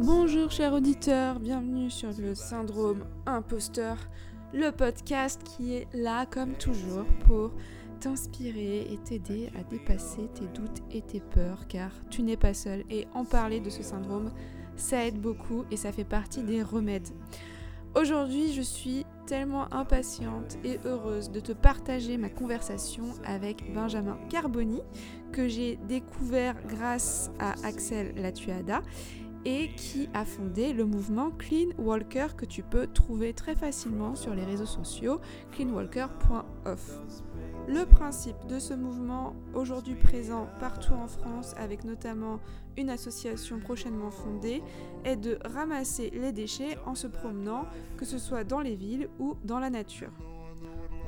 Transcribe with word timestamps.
Bonjour 0.00 0.50
chers 0.50 0.72
auditeurs, 0.72 1.38
bienvenue 1.38 1.90
sur 1.90 2.12
le 2.18 2.34
syndrome 2.34 3.04
imposteur, 3.26 3.98
le 4.54 4.70
podcast 4.70 5.42
qui 5.44 5.74
est 5.74 5.86
là 5.92 6.24
comme 6.24 6.54
toujours 6.54 7.04
pour 7.26 7.52
t'inspirer 8.00 8.90
et 8.90 8.96
t'aider 9.04 9.50
à 9.54 9.62
dépasser 9.64 10.28
tes 10.28 10.46
doutes 10.58 10.80
et 10.90 11.02
tes 11.02 11.20
peurs 11.20 11.66
car 11.68 11.90
tu 12.08 12.22
n'es 12.22 12.38
pas 12.38 12.54
seul 12.54 12.84
et 12.88 13.06
en 13.12 13.26
parler 13.26 13.60
de 13.60 13.68
ce 13.68 13.82
syndrome 13.82 14.32
ça 14.78 15.06
aide 15.06 15.20
beaucoup 15.20 15.64
et 15.70 15.76
ça 15.76 15.92
fait 15.92 16.04
partie 16.04 16.42
des 16.42 16.62
remèdes. 16.62 17.08
Aujourd'hui 17.94 18.52
je 18.52 18.62
suis 18.62 19.04
tellement 19.26 19.72
impatiente 19.74 20.56
et 20.64 20.78
heureuse 20.84 21.30
de 21.30 21.40
te 21.40 21.52
partager 21.52 22.16
ma 22.16 22.30
conversation 22.30 23.04
avec 23.24 23.72
Benjamin 23.74 24.16
Carboni 24.30 24.80
que 25.32 25.48
j'ai 25.48 25.76
découvert 25.88 26.56
grâce 26.66 27.30
à 27.38 27.52
Axel 27.66 28.14
Latuada 28.16 28.82
et 29.44 29.68
qui 29.76 30.08
a 30.14 30.24
fondé 30.24 30.72
le 30.72 30.84
mouvement 30.84 31.30
Clean 31.30 31.68
Walker 31.78 32.28
que 32.36 32.44
tu 32.44 32.62
peux 32.62 32.86
trouver 32.86 33.32
très 33.32 33.54
facilement 33.54 34.14
sur 34.14 34.34
les 34.34 34.44
réseaux 34.44 34.66
sociaux 34.66 35.20
cleanwalker.off. 35.52 37.00
Le 37.68 37.84
principe 37.84 38.46
de 38.46 38.58
ce 38.58 38.72
mouvement, 38.72 39.36
aujourd'hui 39.52 39.94
présent 39.94 40.48
partout 40.58 40.94
en 40.94 41.06
France 41.06 41.54
avec 41.58 41.84
notamment 41.84 42.40
une 42.78 42.88
association 42.88 43.58
prochainement 43.58 44.10
fondée, 44.10 44.62
est 45.04 45.16
de 45.16 45.38
ramasser 45.44 46.10
les 46.14 46.32
déchets 46.32 46.78
en 46.86 46.94
se 46.94 47.06
promenant, 47.06 47.66
que 47.98 48.06
ce 48.06 48.18
soit 48.18 48.42
dans 48.42 48.60
les 48.60 48.74
villes 48.74 49.10
ou 49.18 49.36
dans 49.44 49.58
la 49.58 49.68
nature. 49.68 50.12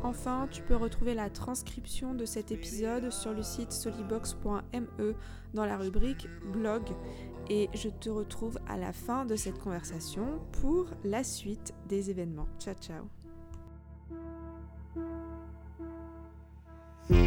Enfin, 0.02 0.48
tu 0.50 0.62
peux 0.62 0.76
retrouver 0.76 1.14
la 1.14 1.30
transcription 1.30 2.14
de 2.14 2.26
cet 2.26 2.52
épisode 2.52 3.10
sur 3.10 3.32
le 3.32 3.42
site 3.42 3.72
solibox.me 3.72 5.14
dans 5.54 5.64
la 5.64 5.76
rubrique 5.78 6.28
blog 6.52 6.82
et 7.48 7.68
je 7.74 7.88
te 7.88 8.08
retrouve 8.10 8.58
à 8.68 8.76
la 8.76 8.92
fin 8.92 9.24
de 9.24 9.36
cette 9.36 9.58
conversation 9.58 10.40
pour 10.60 10.86
la 11.04 11.24
suite 11.24 11.74
des 11.88 12.10
événements. 12.10 12.48
Ciao 12.58 12.74
ciao 12.74 13.19
Benjamin 17.10 17.26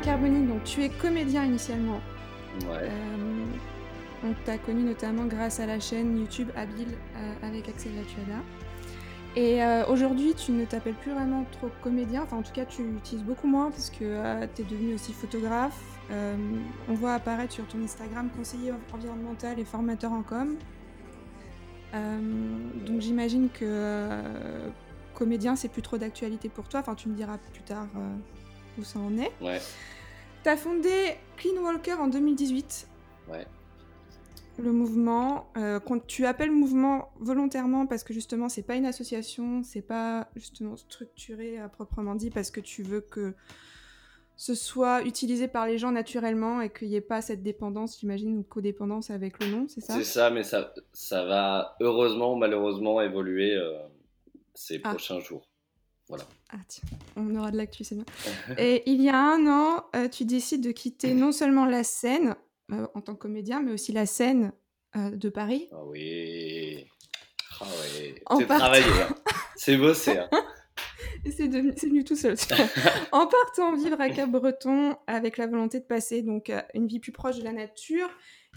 Carboni, 0.00 0.46
donc 0.46 0.64
tu 0.64 0.82
es 0.82 0.88
comédien 0.88 1.44
initialement. 1.44 2.00
Ouais. 2.62 2.78
Euh, 2.80 3.44
on 4.24 4.32
t'a 4.46 4.56
connu 4.56 4.82
notamment 4.82 5.26
grâce 5.26 5.60
à 5.60 5.66
la 5.66 5.78
chaîne 5.78 6.18
YouTube 6.18 6.48
Habile 6.56 6.96
euh, 7.16 7.34
avec 7.46 7.68
Axel 7.68 7.94
Latuada. 7.96 8.40
Et 9.34 9.62
euh, 9.62 9.86
aujourd'hui, 9.86 10.34
tu 10.34 10.52
ne 10.52 10.64
t'appelles 10.64 10.94
plus 10.94 11.12
vraiment 11.12 11.46
trop 11.52 11.70
comédien, 11.82 12.22
enfin 12.22 12.36
en 12.36 12.42
tout 12.42 12.52
cas, 12.52 12.66
tu 12.66 12.82
utilises 12.82 13.24
beaucoup 13.24 13.46
moins 13.46 13.70
parce 13.70 13.88
que 13.88 14.46
tu 14.54 14.62
es 14.62 14.64
devenu 14.64 14.94
aussi 14.94 15.12
photographe. 15.12 15.80
Euh, 16.10 16.36
on 16.88 16.94
voit 16.94 17.14
apparaître 17.14 17.52
sur 17.52 17.66
ton 17.66 17.82
Instagram 17.82 18.28
conseiller 18.36 18.72
environnemental 18.92 19.58
et 19.58 19.64
formateur 19.64 20.12
en 20.12 20.22
com. 20.22 20.56
Euh, 21.94 22.18
donc 22.86 23.00
j'imagine 23.00 23.48
que 23.50 23.64
euh, 23.64 24.68
comédien, 25.14 25.56
c'est 25.56 25.68
plus 25.68 25.82
trop 25.82 25.98
d'actualité 25.98 26.48
pour 26.48 26.68
toi. 26.68 26.80
Enfin, 26.80 26.94
tu 26.94 27.08
me 27.08 27.14
diras 27.14 27.38
plus 27.52 27.62
tard 27.62 27.86
euh, 27.96 28.14
où 28.78 28.84
ça 28.84 28.98
en 28.98 29.16
est. 29.18 29.32
Ouais. 29.40 29.60
T'as 30.42 30.56
fondé 30.56 31.16
Clean 31.36 31.62
Walker 31.62 31.94
en 31.94 32.08
2018. 32.08 32.88
Ouais. 33.30 33.46
Le 34.58 34.70
mouvement, 34.70 35.50
euh, 35.56 35.80
qu'on- 35.80 35.98
tu 35.98 36.26
appelles 36.26 36.50
mouvement 36.52 37.10
volontairement 37.18 37.86
parce 37.86 38.04
que 38.04 38.12
justement 38.12 38.48
c'est 38.48 38.62
pas 38.62 38.74
une 38.76 38.86
association, 38.86 39.62
c'est 39.64 39.82
pas 39.82 40.28
justement 40.36 40.76
structuré 40.76 41.58
à 41.58 41.68
proprement 41.68 42.14
dit 42.14 42.30
parce 42.30 42.50
que 42.50 42.60
tu 42.60 42.82
veux 42.82 43.00
que 43.00 43.34
ce 44.36 44.54
soit 44.54 45.02
utilisé 45.04 45.48
par 45.48 45.66
les 45.66 45.78
gens 45.78 45.90
naturellement 45.92 46.60
et 46.60 46.70
qu'il 46.70 46.88
n'y 46.88 46.96
ait 46.96 47.00
pas 47.00 47.22
cette 47.22 47.42
dépendance, 47.42 47.98
j'imagine, 48.00 48.36
ou 48.38 48.42
codépendance 48.42 49.10
avec 49.10 49.42
le 49.42 49.50
nom, 49.50 49.66
c'est 49.68 49.80
ça? 49.80 49.94
C'est 49.94 50.04
ça, 50.04 50.30
mais 50.30 50.42
ça, 50.42 50.72
ça 50.92 51.24
va 51.24 51.76
heureusement 51.80 52.32
ou 52.34 52.36
malheureusement 52.36 53.00
évoluer 53.00 53.54
euh, 53.54 53.78
ces 54.54 54.80
Ah. 54.84 54.90
prochains 54.90 55.20
jours. 55.20 55.48
Voilà. 56.08 56.24
Ah 56.50 56.56
tiens, 56.68 56.84
on 57.16 57.34
aura 57.36 57.50
de 57.52 57.56
l'actu, 57.56 57.84
c'est 57.84 57.94
bien. 57.94 58.04
Et 58.58 58.82
il 58.90 59.00
y 59.02 59.08
a 59.08 59.16
un 59.18 59.46
an, 59.46 59.84
euh, 59.96 60.08
tu 60.08 60.24
décides 60.24 60.62
de 60.62 60.72
quitter 60.72 61.14
non 61.14 61.32
seulement 61.32 61.64
la 61.64 61.84
scène 61.84 62.34
euh, 62.72 62.86
en 62.94 63.00
tant 63.00 63.14
que 63.14 63.20
comédien, 63.20 63.60
mais 63.62 63.72
aussi 63.72 63.92
la 63.92 64.06
scène 64.06 64.52
euh, 64.96 65.10
de 65.10 65.28
Paris. 65.28 65.68
Ah 65.72 65.84
oui. 65.84 66.86
Ah 67.60 67.64
oui. 67.64 68.14
C'est 68.38 68.46
partant- 68.46 68.58
travaillé. 68.64 68.84
hein. 69.02 69.14
C'est 69.56 69.76
bossé. 69.76 70.18
hein. 70.18 70.28
C'est 71.36 71.46
devenu, 71.48 72.02
tout 72.04 72.16
seul. 72.16 72.34
en 73.12 73.26
partant 73.28 73.76
vivre 73.76 74.00
à 74.00 74.08
Cap-Breton 74.10 74.96
avec 75.06 75.36
la 75.36 75.46
volonté 75.46 75.78
de 75.78 75.84
passer 75.84 76.22
donc 76.22 76.50
à 76.50 76.66
une 76.74 76.88
vie 76.88 76.98
plus 76.98 77.12
proche 77.12 77.38
de 77.38 77.44
la 77.44 77.52
nature 77.52 78.08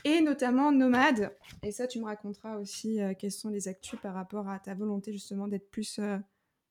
et 0.04 0.22
notamment 0.22 0.72
nomade. 0.72 1.32
Et 1.62 1.72
ça, 1.72 1.86
tu 1.86 2.00
me 2.00 2.06
raconteras 2.06 2.58
aussi 2.58 3.00
euh, 3.02 3.14
quelles 3.18 3.32
sont 3.32 3.50
les 3.50 3.68
actus 3.68 4.00
par 4.02 4.16
rapport 4.16 4.50
à 4.50 4.58
ta 4.60 4.74
volonté 4.74 5.12
justement 5.14 5.48
d'être 5.48 5.70
plus. 5.70 6.00
euh, 6.00 6.18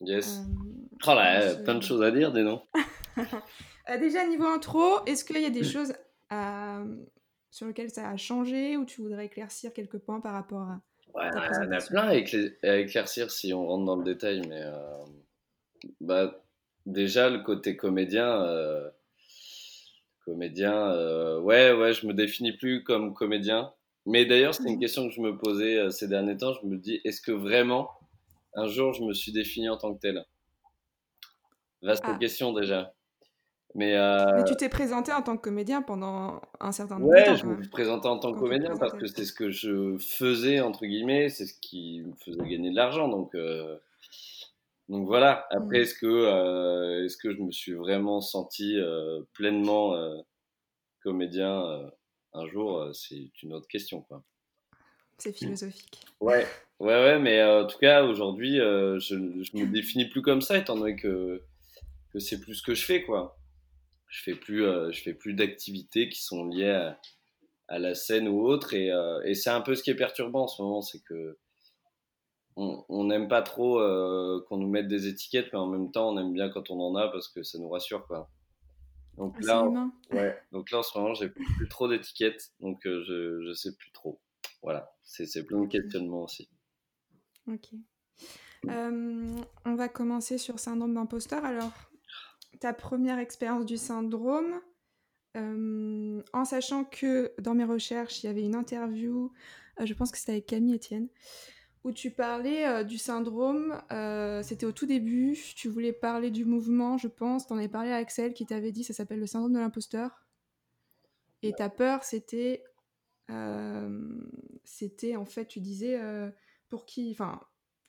Yes. 0.01 0.39
euh, 0.41 0.83
Oh 1.07 1.15
là, 1.15 1.43
euh, 1.43 1.63
plein 1.63 1.77
de 1.77 1.83
choses 1.83 2.03
à 2.03 2.11
dire, 2.11 2.33
non 2.33 2.63
Euh, 3.91 3.99
déjà, 3.99 4.27
niveau 4.27 4.47
intro, 4.47 5.05
est-ce 5.07 5.25
qu'il 5.25 5.41
y 5.41 5.45
a 5.47 5.51
des 5.51 5.63
choses 5.65 5.93
à- 6.31 6.83
sur 7.55 7.69
lesquelles 7.69 7.91
ça 7.91 8.11
a 8.11 8.17
changé 8.17 8.77
ou 8.77 8.85
tu 8.85 9.01
voudrais 9.01 9.27
éclaircir 9.27 9.73
quelques 9.73 9.99
points 9.99 10.21
par 10.21 10.33
rapport 10.33 10.63
à. 10.63 10.81
Ouais, 11.15 11.29
il 11.33 11.37
y 11.37 11.69
en 11.69 11.71
a 11.71 11.81
plein 11.81 12.09
à, 12.09 12.15
éclai- 12.17 12.59
à 12.65 12.79
éclaircir 12.79 13.31
si 13.31 13.55
on 13.55 13.65
rentre 13.65 13.85
dans 13.85 13.95
le 13.95 14.03
détail, 14.03 14.43
mais 14.49 14.61
euh, 14.61 15.05
bah, 16.01 16.45
déjà 16.85 17.31
le 17.31 17.39
côté 17.45 17.77
comédien, 17.77 18.43
euh, 18.43 18.91
comédien, 20.25 20.75
euh, 20.75 21.39
ouais, 21.39 21.71
ouais, 21.73 21.93
je 21.93 22.09
me 22.09 22.13
définis 22.13 22.57
plus 22.57 22.83
comme 22.83 23.15
comédien. 23.15 23.73
Mais 24.05 24.27
d'ailleurs, 24.27 24.53
c'était 24.53 24.71
une 24.71 24.81
question 24.81 25.09
que 25.09 25.15
je 25.15 25.21
me 25.21 25.39
posais 25.39 25.79
euh, 25.79 25.91
ces 25.91 26.09
derniers 26.09 26.37
temps. 26.37 26.55
Je 26.61 26.67
me 26.67 26.77
dis, 26.77 27.01
est-ce 27.05 27.21
que 27.21 27.31
vraiment 27.31 27.89
un 28.55 28.67
jour 28.67 28.93
je 28.95 29.05
me 29.05 29.13
suis 29.15 29.31
défini 29.31 29.69
en 29.69 29.77
tant 29.79 29.95
que 29.95 30.01
tel? 30.01 30.25
Vaste 31.83 32.03
Ah. 32.05 32.19
question 32.19 32.53
déjà. 32.53 32.93
Mais 33.77 33.97
euh, 33.97 34.37
Mais 34.37 34.45
tu 34.45 34.55
t'es 34.55 34.69
présenté 34.69 35.13
en 35.13 35.21
tant 35.23 35.37
que 35.37 35.43
comédien 35.43 35.83
pendant 35.83 36.41
un 36.61 36.71
certain 36.71 36.99
nombre 36.99 37.11
de 37.11 37.17
Ouais, 37.17 37.25
temps 37.25 37.35
je 37.35 37.43
quand 37.43 37.49
me 37.49 37.61
suis 37.63 37.71
présenté 37.71 38.07
en 38.07 38.19
tant 38.19 38.33
que 38.33 38.39
comédien 38.39 38.77
parce 38.77 38.93
que 38.93 39.07
c'est 39.07 39.25
ce 39.25 39.33
que 39.33 39.51
je 39.51 39.97
faisais, 39.99 40.61
entre 40.61 40.87
guillemets, 40.87 41.29
c'est 41.29 41.47
ce 41.47 41.55
qui 41.61 42.03
me 42.03 42.13
faisait 42.25 42.49
gagner 42.49 42.71
de 42.71 42.77
l'argent. 42.77 43.09
Donc, 43.09 43.35
euh, 43.35 43.77
donc 44.89 45.07
voilà. 45.07 45.47
Après, 45.51 45.79
Mm. 45.79 45.83
est-ce 45.83 45.95
que, 45.95 46.07
euh, 46.07 47.05
est-ce 47.05 47.17
que 47.17 47.33
je 47.35 47.41
me 47.41 47.51
suis 47.51 47.73
vraiment 47.73 48.21
senti 48.21 48.77
pleinement 49.33 49.95
comédien 51.03 51.91
un 52.33 52.47
jour 52.47 52.91
C'est 52.95 53.31
une 53.43 53.55
autre 53.55 53.67
question, 53.69 54.03
quoi. 54.03 54.23
C'est 55.19 55.33
philosophique. 55.37 56.01
Ouais, 56.21 56.47
ouais, 56.81 56.87
ouais, 57.05 57.19
mais 57.19 57.43
en 57.43 57.67
tout 57.67 57.79
cas, 57.79 58.05
aujourd'hui, 58.05 58.57
je, 58.59 58.99
je 59.01 59.57
me 59.57 59.67
définis 59.67 60.09
plus 60.09 60.23
comme 60.23 60.41
ça, 60.43 60.59
étant 60.59 60.77
donné 60.77 60.95
que, 60.97 61.43
que 62.13 62.19
c'est 62.21 62.41
plus 62.41 62.55
ce 62.55 62.63
que 62.63 62.75
je 62.75 62.85
fais, 62.85 63.03
quoi. 63.03 63.37
Je 64.15 64.23
fais 64.23 64.37
plus, 64.37 64.65
euh, 64.65 64.93
je 64.93 65.03
fais 65.03 65.13
plus 65.13 65.35
d'activités 65.35 66.09
qui 66.09 66.23
sont 66.23 66.47
liées 66.47 66.71
à, 66.71 67.01
à 67.67 67.81
la 67.81 67.97
scène 67.97 68.29
ou 68.29 68.43
autre, 68.47 68.73
et, 68.73 68.93
euh, 68.93 69.21
et 69.25 69.35
c'est 69.35 69.51
un 69.51 69.61
peu 69.61 69.75
ce 69.75 69.83
qui 69.83 69.91
est 69.91 69.97
perturbant 69.97 70.45
en 70.45 70.47
ce 70.47 70.63
moment, 70.63 70.83
c'est 70.83 71.01
que 71.01 71.37
on 72.57 73.03
n'aime 73.03 73.27
pas 73.27 73.43
trop 73.43 73.81
euh, 73.81 74.41
qu'on 74.47 74.59
nous 74.59 74.69
mette 74.69 74.87
des 74.87 75.09
étiquettes, 75.09 75.49
mais 75.53 75.59
en 75.59 75.67
même 75.67 75.91
temps, 75.91 76.11
on 76.11 76.19
aime 76.21 76.33
bien 76.33 76.49
quand 76.49 76.71
on 76.71 76.79
en 76.81 76.95
a 76.95 77.09
parce 77.09 77.27
que 77.27 77.43
ça 77.43 77.59
nous 77.59 77.69
rassure, 77.69 78.07
quoi. 78.07 78.31
Donc 79.17 79.43
là. 79.43 79.69
Ouais, 80.13 80.39
donc 80.53 80.71
là 80.71 80.79
en 80.79 80.83
ce 80.85 80.97
moment, 80.97 81.15
j'ai 81.15 81.31
plus 81.31 81.69
trop 81.69 81.89
d'étiquettes, 81.89 82.53
donc 82.61 82.87
euh, 82.87 83.03
je, 83.03 83.45
je 83.45 83.53
sais 83.53 83.75
plus 83.75 83.91
trop. 83.91 84.21
Voilà, 84.63 84.95
c'est 85.03 85.27
c'est 85.27 85.45
plein 85.45 85.63
de 85.63 85.67
questionnements 85.67 86.23
aussi. 86.23 86.49
Ok. 87.49 87.71
Euh, 88.69 89.37
on 89.65 89.75
va 89.75 89.89
commencer 89.89 90.39
sur 90.39 90.61
syndrome 90.61 90.95
d'imposteur. 90.95 91.45
Alors, 91.45 91.73
ta 92.61 92.73
première 92.73 93.19
expérience 93.19 93.67
du 93.67 93.77
syndrome, 93.77 94.61
euh, 95.37 96.23
en 96.33 96.45
sachant 96.45 96.85
que 96.85 97.33
dans 97.41 97.55
mes 97.55 97.65
recherches, 97.65 98.23
il 98.23 98.27
y 98.27 98.29
avait 98.29 98.43
une 98.43 98.55
interview, 98.55 99.33
euh, 99.81 99.87
je 99.87 99.95
pense 99.95 100.13
que 100.13 100.19
c'était 100.19 100.33
avec 100.33 100.47
Camille 100.47 100.77
Etienne, 100.77 101.09
où 101.83 101.93
tu 101.93 102.11
parlais 102.13 102.67
euh, 102.67 102.85
du 102.85 102.99
syndrome. 102.99 103.81
c'était 104.43 104.67
au 104.67 104.73
tout 104.73 104.87
début. 104.87 105.37
Tu 105.57 105.69
voulais 105.69 105.93
parler 105.93 106.31
du 106.31 106.45
mouvement, 106.45 106.99
je 106.99 107.09
pense. 107.09 107.47
Tu 107.47 107.53
en 107.53 107.59
avais 107.59 107.69
parlé 107.69 107.91
à 107.91 107.97
Axel 107.97 108.33
qui 108.33 108.47
t'avait 108.47 108.73
dit 108.73 108.85
ça 108.85 108.95
s'appelle 108.95 109.21
le 109.21 109.27
syndrome 109.27 109.53
de 109.53 109.59
l'imposteur. 109.59 110.25
Et 111.43 111.53
ta 111.53 111.69
peur, 111.69 112.05
c'était. 112.05 112.65
c'était 114.65 115.17
en 115.17 115.25
fait, 115.25 115.47
tu 115.47 115.61
disais 115.61 116.01
pour 116.69 116.87
qui. 116.87 117.11
Enfin, 117.11 117.41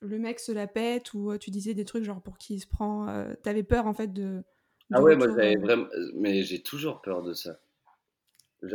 le 0.01 0.19
mec 0.19 0.39
se 0.39 0.51
la 0.51 0.67
pète 0.67 1.13
ou 1.13 1.37
tu 1.37 1.51
disais 1.51 1.73
des 1.73 1.85
trucs 1.85 2.03
genre 2.03 2.21
pour 2.21 2.37
qui 2.37 2.55
il 2.55 2.59
se 2.59 2.67
prend. 2.67 3.07
T'avais 3.43 3.63
peur 3.63 3.87
en 3.87 3.93
fait 3.93 4.11
de. 4.11 4.43
Ah 4.93 5.01
ouais, 5.01 5.15
moi 5.15 5.27
j'avais 5.27 5.55
vraiment. 5.55 5.87
Mais 6.13 6.43
j'ai 6.43 6.61
toujours 6.61 7.01
peur 7.01 7.23
de 7.23 7.33
ça. 7.33 7.59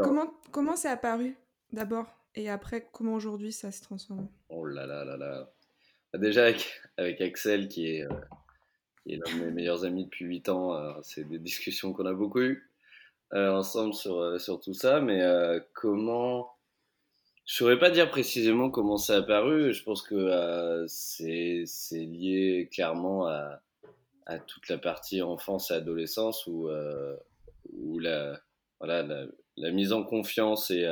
Comment, 0.02 0.32
comment 0.50 0.76
c'est 0.76 0.88
apparu 0.88 1.36
d'abord? 1.72 2.06
Et 2.34 2.48
après 2.48 2.88
comment 2.92 3.14
aujourd'hui 3.14 3.52
ça 3.52 3.72
se 3.72 3.82
transforme? 3.82 4.28
Oh 4.48 4.66
là 4.66 4.86
là 4.86 5.04
là 5.04 5.16
là. 5.16 5.50
Bah, 6.12 6.18
déjà 6.18 6.44
avec, 6.44 6.80
avec 6.96 7.20
Axel 7.20 7.68
qui 7.68 7.86
est, 7.86 8.08
qui 9.02 9.14
est 9.14 9.16
l'un 9.16 9.38
de 9.38 9.44
mes 9.44 9.50
meilleurs 9.50 9.84
amis 9.84 10.04
depuis 10.04 10.24
8 10.24 10.48
ans, 10.48 11.02
c'est 11.02 11.28
des 11.28 11.38
discussions 11.38 11.92
qu'on 11.92 12.06
a 12.06 12.12
beaucoup 12.12 12.40
eues. 12.40 12.70
Euh, 13.32 13.52
ensemble 13.52 13.94
sur, 13.94 14.18
euh, 14.18 14.38
sur 14.38 14.60
tout 14.60 14.74
ça, 14.74 15.00
mais 15.00 15.22
euh, 15.22 15.60
comment. 15.72 16.52
Je 17.46 17.54
saurais 17.54 17.78
pas 17.78 17.90
dire 17.90 18.10
précisément 18.10 18.70
comment 18.70 18.96
ça 18.96 19.14
a 19.14 19.18
apparu. 19.18 19.72
Je 19.72 19.84
pense 19.84 20.02
que 20.02 20.84
c'est 20.88 21.64
lié 21.92 22.68
clairement 22.72 23.26
à, 23.26 23.60
à, 24.30 24.38
toute 24.38 24.68
la 24.68 24.78
partie 24.78 25.22
enfance 25.22 25.70
et 25.70 25.74
adolescence 25.74 26.46
où, 26.46 26.68
où 27.72 27.98
la, 27.98 28.40
voilà, 28.78 29.02
la, 29.02 29.26
la, 29.56 29.70
mise 29.70 29.92
en 29.92 30.04
confiance 30.04 30.70
et, 30.70 30.86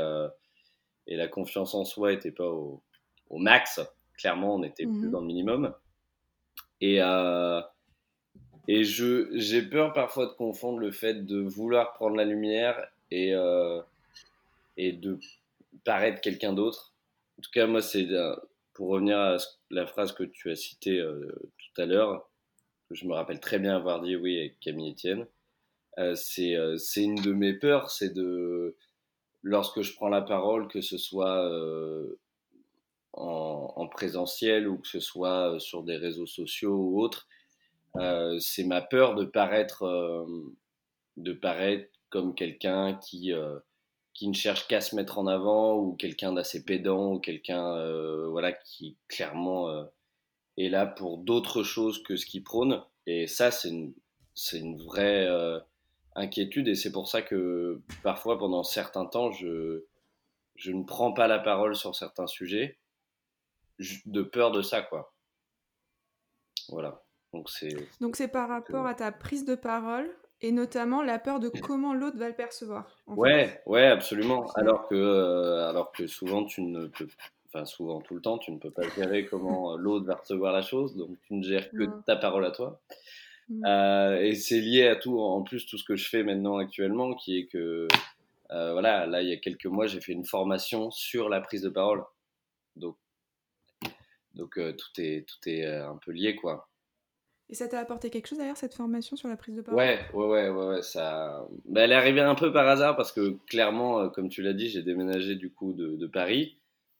et 1.06 1.16
la 1.16 1.28
confiance 1.28 1.74
en 1.74 1.84
soi 1.84 2.12
n'était 2.12 2.32
pas 2.32 2.48
au, 2.48 2.82
au, 3.30 3.38
max. 3.38 3.80
Clairement, 4.16 4.56
on 4.56 4.62
était 4.62 4.84
plus 4.84 5.08
mmh 5.08 5.10
dans 5.10 5.20
le 5.20 5.26
minimum. 5.26 5.74
Et, 6.80 7.00
et 8.68 8.84
je, 8.84 9.28
j'ai 9.32 9.62
peur 9.62 9.94
parfois 9.94 10.26
de 10.26 10.32
confondre 10.32 10.78
le 10.78 10.90
fait 10.90 11.24
de 11.24 11.40
vouloir 11.40 11.94
prendre 11.94 12.16
la 12.16 12.24
lumière 12.24 12.86
et, 13.10 13.34
euh, 13.34 13.80
et 14.76 14.92
de 14.92 15.18
paraître 15.84 16.20
quelqu'un 16.20 16.52
d'autre. 16.52 16.94
En 17.38 17.42
tout 17.42 17.50
cas, 17.50 17.66
moi, 17.66 17.80
c'est 17.80 18.06
pour 18.74 18.88
revenir 18.88 19.18
à 19.18 19.38
la 19.70 19.86
phrase 19.86 20.12
que 20.12 20.22
tu 20.22 20.50
as 20.50 20.56
citée 20.56 20.98
euh, 21.00 21.34
tout 21.56 21.80
à 21.80 21.86
l'heure, 21.86 22.28
je 22.90 23.06
me 23.06 23.14
rappelle 23.14 23.40
très 23.40 23.58
bien 23.58 23.76
avoir 23.76 24.00
dit 24.00 24.16
oui 24.16 24.38
avec 24.38 24.60
Camille 24.60 24.92
Etienne. 24.92 25.26
Euh, 25.98 26.14
c'est, 26.14 26.56
c'est 26.78 27.02
une 27.02 27.16
de 27.16 27.32
mes 27.32 27.54
peurs, 27.54 27.90
c'est 27.90 28.14
de 28.14 28.76
lorsque 29.42 29.82
je 29.82 29.94
prends 29.94 30.08
la 30.08 30.22
parole, 30.22 30.68
que 30.68 30.80
ce 30.80 30.98
soit 30.98 31.50
en, 33.12 33.72
en, 33.76 33.88
présentiel 33.88 34.68
ou 34.68 34.78
que 34.78 34.88
ce 34.88 35.00
soit 35.00 35.58
sur 35.58 35.82
des 35.82 35.96
réseaux 35.96 36.26
sociaux 36.26 36.76
ou 36.76 37.00
autres, 37.00 37.28
euh, 37.96 38.38
c'est 38.40 38.64
ma 38.64 38.80
peur 38.80 39.14
de 39.14 39.24
paraître, 39.24 39.82
euh, 39.84 40.26
de 41.16 41.32
paraître 41.32 41.90
comme 42.10 42.34
quelqu'un 42.34 42.94
qui, 42.94 43.32
euh, 43.32 43.58
qui 44.14 44.28
ne 44.28 44.34
cherche 44.34 44.68
qu'à 44.68 44.80
se 44.80 44.94
mettre 44.96 45.18
en 45.18 45.26
avant 45.26 45.76
ou 45.76 45.94
quelqu'un 45.94 46.32
d'assez 46.32 46.64
pédant 46.64 47.14
ou 47.14 47.20
quelqu'un 47.20 48.28
voilà, 48.30 48.52
qui 48.52 48.96
clairement 49.08 49.68
est 50.58 50.68
là 50.68 50.86
pour 50.86 51.18
d'autres 51.18 51.62
choses 51.62 52.02
que 52.02 52.16
ce 52.16 52.26
qu'il 52.26 52.44
prône. 52.44 52.82
Et 53.06 53.26
ça, 53.26 53.50
c'est 53.50 53.70
une, 53.70 54.82
vraie 54.84 55.26
inquiétude 56.14 56.68
et 56.68 56.74
c'est 56.74 56.92
pour 56.92 57.08
ça 57.08 57.22
que 57.22 57.80
parfois 58.02 58.38
pendant 58.38 58.64
certains 58.64 59.06
temps 59.06 59.30
je, 59.30 59.84
je 60.56 60.72
ne 60.72 60.82
prends 60.84 61.12
pas 61.12 61.28
la 61.28 61.38
parole 61.38 61.76
sur 61.76 61.94
certains 61.94 62.26
sujets 62.26 62.78
de 64.06 64.22
peur 64.22 64.50
de 64.50 64.62
ça 64.62 64.82
quoi 64.82 65.14
voilà 66.68 67.04
donc 67.32 67.50
c'est. 67.50 67.76
Donc 68.00 68.16
c'est 68.16 68.28
par 68.28 68.48
rapport 68.48 68.86
à 68.86 68.94
ta 68.94 69.12
prise 69.12 69.44
de 69.44 69.54
parole 69.54 70.10
et 70.40 70.52
notamment 70.52 71.02
la 71.02 71.18
peur 71.18 71.40
de 71.40 71.48
comment 71.48 71.92
l'autre 71.92 72.16
va 72.16 72.28
le 72.28 72.34
percevoir. 72.34 72.86
Ouais, 73.06 73.60
ouais, 73.66 73.86
absolument. 73.86 74.46
Alors 74.54 74.88
que, 74.88 74.94
euh, 74.94 75.68
alors 75.68 75.92
que 75.92 76.06
souvent 76.06 76.44
tu 76.44 76.62
ne 76.62 76.86
peux, 76.86 77.08
enfin 77.48 77.64
souvent 77.64 78.00
tout 78.00 78.14
le 78.14 78.20
temps, 78.20 78.38
tu 78.38 78.52
ne 78.52 78.58
peux 78.58 78.70
pas 78.70 78.88
gérer 78.90 79.24
comment 79.24 79.76
l'autre 79.76 80.06
va 80.06 80.16
recevoir 80.16 80.52
la 80.52 80.62
chose, 80.62 80.96
donc 80.96 81.16
tu 81.26 81.34
ne 81.34 81.42
gères 81.42 81.70
que 81.70 81.84
ta 82.06 82.16
parole 82.16 82.44
à 82.44 82.50
toi. 82.50 82.80
Mmh. 83.48 83.64
Euh, 83.66 84.20
et 84.20 84.34
c'est 84.34 84.60
lié 84.60 84.86
à 84.86 84.96
tout, 84.96 85.18
en 85.18 85.42
plus 85.42 85.66
tout 85.66 85.78
ce 85.78 85.84
que 85.84 85.96
je 85.96 86.08
fais 86.08 86.22
maintenant 86.22 86.58
actuellement, 86.58 87.14
qui 87.14 87.38
est 87.38 87.46
que, 87.46 87.88
euh, 88.50 88.72
voilà, 88.72 89.06
là 89.06 89.22
il 89.22 89.28
y 89.28 89.32
a 89.32 89.38
quelques 89.38 89.66
mois 89.66 89.86
j'ai 89.86 90.00
fait 90.00 90.12
une 90.12 90.26
formation 90.26 90.90
sur 90.90 91.28
la 91.28 91.40
prise 91.40 91.62
de 91.62 91.70
parole, 91.70 92.04
donc 92.76 92.96
donc 94.34 94.54
tout 94.54 95.00
est 95.00 95.26
tout 95.26 95.48
est 95.48 95.66
un 95.66 95.96
peu 95.96 96.12
lié 96.12 96.36
quoi. 96.36 96.68
Et 97.50 97.54
ça 97.54 97.66
t'a 97.66 97.80
apporté 97.80 98.10
quelque 98.10 98.26
chose 98.26 98.38
d'ailleurs, 98.38 98.58
cette 98.58 98.74
formation 98.74 99.16
sur 99.16 99.28
la 99.28 99.36
prise 99.36 99.56
de 99.56 99.62
parole? 99.62 99.78
Ouais, 99.78 99.98
ouais, 100.12 100.26
ouais, 100.26 100.48
ouais, 100.50 100.66
ouais, 100.66 100.82
ça... 100.82 101.48
Bah, 101.64 101.80
elle 101.80 101.92
est 101.92 101.94
arrivée 101.94 102.20
un 102.20 102.34
peu 102.34 102.52
par 102.52 102.68
hasard 102.68 102.94
parce 102.94 103.10
que 103.10 103.38
clairement, 103.46 104.00
euh, 104.00 104.08
comme 104.10 104.28
tu 104.28 104.42
l'as 104.42 104.52
dit, 104.52 104.68
j'ai 104.68 104.82
déménagé 104.82 105.34
du 105.34 105.50
coup 105.50 105.72
de, 105.72 105.96
de 105.96 106.06
Paris 106.06 106.58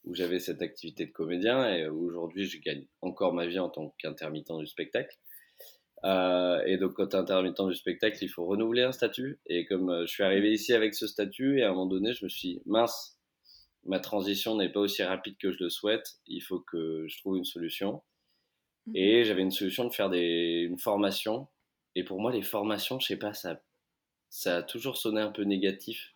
où 0.09 0.15
j'avais 0.15 0.41
cette 0.41 0.63
activité 0.63 1.07
de 1.07 1.13
comédien 1.13 1.69
et 1.69 1.87
aujourd'hui 1.87 2.47
je 2.47 2.59
gagne 2.59 2.87
encore 3.03 3.35
ma 3.35 3.47
vie 3.47 3.59
en 3.59 3.69
tant 3.69 3.95
qu'intermittent 3.99 4.57
du 4.59 4.67
spectacle. 4.67 5.17
Euh, 6.05 6.63
et 6.65 6.79
donc 6.79 6.95
quand 6.95 7.09
tu 7.09 7.17
intermittent 7.17 7.61
du 7.61 7.75
spectacle, 7.75 8.17
il 8.23 8.29
faut 8.29 8.47
renouveler 8.47 8.83
un 8.83 8.93
statut. 8.93 9.39
Et 9.47 9.67
comme 9.67 9.91
euh, 9.91 10.07
je 10.07 10.13
suis 10.13 10.23
arrivé 10.23 10.53
ici 10.53 10.73
avec 10.73 10.95
ce 10.95 11.07
statut, 11.07 11.59
et 11.59 11.65
à 11.65 11.69
un 11.69 11.71
moment 11.71 11.87
donné, 11.87 12.15
je 12.15 12.25
me 12.25 12.29
suis 12.29 12.49
dit, 12.49 12.63
mince, 12.65 13.19
ma 13.85 14.01
transition 14.01 14.57
n'est 14.57 14.71
pas 14.71 14.81
aussi 14.81 15.03
rapide 15.03 15.37
que 15.39 15.51
je 15.51 15.63
le 15.63 15.69
souhaite, 15.71 16.19
il 16.27 16.41
faut 16.41 16.61
que 16.61 17.07
je 17.07 17.19
trouve 17.19 17.37
une 17.37 17.45
solution. 17.45 18.03
Mhm. 18.87 18.97
Et 18.97 19.25
j'avais 19.25 19.43
une 19.43 19.51
solution 19.51 19.85
de 19.85 19.93
faire 19.93 20.09
des, 20.09 20.67
une 20.69 20.79
formation. 20.79 21.49
Et 21.95 22.05
pour 22.05 22.21
moi, 22.21 22.33
les 22.33 22.43
formations, 22.43 22.99
je 22.99 23.09
sais 23.09 23.17
pas, 23.17 23.35
ça, 23.35 23.61
ça 24.31 24.59
a 24.59 24.63
toujours 24.63 24.97
sonné 24.97 25.21
un 25.21 25.33
peu 25.33 25.43
négatif. 25.43 26.15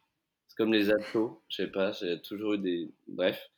C'est 0.49 0.57
comme 0.57 0.73
les 0.73 0.91
atos, 0.91 1.33
je 1.49 1.57
sais 1.57 1.71
pas, 1.71 1.93
j'ai 1.93 2.21
toujours 2.23 2.55
eu 2.55 2.59
des. 2.59 2.91
Bref. 3.09 3.52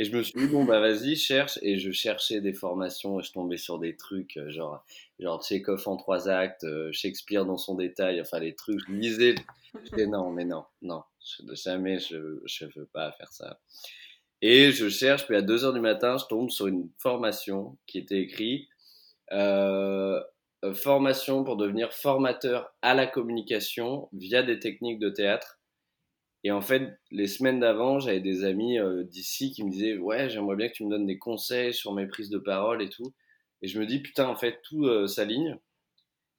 Et 0.00 0.04
je 0.04 0.16
me 0.16 0.22
suis 0.22 0.38
dit, 0.38 0.46
bon, 0.46 0.64
bah 0.64 0.78
vas-y, 0.78 1.16
cherche. 1.16 1.58
Et 1.60 1.76
je 1.76 1.90
cherchais 1.90 2.40
des 2.40 2.54
formations 2.54 3.18
et 3.18 3.22
je 3.22 3.32
tombais 3.32 3.56
sur 3.56 3.80
des 3.80 3.96
trucs 3.96 4.36
euh, 4.36 4.48
genre, 4.48 4.84
genre 5.18 5.44
Tchekhov 5.44 5.82
en 5.88 5.96
trois 5.96 6.28
actes, 6.28 6.62
euh, 6.62 6.90
Shakespeare 6.92 7.44
dans 7.44 7.58
son 7.58 7.74
détail, 7.74 8.20
enfin 8.20 8.38
les 8.38 8.54
trucs. 8.54 8.78
Je 8.86 8.92
lisais. 8.92 9.34
Je 9.74 9.90
disais, 9.90 10.06
non, 10.06 10.30
mais 10.30 10.44
non, 10.44 10.64
non, 10.82 11.02
jamais 11.52 11.98
je 11.98 12.16
ne 12.16 12.70
veux 12.76 12.86
pas 12.86 13.12
faire 13.18 13.32
ça. 13.32 13.60
Et 14.40 14.70
je 14.70 14.88
cherche, 14.88 15.26
puis 15.26 15.34
à 15.34 15.42
2 15.42 15.64
heures 15.64 15.72
du 15.72 15.80
matin, 15.80 16.16
je 16.16 16.26
tombe 16.26 16.48
sur 16.48 16.68
une 16.68 16.88
formation 16.98 17.76
qui 17.86 17.98
était 17.98 18.20
écrite 18.20 18.68
euh, 19.32 20.22
formation 20.74 21.44
pour 21.44 21.56
devenir 21.56 21.92
formateur 21.92 22.72
à 22.82 22.94
la 22.94 23.06
communication 23.06 24.08
via 24.12 24.42
des 24.42 24.58
techniques 24.58 24.98
de 24.98 25.10
théâtre. 25.10 25.57
Et 26.48 26.50
en 26.50 26.62
fait, 26.62 26.98
les 27.10 27.26
semaines 27.26 27.60
d'avant, 27.60 28.00
j'avais 28.00 28.20
des 28.20 28.42
amis 28.42 28.78
euh, 28.78 29.04
d'ici 29.04 29.52
qui 29.52 29.62
me 29.64 29.70
disaient 29.70 29.98
Ouais, 29.98 30.30
j'aimerais 30.30 30.56
bien 30.56 30.68
que 30.68 30.72
tu 30.72 30.86
me 30.86 30.88
donnes 30.88 31.04
des 31.04 31.18
conseils 31.18 31.74
sur 31.74 31.92
mes 31.92 32.06
prises 32.06 32.30
de 32.30 32.38
parole 32.38 32.80
et 32.80 32.88
tout. 32.88 33.12
Et 33.60 33.68
je 33.68 33.78
me 33.78 33.84
dis 33.84 34.00
Putain, 34.00 34.28
en 34.28 34.34
fait, 34.34 34.62
tout 34.62 34.86
euh, 34.86 35.06
s'aligne. 35.06 35.58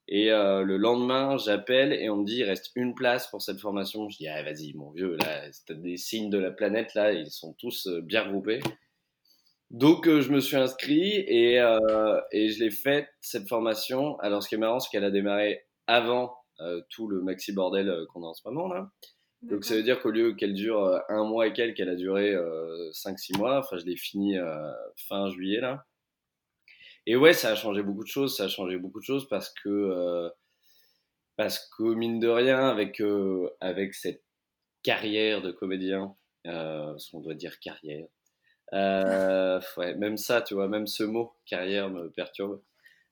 Et 0.07 0.31
euh, 0.31 0.63
le 0.63 0.77
lendemain, 0.77 1.37
j'appelle 1.37 1.93
et 1.93 2.09
on 2.09 2.17
me 2.17 2.25
dit 2.25 2.37
il 2.37 2.43
reste 2.43 2.71
une 2.73 2.95
place 2.95 3.27
pour 3.27 3.43
cette 3.43 3.59
formation. 3.59 4.09
Je 4.09 4.17
dis 4.17 4.27
ah, 4.27 4.41
vas-y 4.41 4.73
mon 4.73 4.89
vieux, 4.89 5.15
là, 5.17 5.43
c'est 5.51 5.79
des 5.79 5.97
signes 5.97 6.31
de 6.31 6.39
la 6.39 6.49
planète 6.49 6.95
là, 6.95 7.13
ils 7.13 7.29
sont 7.29 7.53
tous 7.59 7.87
bien 8.01 8.23
regroupés. 8.23 8.61
Donc 9.69 10.09
je 10.09 10.31
me 10.31 10.39
suis 10.39 10.55
inscrit 10.55 11.17
et, 11.17 11.57
et 12.31 12.49
je 12.49 12.63
l'ai 12.63 12.71
faite 12.71 13.07
cette 13.21 13.47
formation. 13.47 14.17
Alors 14.21 14.41
ce 14.41 14.49
qui 14.49 14.55
est 14.55 14.57
marrant, 14.57 14.79
c'est 14.79 14.89
qu'elle 14.89 15.03
a 15.03 15.11
démarré 15.11 15.67
avant 15.85 16.33
tout 16.89 17.07
le 17.07 17.21
maxi 17.21 17.51
bordel 17.53 17.93
qu'on 18.11 18.23
a 18.23 18.29
en 18.29 18.33
ce 18.33 18.41
moment 18.47 18.67
là. 18.67 18.89
Donc 19.41 19.63
ça 19.63 19.75
veut 19.75 19.83
dire 19.83 20.01
qu'au 20.01 20.11
lieu 20.11 20.33
qu'elle 20.33 20.53
dure 20.53 21.01
un 21.07 21.23
mois 21.23 21.47
et 21.47 21.53
quelques, 21.53 21.79
elle 21.79 21.89
a 21.89 21.95
duré 21.95 22.35
5-6 22.91 23.37
mois. 23.37 23.59
Enfin 23.59 23.77
je 23.77 23.85
l'ai 23.85 23.95
fini 23.95 24.37
fin 24.95 25.29
juillet 25.29 25.61
là. 25.61 25.85
Et 27.05 27.15
ouais, 27.15 27.33
ça 27.33 27.49
a 27.49 27.55
changé 27.55 27.81
beaucoup 27.81 28.03
de 28.03 28.09
choses. 28.09 28.37
Ça 28.37 28.43
a 28.43 28.47
changé 28.47 28.77
beaucoup 28.77 28.99
de 28.99 29.05
choses 29.05 29.27
parce 29.27 29.49
que, 29.49 29.67
euh, 29.69 30.29
parce 31.37 31.57
que 31.75 31.95
mine 31.95 32.19
de 32.19 32.27
rien, 32.27 32.67
avec, 32.69 33.01
euh, 33.01 33.49
avec 33.61 33.95
cette 33.95 34.23
carrière 34.83 35.41
de 35.41 35.51
comédien, 35.51 36.15
euh, 36.45 36.95
ce 36.99 37.09
qu'on 37.09 37.21
doit 37.21 37.33
dire 37.33 37.59
carrière, 37.59 38.05
ouais, 38.71 39.95
même 39.95 40.17
ça, 40.17 40.43
tu 40.43 40.53
vois, 40.53 40.67
même 40.67 40.85
ce 40.85 41.03
mot 41.03 41.33
carrière 41.47 41.89
me 41.89 42.11
perturbe. 42.11 42.61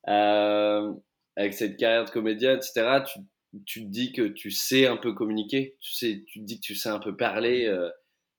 avec 0.04 1.54
cette 1.54 1.78
carrière 1.78 2.06
de 2.06 2.12
comédien, 2.12 2.56
etc., 2.56 3.02
tu, 3.04 3.20
tu, 3.66 3.84
te 3.84 3.90
dis 3.90 4.12
que 4.12 4.24
tu 4.24 4.52
sais 4.52 4.88
un 4.88 4.98
peu 4.98 5.14
communiquer, 5.14 5.78
tu, 5.80 5.94
sais, 5.94 6.24
tu 6.28 6.40
te 6.40 6.46
dis 6.46 6.60
que 6.60 6.66
tu 6.66 6.76
sais 6.76 6.90
un 6.90 7.00
peu 7.00 7.16
parler. 7.16 7.74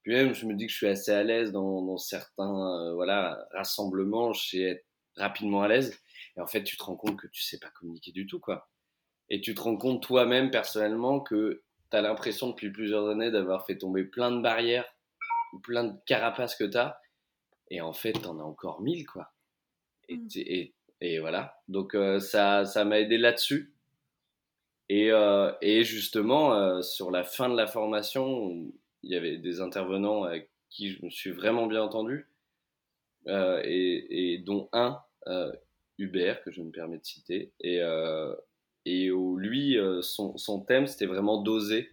puis 0.03 0.13
même, 0.13 0.33
je 0.33 0.45
me 0.45 0.53
dis 0.53 0.67
que 0.67 0.71
je 0.71 0.77
suis 0.77 0.87
assez 0.87 1.11
à 1.11 1.23
l'aise 1.23 1.51
dans, 1.51 1.81
dans 1.81 1.97
certains 1.97 2.93
voilà, 2.93 3.47
rassemblements. 3.53 4.33
Je 4.33 4.49
sais 4.49 4.61
être 4.61 4.85
rapidement 5.15 5.61
à 5.61 5.67
l'aise. 5.67 5.99
Et 6.37 6.41
en 6.41 6.47
fait, 6.47 6.63
tu 6.63 6.77
te 6.77 6.83
rends 6.83 6.95
compte 6.95 7.17
que 7.17 7.27
tu 7.27 7.41
sais 7.41 7.59
pas 7.59 7.69
communiquer 7.69 8.11
du 8.11 8.25
tout, 8.25 8.39
quoi. 8.39 8.69
Et 9.29 9.41
tu 9.41 9.53
te 9.53 9.61
rends 9.61 9.77
compte 9.77 10.01
toi-même 10.01 10.49
personnellement 10.51 11.19
que 11.19 11.63
tu 11.91 11.97
as 11.97 12.01
l'impression 12.01 12.49
depuis 12.49 12.71
plusieurs 12.71 13.07
années 13.09 13.31
d'avoir 13.31 13.65
fait 13.65 13.77
tomber 13.77 14.03
plein 14.03 14.31
de 14.31 14.41
barrières, 14.41 14.85
plein 15.63 15.83
de 15.83 15.95
carapaces 16.05 16.55
que 16.55 16.63
tu 16.63 16.77
as. 16.77 16.99
Et 17.69 17.81
en 17.81 17.93
fait, 17.93 18.13
tu 18.13 18.25
en 18.25 18.39
as 18.39 18.43
encore 18.43 18.81
mille, 18.81 19.05
quoi. 19.05 19.31
Et, 20.07 20.17
mmh. 20.17 20.27
et, 20.37 20.75
et 21.01 21.19
voilà. 21.19 21.61
Donc, 21.67 21.93
euh, 21.93 22.19
ça, 22.19 22.65
ça 22.65 22.85
m'a 22.85 22.99
aidé 22.99 23.17
là-dessus. 23.17 23.73
Et, 24.89 25.11
euh, 25.11 25.51
et 25.61 25.83
justement, 25.83 26.53
euh, 26.55 26.81
sur 26.81 27.11
la 27.11 27.23
fin 27.23 27.47
de 27.47 27.55
la 27.55 27.67
formation, 27.67 28.71
il 29.03 29.11
y 29.11 29.15
avait 29.15 29.37
des 29.37 29.61
intervenants 29.61 30.23
avec 30.23 30.49
qui 30.69 30.89
je 30.89 31.05
me 31.05 31.11
suis 31.11 31.31
vraiment 31.31 31.67
bien 31.67 31.83
entendu, 31.83 32.27
euh, 33.27 33.61
et, 33.63 34.39
dont 34.39 34.67
un, 34.73 34.99
Hubert, 35.99 36.41
que 36.43 36.51
je 36.51 36.61
me 36.61 36.71
permets 36.71 36.97
de 36.97 37.05
citer, 37.05 37.51
et, 37.61 39.11
où 39.11 39.37
lui, 39.37 39.77
son, 40.01 40.61
thème, 40.61 40.87
c'était 40.87 41.05
vraiment 41.05 41.41
d'oser. 41.41 41.91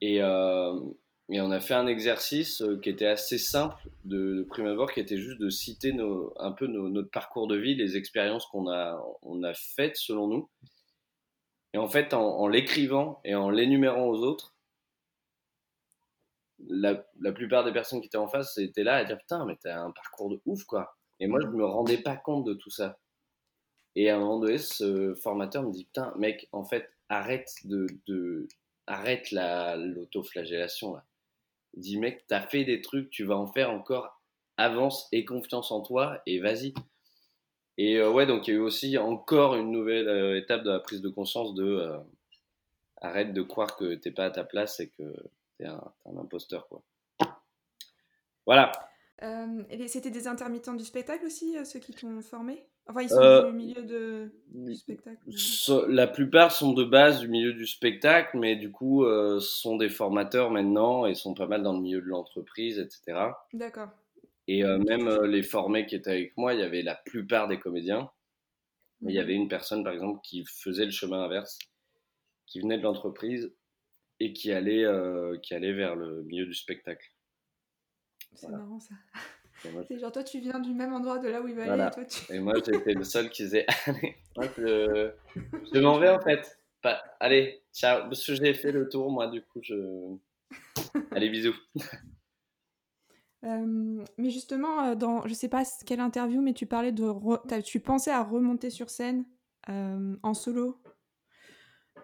Et, 0.00 0.22
on 0.22 1.50
a 1.50 1.60
fait 1.60 1.74
un 1.74 1.88
exercice 1.88 2.62
qui 2.82 2.90
était 2.90 3.06
assez 3.06 3.38
simple 3.38 3.88
de, 4.04 4.46
prime 4.48 4.66
abord, 4.66 4.92
qui 4.92 5.00
était 5.00 5.16
juste 5.16 5.40
de 5.40 5.50
citer 5.50 5.92
un 6.36 6.52
peu 6.52 6.68
notre 6.68 7.10
parcours 7.10 7.48
de 7.48 7.56
vie, 7.56 7.74
les 7.74 7.96
expériences 7.96 8.46
qu'on 8.46 8.70
a, 8.70 9.02
on 9.22 9.42
a 9.42 9.52
faites 9.54 9.96
selon 9.96 10.28
nous. 10.28 10.48
Et 11.74 11.78
en 11.78 11.88
fait, 11.88 12.12
en, 12.12 12.46
l'écrivant 12.48 13.20
et 13.24 13.34
en 13.34 13.48
l'énumérant 13.48 14.06
aux 14.06 14.22
autres, 14.22 14.54
la, 16.58 17.04
la, 17.20 17.32
plupart 17.32 17.64
des 17.64 17.72
personnes 17.72 18.00
qui 18.00 18.06
étaient 18.06 18.18
en 18.18 18.28
face 18.28 18.56
étaient 18.58 18.84
là 18.84 18.96
à 18.96 19.04
dire 19.04 19.18
Putain, 19.18 19.44
mais 19.46 19.56
t'as 19.60 19.80
un 19.80 19.90
parcours 19.90 20.30
de 20.30 20.40
ouf, 20.46 20.64
quoi. 20.64 20.96
Et 21.18 21.26
moi, 21.26 21.40
je 21.42 21.48
me 21.48 21.64
rendais 21.64 21.98
pas 21.98 22.16
compte 22.16 22.44
de 22.44 22.54
tout 22.54 22.70
ça. 22.70 22.98
Et 23.94 24.10
à 24.10 24.16
un 24.16 24.20
moment 24.20 24.40
donné, 24.40 24.58
ce 24.58 25.14
formateur 25.14 25.62
me 25.62 25.72
dit 25.72 25.84
Putain, 25.86 26.12
mec, 26.16 26.48
en 26.52 26.64
fait, 26.64 26.90
arrête 27.08 27.50
de. 27.64 27.86
de 28.06 28.48
arrête 28.86 29.30
l'autoflagellation, 29.30 30.94
là. 30.94 31.04
Il 31.74 31.80
dit 31.80 31.98
Mec, 31.98 32.24
t'as 32.28 32.42
fait 32.42 32.64
des 32.64 32.80
trucs, 32.80 33.10
tu 33.10 33.24
vas 33.24 33.36
en 33.36 33.46
faire 33.46 33.70
encore. 33.70 34.20
Avance 34.58 35.08
et 35.12 35.24
confiance 35.24 35.72
en 35.72 35.80
toi 35.80 36.20
et 36.26 36.38
vas-y. 36.38 36.74
Et 37.78 37.96
euh, 37.96 38.10
ouais, 38.10 38.26
donc 38.26 38.46
il 38.46 38.52
y 38.52 38.54
a 38.54 38.58
eu 38.58 38.62
aussi 38.62 38.98
encore 38.98 39.54
une 39.54 39.70
nouvelle 39.70 40.08
euh, 40.08 40.38
étape 40.38 40.62
de 40.62 40.70
la 40.70 40.80
prise 40.80 41.00
de 41.00 41.08
conscience 41.08 41.54
de 41.54 41.64
euh, 41.64 41.98
arrête 43.00 43.32
de 43.32 43.42
croire 43.42 43.76
que 43.76 43.94
t'es 43.94 44.10
pas 44.10 44.26
à 44.26 44.30
ta 44.30 44.44
place 44.44 44.80
et 44.80 44.88
que 44.88 45.14
t'es 45.58 45.66
un, 45.66 45.82
un 46.06 46.16
imposteur, 46.18 46.68
quoi. 46.68 46.82
Voilà. 48.44 48.72
C'était 49.86 50.10
des 50.10 50.26
intermittents 50.26 50.74
du 50.74 50.84
spectacle 50.84 51.24
aussi, 51.24 51.54
ceux 51.64 51.78
qui 51.78 51.92
t'ont 51.92 52.20
formé? 52.22 52.66
Enfin, 52.88 53.02
ils 53.02 53.08
sont 53.08 53.50
du 53.50 53.52
milieu 53.52 53.82
de, 53.84 54.32
du 54.48 54.74
spectacle 54.74 55.20
La 55.88 56.08
plupart 56.08 56.50
sont 56.50 56.72
de 56.72 56.82
base 56.82 57.20
du 57.20 57.28
milieu 57.28 57.52
du 57.52 57.64
spectacle, 57.68 58.36
mais 58.36 58.56
du 58.56 58.72
coup, 58.72 59.06
sont 59.38 59.76
des 59.76 59.88
formateurs 59.88 60.50
maintenant 60.50 61.06
et 61.06 61.14
sont 61.14 61.34
pas 61.34 61.46
mal 61.46 61.62
dans 61.62 61.72
le 61.72 61.80
milieu 61.80 62.00
de 62.00 62.08
l'entreprise, 62.08 62.80
etc. 62.80 63.30
D'accord. 63.52 63.90
Et 64.48 64.64
euh, 64.64 64.78
même 64.78 65.08
euh, 65.08 65.26
les 65.26 65.42
formés 65.42 65.86
qui 65.86 65.94
étaient 65.94 66.10
avec 66.10 66.36
moi, 66.36 66.54
il 66.54 66.60
y 66.60 66.64
avait 66.64 66.82
la 66.82 66.94
plupart 66.94 67.48
des 67.48 67.58
comédiens. 67.58 68.10
Mais 69.00 69.12
il 69.12 69.16
y 69.16 69.18
mhm. 69.18 69.24
avait 69.24 69.34
une 69.34 69.48
personne, 69.48 69.84
par 69.84 69.92
exemple, 69.92 70.20
qui 70.22 70.44
faisait 70.44 70.84
le 70.84 70.90
chemin 70.90 71.22
inverse, 71.24 71.58
qui 72.46 72.60
venait 72.60 72.78
de 72.78 72.82
l'entreprise 72.82 73.54
et 74.20 74.32
qui 74.32 74.52
allait, 74.52 74.84
euh, 74.84 75.38
qui 75.38 75.54
allait 75.54 75.72
vers 75.72 75.96
le 75.96 76.22
milieu 76.22 76.46
du 76.46 76.54
spectacle. 76.54 77.06
C'est 78.34 78.48
marrant 78.48 78.80
ça. 78.80 78.94
C'est 79.86 79.98
genre 80.00 80.10
toi 80.10 80.24
tu 80.24 80.40
viens 80.40 80.58
du 80.58 80.74
même 80.74 80.92
endroit 80.92 81.20
de 81.20 81.28
là 81.28 81.40
où 81.40 81.46
il 81.46 81.54
va 81.54 81.72
aller 81.72 81.86
et 81.86 81.90
toi 81.90 82.04
tu... 82.04 82.32
Et 82.32 82.40
moi 82.40 82.54
j'étais 82.66 82.94
le 82.94 83.04
seul 83.04 83.30
qui 83.30 83.44
disait 83.44 83.64
allez, 83.86 84.16
je, 84.56 85.12
je 85.72 85.78
m'en 85.78 86.00
vais 86.00 86.08
en 86.08 86.20
fait. 86.20 86.58
Allez, 87.20 87.62
ciao. 87.72 88.00
Parce 88.08 88.26
que 88.26 88.34
j'ai 88.34 88.54
fait 88.54 88.72
le 88.72 88.88
tour 88.88 89.08
moi 89.12 89.28
du 89.28 89.40
coup 89.40 89.60
je... 89.62 90.16
Allez 91.12 91.30
bisous. 91.30 91.54
Euh, 93.44 94.04
mais 94.18 94.30
justement, 94.30 94.84
euh, 94.84 94.94
dans 94.94 95.26
je 95.26 95.34
sais 95.34 95.48
pas 95.48 95.64
quelle 95.84 96.00
interview, 96.00 96.40
mais 96.40 96.52
tu 96.52 96.66
parlais 96.66 96.92
de. 96.92 97.60
Tu 97.62 97.80
pensais 97.80 98.12
à 98.12 98.22
remonter 98.22 98.70
sur 98.70 98.88
scène 98.88 99.24
euh, 99.68 100.16
en 100.22 100.34
solo 100.34 100.80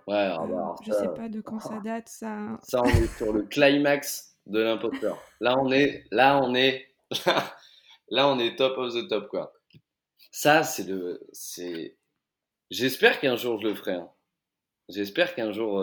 Ouais, 0.07 0.16
alors, 0.16 0.80
Je 0.85 0.92
sais 0.92 1.09
pas 1.14 1.28
de 1.28 1.40
quand 1.40 1.61
ça 1.61 1.80
date, 1.85 2.09
ça. 2.09 2.59
Ça, 2.62 2.83
on 2.83 2.88
est 2.88 3.16
sur 3.16 3.33
le 3.33 3.42
climax 3.42 4.37
de 4.47 4.61
l'imposteur. 4.61 5.23
Là, 5.40 5.57
on 5.59 5.71
est. 5.71 6.04
Là, 6.11 6.40
on 6.42 6.54
est. 6.54 6.88
là, 8.09 8.28
on 8.28 8.38
est 8.38 8.57
top 8.57 8.76
of 8.78 8.95
the 8.95 9.07
top, 9.09 9.28
quoi. 9.28 9.52
Ça, 10.33 10.62
c'est 10.62 10.85
le. 10.85 11.21
c'est 11.33 11.97
J'espère 12.71 13.21
qu'un 13.21 13.37
jour 13.37 13.61
je 13.61 13.68
le 13.68 13.75
ferai. 13.75 13.95
Hein. 13.95 14.11
J'espère 14.88 15.35
qu'un 15.35 15.52
jour 15.52 15.83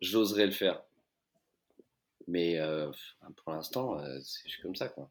j'oserai 0.00 0.46
le 0.46 0.52
faire. 0.52 0.85
Mais 2.26 2.58
euh, 2.58 2.90
pour 3.36 3.52
l'instant, 3.52 3.98
euh, 3.98 4.18
je 4.44 4.50
suis 4.50 4.62
comme 4.62 4.74
ça, 4.74 4.88
quoi. 4.88 5.10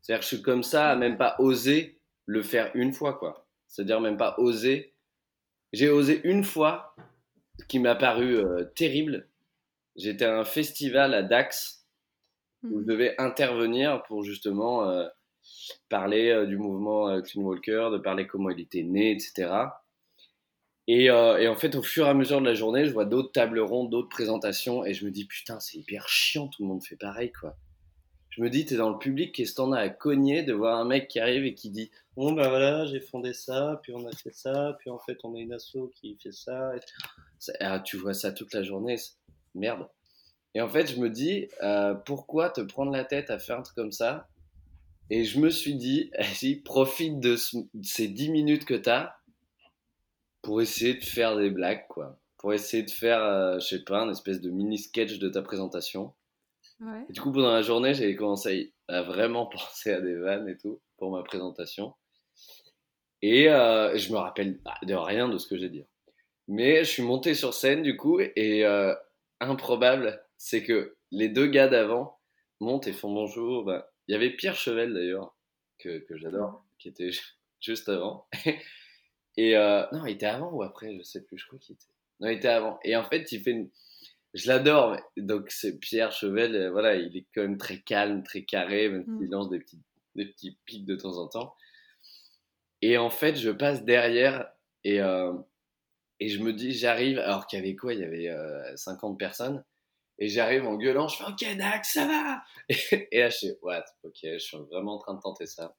C'est-à-dire 0.00 0.20
que 0.20 0.22
je 0.22 0.34
suis 0.34 0.42
comme 0.42 0.62
ça, 0.62 0.96
même 0.96 1.16
pas 1.16 1.36
oser 1.38 2.00
le 2.26 2.42
faire 2.42 2.70
une 2.74 2.92
fois, 2.92 3.14
quoi. 3.14 3.46
C'est-à-dire 3.68 4.00
même 4.00 4.16
pas 4.16 4.34
oser. 4.38 4.94
J'ai 5.72 5.90
osé 5.90 6.20
une 6.24 6.44
fois, 6.44 6.94
ce 7.58 7.66
qui 7.66 7.78
m'a 7.78 7.94
paru 7.94 8.36
euh, 8.36 8.64
terrible. 8.74 9.28
J'étais 9.96 10.24
à 10.24 10.38
un 10.38 10.44
festival 10.44 11.14
à 11.14 11.22
Dax 11.22 11.86
où 12.64 12.78
je 12.80 12.84
mmh. 12.84 12.86
devais 12.86 13.14
intervenir 13.18 14.02
pour 14.04 14.22
justement 14.22 15.06
parler 15.88 16.46
du 16.46 16.56
mouvement 16.56 17.20
Clean 17.20 17.42
Walker, 17.42 17.88
de 17.92 17.98
parler 17.98 18.26
comment 18.26 18.50
il 18.50 18.60
était 18.60 18.84
né, 18.84 19.10
etc. 19.10 19.50
Euh, 20.90 21.36
et, 21.38 21.48
en 21.48 21.56
fait, 21.56 21.74
au 21.76 21.82
fur 21.82 22.06
et 22.06 22.10
à 22.10 22.14
mesure 22.14 22.40
de 22.40 22.46
la 22.46 22.54
journée, 22.54 22.86
je 22.86 22.92
vois 22.92 23.04
d'autres 23.04 23.32
tables 23.32 23.60
rondes, 23.60 23.90
d'autres 23.90 24.08
présentations, 24.08 24.84
et 24.84 24.94
je 24.94 25.04
me 25.04 25.10
dis, 25.10 25.24
putain, 25.24 25.60
c'est 25.60 25.78
hyper 25.78 26.08
chiant, 26.08 26.48
tout 26.48 26.62
le 26.62 26.68
monde 26.68 26.82
fait 26.84 26.96
pareil, 26.96 27.30
quoi. 27.32 27.56
Je 28.30 28.40
me 28.42 28.48
dis, 28.48 28.64
t'es 28.64 28.76
dans 28.76 28.88
le 28.88 28.98
public, 28.98 29.34
qu'est-ce 29.34 29.52
que 29.52 29.56
t'en 29.56 29.72
as 29.72 29.80
à 29.80 29.88
cogner 29.90 30.42
de 30.42 30.54
voir 30.54 30.78
un 30.78 30.86
mec 30.86 31.06
qui 31.06 31.20
arrive 31.20 31.44
et 31.44 31.54
qui 31.54 31.70
dit, 31.70 31.90
bon, 32.16 32.32
ben 32.32 32.48
voilà, 32.48 32.86
j'ai 32.86 33.00
fondé 33.00 33.34
ça, 33.34 33.78
puis 33.82 33.92
on 33.94 34.06
a 34.06 34.12
fait 34.12 34.32
ça, 34.32 34.74
puis 34.80 34.88
en 34.88 34.98
fait, 34.98 35.18
on 35.22 35.34
a 35.34 35.38
une 35.38 35.52
asso 35.52 35.92
qui 35.94 36.16
fait 36.20 36.32
ça. 36.32 36.72
ah, 37.60 37.80
tu 37.80 37.98
vois 37.98 38.14
ça 38.14 38.32
toute 38.32 38.54
la 38.54 38.62
journée, 38.62 38.96
merde. 39.54 39.86
Et 40.54 40.62
en 40.62 40.68
fait, 40.68 40.86
je 40.86 40.98
me 40.98 41.10
dis, 41.10 41.48
euh, 41.62 41.94
pourquoi 41.94 42.48
te 42.50 42.62
prendre 42.62 42.90
la 42.90 43.04
tête 43.04 43.30
à 43.30 43.38
faire 43.38 43.58
un 43.58 43.62
truc 43.62 43.76
comme 43.76 43.92
ça? 43.92 44.28
Et 45.10 45.24
je 45.24 45.38
me 45.38 45.50
suis 45.50 45.74
dit, 45.74 46.10
vas-y, 46.18 46.56
profite 46.56 47.20
de, 47.20 47.36
de 47.74 47.84
ces 47.84 48.08
10 48.08 48.30
minutes 48.30 48.64
que 48.64 48.74
t'as 48.74 49.14
pour 50.42 50.60
essayer 50.60 50.94
de 50.94 51.04
faire 51.04 51.36
des 51.36 51.50
blagues, 51.50 51.86
quoi. 51.88 52.18
Pour 52.36 52.52
essayer 52.52 52.82
de 52.82 52.90
faire, 52.90 53.22
euh, 53.22 53.58
je 53.60 53.68
sais 53.68 53.84
pas, 53.84 54.02
une 54.02 54.10
espèce 54.10 54.40
de 54.40 54.50
mini 54.50 54.76
sketch 54.76 55.18
de 55.18 55.28
ta 55.28 55.42
présentation. 55.42 56.12
Ouais. 56.80 57.06
Et 57.08 57.12
du 57.12 57.20
coup, 57.20 57.30
pendant 57.30 57.52
la 57.52 57.62
journée, 57.62 57.94
j'ai 57.94 58.14
commencé 58.16 58.74
à 58.88 59.02
vraiment 59.02 59.46
penser 59.52 59.92
à 59.92 60.00
des 60.00 60.16
vannes 60.16 60.48
et 60.48 60.58
tout 60.58 60.80
pour 60.98 61.12
ma 61.12 61.22
présentation. 61.22 61.94
Et 63.22 63.48
euh, 63.48 63.96
je 63.96 64.12
me 64.12 64.18
rappelle 64.18 64.58
de 64.82 64.94
rien 64.94 65.28
de 65.28 65.38
ce 65.38 65.46
que 65.46 65.56
j'ai 65.56 65.68
dit. 65.68 65.84
Mais 66.48 66.82
je 66.84 66.90
suis 66.90 67.04
monté 67.04 67.34
sur 67.34 67.54
scène 67.54 67.82
du 67.82 67.96
coup 67.96 68.18
et 68.18 68.66
euh, 68.66 68.94
improbable, 69.38 70.20
c'est 70.36 70.64
que 70.64 70.96
les 71.12 71.28
deux 71.28 71.46
gars 71.46 71.68
d'avant 71.68 72.18
montent 72.58 72.88
et 72.88 72.92
font 72.92 73.14
bonjour. 73.14 73.64
Ben, 73.64 73.84
il 74.08 74.12
y 74.12 74.16
avait 74.16 74.30
Pierre 74.30 74.56
Chevel 74.56 74.92
d'ailleurs, 74.92 75.36
que, 75.78 75.98
que 76.00 76.16
j'adore, 76.16 76.64
qui 76.80 76.88
était 76.88 77.10
juste 77.60 77.88
avant. 77.88 78.26
Et 79.36 79.56
euh, 79.56 79.84
non, 79.92 80.04
il 80.06 80.12
était 80.12 80.26
avant 80.26 80.50
ou 80.50 80.62
après, 80.62 80.96
je 80.96 81.02
sais 81.02 81.22
plus, 81.22 81.38
je 81.38 81.46
crois 81.46 81.58
qu'il 81.58 81.74
était. 81.74 81.86
Non, 82.20 82.28
il 82.28 82.36
était 82.36 82.48
avant. 82.48 82.78
Et 82.84 82.96
en 82.96 83.04
fait, 83.04 83.30
il 83.32 83.42
fait 83.42 83.50
une... 83.52 83.70
Je 84.34 84.48
l'adore, 84.48 84.96
donc 85.18 85.50
c'est 85.50 85.78
Pierre 85.78 86.10
Chevel, 86.12 86.54
euh, 86.54 86.70
voilà, 86.70 86.94
il 86.96 87.16
est 87.16 87.26
quand 87.34 87.42
même 87.42 87.58
très 87.58 87.80
calme, 87.80 88.22
très 88.22 88.44
carré, 88.44 88.88
même 88.88 89.04
s'il 89.04 89.28
mm. 89.28 89.30
lance 89.30 89.50
des 89.50 89.58
petits, 89.58 89.80
des 90.14 90.26
petits 90.26 90.58
pics 90.64 90.86
de 90.86 90.96
temps 90.96 91.18
en 91.18 91.28
temps. 91.28 91.54
Et 92.80 92.96
en 92.96 93.10
fait, 93.10 93.36
je 93.36 93.50
passe 93.50 93.84
derrière 93.84 94.50
et, 94.84 95.00
euh, 95.00 95.34
et 96.18 96.28
je 96.28 96.42
me 96.42 96.52
dis, 96.52 96.72
j'arrive, 96.72 97.18
alors 97.18 97.46
qu'il 97.46 97.58
y 97.58 97.62
avait 97.62 97.76
quoi 97.76 97.92
Il 97.92 98.00
y 98.00 98.04
avait 98.04 98.76
50 98.76 99.18
personnes. 99.18 99.62
Et 100.18 100.28
j'arrive 100.28 100.66
en 100.66 100.76
gueulant, 100.76 101.08
je 101.08 101.16
fais 101.16 101.24
Ok, 101.24 101.56
Dax, 101.56 101.94
ça 101.94 102.06
va 102.06 102.42
et, 102.68 103.18
là, 103.18 103.28
je 103.28 103.38
fais 103.38 103.58
What 103.62 103.84
Ok, 104.04 104.18
je 104.22 104.38
suis 104.38 104.56
vraiment 104.70 104.94
en 104.94 104.98
train 104.98 105.14
de 105.14 105.20
tenter 105.20 105.46
ça. 105.46 105.74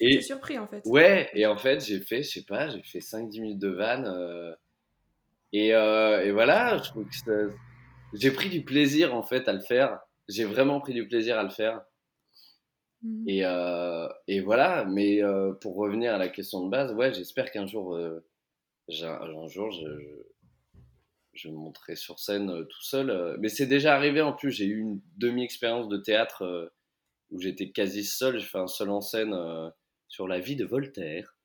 Et 0.00 0.20
surpris 0.20 0.58
en 0.58 0.66
fait. 0.66 0.82
Ouais, 0.86 1.30
et 1.34 1.46
en 1.46 1.56
fait, 1.56 1.84
j'ai 1.84 2.00
fait, 2.00 2.22
je 2.22 2.30
sais 2.30 2.44
pas, 2.44 2.68
j'ai 2.68 2.82
fait 2.82 2.98
5-10 2.98 3.40
minutes 3.40 3.58
de 3.58 3.68
van. 3.68 4.04
Euh, 4.04 4.54
et, 5.52 5.74
euh, 5.74 6.24
et, 6.24 6.32
voilà, 6.32 6.78
je 6.78 6.90
trouve 6.90 7.06
que 7.08 7.52
j'ai 8.12 8.32
pris 8.32 8.48
du 8.48 8.64
plaisir 8.64 9.14
en 9.14 9.22
fait 9.22 9.48
à 9.48 9.52
le 9.52 9.60
faire. 9.60 10.00
J'ai 10.28 10.44
vraiment 10.44 10.80
pris 10.80 10.94
du 10.94 11.06
plaisir 11.06 11.38
à 11.38 11.44
le 11.44 11.50
faire. 11.50 11.82
Mhm. 13.02 13.28
Et, 13.28 13.44
euh, 13.44 14.08
et, 14.26 14.40
voilà, 14.40 14.84
mais 14.84 15.20
pour 15.60 15.76
revenir 15.76 16.14
à 16.14 16.18
la 16.18 16.28
question 16.28 16.64
de 16.64 16.70
base, 16.70 16.92
ouais, 16.94 17.12
j'espère 17.12 17.52
qu'un 17.52 17.66
jour, 17.66 17.96
un 17.96 19.46
jour, 19.46 19.70
je, 19.70 20.24
je, 21.34 21.48
monterai 21.50 21.94
sur 21.94 22.18
scène 22.18 22.66
tout 22.66 22.82
seul. 22.82 23.36
Mais 23.38 23.48
c'est 23.48 23.66
déjà 23.66 23.94
arrivé 23.94 24.22
en 24.22 24.32
plus, 24.32 24.50
j'ai 24.50 24.66
eu 24.66 24.80
une 24.80 25.00
demi-expérience 25.18 25.88
de 25.88 25.98
théâtre 25.98 26.72
où 27.30 27.40
j'étais 27.40 27.70
quasi 27.70 28.04
seul, 28.04 28.40
j'ai 28.40 28.46
fait 28.46 28.58
un 28.58 28.66
seul 28.66 28.90
en 28.90 29.00
scène 29.00 29.34
sur 30.08 30.28
la 30.28 30.40
vie 30.40 30.56
de 30.56 30.64
Voltaire, 30.64 31.36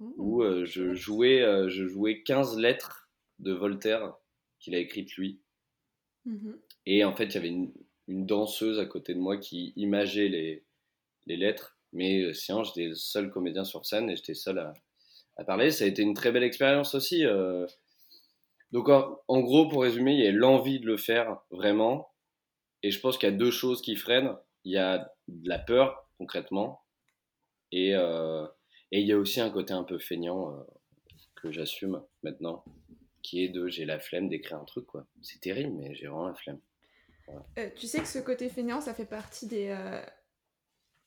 mmh. 0.00 0.12
où 0.16 0.42
euh, 0.42 0.64
je, 0.64 0.94
jouais, 0.94 1.42
euh, 1.42 1.68
je 1.68 1.86
jouais 1.86 2.22
15 2.22 2.58
lettres 2.58 3.10
de 3.38 3.52
Voltaire 3.52 4.14
qu'il 4.60 4.74
a 4.74 4.78
écrites 4.78 5.14
lui. 5.16 5.40
Mmh 6.24 6.52
Et 6.86 7.04
en 7.04 7.14
fait, 7.14 7.26
il 7.26 7.34
y 7.34 7.38
avait 7.38 7.48
une, 7.48 7.72
danseuse 8.06 8.78
à 8.78 8.86
côté 8.86 9.12
de 9.12 9.18
moi 9.18 9.36
qui 9.36 9.74
imageait 9.76 10.28
les, 10.28 10.64
les 11.26 11.36
lettres. 11.36 11.78
Mais 11.92 12.22
euh, 12.22 12.32
sinon, 12.32 12.64
j'étais 12.64 12.86
le 12.86 12.94
seul 12.94 13.30
comédien 13.30 13.64
sur 13.64 13.84
scène 13.84 14.08
et 14.08 14.16
j'étais 14.16 14.32
seul 14.32 14.58
à, 14.58 14.72
à, 15.36 15.44
parler. 15.44 15.70
Ça 15.70 15.84
a 15.84 15.88
été 15.88 16.00
une 16.00 16.14
très 16.14 16.32
belle 16.32 16.42
expérience 16.42 16.94
aussi. 16.94 17.24
Donc 18.70 18.88
en, 18.88 19.40
gros, 19.40 19.68
pour 19.68 19.82
résumer, 19.82 20.14
il 20.14 20.20
y 20.20 20.26
a 20.26 20.32
l'envie 20.32 20.80
de 20.80 20.86
le 20.86 20.96
faire 20.96 21.38
vraiment. 21.50 22.10
Et 22.82 22.90
je 22.90 23.00
pense 23.00 23.18
qu'il 23.18 23.28
y 23.28 23.32
a 23.32 23.36
deux 23.36 23.50
choses 23.50 23.82
qui 23.82 23.96
freinent. 23.96 24.36
Il 24.64 24.72
y 24.72 24.78
a 24.78 25.10
de 25.28 25.48
la 25.48 25.58
peur, 25.58 26.08
concrètement. 26.18 26.82
Et, 27.72 27.94
euh, 27.94 28.46
et 28.92 29.00
il 29.00 29.06
y 29.06 29.12
a 29.12 29.18
aussi 29.18 29.40
un 29.40 29.50
côté 29.50 29.72
un 29.72 29.84
peu 29.84 29.98
feignant 29.98 30.52
euh, 30.52 30.62
que 31.36 31.50
j'assume 31.50 32.02
maintenant, 32.22 32.64
qui 33.22 33.44
est 33.44 33.48
de 33.48 33.68
j'ai 33.68 33.84
la 33.84 33.98
flemme 33.98 34.28
d'écrire 34.28 34.58
un 34.58 34.64
truc. 34.64 34.86
quoi. 34.86 35.06
C'est 35.22 35.40
terrible, 35.40 35.74
mais 35.74 35.94
j'ai 35.94 36.06
vraiment 36.06 36.28
la 36.28 36.34
flemme. 36.34 36.60
Euh, 37.58 37.68
tu 37.76 37.86
sais 37.86 38.00
que 38.00 38.08
ce 38.08 38.18
côté 38.18 38.48
feignant, 38.48 38.80
ça 38.80 38.94
fait 38.94 39.04
partie 39.04 39.46
des... 39.46 39.76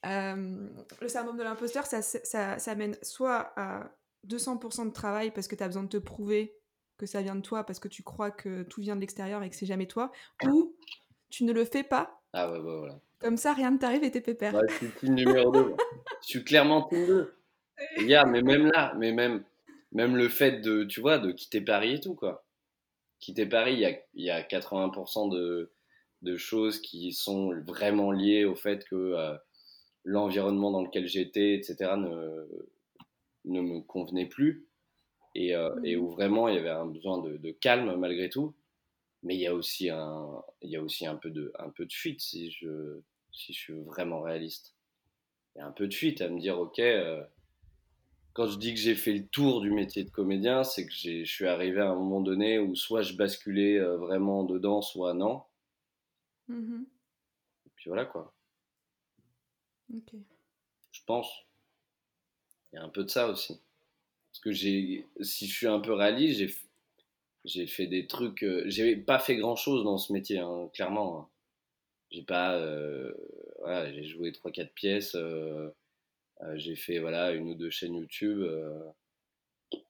le 0.03 1.08
syndrome 1.08 1.38
de 1.38 1.44
l'imposteur, 1.44 1.86
ça, 1.86 2.01
ça, 2.01 2.60
ça 2.60 2.75
mène 2.75 2.96
soit 3.01 3.53
à 3.56 3.91
200% 4.27 4.86
de 4.86 4.94
travail 4.94 5.32
parce 5.32 5.48
que 5.48 5.56
tu 5.56 5.63
as 5.63 5.68
besoin 5.68 5.84
de 5.84 5.89
te 5.89 5.98
prouver 5.98 6.56
que 6.98 7.08
ça 7.08 7.24
vient 7.24 7.36
de 7.36 7.41
toi 7.41 7.63
parce 7.63 7.80
que 7.80 7.88
tu 7.88 8.03
crois 8.03 8.30
que 8.30 8.62
tout 8.62 8.82
vient 8.82 8.96
de 8.96 9.01
l'extérieur 9.01 9.41
et 9.41 9.50
que 9.50 9.56
c'est 9.56 9.65
jamais 9.65 9.88
toi, 9.88 10.12
ou 10.46 10.75
tu 11.32 11.44
ne 11.46 11.53
le 11.53 11.65
fais 11.65 11.84
pas. 11.84 12.22
Ah 12.34 12.51
ouais, 12.51 12.60
ouais 12.60 12.77
voilà. 12.77 13.01
Comme 13.21 13.37
ça, 13.37 13.53
rien 13.53 13.71
ne 13.71 13.77
t'arrive 13.77 14.03
et 14.03 14.11
t'es 14.11 14.21
pépère. 14.21 14.59
je 14.67 14.73
suis 14.73 14.89
team 14.99 15.13
numéro 15.13 15.51
2. 15.51 15.75
je 16.23 16.27
suis 16.27 16.43
clairement 16.43 16.83
team 16.83 17.05
2. 17.05 17.33
Regarde, 17.97 18.29
mais 18.31 18.41
même 18.41 18.67
là, 18.67 18.93
mais 18.97 19.11
même, 19.11 19.43
même 19.91 20.15
le 20.15 20.27
fait 20.27 20.61
de, 20.61 20.83
tu 20.83 21.01
vois, 21.01 21.19
de 21.19 21.31
quitter 21.31 21.61
Paris 21.61 21.93
et 21.93 21.99
tout, 21.99 22.15
quoi. 22.15 22.45
Quitter 23.19 23.45
Paris, 23.45 23.73
il 23.73 23.79
y 23.79 23.85
a, 23.85 23.99
il 24.15 24.25
y 24.25 24.29
a 24.31 24.41
80% 24.41 25.31
de, 25.31 25.71
de, 26.23 26.37
choses 26.37 26.81
qui 26.81 27.13
sont 27.13 27.53
vraiment 27.67 28.11
liées 28.11 28.45
au 28.45 28.55
fait 28.55 28.83
que 28.85 28.95
euh, 28.95 29.35
l'environnement 30.03 30.71
dans 30.71 30.83
lequel 30.83 31.07
j'étais, 31.07 31.53
etc., 31.53 31.91
ne, 31.97 32.47
ne 33.45 33.61
me 33.61 33.81
convenait 33.81 34.25
plus 34.25 34.65
et, 35.35 35.55
euh, 35.55 35.69
et, 35.83 35.95
mmh. 35.95 36.01
où 36.01 36.09
vraiment 36.09 36.47
il 36.47 36.55
y 36.55 36.57
avait 36.57 36.69
un 36.69 36.87
besoin 36.87 37.19
de, 37.19 37.37
de, 37.37 37.51
calme 37.51 37.95
malgré 37.97 38.29
tout. 38.29 38.55
Mais 39.23 39.35
il 39.35 39.41
y 39.41 39.47
a 39.47 39.53
aussi 39.53 39.89
un, 39.89 40.41
il 40.61 40.71
y 40.71 40.75
a 40.75 40.81
aussi 40.81 41.05
un 41.05 41.15
peu 41.15 41.29
de, 41.29 41.53
un 41.59 41.69
peu 41.69 41.85
de 41.85 41.93
fuite 41.93 42.21
si 42.21 42.49
je, 42.49 43.01
si 43.33 43.53
je 43.53 43.59
suis 43.59 43.81
vraiment 43.81 44.21
réaliste. 44.21 44.75
Il 45.55 45.59
y 45.59 45.61
a 45.61 45.67
un 45.67 45.71
peu 45.71 45.88
de 45.88 45.93
fuite 45.93 46.21
à 46.21 46.29
me 46.29 46.39
dire, 46.39 46.59
ok, 46.59 46.79
euh, 46.79 47.23
quand 48.33 48.47
je 48.47 48.57
dis 48.57 48.73
que 48.73 48.79
j'ai 48.79 48.95
fait 48.95 49.13
le 49.13 49.27
tour 49.27 49.61
du 49.61 49.71
métier 49.71 50.03
de 50.03 50.09
comédien, 50.09 50.63
c'est 50.63 50.85
que 50.85 50.93
je 50.93 51.23
suis 51.23 51.47
arrivé 51.47 51.81
à 51.81 51.89
un 51.89 51.95
moment 51.95 52.21
donné 52.21 52.59
où 52.59 52.75
soit 52.75 53.01
je 53.01 53.15
basculais 53.15 53.77
euh, 53.77 53.97
vraiment 53.97 54.43
dedans, 54.43 54.81
soit 54.81 55.13
non. 55.13 55.43
Mmh 56.47 56.83
et 57.65 57.69
puis 57.75 57.89
voilà 57.89 58.05
quoi. 58.05 58.33
Ok. 59.93 60.13
Je 60.91 61.01
pense. 61.05 61.27
Il 62.71 62.77
y 62.77 62.79
a 62.79 62.83
un 62.83 62.89
peu 62.89 63.03
de 63.03 63.09
ça 63.09 63.27
aussi. 63.27 63.59
Parce 64.31 64.39
que 64.39 64.51
j'ai, 64.51 65.05
si 65.21 65.47
je 65.47 65.53
suis 65.53 65.67
un 65.67 65.79
peu 65.79 65.93
réaliste, 65.93 66.39
j'ai, 66.39 66.55
j'ai 67.43 67.67
fait 67.67 67.88
des 67.88 68.07
trucs. 68.07 68.43
Euh, 68.43 68.63
j'ai 68.67 68.95
pas 68.95 69.19
fait 69.19 69.35
grand 69.35 69.55
chose 69.55 69.83
dans 69.83 69.97
ce 69.97 70.13
métier, 70.13 70.39
hein, 70.39 70.69
clairement. 70.73 71.19
Hein. 71.19 71.29
J'ai 72.12 72.24
pas. 72.24 72.56
Euh, 72.58 73.13
voilà, 73.60 73.91
j'ai 73.91 74.03
joué 74.03 74.32
3-4 74.32 74.74
pièces. 74.74 75.15
Euh, 75.15 75.70
j'ai 76.56 76.75
fait 76.75 77.00
voilà, 77.00 77.32
une 77.32 77.50
ou 77.50 77.56
deux 77.56 77.70
chaînes 77.70 77.96
YouTube. 77.96 78.44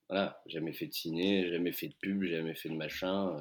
voilà, 0.09 0.41
jamais 0.45 0.73
fait 0.73 0.87
de 0.87 0.93
ciné, 0.93 1.47
jamais 1.49 1.71
fait 1.71 1.87
de 1.87 1.95
pub, 1.95 2.23
jamais 2.23 2.55
fait 2.55 2.69
de 2.69 2.75
machin. 2.75 3.35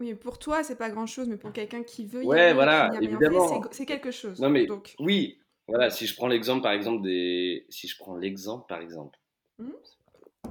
Oui, 0.00 0.14
pour 0.14 0.38
toi, 0.38 0.62
c'est 0.62 0.76
pas 0.76 0.90
grand 0.90 1.06
chose, 1.06 1.28
mais 1.28 1.36
pour 1.36 1.52
quelqu'un 1.52 1.82
qui 1.82 2.04
veut 2.04 2.24
y 2.24 2.26
ouais, 2.26 2.52
voilà, 2.52 2.92
évidemment. 3.00 3.62
c'est 3.70 3.86
quelque 3.86 4.10
chose. 4.10 4.40
Non, 4.40 4.50
mais 4.50 4.66
donc. 4.66 4.94
oui, 4.98 5.38
voilà, 5.68 5.88
si 5.88 6.06
je 6.06 6.14
prends 6.14 6.28
l'exemple 6.28 6.62
par 6.62 6.72
exemple 6.72 7.02
des. 7.02 7.64
Si 7.70 7.88
je 7.88 7.96
prends 7.96 8.16
l'exemple 8.16 8.66
par 8.68 8.80
exemple 8.80 9.18
Mmh. 9.58 9.70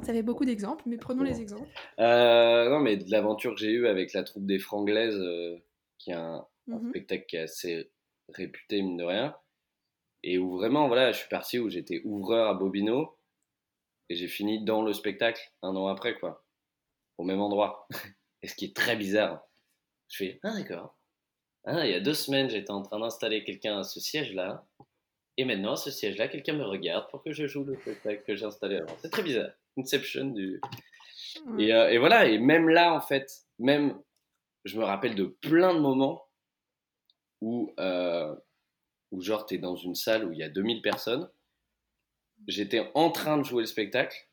Ça 0.01 0.13
fait 0.13 0.23
beaucoup 0.23 0.45
d'exemples, 0.45 0.83
mais 0.87 0.97
prenons 0.97 1.23
les 1.23 1.39
exemples. 1.39 1.69
Euh, 1.99 2.69
non, 2.69 2.79
mais 2.79 2.97
de 2.97 3.09
l'aventure 3.11 3.53
que 3.53 3.59
j'ai 3.59 3.71
eue 3.71 3.87
avec 3.87 4.13
la 4.13 4.23
troupe 4.23 4.45
des 4.45 4.59
Franglaises, 4.59 5.19
euh, 5.19 5.57
qui 5.99 6.11
est 6.11 6.15
un, 6.15 6.45
mmh 6.67 6.89
spectacle 6.89 7.25
qui 7.27 7.35
est 7.35 7.41
assez 7.41 7.91
réputé, 8.29 8.81
mine 8.81 8.97
de 8.97 9.03
rien, 9.03 9.35
et 10.23 10.37
où 10.37 10.57
vraiment, 10.57 10.87
voilà, 10.87 11.11
je 11.11 11.19
suis 11.19 11.29
parti 11.29 11.59
où 11.59 11.69
j'étais 11.69 12.01
ouvreur 12.05 12.47
à 12.47 12.53
Bobino, 12.53 13.17
et 14.09 14.15
j'ai 14.15 14.27
fini 14.27 14.63
dans 14.63 14.81
le 14.81 14.93
spectacle 14.93 15.41
un 15.61 15.75
an 15.75 15.87
après, 15.87 16.17
quoi, 16.19 16.45
au 17.17 17.23
même 17.23 17.41
endroit. 17.41 17.87
et 18.41 18.47
ce 18.47 18.55
qui 18.55 18.65
est 18.65 18.75
très 18.75 18.95
bizarre. 18.95 19.43
Je 20.09 20.17
fais, 20.17 20.39
ah 20.43 20.53
d'accord. 20.53 20.97
Ah, 21.65 21.85
il 21.85 21.91
y 21.91 21.95
a 21.95 21.99
deux 21.99 22.13
semaines, 22.13 22.49
j'étais 22.49 22.71
en 22.71 22.81
train 22.81 22.99
d'installer 22.99 23.43
quelqu'un 23.43 23.79
à 23.79 23.83
ce 23.83 23.99
siège-là. 23.99 24.65
Et 25.37 25.45
maintenant, 25.45 25.75
ce 25.75 25.89
siège-là, 25.89 26.27
quelqu'un 26.27 26.53
me 26.53 26.63
regarde 26.63 27.09
pour 27.09 27.23
que 27.23 27.31
je 27.31 27.47
joue 27.47 27.63
le 27.63 27.75
spectacle 27.77 28.23
que 28.27 28.35
j'ai 28.35 28.45
installé 28.45 28.77
avant. 28.77 28.95
C'est 29.01 29.09
très 29.09 29.23
bizarre. 29.23 29.51
Inception 29.77 30.25
du. 30.25 30.61
Et, 31.57 31.73
euh, 31.73 31.89
et, 31.89 31.97
voilà, 31.97 32.27
et 32.27 32.37
même 32.37 32.69
là, 32.69 32.93
en 32.93 33.01
fait, 33.01 33.31
même, 33.57 33.99
je 34.65 34.77
me 34.77 34.83
rappelle 34.83 35.15
de 35.15 35.25
plein 35.25 35.73
de 35.73 35.79
moments 35.79 36.22
où, 37.43 37.73
euh, 37.77 38.33
où 39.11 39.21
genre, 39.21 39.45
t'es 39.45 39.57
dans 39.57 39.75
une 39.75 39.95
salle 39.95 40.25
où 40.25 40.31
il 40.31 40.39
y 40.39 40.43
a 40.43 40.49
2000 40.49 40.81
personnes. 40.81 41.29
J'étais 42.47 42.89
en 42.95 43.11
train 43.11 43.37
de 43.37 43.43
jouer 43.43 43.63
le 43.63 43.67
spectacle. 43.67 44.27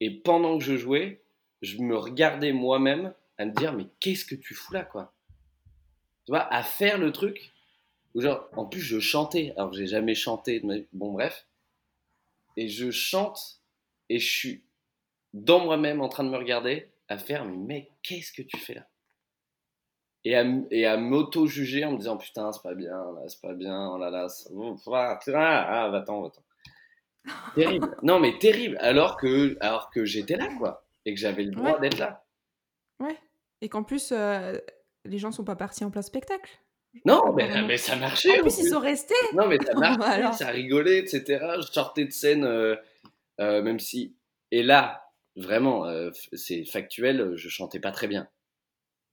Et 0.00 0.10
pendant 0.10 0.58
que 0.58 0.64
je 0.64 0.76
jouais, 0.76 1.22
je 1.62 1.78
me 1.78 1.96
regardais 1.96 2.52
moi-même 2.52 3.14
à 3.38 3.46
me 3.46 3.52
dire, 3.52 3.72
mais 3.72 3.86
qu'est-ce 3.98 4.26
que 4.26 4.34
tu 4.34 4.54
fous 4.54 4.74
là, 4.74 4.84
quoi? 4.84 5.14
Tu 6.26 6.32
vois, 6.32 6.52
à 6.52 6.62
faire 6.62 6.98
le 6.98 7.12
truc 7.12 7.50
Genre, 8.14 8.46
en 8.56 8.66
plus, 8.66 8.82
je 8.82 9.00
chantais, 9.00 9.54
alors 9.56 9.70
que 9.70 9.78
j'ai 9.78 9.86
jamais 9.86 10.14
chanté. 10.14 10.60
Bon, 10.92 11.12
bref. 11.12 11.46
Et 12.58 12.68
je 12.68 12.90
chante 12.90 13.62
et 14.10 14.18
je 14.18 14.30
suis 14.30 14.64
dans 15.32 15.60
moi-même 15.64 16.02
en 16.02 16.10
train 16.10 16.24
de 16.24 16.28
me 16.28 16.36
regarder 16.36 16.88
à 17.08 17.16
faire, 17.16 17.46
mais 17.46 17.90
qu'est-ce 18.02 18.32
que 18.32 18.42
tu 18.42 18.58
fais 18.58 18.74
là? 18.74 18.86
Et 20.24 20.36
à, 20.36 20.44
et 20.70 20.86
à 20.86 20.96
m'auto-juger 20.96 21.84
en 21.84 21.92
me 21.92 21.98
disant, 21.98 22.16
putain, 22.16 22.52
c'est 22.52 22.62
pas 22.62 22.74
bien, 22.74 22.92
là, 22.92 23.22
c'est 23.26 23.40
pas 23.40 23.54
bien, 23.54 23.90
oh 23.90 23.98
là 23.98 24.08
là, 24.10 24.28
ah, 24.28 25.18
ah, 25.68 25.88
va-t'en, 25.90 26.22
va-t'en. 26.22 26.42
terrible. 27.54 27.96
Non, 28.02 28.20
mais 28.20 28.38
terrible. 28.38 28.76
Alors 28.80 29.16
que, 29.16 29.56
alors 29.60 29.90
que 29.90 30.04
j'étais 30.04 30.36
là, 30.36 30.48
quoi. 30.58 30.84
Et 31.04 31.14
que 31.14 31.20
j'avais 31.20 31.44
le 31.44 31.50
droit 31.50 31.78
d'être 31.80 31.98
là. 31.98 32.24
Ouais. 33.00 33.18
Et 33.60 33.68
qu'en 33.68 33.82
plus, 33.82 34.12
euh, 34.12 34.56
les 35.04 35.18
gens 35.18 35.32
sont 35.32 35.44
pas 35.44 35.56
partis 35.56 35.84
en 35.84 35.90
plein 35.90 36.02
spectacle. 36.02 36.50
Non, 37.04 37.32
mais, 37.32 37.62
mais 37.62 37.78
ça 37.78 37.96
marchait. 37.96 38.38
En 38.38 38.42
plus, 38.42 38.58
ils 38.58 38.68
sont 38.68 38.80
restés. 38.80 39.14
Non, 39.34 39.48
mais 39.48 39.58
ça 39.64 39.74
marchait, 39.96 40.32
ça 40.44 40.50
rigolait, 40.50 40.98
etc. 40.98 41.44
Je 41.56 41.72
sortais 41.72 42.04
de 42.04 42.10
scène, 42.10 42.44
euh, 42.44 42.76
euh, 43.40 43.62
même 43.62 43.78
si. 43.78 44.14
Et 44.50 44.62
là, 44.62 45.10
vraiment, 45.36 45.86
euh, 45.86 46.10
c'est 46.32 46.64
factuel, 46.64 47.32
je 47.36 47.48
chantais 47.48 47.80
pas 47.80 47.92
très 47.92 48.08
bien. 48.08 48.28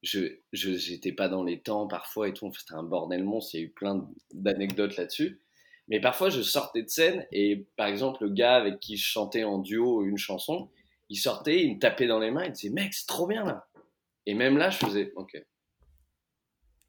Je 0.02 0.40
j'étais 0.54 1.12
pas 1.12 1.28
dans 1.28 1.44
les 1.44 1.62
temps 1.62 1.88
parfois 1.88 2.30
et 2.30 2.34
tout. 2.34 2.52
C'était 2.58 2.74
un 2.74 2.84
bordel 2.84 3.24
monstre. 3.24 3.56
Il 3.56 3.60
y 3.60 3.64
a 3.64 3.66
eu 3.66 3.70
plein 3.70 4.08
d'anecdotes 4.34 4.96
là-dessus. 4.98 5.42
Mais 5.88 6.00
parfois, 6.00 6.30
je 6.30 6.42
sortais 6.42 6.84
de 6.84 6.90
scène 6.90 7.26
et 7.32 7.66
par 7.76 7.88
exemple, 7.88 8.24
le 8.24 8.30
gars 8.30 8.56
avec 8.56 8.80
qui 8.80 8.96
je 8.96 9.06
chantais 9.06 9.44
en 9.44 9.58
duo 9.58 10.04
une 10.04 10.18
chanson, 10.18 10.70
il 11.10 11.18
sortait, 11.18 11.64
il 11.64 11.76
me 11.76 11.80
tapait 11.80 12.08
dans 12.08 12.20
les 12.20 12.32
mains, 12.32 12.46
il 12.46 12.52
disait 12.52 12.70
Mec, 12.70 12.94
c'est 12.94 13.08
trop 13.08 13.28
bien 13.28 13.44
là. 13.44 13.68
Et 14.26 14.36
même 14.36 14.58
là, 14.58 14.70
je 14.70 14.78
faisais 14.78 15.12
Ok, 15.16 15.42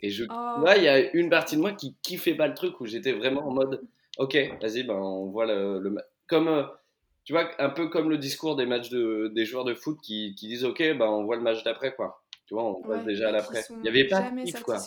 et 0.03 0.11
je, 0.11 0.25
oh. 0.31 0.65
il 0.77 0.83
y 0.83 0.89
a 0.89 1.13
une 1.15 1.29
partie 1.29 1.57
de 1.57 1.61
moi 1.61 1.73
qui 1.73 1.97
kiffait 2.03 2.35
pas 2.35 2.49
le 2.49 2.55
truc 2.55 2.81
où 2.81 2.87
j'étais 2.87 3.13
vraiment 3.13 3.47
en 3.47 3.53
mode, 3.53 3.83
ok, 4.19 4.37
vas-y, 4.61 4.83
ben 4.83 4.95
on 4.95 5.27
voit 5.27 5.47
le, 5.47 5.79
le 5.79 5.95
comme 6.27 6.49
euh, 6.49 6.65
tu 7.25 7.33
vois, 7.35 7.51
un 7.59 7.71
peu 7.71 7.89
comme 7.89 8.09
le 8.09 8.17
discours 8.17 8.57
des 8.57 8.67
matchs 8.67 8.89
de, 8.89 9.31
des 9.35 9.45
joueurs 9.45 9.65
de 9.65 9.75
foot 9.75 9.99
qui, 10.03 10.35
qui 10.37 10.49
disent, 10.49 10.65
ok, 10.65 10.79
ben 10.79 11.07
on 11.07 11.25
voit 11.25 11.37
le 11.37 11.43
match 11.43 11.63
d'après, 11.65 11.95
quoi. 11.95 12.20
Tu 12.51 12.55
vois, 12.55 12.65
on 12.65 12.83
passe 12.83 13.05
déjà 13.05 13.29
à 13.29 13.31
l'après. 13.31 13.63
Il 13.71 13.83
n'y 13.83 13.89
avait 13.89 14.09
pas 14.09 14.29
de 14.29 14.43
kiff, 14.43 14.61
quoi. 14.65 14.79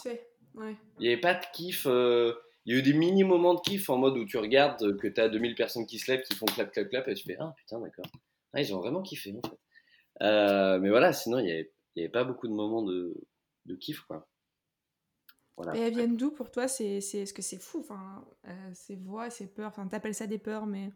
Il 0.54 0.76
n'y 1.00 1.08
avait 1.08 1.22
pas 1.22 1.34
de 1.34 1.46
kiff. 1.54 1.88
Euh, 1.88 2.34
il 2.66 2.74
y 2.74 2.76
a 2.76 2.80
eu 2.80 2.82
des 2.82 2.92
mini 2.92 3.24
moments 3.24 3.54
de 3.54 3.62
kiff 3.62 3.90
en 3.90 3.98
mode 3.98 4.18
où 4.18 4.26
tu 4.26 4.38
regardes 4.38 4.98
que 4.98 5.08
tu 5.08 5.22
as 5.22 5.30
2000 5.30 5.56
personnes 5.56 5.86
qui 5.86 5.98
se 5.98 6.12
lèvent, 6.12 6.24
qui 6.24 6.36
font 6.36 6.46
clap, 6.46 6.74
clap, 6.74 6.90
clap, 6.90 7.08
et 7.08 7.14
tu 7.14 7.24
fais, 7.24 7.38
ah 7.40 7.54
putain, 7.56 7.80
d'accord. 7.80 8.04
Ah, 8.52 8.60
ils 8.60 8.76
ont 8.76 8.80
vraiment 8.80 9.02
kiffé, 9.02 9.34
en 9.34 9.48
fait. 9.48 9.56
Euh, 10.24 10.78
mais 10.80 10.90
voilà, 10.90 11.14
sinon, 11.14 11.40
il 11.40 11.46
n'y 11.46 11.52
avait, 11.54 11.72
avait, 11.96 12.10
pas 12.10 12.26
beaucoup 12.26 12.50
de 12.50 12.54
moments 12.54 12.82
de, 12.82 13.16
de 13.66 13.76
kiff, 13.76 14.02
quoi. 14.02 14.28
Et 15.74 15.80
elles 15.80 15.94
viennent 15.94 16.18
d'où 16.18 16.32
pour 16.32 16.52
toi? 16.52 16.68
C'est, 16.68 17.00
c'est, 17.00 17.26
ce 17.26 17.34
que 17.34 17.42
c'est 17.42 17.62
fou, 17.62 17.80
enfin, 17.80 18.26
euh, 18.50 18.72
ces 18.74 18.98
voix, 18.98 19.30
ces 19.30 19.48
peurs, 19.48 19.70
enfin, 19.70 19.88
t'appelles 19.88 20.16
ça 20.16 20.28
des 20.28 20.38
peurs, 20.38 20.66
mais 20.66 20.90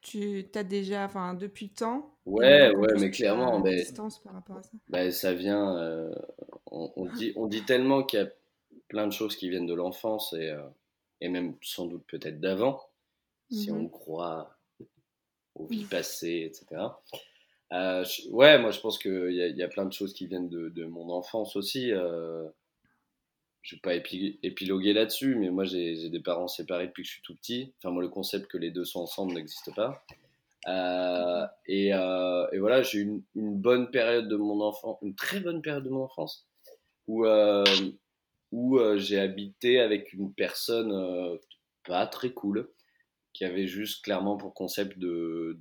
tu 0.00 0.46
as 0.54 0.64
déjà, 0.64 1.04
enfin, 1.04 1.34
depuis 1.34 1.66
le 1.66 1.74
temps. 1.74 2.16
Ouais, 2.26 2.74
ouais, 2.74 2.94
mais 2.98 3.10
clairement, 3.10 3.60
mais, 3.60 3.76
distance 3.76 4.18
par 4.20 4.34
rapport 4.34 4.58
à 4.58 4.62
ça. 4.62 4.70
Bah, 4.88 5.10
ça 5.10 5.32
vient, 5.32 5.76
euh, 5.78 6.14
on, 6.70 7.06
dit, 7.06 7.32
on 7.36 7.46
dit 7.46 7.64
tellement 7.64 8.02
qu'il 8.02 8.20
y 8.20 8.22
a 8.22 8.30
plein 8.88 9.06
de 9.06 9.12
choses 9.12 9.36
qui 9.36 9.48
viennent 9.48 9.66
de 9.66 9.74
l'enfance 9.74 10.32
et, 10.34 10.50
euh, 10.50 10.62
et 11.20 11.28
même 11.28 11.56
sans 11.62 11.86
doute 11.86 12.04
peut-être 12.06 12.40
d'avant, 12.40 12.80
si 13.50 13.70
on 13.70 13.82
mmh 13.82 13.90
croit 13.90 14.56
aux 15.54 15.66
vies 15.66 15.84
passées, 15.84 16.50
etc. 16.50 16.82
ouais, 18.30 18.58
moi 18.58 18.70
je 18.70 18.80
pense 18.80 18.98
qu'il 18.98 19.32
y, 19.32 19.58
y, 19.58 19.62
a 19.62 19.68
plein 19.68 19.84
de 19.84 19.92
choses 19.92 20.14
qui 20.14 20.26
viennent 20.26 20.48
de, 20.48 20.68
de 20.68 20.84
mon 20.84 21.10
enfance 21.10 21.56
aussi 21.56 21.92
je 23.62 23.76
vais 23.76 23.80
pas 23.80 23.94
épiloguer 23.94 24.92
là-dessus, 24.92 25.36
mais 25.36 25.50
moi 25.50 25.64
j'ai 25.64 26.08
des 26.10 26.20
parents 26.20 26.48
séparés 26.48 26.88
depuis 26.88 27.02
que 27.02 27.08
je 27.08 27.14
suis 27.14 27.22
tout 27.22 27.36
petit. 27.36 27.72
Enfin, 27.78 27.92
moi, 27.92 28.02
le 28.02 28.08
concept 28.08 28.48
que 28.48 28.58
les 28.58 28.70
deux 28.70 28.84
sont 28.84 29.00
ensemble 29.00 29.34
n'existe 29.34 29.74
pas. 29.74 30.04
Euh, 30.68 31.46
et, 31.66 31.94
euh, 31.94 32.46
et, 32.52 32.58
voilà, 32.58 32.82
j'ai 32.82 32.98
eu 32.98 33.02
une, 33.02 33.22
une, 33.34 33.56
bonne 33.56 33.90
période 33.90 34.28
de 34.28 34.36
mon 34.36 34.60
enfance, 34.60 34.98
une 35.02 35.14
très 35.14 35.40
bonne 35.40 35.62
période 35.62 35.84
de 35.84 35.90
mon 35.90 36.04
enfance, 36.04 36.46
où, 37.08 37.24
euh, 37.24 37.64
où 38.52 38.78
j'ai 38.96 39.18
habité 39.18 39.80
avec 39.80 40.12
une 40.12 40.32
personne 40.32 41.38
pas 41.84 42.06
très 42.06 42.30
cool, 42.30 42.68
qui 43.32 43.44
avait 43.44 43.66
juste 43.66 44.04
clairement 44.04 44.36
pour 44.36 44.54
concept 44.54 44.98
de, 44.98 45.58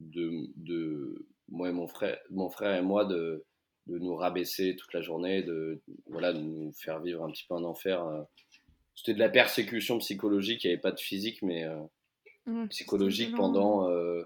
de, 0.00 0.48
de 0.56 1.26
moi 1.48 1.68
et 1.68 1.72
mon 1.72 1.88
frère, 1.88 2.18
mon 2.30 2.50
frère 2.50 2.76
et 2.76 2.82
moi 2.82 3.04
de, 3.04 3.44
de 3.90 3.98
nous 3.98 4.14
rabaisser 4.14 4.76
toute 4.76 4.94
la 4.94 5.02
journée, 5.02 5.42
de, 5.42 5.80
voilà, 6.06 6.32
de 6.32 6.38
nous 6.38 6.72
faire 6.72 7.00
vivre 7.00 7.24
un 7.24 7.30
petit 7.30 7.44
peu 7.48 7.54
un 7.54 7.64
enfer. 7.64 8.04
C'était 8.94 9.14
de 9.14 9.18
la 9.18 9.28
persécution 9.28 9.98
psychologique, 9.98 10.64
il 10.64 10.68
n'y 10.68 10.74
avait 10.74 10.80
pas 10.80 10.92
de 10.92 11.00
physique, 11.00 11.42
mais 11.42 11.66
psychologique 12.68 13.34
pendant, 13.36 13.88
euh, 13.88 14.22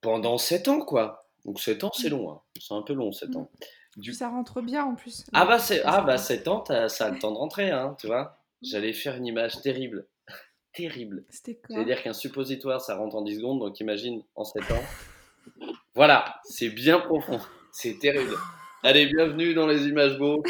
pendant 0.00 0.38
7 0.38 0.68
ans, 0.68 0.80
quoi. 0.80 1.28
Donc 1.44 1.60
7 1.60 1.84
ans, 1.84 1.90
c'est 1.94 2.08
mmh. 2.08 2.12
long. 2.12 2.32
Hein. 2.32 2.40
C'est 2.60 2.74
un 2.74 2.82
peu 2.82 2.92
long, 2.92 3.12
7 3.12 3.36
ans. 3.36 3.50
Du... 3.96 4.12
Ça 4.12 4.28
rentre 4.28 4.60
bien 4.60 4.84
en 4.84 4.94
plus. 4.94 5.24
Ah 5.32 5.46
bah, 5.46 5.58
c'est... 5.58 5.82
ah 5.84 6.02
bah 6.02 6.18
7 6.18 6.48
ans, 6.48 6.64
ça 6.64 7.06
a 7.06 7.10
le 7.10 7.18
temps 7.18 7.32
de 7.32 7.36
rentrer, 7.36 7.70
hein, 7.70 7.96
tu 7.98 8.06
vois. 8.06 8.38
Mmh. 8.62 8.66
J'allais 8.66 8.92
faire 8.92 9.16
une 9.16 9.26
image 9.26 9.60
terrible. 9.62 10.06
terrible. 10.72 11.24
C'était 11.30 11.56
quoi? 11.56 11.76
C'est-à-dire 11.76 12.02
qu'un 12.02 12.12
suppositoire, 12.12 12.80
ça 12.80 12.96
rentre 12.96 13.16
en 13.16 13.22
10 13.22 13.36
secondes, 13.36 13.60
donc 13.60 13.80
imagine 13.80 14.22
en 14.34 14.44
7 14.44 14.62
ans. 14.70 15.64
voilà, 15.94 16.40
c'est 16.44 16.70
bien 16.70 17.00
profond. 17.00 17.40
C'est 17.72 17.98
terrible. 17.98 18.36
Allez, 18.82 19.06
bienvenue 19.06 19.54
dans 19.54 19.66
les 19.66 19.86
images 19.86 20.18
beaux. 20.18 20.42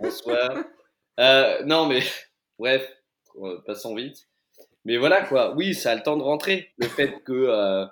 Bonsoir. 0.00 0.64
Euh, 1.18 1.64
non, 1.64 1.86
mais 1.86 2.00
bref, 2.58 2.88
passons 3.66 3.94
vite. 3.94 4.28
Mais 4.84 4.96
voilà 4.96 5.22
quoi, 5.22 5.54
oui, 5.56 5.74
ça 5.74 5.92
a 5.92 5.94
le 5.96 6.02
temps 6.02 6.16
de 6.16 6.22
rentrer. 6.22 6.72
Le 6.78 6.86
fait 6.86 7.22
que, 7.24 7.32
euh, 7.32 7.86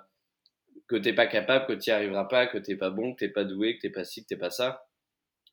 que 0.87 0.95
t'es 0.95 1.13
pas 1.13 1.27
capable, 1.27 1.65
que 1.65 1.73
tu 1.73 1.89
n'y 1.89 1.93
arriveras 1.93 2.25
pas, 2.25 2.47
que 2.47 2.57
t'es 2.57 2.75
pas 2.75 2.89
bon, 2.89 3.13
que 3.13 3.19
t'es 3.19 3.29
pas 3.29 3.43
doué, 3.43 3.75
que 3.75 3.81
t'es 3.81 3.89
pas 3.89 4.05
ci, 4.05 4.23
que 4.23 4.27
t'es 4.27 4.37
pas 4.37 4.51
ça, 4.51 4.87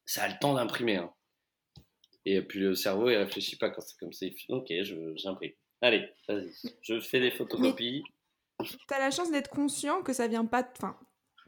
ça 0.06 0.22
a 0.24 0.28
le 0.28 0.38
temps 0.40 0.54
d'imprimer. 0.54 0.96
Hein. 0.96 1.12
Et 2.24 2.40
puis 2.42 2.60
le 2.60 2.74
cerveau, 2.74 3.10
il 3.10 3.16
réfléchit 3.16 3.56
pas 3.56 3.70
quand 3.70 3.80
c'est 3.80 3.98
comme 3.98 4.12
ça. 4.12 4.26
Il 4.26 4.32
fait, 4.32 4.52
ok, 4.52 4.70
j'imprime. 5.16 5.52
Allez, 5.80 6.08
vas-y, 6.28 6.52
je 6.82 7.00
fais 7.00 7.18
des 7.18 7.32
photocopies. 7.32 8.04
Tu 8.62 8.94
as 8.94 9.00
la 9.00 9.10
chance 9.10 9.32
d'être 9.32 9.50
conscient 9.50 10.02
que 10.02 10.12
ça 10.12 10.28
vient 10.28 10.46
pas 10.46 10.64
enfin, 10.76 10.96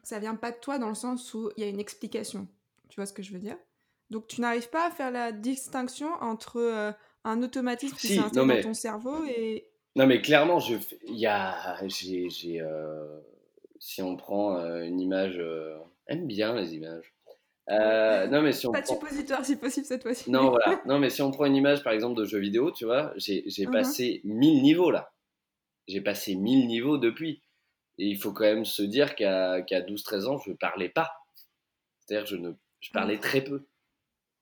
ça 0.04 0.18
vient 0.18 0.36
pas 0.36 0.52
de 0.52 0.56
toi 0.58 0.78
dans 0.78 0.88
le 0.88 0.94
sens 0.94 1.34
où 1.34 1.50
il 1.56 1.64
y 1.64 1.66
a 1.66 1.68
une 1.68 1.80
explication. 1.80 2.46
Tu 2.88 2.96
vois 2.96 3.06
ce 3.06 3.12
que 3.12 3.22
je 3.22 3.32
veux 3.32 3.38
dire? 3.38 3.56
Donc 4.10 4.28
tu 4.28 4.40
n'arrives 4.40 4.68
pas 4.68 4.86
à 4.86 4.90
faire 4.90 5.10
la 5.10 5.32
distinction 5.32 6.08
entre 6.20 6.58
euh, 6.58 6.92
un 7.24 7.42
automatisme 7.42 7.96
qui 7.96 8.08
s'est 8.08 8.30
dans 8.32 8.62
ton 8.62 8.74
cerveau 8.74 9.24
et, 9.24 9.68
non, 9.96 10.08
mais 10.08 10.20
clairement, 10.20 10.58
je, 10.58 10.74
il 11.06 11.18
y 11.18 11.26
a, 11.26 11.76
j'ai, 11.86 12.60
euh, 12.60 13.20
si 13.78 14.02
on 14.02 14.16
prend 14.16 14.56
euh, 14.56 14.82
une 14.82 15.00
image, 15.00 15.40
aime 16.08 16.26
bien 16.26 16.52
les 16.52 16.74
images. 16.74 17.14
non, 17.68 18.42
mais 18.42 18.50
si 18.50 18.66
on 18.66 18.72
Pas 18.72 18.82
prend... 18.82 18.94
suppositoire 18.94 19.44
si 19.44 19.54
possible 19.54 19.86
cette 19.86 20.02
fois-ci. 20.02 20.32
Non, 20.32 20.50
voilà. 20.50 20.82
Non, 20.86 20.98
mais 20.98 21.10
si 21.10 21.22
on 21.22 21.30
prend 21.30 21.44
une 21.44 21.54
image, 21.54 21.84
par 21.84 21.92
exemple, 21.92 22.18
de 22.18 22.24
jeu 22.24 22.40
vidéo, 22.40 22.72
tu 22.72 22.84
vois, 22.84 23.12
j'ai, 23.16 23.44
j'ai 23.46 23.66
uh-huh. 23.66 23.72
passé 23.72 24.20
1000 24.24 24.62
niveaux 24.62 24.90
là. 24.90 25.12
J'ai 25.86 26.00
passé 26.00 26.34
1000 26.34 26.66
niveaux 26.66 26.98
depuis. 26.98 27.43
Et 27.98 28.07
il 28.07 28.18
faut 28.18 28.33
quand 28.33 28.44
même 28.44 28.64
se 28.64 28.83
dire 28.83 29.14
qu'à, 29.14 29.62
qu'à 29.62 29.80
12-13 29.80 30.26
ans, 30.26 30.38
je 30.38 30.50
ne 30.50 30.57
parlais 30.57 30.88
pas. 30.88 31.12
C'est-à-dire, 32.00 32.26
je, 32.26 32.37
ne, 32.37 32.52
je 32.80 32.90
parlais 32.90 33.18
très 33.18 33.42
peu. 33.42 33.66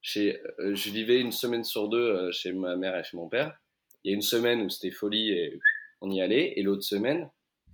Chez, 0.01 0.41
je 0.59 0.91
vivais 0.91 1.21
une 1.21 1.33
semaine 1.33 1.63
sur 1.63 1.89
deux 1.89 2.33
chez 2.33 2.53
ma 2.53 2.77
mère 2.77 2.97
et 2.97 3.05
chez 3.05 3.17
mon 3.17 3.29
père. 3.29 3.57
Il 4.03 4.11
y 4.11 4.15
a 4.15 4.17
une 4.17 4.23
semaine 4.23 4.63
où 4.63 4.69
c'était 4.69 4.91
folie 4.91 5.31
et 5.31 5.61
on 6.01 6.11
y 6.11 6.21
allait, 6.21 6.55
et 6.57 6.63
l'autre 6.63 6.83
semaine, 6.83 7.31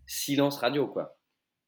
silence 0.06 0.58
radio, 0.58 0.86
quoi. 0.86 1.16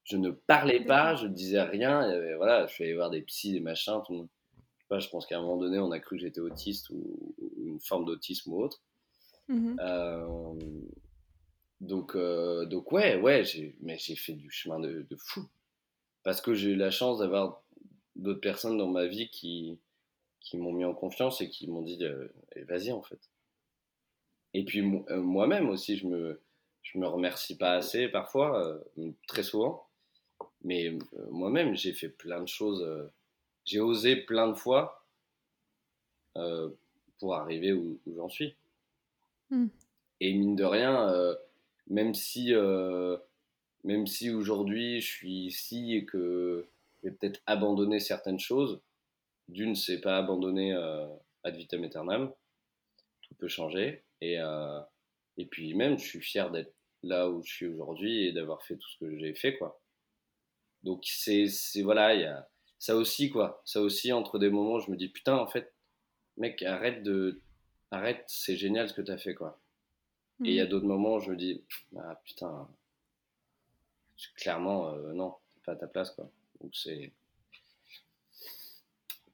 Je 0.04 0.16
ne 0.16 0.30
parlais 0.30 0.84
pas, 0.84 1.14
je 1.14 1.26
ne 1.26 1.32
disais 1.32 1.62
rien. 1.62 2.02
voilà, 2.36 2.66
je 2.66 2.74
suis 2.74 2.84
allé 2.84 2.94
voir 2.94 3.10
des 3.10 3.22
psys, 3.22 3.52
des 3.52 3.60
machins. 3.60 4.02
Tout 4.06 4.28
je, 4.98 5.08
pense 5.08 5.26
qu'à 5.26 5.38
un 5.38 5.42
moment 5.42 5.56
donné, 5.56 5.78
on 5.78 5.92
a 5.92 6.00
cru 6.00 6.16
que 6.16 6.22
j'étais 6.22 6.40
autiste 6.40 6.90
ou, 6.90 7.34
une 7.58 7.80
forme 7.80 8.04
d'autisme 8.04 8.52
ou 8.52 8.62
autre. 8.62 8.82
Euh, 9.50 10.54
donc, 11.80 12.14
euh, 12.14 12.66
donc 12.66 12.92
ouais, 12.92 13.16
ouais, 13.16 13.42
mais 13.80 13.98
j'ai 13.98 14.16
fait 14.16 14.34
du 14.34 14.50
chemin 14.50 14.78
de, 14.80 15.06
fou. 15.16 15.48
Parce 16.22 16.40
que 16.40 16.54
j'ai 16.54 16.70
eu 16.70 16.76
la 16.76 16.90
chance 16.90 17.18
d'avoir 17.18 17.62
d'autres 18.16 18.40
personnes 18.40 18.76
dans 18.76 18.88
ma 18.88 19.06
vie 19.06 19.30
qui, 19.30 19.78
qui 20.40 20.58
m'ont 20.58 20.72
mis 20.72 20.84
en 20.84 20.94
confiance 20.94 21.40
et 21.40 21.48
qui 21.48 21.68
m'ont 21.68 21.82
dit 21.82 21.98
euh, 22.02 22.28
eh, 22.56 22.64
vas-y 22.64 22.92
en 22.92 23.02
fait. 23.02 23.20
Et 24.52 24.64
puis 24.64 24.80
euh, 24.80 25.20
moi-même 25.20 25.68
aussi, 25.68 25.96
je 25.96 26.06
me, 26.06 26.40
je 26.82 26.98
me 26.98 27.06
remercie 27.06 27.56
pas 27.56 27.72
assez 27.72 28.08
parfois, 28.08 28.82
euh, 28.98 29.10
très 29.26 29.42
souvent. 29.42 29.86
Mais 30.62 30.88
euh, 30.88 30.98
moi-même, 31.30 31.74
j'ai 31.74 31.92
fait 31.92 32.08
plein 32.08 32.40
de 32.42 32.48
choses. 32.48 32.86
j'ai 33.64 33.80
osé 33.80 34.16
plein 34.16 34.48
de 34.48 34.54
fois 34.54 35.06
pour 37.18 37.34
arriver 37.34 37.72
où, 37.72 37.98
j'en 38.16 38.28
suis. 38.28 38.54
Hmm. 39.50 39.68
Et 40.20 40.32
mine 40.32 40.56
de 40.56 40.64
rien, 40.64 41.36
même 41.90 42.14
si, 42.14 42.54
même 43.84 44.06
si 44.06 44.30
aujourd'hui 44.30 45.00
je 45.00 45.06
suis 45.06 45.46
ici 45.46 45.94
et 45.94 46.06
que 46.06 46.66
j'ai 47.02 47.10
peut-être 47.10 47.40
abandonné 47.46 48.00
certaines 48.00 48.40
choses, 48.40 48.80
d'une, 49.48 49.74
c'est 49.74 50.00
pas 50.00 50.16
abandonner 50.16 50.72
ad 51.44 51.56
vitam 51.56 51.84
aeternam, 51.84 52.32
tout 53.22 53.34
peut 53.34 53.48
changer. 53.48 54.04
Et, 54.20 54.38
euh, 54.38 54.80
et 55.36 55.46
puis 55.46 55.74
même, 55.74 55.98
je 55.98 56.04
suis 56.04 56.20
fier 56.20 56.50
d'être 56.50 56.74
là 57.02 57.30
où 57.30 57.42
je 57.42 57.52
suis 57.52 57.66
aujourd'hui 57.66 58.26
et 58.26 58.32
d'avoir 58.32 58.62
fait 58.62 58.76
tout 58.76 58.88
ce 58.88 58.98
que 58.98 59.16
j'ai 59.18 59.34
fait, 59.34 59.56
quoi. 59.56 59.80
Donc 60.82 61.04
c'est, 61.04 61.46
voilà, 61.82 62.14
il 62.14 62.22
y 62.22 62.24
a 62.24 62.48
ça 62.78 62.96
aussi, 62.96 63.30
quoi. 63.30 63.62
Ça 63.64 63.80
aussi, 63.82 64.12
entre 64.12 64.38
des 64.38 64.50
moments, 64.50 64.78
je 64.78 64.90
me 64.90 64.96
dis, 64.96 65.08
putain, 65.08 65.36
en 65.36 65.46
fait, 65.46 65.74
mec, 66.36 66.62
arrête 66.62 67.02
de... 67.02 67.42
Arrête, 67.90 68.24
c'est 68.28 68.56
génial 68.56 68.88
ce 68.88 68.94
que 68.94 69.02
tu 69.02 69.10
as 69.10 69.18
fait, 69.18 69.34
quoi. 69.34 69.60
Et 70.44 70.48
il 70.48 70.54
y 70.54 70.60
a 70.60 70.66
d'autres 70.66 70.86
moments 70.86 71.16
où 71.16 71.20
je 71.20 71.30
me 71.30 71.36
dis, 71.36 71.62
ah 71.98 72.18
putain, 72.24 72.66
clairement, 74.36 74.88
euh, 74.88 75.12
non, 75.12 75.36
t'es 75.52 75.60
pas 75.64 75.72
à 75.72 75.76
ta 75.76 75.86
place, 75.86 76.10
quoi. 76.10 76.30
Donc 76.60 76.74
c'est... 76.74 77.12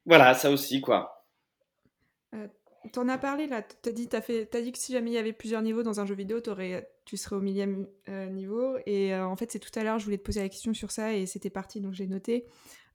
Voilà, 0.05 0.33
ça 0.33 0.51
aussi, 0.51 0.81
quoi. 0.81 1.25
Euh, 2.33 2.47
T'en 2.93 3.09
as 3.09 3.17
parlé 3.17 3.47
là, 3.47 3.61
t'as 3.61 3.91
dit, 3.91 4.07
as 4.13 4.21
fait, 4.21 4.53
as 4.55 4.61
dit 4.61 4.71
que 4.71 4.77
si 4.77 4.93
jamais 4.93 5.11
il 5.11 5.13
y 5.13 5.17
avait 5.17 5.33
plusieurs 5.33 5.61
niveaux 5.61 5.83
dans 5.83 5.99
un 5.99 6.05
jeu 6.05 6.15
vidéo, 6.15 6.39
aurais, 6.47 6.89
tu 7.03 7.17
serais 7.17 7.35
au 7.35 7.41
millième 7.41 7.87
euh, 8.07 8.27
niveau. 8.27 8.77
Et 8.85 9.13
en 9.15 9.35
fait, 9.35 9.51
c'est 9.51 9.59
tout 9.59 9.77
à 9.77 9.83
l'heure, 9.83 9.99
je 9.99 10.05
voulais 10.05 10.17
te 10.17 10.23
poser 10.23 10.41
la 10.41 10.49
question 10.49 10.73
sur 10.73 10.91
ça 10.91 11.13
et 11.13 11.25
c'était 11.25 11.49
parti, 11.49 11.81
donc 11.81 11.93
j'ai 11.93 12.07
noté. 12.07 12.45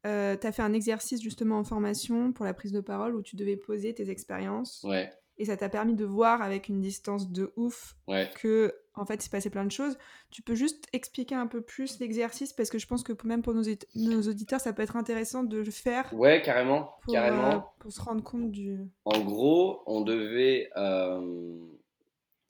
Euh, 0.07 0.37
tu 0.37 0.46
as 0.46 0.53
fait 0.53 0.62
un 0.62 0.72
exercice 0.72 1.22
justement 1.22 1.59
en 1.59 1.64
formation 1.64 2.33
pour 2.33 2.44
la 2.44 2.55
prise 2.55 2.72
de 2.72 2.81
parole 2.81 3.14
où 3.14 3.22
tu 3.22 3.37
devais 3.37 3.57
poser 3.57 3.94
tes 3.94 4.11
expériences. 4.11 4.83
Ouais 4.83 5.12
et 5.42 5.44
ça 5.46 5.57
t'a 5.57 5.68
permis 5.68 5.96
de 5.96 6.05
voir 6.05 6.40
avec 6.40 6.68
une 6.68 6.81
distance 6.81 7.28
de 7.33 7.52
ouf 7.57 7.96
que 8.37 8.72
en 8.94 9.05
fait 9.05 9.14
il 9.14 9.22
s'est 9.22 9.31
passé 9.31 9.50
plein 9.50 9.64
de 9.64 9.72
choses. 9.72 9.98
Tu 10.31 10.40
peux 10.40 10.55
juste 10.55 10.87
expliquer 10.92 11.35
un 11.35 11.48
peu 11.48 11.62
plus 11.62 11.98
l'exercice 11.98 12.52
parce 12.52 12.70
que 12.70 12.78
je 12.78 12.87
pense 12.87 13.02
que 13.02 13.12
même 13.26 13.42
pour 13.42 13.52
nos, 13.52 13.64
nos, 13.96 14.22
auditeurs 14.22 14.61
ça 14.61 14.72
peut 14.72 14.83
être 14.83 14.94
intéressant 14.94 15.42
de 15.42 15.59
le 15.59 15.70
faire. 15.72 16.09
Ouais, 16.14 16.42
carrément, 16.42 16.94
pour, 17.02 17.12
carrément. 17.12 17.57
Euh, 17.57 17.59
pour 17.81 17.92
se 17.92 18.00
rendre 18.00 18.22
compte 18.22 18.52
du. 18.52 18.78
En 19.05 19.18
gros, 19.18 19.83
on 19.87 20.02
devait 20.02 20.70
euh, 20.76 21.59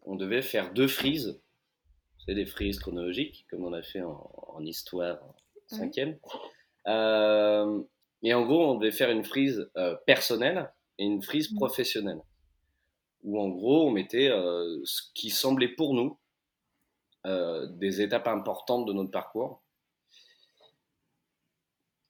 on 0.02 0.16
devait 0.16 0.42
faire 0.42 0.74
deux 0.74 0.88
frises. 0.88 1.40
C'est 2.26 2.34
des 2.34 2.46
frises 2.46 2.78
chronologiques 2.78 3.46
comme 3.50 3.64
on 3.64 3.72
a 3.72 3.80
fait 3.80 4.02
en, 4.02 4.60
histoire 4.60 5.16
en 5.22 5.34
cinquième. 5.66 6.18
Euh, 6.88 7.80
et 8.22 8.34
en 8.34 8.44
gros, 8.44 8.70
on 8.70 8.74
devait 8.74 8.92
faire 8.92 9.10
une 9.10 9.24
frise 9.24 9.70
personnelle 10.04 10.70
et 10.98 11.04
une 11.04 11.22
frise 11.22 11.50
mmh. 11.50 11.56
professionnelle 11.56 12.20
où 13.22 13.40
en 13.40 13.48
gros 13.48 13.88
on 13.88 13.90
mettait 13.90 14.30
euh, 14.30 14.80
ce 14.84 15.02
qui 15.14 15.30
semblait 15.30 15.68
pour 15.68 15.94
nous 15.94 16.18
euh, 17.26 17.66
des 17.66 18.00
étapes 18.00 18.28
importantes 18.28 18.86
de 18.86 18.92
notre 18.92 19.10
parcours. 19.10 19.62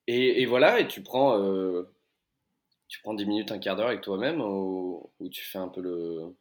Et, 0.09 0.45
voilà, 0.47 0.81
et 0.81 0.89
tu 0.89 1.03
prends, 1.03 1.41
euh, 1.41 1.85
tu 2.89 3.01
prends 3.01 3.15
10 3.15 3.25
minutes, 3.25 3.53
un 3.53 3.59
quart 3.59 3.77
d'heure 3.77 3.87
avec 3.87 4.03
toi-même 4.03 4.43
où, 4.43 5.11
tu 5.31 5.43
fais 5.43 5.59
un 5.59 5.69
peu 5.69 5.81
le, 5.81 6.35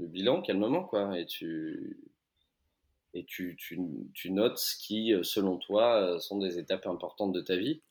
bilan 0.00 0.42
calmement, 0.42 0.82
quoi, 0.82 1.16
et 1.20 1.26
tu, 1.26 2.00
tu, 3.26 4.30
notes 4.30 4.58
ce 4.58 4.76
qui, 4.76 5.12
selon 5.22 5.58
toi, 5.58 6.18
sont 6.18 6.38
des 6.38 6.58
étapes 6.58 6.86
importantes 6.86 7.32
de 7.32 7.42
ta 7.42 7.56
vie. 7.56 7.82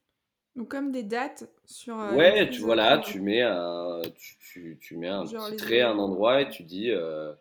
Donc 0.56 0.70
comme 0.70 0.92
des 0.92 1.04
dates 1.04 1.50
sur. 1.66 2.00
Euh, 2.00 2.13
ouais, 2.13 2.50
tu 2.50 2.62
voilà, 2.62 3.00
tu 3.00 3.20
mets 3.20 3.42
un, 3.42 4.02
tu, 4.16 4.38
tu, 4.38 4.78
tu 4.80 4.98
mets 4.98 5.08
un 5.08 5.26
petit 5.26 5.56
trait 5.58 5.82
à 5.82 5.89
un 5.89 5.98
endroit 5.98 6.42
et 6.42 6.50
tu 6.50 6.63
dis, 6.63 6.92
euh, 6.92 7.34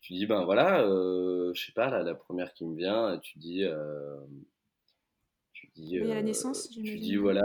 tu 0.00 0.12
dis 0.12 0.26
ben 0.26 0.44
voilà, 0.44 0.80
euh, 0.82 1.52
je 1.54 1.66
sais 1.66 1.72
pas 1.72 1.90
la 1.90 2.14
première 2.14 2.52
qui 2.54 2.64
me 2.64 2.76
vient, 2.76 3.18
tu 3.18 3.40
dis. 3.40 3.64
tu 5.52 5.68
dis. 5.74 5.96
y 5.96 6.12
a 6.12 6.14
la 6.14 6.22
naissance. 6.22 6.70
Tu 6.70 6.80
dis 6.80 7.16
voilà. 7.16 7.44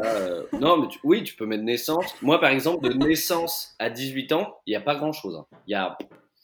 non 0.59 0.77
mais 0.77 0.87
oui, 1.03 1.23
tu 1.23 1.35
peux 1.35 1.47
mettre 1.47 1.63
naissance. 1.63 2.13
Moi 2.21 2.39
par 2.39 2.51
exemple 2.51 2.87
de 2.87 2.93
naissance 2.93 3.75
à 3.79 3.89
18 3.89 4.31
ans, 4.33 4.59
il 4.67 4.71
n'y 4.71 4.75
a 4.75 4.81
pas 4.81 4.95
grand 4.95 5.11
chose. 5.11 5.35
Hein. 5.35 5.47
Il 5.65 5.71
y 5.71 5.75
a. 5.75 5.97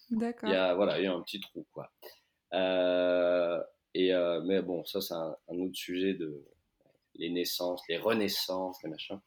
D'accord. 0.10 0.50
Il 0.50 0.54
y 0.54 0.56
a 0.56 0.74
voilà, 0.74 0.98
il 0.98 1.04
y 1.04 1.08
a 1.08 1.14
un 1.14 1.22
petit 1.22 1.40
trou 1.40 1.68
quoi. 1.72 1.92
Et, 3.94 4.12
mais 4.44 4.64
bon, 4.64 4.84
ça, 4.86 5.02
c'est 5.02 5.14
un, 5.14 5.36
autre 5.50 5.76
sujet 5.76 6.16
de 6.16 6.44
les 7.20 7.30
naissances, 7.30 7.82
les 7.88 7.98
renaissances, 7.98 8.82
les 8.84 8.90
machins. 8.90 9.20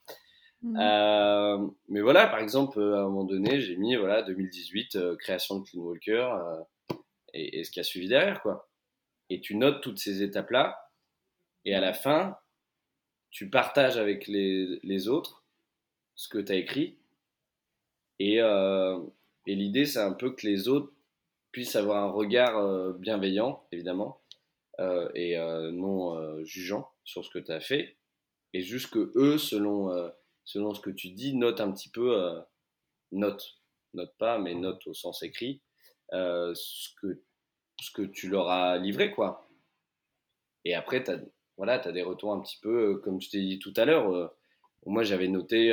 Mmh. 0.65 1.71
mais 1.89 1.99
voilà, 1.99 2.27
par 2.27 2.39
exemple, 2.39 2.81
à 2.81 2.99
un 2.99 3.03
moment 3.03 3.25
donné, 3.25 3.59
j'ai 3.59 3.75
mis 3.75 3.97
voilà 3.97 4.21
2018 4.21 5.17
création 5.17 5.59
de 5.59 5.65
Clean 5.65 5.81
Walker 5.81 6.29
et, 7.33 7.59
et, 7.59 7.63
ce 7.65 7.71
qui 7.71 7.81
a 7.81 7.83
suivi 7.83 8.07
derrière, 8.07 8.41
quoi. 8.41 8.69
Et 9.29 9.41
tu 9.41 9.55
notes 9.55 9.81
toutes 9.81 9.99
ces 9.99 10.23
étapes-là, 10.23 10.89
et 11.65 11.75
à 11.75 11.81
la 11.81 11.93
fin, 11.93 12.37
tu 13.29 13.49
partages 13.49 13.97
avec 13.97 14.27
les, 14.27 14.79
les 14.83 15.07
autres 15.07 15.43
ce 16.15 16.27
que 16.27 16.37
tu 16.37 16.51
as 16.51 16.55
écrit. 16.55 16.97
Et, 18.19 18.41
euh, 18.41 18.99
et 19.47 19.55
l'idée, 19.55 19.85
c'est 19.85 19.99
un 19.99 20.13
peu 20.13 20.31
que 20.33 20.45
les 20.45 20.67
autres 20.67 20.93
puissent 21.51 21.75
avoir 21.75 22.03
un 22.03 22.11
regard 22.11 22.57
euh, 22.57 22.93
bienveillant, 22.93 23.63
évidemment, 23.71 24.21
euh, 24.79 25.09
et 25.15 25.37
non 25.71 26.43
jugeant 26.45 26.92
sur 27.03 27.23
ce 27.23 27.29
que 27.29 27.39
tu 27.39 27.51
as 27.51 27.59
fait. 27.59 27.97
Et 28.53 28.61
juste 28.61 28.91
que 28.91 29.11
eux, 29.15 29.37
selon, 29.37 29.89
selon 30.43 30.73
ce 30.73 30.81
que 30.81 30.89
tu 30.89 31.09
dis, 31.11 31.35
notent 31.35 31.61
un 31.61 31.71
petit 31.71 31.89
peu, 31.89 32.15
note, 33.11 33.43
note 33.93 34.13
pas, 34.17 34.37
mais 34.37 34.53
note 34.53 34.85
au 34.87 34.93
sens 34.93 35.23
écrit, 35.23 35.61
ce, 36.11 36.89
que, 37.01 37.23
ce 37.81 37.91
que 37.91 38.03
tu 38.03 38.29
leur 38.29 38.49
as 38.49 38.77
livré, 38.77 39.11
quoi. 39.11 39.49
Et 40.65 40.75
après, 40.75 41.03
tu 41.03 41.11
as, 41.11 41.19
voilà, 41.57 41.81
as 41.81 41.91
des 41.91 42.03
retours 42.03 42.31
un 42.31 42.41
petit 42.41 42.59
peu, 42.61 42.99
comme 42.99 43.19
je 43.19 43.29
t'ai 43.29 43.41
dit 43.41 43.59
tout 43.59 43.73
à 43.75 43.85
l'heure. 43.85 44.31
moi, 44.85 45.03
j'avais 45.03 45.27
noté, 45.27 45.69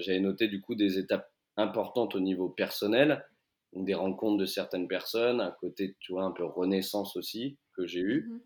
j'avais 0.00 0.20
noté 0.20 0.48
du 0.48 0.60
coup 0.60 0.74
des 0.74 0.98
étapes 0.98 1.30
importante 1.58 2.14
au 2.14 2.20
niveau 2.20 2.48
personnel, 2.48 3.26
des 3.74 3.94
rencontres 3.94 4.38
de 4.38 4.46
certaines 4.46 4.88
personnes, 4.88 5.40
un 5.40 5.50
côté, 5.50 5.96
tu 6.00 6.12
vois, 6.12 6.24
un 6.24 6.32
peu 6.32 6.44
renaissance 6.44 7.16
aussi 7.16 7.58
que 7.74 7.86
j'ai 7.86 8.00
eu. 8.00 8.28
Mhm. 8.28 8.40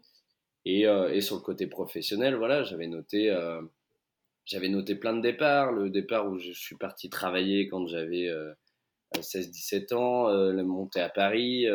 Et, 0.64 0.86
euh, 0.86 1.12
et, 1.12 1.20
sur 1.20 1.36
le 1.36 1.42
côté 1.42 1.66
professionnel, 1.66 2.36
voilà, 2.36 2.62
j'avais 2.62 2.86
noté, 2.86 3.30
euh, 3.30 3.60
j'avais 4.44 4.68
noté 4.68 4.94
plein 4.94 5.14
de 5.14 5.20
départs. 5.20 5.72
Le 5.72 5.90
départ 5.90 6.28
où 6.28 6.38
je 6.38 6.52
suis 6.52 6.76
parti 6.76 7.10
travailler 7.10 7.68
quand 7.68 7.86
j'avais 7.86 8.28
16-17 9.16 9.92
euh, 9.92 9.96
ans, 9.96 10.28
la 10.28 10.62
montée 10.62 11.00
à 11.00 11.08
Paris, 11.08 11.66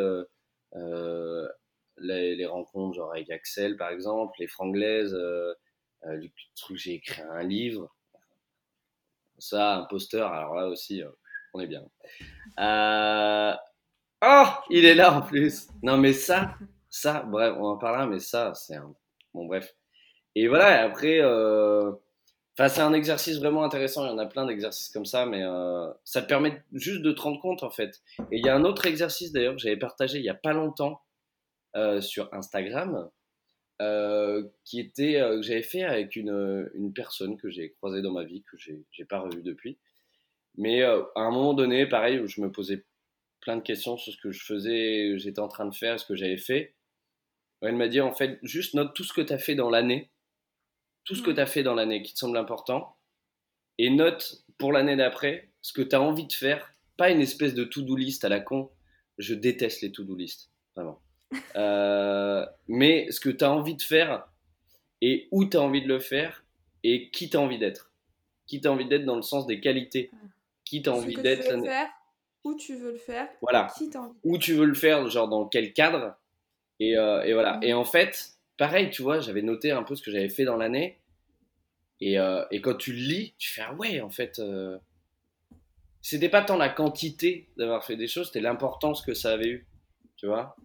les, 2.00 2.36
les, 2.36 2.46
rencontres 2.46 2.94
genre 2.94 3.12
avec 3.12 3.28
Axel 3.30 3.76
par 3.76 3.90
exemple, 3.90 4.34
les 4.38 4.46
franglaises, 4.46 5.16
du 6.06 6.32
truc 6.54 6.76
j'ai 6.76 6.94
écrit 6.94 7.22
un 7.22 7.42
livre. 7.42 7.94
Ça, 9.40 9.76
un 9.76 9.84
poster, 9.84 10.26
alors 10.26 10.54
là 10.54 10.66
aussi, 10.66 11.02
on 11.54 11.60
est 11.60 11.68
bien. 11.68 11.84
Euh... 12.58 13.54
Oh, 14.24 14.46
il 14.70 14.84
est 14.84 14.96
là 14.96 15.16
en 15.16 15.22
plus. 15.22 15.68
Non, 15.82 15.96
mais 15.96 16.12
ça, 16.12 16.56
ça, 16.98 17.22
bref, 17.22 17.54
on 17.58 17.66
en 17.66 17.78
parlera, 17.78 18.06
mais 18.06 18.20
ça, 18.20 18.54
c'est 18.54 18.76
un. 18.76 18.94
Bon, 19.34 19.46
bref. 19.46 19.74
Et 20.34 20.48
voilà, 20.48 20.82
après, 20.82 21.20
euh... 21.20 21.92
c'est 22.56 22.80
un 22.80 22.92
exercice 22.92 23.38
vraiment 23.38 23.64
intéressant. 23.64 24.04
Il 24.04 24.08
y 24.08 24.12
en 24.12 24.18
a 24.18 24.26
plein 24.26 24.46
d'exercices 24.46 24.90
comme 24.90 25.06
ça, 25.06 25.26
mais 25.26 25.42
euh... 25.42 25.90
ça 26.04 26.22
te 26.22 26.28
permet 26.28 26.62
juste 26.72 27.02
de 27.02 27.12
te 27.12 27.20
rendre 27.20 27.40
compte, 27.40 27.62
en 27.62 27.70
fait. 27.70 28.00
Et 28.30 28.38
il 28.38 28.44
y 28.44 28.48
a 28.48 28.54
un 28.54 28.64
autre 28.64 28.86
exercice 28.86 29.32
d'ailleurs 29.32 29.54
que 29.54 29.60
j'avais 29.60 29.76
partagé 29.76 30.18
il 30.18 30.22
n'y 30.22 30.28
a 30.28 30.34
pas 30.34 30.52
longtemps 30.52 31.02
euh, 31.76 32.00
sur 32.00 32.32
Instagram. 32.32 33.08
Qui 34.64 34.80
était 34.80 35.20
que 35.20 35.42
j'avais 35.42 35.62
fait 35.62 35.84
avec 35.84 36.16
une, 36.16 36.68
une 36.74 36.92
personne 36.92 37.36
que 37.36 37.48
j'ai 37.48 37.70
croisée 37.74 38.02
dans 38.02 38.10
ma 38.10 38.24
vie 38.24 38.42
que 38.42 38.56
j'ai 38.58 39.04
pas 39.04 39.20
revue 39.20 39.42
depuis 39.42 39.78
mais 40.58 40.82
à 40.82 41.06
un 41.14 41.30
moment 41.30 41.54
donné, 41.54 41.86
pareil, 41.86 42.18
où 42.18 42.26
je 42.26 42.40
me 42.40 42.50
posais 42.50 42.84
plein 43.40 43.56
de 43.56 43.62
questions 43.62 43.96
sur 43.96 44.12
ce 44.12 44.18
que 44.18 44.32
je 44.32 44.44
faisais, 44.44 45.16
j'étais 45.16 45.38
en 45.38 45.46
train 45.46 45.66
de 45.66 45.74
faire, 45.74 45.98
ce 46.00 46.04
que 46.04 46.16
j'avais 46.16 46.36
fait. 46.36 46.74
Elle 47.62 47.76
m'a 47.76 47.88
dit 47.88 48.00
en 48.00 48.12
fait, 48.12 48.38
juste 48.42 48.74
note 48.74 48.94
tout 48.94 49.04
ce 49.04 49.12
que 49.12 49.20
tu 49.20 49.32
as 49.32 49.38
fait 49.38 49.54
dans 49.54 49.70
l'année, 49.70 50.10
tout 51.04 51.14
ce 51.14 51.22
que 51.22 51.30
tu 51.30 51.40
as 51.40 51.46
fait 51.46 51.62
dans 51.62 51.74
l'année 51.74 52.02
qui 52.02 52.14
te 52.14 52.18
semble 52.18 52.36
important, 52.36 52.96
et 53.78 53.90
note 53.90 54.44
pour 54.58 54.72
l'année 54.72 54.96
d'après 54.96 55.50
ce 55.62 55.72
que 55.72 55.82
tu 55.82 55.94
as 55.94 56.00
envie 56.00 56.26
de 56.26 56.32
faire, 56.32 56.74
pas 56.96 57.10
une 57.10 57.20
espèce 57.20 57.54
de 57.54 57.64
to-do 57.64 57.96
list 57.96 58.24
à 58.24 58.28
la 58.28 58.40
con. 58.40 58.70
Je 59.18 59.34
déteste 59.34 59.82
les 59.82 59.92
to-do 59.92 60.14
list, 60.14 60.50
vraiment. 60.74 61.00
Euh, 61.56 62.46
mais 62.68 63.10
ce 63.10 63.20
que 63.20 63.28
tu 63.28 63.44
as 63.44 63.50
envie 63.52 63.74
de 63.74 63.82
faire 63.82 64.28
et 65.02 65.28
où 65.30 65.44
tu 65.44 65.58
as 65.58 65.60
envie 65.60 65.82
de 65.82 65.88
le 65.88 65.98
faire 65.98 66.42
et 66.82 67.10
qui 67.10 67.28
tu 67.28 67.36
as 67.36 67.40
envie 67.40 67.58
d'être. 67.58 67.92
Qui 68.46 68.62
tu 68.62 68.68
as 68.68 68.72
envie 68.72 68.86
d'être 68.86 69.04
dans 69.04 69.16
le 69.16 69.22
sens 69.22 69.46
des 69.46 69.60
qualités 69.60 70.10
qui 70.64 70.82
t'as 70.82 70.92
envie 70.92 71.16
d'être 71.16 71.54
où 72.44 72.54
tu 72.54 72.76
veux 72.76 72.92
le 72.92 72.98
faire, 72.98 73.28
voilà. 73.42 73.68
qui 73.76 73.90
où 74.24 74.38
tu 74.38 74.54
veux 74.54 74.64
le 74.64 74.74
faire, 74.74 75.08
genre 75.08 75.28
dans 75.28 75.46
quel 75.48 75.72
cadre. 75.72 76.14
Et, 76.80 76.96
euh, 76.96 77.22
et 77.22 77.32
voilà. 77.32 77.58
Et 77.62 77.72
en 77.72 77.84
fait, 77.84 78.38
pareil, 78.56 78.90
tu 78.90 79.02
vois, 79.02 79.20
j'avais 79.20 79.42
noté 79.42 79.70
un 79.70 79.82
peu 79.82 79.94
ce 79.94 80.02
que 80.02 80.10
j'avais 80.10 80.28
fait 80.28 80.44
dans 80.44 80.56
l'année. 80.56 80.98
Et, 82.00 82.18
euh, 82.18 82.44
et, 82.50 82.60
quand 82.60 82.74
tu 82.74 82.92
le 82.92 82.98
lis, 82.98 83.34
tu 83.38 83.50
fais 83.50 83.62
ah 83.62 83.74
ouais, 83.74 84.00
en 84.00 84.10
fait, 84.10 84.38
euh, 84.38 84.78
c'était 86.00 86.28
pas 86.28 86.42
tant 86.42 86.56
la 86.56 86.68
quantité 86.68 87.48
d'avoir 87.56 87.84
fait 87.84 87.96
des 87.96 88.06
choses, 88.06 88.28
c'était 88.28 88.40
l'importance 88.40 89.02
que 89.02 89.14
ça 89.14 89.32
avait 89.32 89.48
eu, 89.48 89.66
tu 90.16 90.26
vois. 90.26 90.56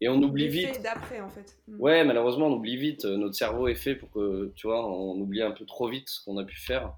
Et 0.00 0.08
on 0.08 0.20
oublie 0.20 0.48
vite. 0.48 0.82
d'après, 0.82 1.20
en 1.20 1.28
fait. 1.28 1.56
Mm. 1.68 1.80
Ouais, 1.80 2.04
malheureusement, 2.04 2.48
on 2.48 2.54
oublie 2.54 2.76
vite. 2.76 3.04
Notre 3.04 3.34
cerveau 3.34 3.68
est 3.68 3.76
fait 3.76 3.94
pour 3.94 4.10
que, 4.10 4.52
tu 4.56 4.66
vois, 4.66 4.84
on 4.84 5.12
oublie 5.20 5.42
un 5.42 5.52
peu 5.52 5.64
trop 5.64 5.88
vite 5.88 6.08
ce 6.08 6.24
qu'on 6.24 6.36
a 6.38 6.44
pu 6.44 6.58
faire. 6.58 6.92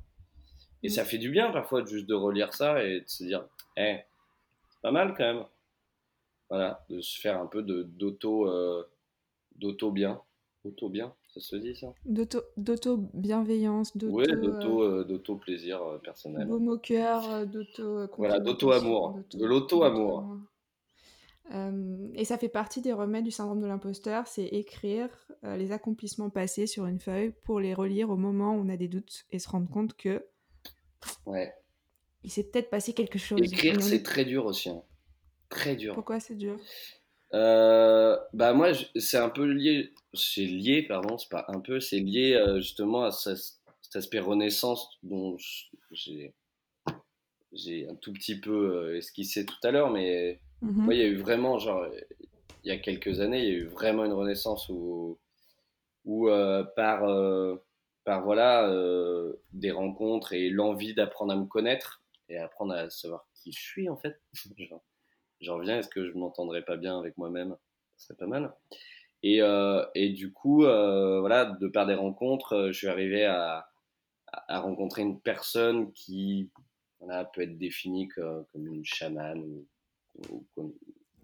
Et 0.83 0.89
ça 0.91 1.05
fait 1.05 1.19
du 1.19 1.31
bien 1.31 1.51
parfois 1.51 1.85
juste 1.85 2.07
de 2.07 2.15
relire 2.15 2.53
ça 2.53 2.85
et 2.85 3.01
de 3.01 3.09
se 3.09 3.25
dire, 3.25 3.47
eh, 3.77 4.01
c'est 4.71 4.81
pas 4.83 4.91
mal 4.91 5.15
quand 5.17 5.25
même. 5.25 5.45
Voilà, 6.51 6.85
de 6.89 7.01
se 7.01 7.19
faire 7.19 7.41
un 7.41 7.47
peu 7.47 7.63
d'auto 7.63 8.49
euh, 8.49 8.85
d'auto 9.57 9.91
bien. 9.91 10.21
Auto 10.65 10.89
bien, 10.89 11.15
ça 11.29 11.41
se 11.41 11.57
dit 11.57 11.77
ça? 11.77 11.93
D'auto 12.07 13.11
bienveillance, 13.13 13.95
d'auto. 13.97 14.15
Ouais, 14.15 14.27
d'auto 14.27 14.83
euh, 14.83 15.05
d'auto 15.05 15.37
plaisir 15.37 15.83
euh, 15.83 15.99
personnel. 15.99 16.47
Beau 16.47 16.59
moqueur, 16.59 17.47
d'auto. 17.47 18.07
Voilà, 18.17 18.41
d'auto 18.41 18.73
amour, 18.73 19.19
de 19.35 19.45
l'auto 19.45 19.83
amour. 19.83 20.39
et 22.15 22.25
ça 22.25 22.39
fait 22.39 22.49
partie 22.49 22.81
des 22.81 22.95
remèdes 22.95 23.25
du 23.25 23.31
syndrome 23.31 23.61
de 23.61 23.67
l'imposteur, 23.67 24.27
c'est 24.27 24.47
écrire 24.47 25.11
les 25.43 25.73
accomplissements 25.73 26.31
passés 26.31 26.67
sur 26.67 26.87
une 26.87 26.99
feuille 26.99 27.35
pour 27.45 27.61
les 27.61 27.75
relire 27.75 28.09
au 28.09 28.17
moment 28.17 28.55
où 28.55 28.61
on 28.61 28.71
a 28.71 28.79
des 28.79 28.89
doutes 28.89 29.27
et 29.31 29.39
se 29.39 29.51
rendre 29.51 29.69
compte 29.69 29.95
que 29.95 30.25
Ouais. 31.27 31.53
Il 32.23 32.31
s'est 32.31 32.45
peut-être 32.45 32.71
passé 32.71 32.95
quelque 32.95 33.19
chose. 33.19 33.41
Écrire, 33.43 33.83
c'est 33.83 34.03
très 34.03 34.25
dur 34.25 34.47
aussi. 34.47 34.71
Hein. 34.71 34.83
Très 35.55 35.77
dur. 35.77 35.95
Pourquoi 35.95 36.19
c'est 36.19 36.35
dur? 36.35 36.59
Euh, 37.33 38.19
Bah 38.33 38.53
moi, 38.53 38.73
c'est 38.97 39.19
un 39.19 39.31
peu 39.31 39.45
lié. 39.45 39.93
C'est 40.13 40.45
lié, 40.45 40.83
pardon, 40.83 41.17
c'est 41.17 41.31
pas 41.31 41.45
un 41.49 41.61
peu, 41.61 41.81
c'est 41.81 42.01
lié 42.01 42.35
euh, 42.35 42.57
justement 42.61 43.05
à 43.05 43.13
cet 43.13 43.95
aspect 43.95 44.19
renaissance 44.19 44.89
dont 45.03 45.37
j'ai 45.93 46.35
j'ai 47.53 47.89
un 47.89 47.95
tout 47.95 48.13
petit 48.13 48.41
peu 48.41 48.51
euh, 48.75 48.97
esquissé 48.97 49.47
tout 49.47 49.55
à 49.63 49.71
l'heure, 49.71 49.91
mais 49.91 50.41
mm 50.61 50.91
il 50.91 50.99
y 50.99 51.03
a 51.03 51.07
eu 51.07 51.17
vraiment, 51.17 51.59
genre, 51.59 51.87
il 52.65 52.69
y 52.69 52.73
a 52.73 52.79
quelques 52.79 53.21
années, 53.21 53.45
il 53.45 53.45
y 53.45 53.55
a 53.55 53.59
eu 53.59 53.67
vraiment 53.67 54.05
une 54.05 54.13
renaissance 54.13 54.69
où, 54.69 55.19
où 56.05 56.29
par 56.75 57.03
par 58.05 58.25
voilà 58.25 58.69
des 59.53 59.71
rencontres 59.71 60.33
et 60.33 60.51
l'envie 60.51 60.95
d'apprendre 60.95 61.33
à 61.33 61.37
me 61.37 61.47
connaître 61.47 62.03
et 62.29 62.39
apprendre 62.39 62.75
à 62.75 62.91
savoir 62.91 63.27
qui 63.35 63.53
je 63.53 63.61
suis 63.61 63.89
en 63.89 63.97
fait. 63.97 64.21
J'en 65.45 65.59
reviens, 65.59 65.79
est-ce 65.79 65.89
que 65.89 66.07
je 66.07 66.13
m'entendrais 66.13 66.63
pas 66.63 66.77
bien 66.77 66.99
avec 66.99 67.19
moi-même? 67.19 67.57
Ce 67.97 68.07
serait 68.07 68.17
pas 68.17 68.27
mal. 68.27 68.53
Et, 69.23 69.41
euh, 69.41 69.85
et 69.95 70.11
du 70.11 70.33
coup, 70.33 70.65
euh, 70.65 71.21
voilà, 71.21 71.45
de 71.45 71.69
par 71.69 71.87
des 71.87 71.95
rencontres, 71.95 72.69
je 72.69 72.73
suis 72.73 72.89
arrivé 72.89 73.25
à, 73.25 73.69
à, 74.27 74.61
rencontrer 74.61 75.03
une 75.03 75.21
personne 75.21 75.93
qui 75.93 76.51
voilà, 77.01 77.25
peut 77.25 77.43
être 77.43 77.59
définie 77.59 78.09
comme, 78.09 78.47
une 78.55 78.85
chamane 78.85 79.43
ou, 80.31 80.47
comme, 80.55 80.75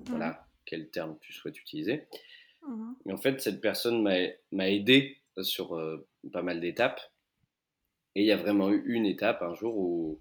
voilà, 0.01 0.47
quel 0.65 0.91
terme 0.91 1.19
tu 1.21 1.33
souhaites 1.33 1.59
utiliser. 1.59 2.07
Mmh. 2.67 2.93
Mais 3.07 3.13
en 3.13 3.19
fait, 3.19 3.41
cette 3.41 3.61
personne 3.61 4.03
m'a 4.03 4.71
aidé 4.71 5.19
sur 5.43 5.79
pas 6.33 6.43
mal 6.43 6.61
d'étapes. 6.61 7.01
Et 8.15 8.23
il 8.23 8.27
y 8.27 8.33
a 8.33 8.37
vraiment 8.37 8.71
eu 8.71 8.83
une 8.87 9.07
étape 9.07 9.43
un 9.43 9.55
jour 9.55 9.77
où, 9.77 10.21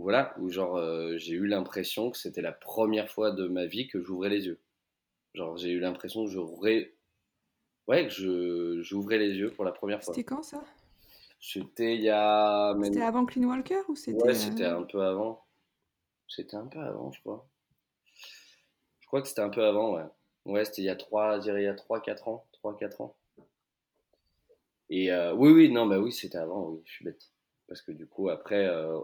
voilà, 0.00 0.34
où 0.38 0.50
genre 0.50 0.76
euh, 0.76 1.16
j'ai 1.16 1.34
eu 1.34 1.46
l'impression 1.46 2.10
que 2.10 2.18
c'était 2.18 2.42
la 2.42 2.52
première 2.52 3.10
fois 3.10 3.30
de 3.30 3.48
ma 3.48 3.66
vie 3.66 3.88
que 3.88 4.00
j'ouvrais 4.02 4.28
les 4.28 4.46
yeux. 4.46 4.60
Genre 5.34 5.56
j'ai 5.56 5.70
eu 5.70 5.80
l'impression 5.80 6.24
que 6.24 6.30
j'ouvrais, 6.30 6.94
ouais, 7.86 8.06
que 8.06 8.12
je 8.12 8.80
j'ouvrais 8.82 9.18
les 9.18 9.34
yeux 9.34 9.50
pour 9.50 9.64
la 9.64 9.72
première 9.72 10.02
fois. 10.02 10.14
C'était 10.14 10.24
quand 10.24 10.42
ça? 10.42 10.62
C'était 11.40 11.94
il 11.94 12.02
y 12.02 12.10
a. 12.10 12.76
C'était 12.82 13.02
avant 13.02 13.24
Clean 13.24 13.44
Walker 13.44 13.80
ou 13.88 13.96
c'était 13.96 14.22
Ouais, 14.22 14.34
c'était 14.34 14.64
un 14.64 14.82
peu 14.82 15.02
avant. 15.02 15.44
C'était 16.28 16.56
un 16.56 16.66
peu 16.66 16.80
avant, 16.80 17.10
je 17.12 17.20
crois. 17.20 17.48
Je 19.00 19.06
crois 19.06 19.22
que 19.22 19.28
c'était 19.28 19.40
un 19.40 19.48
peu 19.48 19.64
avant, 19.64 19.94
ouais. 19.94 20.04
Ouais, 20.44 20.64
c'était 20.64 20.82
il 20.82 20.86
y 20.86 20.90
a 20.90 20.96
3, 20.96 21.40
il 21.46 21.62
y 21.62 21.66
a 21.66 21.74
3, 21.74 22.00
4 22.02 22.28
ans. 22.28 22.46
3, 22.52 22.76
4 22.76 23.00
ans. 23.00 23.16
Et 24.90 25.12
euh, 25.12 25.34
oui, 25.34 25.50
oui, 25.50 25.70
non, 25.70 25.86
bah 25.86 25.98
oui, 25.98 26.12
c'était 26.12 26.38
avant, 26.38 26.68
oui, 26.68 26.82
je 26.84 26.92
suis 26.92 27.04
bête. 27.04 27.30
Parce 27.66 27.82
que 27.82 27.92
du 27.92 28.06
coup, 28.06 28.28
après, 28.28 28.66
euh, 28.66 28.98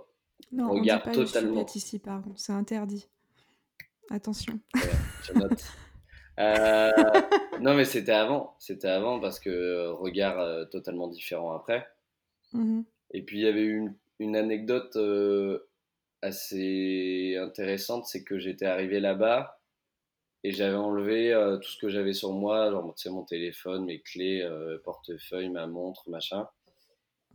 non, 0.53 0.67
on 0.67 0.75
regarde 0.75 1.03
totalement. 1.13 1.27
Je 1.27 1.39
suis 1.39 1.65
bête 1.65 1.77
ici, 1.77 1.99
pardon, 1.99 2.33
c'est 2.37 2.53
interdit. 2.53 3.07
Attention. 4.11 4.59
note. 5.35 5.63
Euh, 6.41 6.91
non, 7.61 7.75
mais 7.75 7.85
c'était 7.85 8.11
avant. 8.11 8.57
C'était 8.59 8.89
avant 8.89 9.21
parce 9.21 9.39
que 9.39 9.91
regard 9.91 10.69
totalement 10.69 11.07
différent 11.07 11.53
après. 11.53 11.87
Mmh 12.53 12.81
Et 13.13 13.23
puis 13.23 13.39
il 13.39 13.45
y 13.45 13.47
avait 13.47 13.63
une, 13.63 13.95
une 14.19 14.35
anecdote 14.35 14.99
assez 16.23 17.37
intéressante, 17.39 18.07
c'est 18.07 18.25
que 18.25 18.41
j'étais 18.41 18.67
arrivé 18.67 18.99
là-bas 18.99 19.61
et 20.45 20.53
j'avais 20.53 20.77
enlevé 20.77 21.33
euh, 21.33 21.57
tout 21.57 21.71
ce 21.71 21.79
que 21.79 21.89
j'avais 21.89 22.13
sur 22.13 22.33
moi, 22.33 22.71
genre 22.71 22.95
mon 23.07 23.25
téléphone, 23.25 23.87
mes 23.87 24.01
clés, 24.01 24.43
euh, 24.43 24.79
portefeuille, 24.85 25.49
ma 25.49 25.67
montre, 25.67 26.09
machin. 26.11 26.47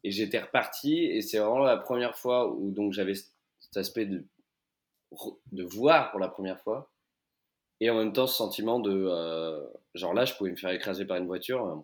Et 0.04 0.12
j'étais 0.12 0.40
reparti 0.40 1.04
et 1.04 1.22
c'est 1.22 1.40
vraiment 1.40 1.60
la 1.60 1.78
première 1.78 2.18
fois 2.18 2.50
où 2.52 2.72
donc 2.72 2.94
j'avais 2.94 3.16
cet 3.16 3.78
aspect 3.78 4.06
de, 4.06 4.26
de 5.52 5.64
voir 5.64 6.12
pour 6.12 6.20
la 6.20 6.30
première 6.30 6.60
fois 6.62 6.92
et 7.80 7.90
en 7.90 7.96
même 7.96 8.14
temps 8.14 8.28
ce 8.28 8.36
sentiment 8.36 8.80
de 8.80 8.92
euh, 8.92 9.66
genre 9.94 10.14
là 10.14 10.26
je 10.26 10.34
pouvais 10.36 10.52
me 10.52 10.56
faire 10.56 10.72
écraser 10.72 11.06
par 11.06 11.18
une 11.18 11.28
voiture. 11.28 11.82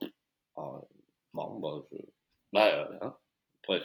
Ah, 0.55 0.81
bon, 1.33 1.59
bah, 1.59 1.85
bah 2.53 2.89
hein. 3.01 3.15
bref, 3.67 3.83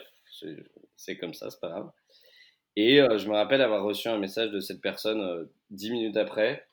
c'est 0.95 1.17
comme 1.17 1.33
ça, 1.33 1.49
c'est 1.49 1.59
pas 1.59 1.69
grave. 1.69 1.91
Et 2.77 2.97
je 2.97 3.27
me 3.27 3.33
rappelle 3.33 3.61
avoir 3.61 3.83
reçu 3.83 4.07
un 4.07 4.17
message 4.17 4.51
de 4.51 4.61
cette 4.61 4.79
personne 4.81 5.49
dix 5.69 5.91
minutes 5.91 6.15
après 6.15 6.69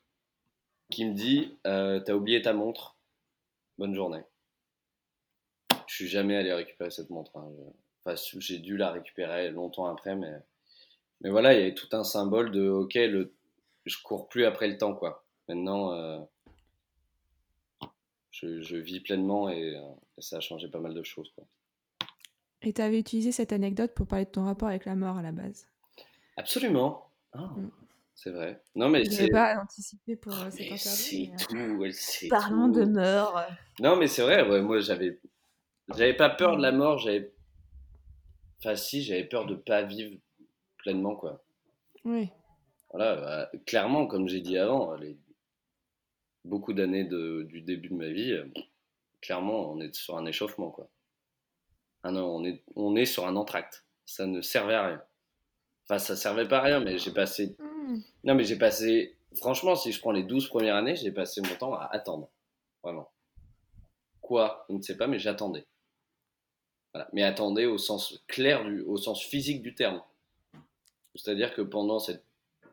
qui 0.90 1.04
me 1.04 1.14
dit 1.14 1.56
euh, 1.66 2.00
T'as 2.00 2.14
oublié 2.14 2.42
ta 2.42 2.52
montre, 2.52 2.96
bonne 3.78 3.94
journée. 3.94 4.22
Je 5.88 5.94
suis 5.94 6.08
jamais 6.08 6.36
allé 6.36 6.52
récupérer 6.52 6.90
cette 6.90 7.10
montre. 7.10 7.36
Hein. 7.36 7.50
Enfin, 8.04 8.20
j'ai 8.38 8.58
dû 8.58 8.76
la 8.76 8.90
récupérer 8.92 9.50
longtemps 9.50 9.86
après, 9.86 10.14
mais, 10.14 10.32
mais 11.20 11.30
voilà, 11.30 11.54
il 11.54 11.58
y 11.58 11.62
avait 11.62 11.74
tout 11.74 11.88
un 11.92 12.04
symbole 12.04 12.50
de 12.50 12.68
Ok, 12.68 12.94
le, 12.94 13.34
je 13.86 13.96
cours 14.02 14.28
plus 14.28 14.44
après 14.44 14.68
le 14.68 14.78
temps, 14.78 14.94
quoi. 14.94 15.24
Maintenant, 15.48 15.92
euh, 15.92 16.18
je, 18.30 18.76
vis 18.76 19.00
pleinement 19.00 19.48
et, 19.48 19.76
euh, 19.76 19.82
ça 20.18 20.36
a 20.36 20.40
changé 20.40 20.68
pas 20.68 20.80
mal 20.80 20.94
de 20.94 21.02
choses, 21.02 21.30
quoi. 21.34 21.44
Et 22.62 22.72
tu 22.72 22.82
avais 22.82 22.98
utilisé 22.98 23.30
cette 23.30 23.52
anecdote 23.52 23.94
pour 23.94 24.06
parler 24.06 24.24
de 24.24 24.30
ton 24.30 24.44
rapport 24.44 24.68
avec 24.68 24.84
la 24.84 24.96
mort 24.96 25.16
à 25.16 25.22
la 25.22 25.32
base? 25.32 25.68
Absolument. 26.36 27.08
Ah. 27.32 27.52
Mm. 27.56 27.70
C'est 28.14 28.30
vrai. 28.30 28.60
Non, 28.74 28.88
mais 28.88 29.04
c'est. 29.04 29.28
pas 29.28 29.60
anticipé 29.62 30.16
pour 30.16 30.34
euh, 30.34 30.50
cette 30.50 30.72
interview. 30.72 31.36
Tout, 31.38 31.84
elle 31.84 31.94
sait 31.94 32.26
Parlons 32.26 32.66
de 32.66 32.84
mort. 32.84 33.40
Non, 33.78 33.94
mais 33.94 34.08
c'est 34.08 34.22
vrai, 34.22 34.42
ouais, 34.42 34.60
moi 34.60 34.80
j'avais. 34.80 35.20
J'avais 35.94 36.14
pas 36.14 36.30
peur 36.30 36.56
de 36.56 36.62
la 36.62 36.72
mort, 36.72 36.98
j'avais. 36.98 37.32
Enfin, 38.58 38.76
si, 38.76 39.02
j'avais 39.02 39.24
peur 39.24 39.46
de 39.46 39.54
pas 39.54 39.82
vivre 39.82 40.16
pleinement, 40.78 41.16
quoi. 41.16 41.42
Oui. 42.04 42.28
Voilà, 42.90 43.16
bah, 43.16 43.50
clairement, 43.66 44.06
comme 44.06 44.28
j'ai 44.28 44.40
dit 44.40 44.58
avant, 44.58 44.94
les... 44.94 45.16
beaucoup 46.44 46.72
d'années 46.72 47.04
de... 47.04 47.42
du 47.48 47.60
début 47.60 47.88
de 47.88 47.94
ma 47.94 48.08
vie, 48.08 48.32
euh, 48.32 48.46
clairement, 49.20 49.70
on 49.70 49.80
est 49.80 49.94
sur 49.94 50.16
un 50.16 50.26
échauffement, 50.26 50.70
quoi. 50.70 50.88
Ah 52.02 52.10
non, 52.10 52.36
on 52.36 52.44
est, 52.44 52.62
on 52.76 52.96
est 52.96 53.06
sur 53.06 53.26
un 53.26 53.36
entracte. 53.36 53.84
Ça 54.06 54.26
ne 54.26 54.40
servait 54.40 54.74
à 54.74 54.86
rien. 54.86 55.02
Enfin, 55.84 55.98
ça 55.98 56.16
servait 56.16 56.48
pas 56.48 56.58
à 56.58 56.62
rien, 56.62 56.80
mais 56.80 56.98
j'ai 56.98 57.12
passé 57.12 57.56
non, 58.24 58.34
mais 58.34 58.44
j'ai 58.44 58.56
passé, 58.56 59.16
franchement, 59.36 59.74
si 59.74 59.92
je 59.92 60.00
prends 60.00 60.12
les 60.12 60.22
12 60.22 60.48
premières 60.48 60.76
années, 60.76 60.96
j'ai 60.96 61.12
passé 61.12 61.40
mon 61.40 61.54
temps 61.54 61.74
à 61.74 61.88
attendre. 61.92 62.30
Vraiment. 62.82 63.10
Quoi 64.20 64.66
Je 64.68 64.74
ne 64.74 64.82
sais 64.82 64.96
pas, 64.96 65.06
mais 65.06 65.18
j'attendais. 65.18 65.66
Voilà. 66.92 67.08
Mais 67.12 67.22
attendais 67.22 67.66
au 67.66 67.78
sens 67.78 68.22
clair, 68.26 68.64
du, 68.64 68.82
au 68.82 68.96
sens 68.96 69.22
physique 69.22 69.62
du 69.62 69.74
terme. 69.74 70.02
C'est-à-dire 71.14 71.54
que 71.54 71.62
pendant 71.62 71.98
cette, 71.98 72.24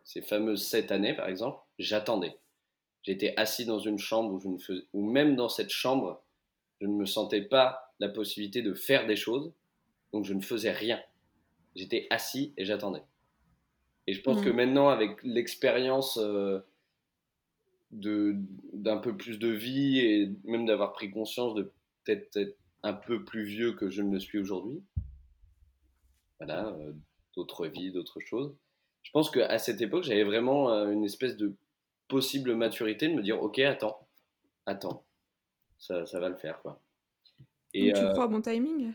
ces 0.03 0.21
fameuses 0.21 0.63
7 0.65 0.91
années, 0.91 1.15
par 1.15 1.27
exemple, 1.27 1.59
j'attendais. 1.79 2.37
J'étais 3.03 3.33
assis 3.37 3.65
dans 3.65 3.79
une 3.79 3.99
chambre 3.99 4.33
où 4.33 4.39
je 4.39 4.47
ne 4.47 4.57
faisais, 4.57 4.83
ou 4.93 5.03
même 5.03 5.35
dans 5.35 5.49
cette 5.49 5.69
chambre, 5.69 6.23
je 6.81 6.87
ne 6.87 6.93
me 6.93 7.05
sentais 7.05 7.41
pas 7.41 7.93
la 7.99 8.09
possibilité 8.09 8.61
de 8.61 8.73
faire 8.73 9.07
des 9.07 9.15
choses, 9.15 9.51
donc 10.11 10.25
je 10.25 10.33
ne 10.33 10.41
faisais 10.41 10.71
rien. 10.71 11.01
J'étais 11.75 12.07
assis 12.09 12.53
et 12.57 12.65
j'attendais. 12.65 13.03
Et 14.07 14.13
je 14.13 14.21
pense 14.21 14.41
que 14.41 14.49
mm. 14.49 14.55
maintenant, 14.55 14.89
avec 14.89 15.21
l'expérience 15.23 16.17
euh, 16.17 16.59
d'un 17.91 18.97
peu 18.97 19.15
plus 19.15 19.39
de 19.39 19.47
vie 19.47 19.99
et 19.99 20.31
même 20.43 20.65
d'avoir 20.65 20.93
pris 20.93 21.11
conscience 21.11 21.55
de 21.55 21.71
peut-être 22.03 22.37
être 22.37 22.57
un 22.85 22.93
peu 22.93 23.25
plus 23.25 23.43
vieux 23.43 23.73
que 23.73 23.89
je 23.89 24.03
ne 24.03 24.11
le 24.11 24.19
suis 24.19 24.37
aujourd'hui, 24.37 24.83
voilà, 26.39 26.67
euh, 26.67 26.93
d'autres 27.35 27.65
vies, 27.65 27.91
d'autres 27.91 28.19
choses, 28.19 28.55
je 29.01 29.11
pense 29.11 29.31
qu'à 29.31 29.57
cette 29.57 29.81
époque, 29.81 30.03
j'avais 30.03 30.23
vraiment 30.23 30.71
euh, 30.71 30.91
une 30.91 31.03
espèce 31.03 31.35
de 31.35 31.55
possible 32.07 32.53
maturité 32.55 33.07
de 33.07 33.13
me 33.13 33.23
dire, 33.23 33.41
ok, 33.41 33.57
attends, 33.59 34.07
attends, 34.67 35.03
ça, 35.79 36.05
ça 36.05 36.19
va 36.19 36.29
le 36.29 36.35
faire, 36.35 36.61
quoi. 36.61 36.79
Et, 37.73 37.91
tu 37.91 38.03
crois 38.13 38.31
au 38.31 38.39
timing? 38.39 38.93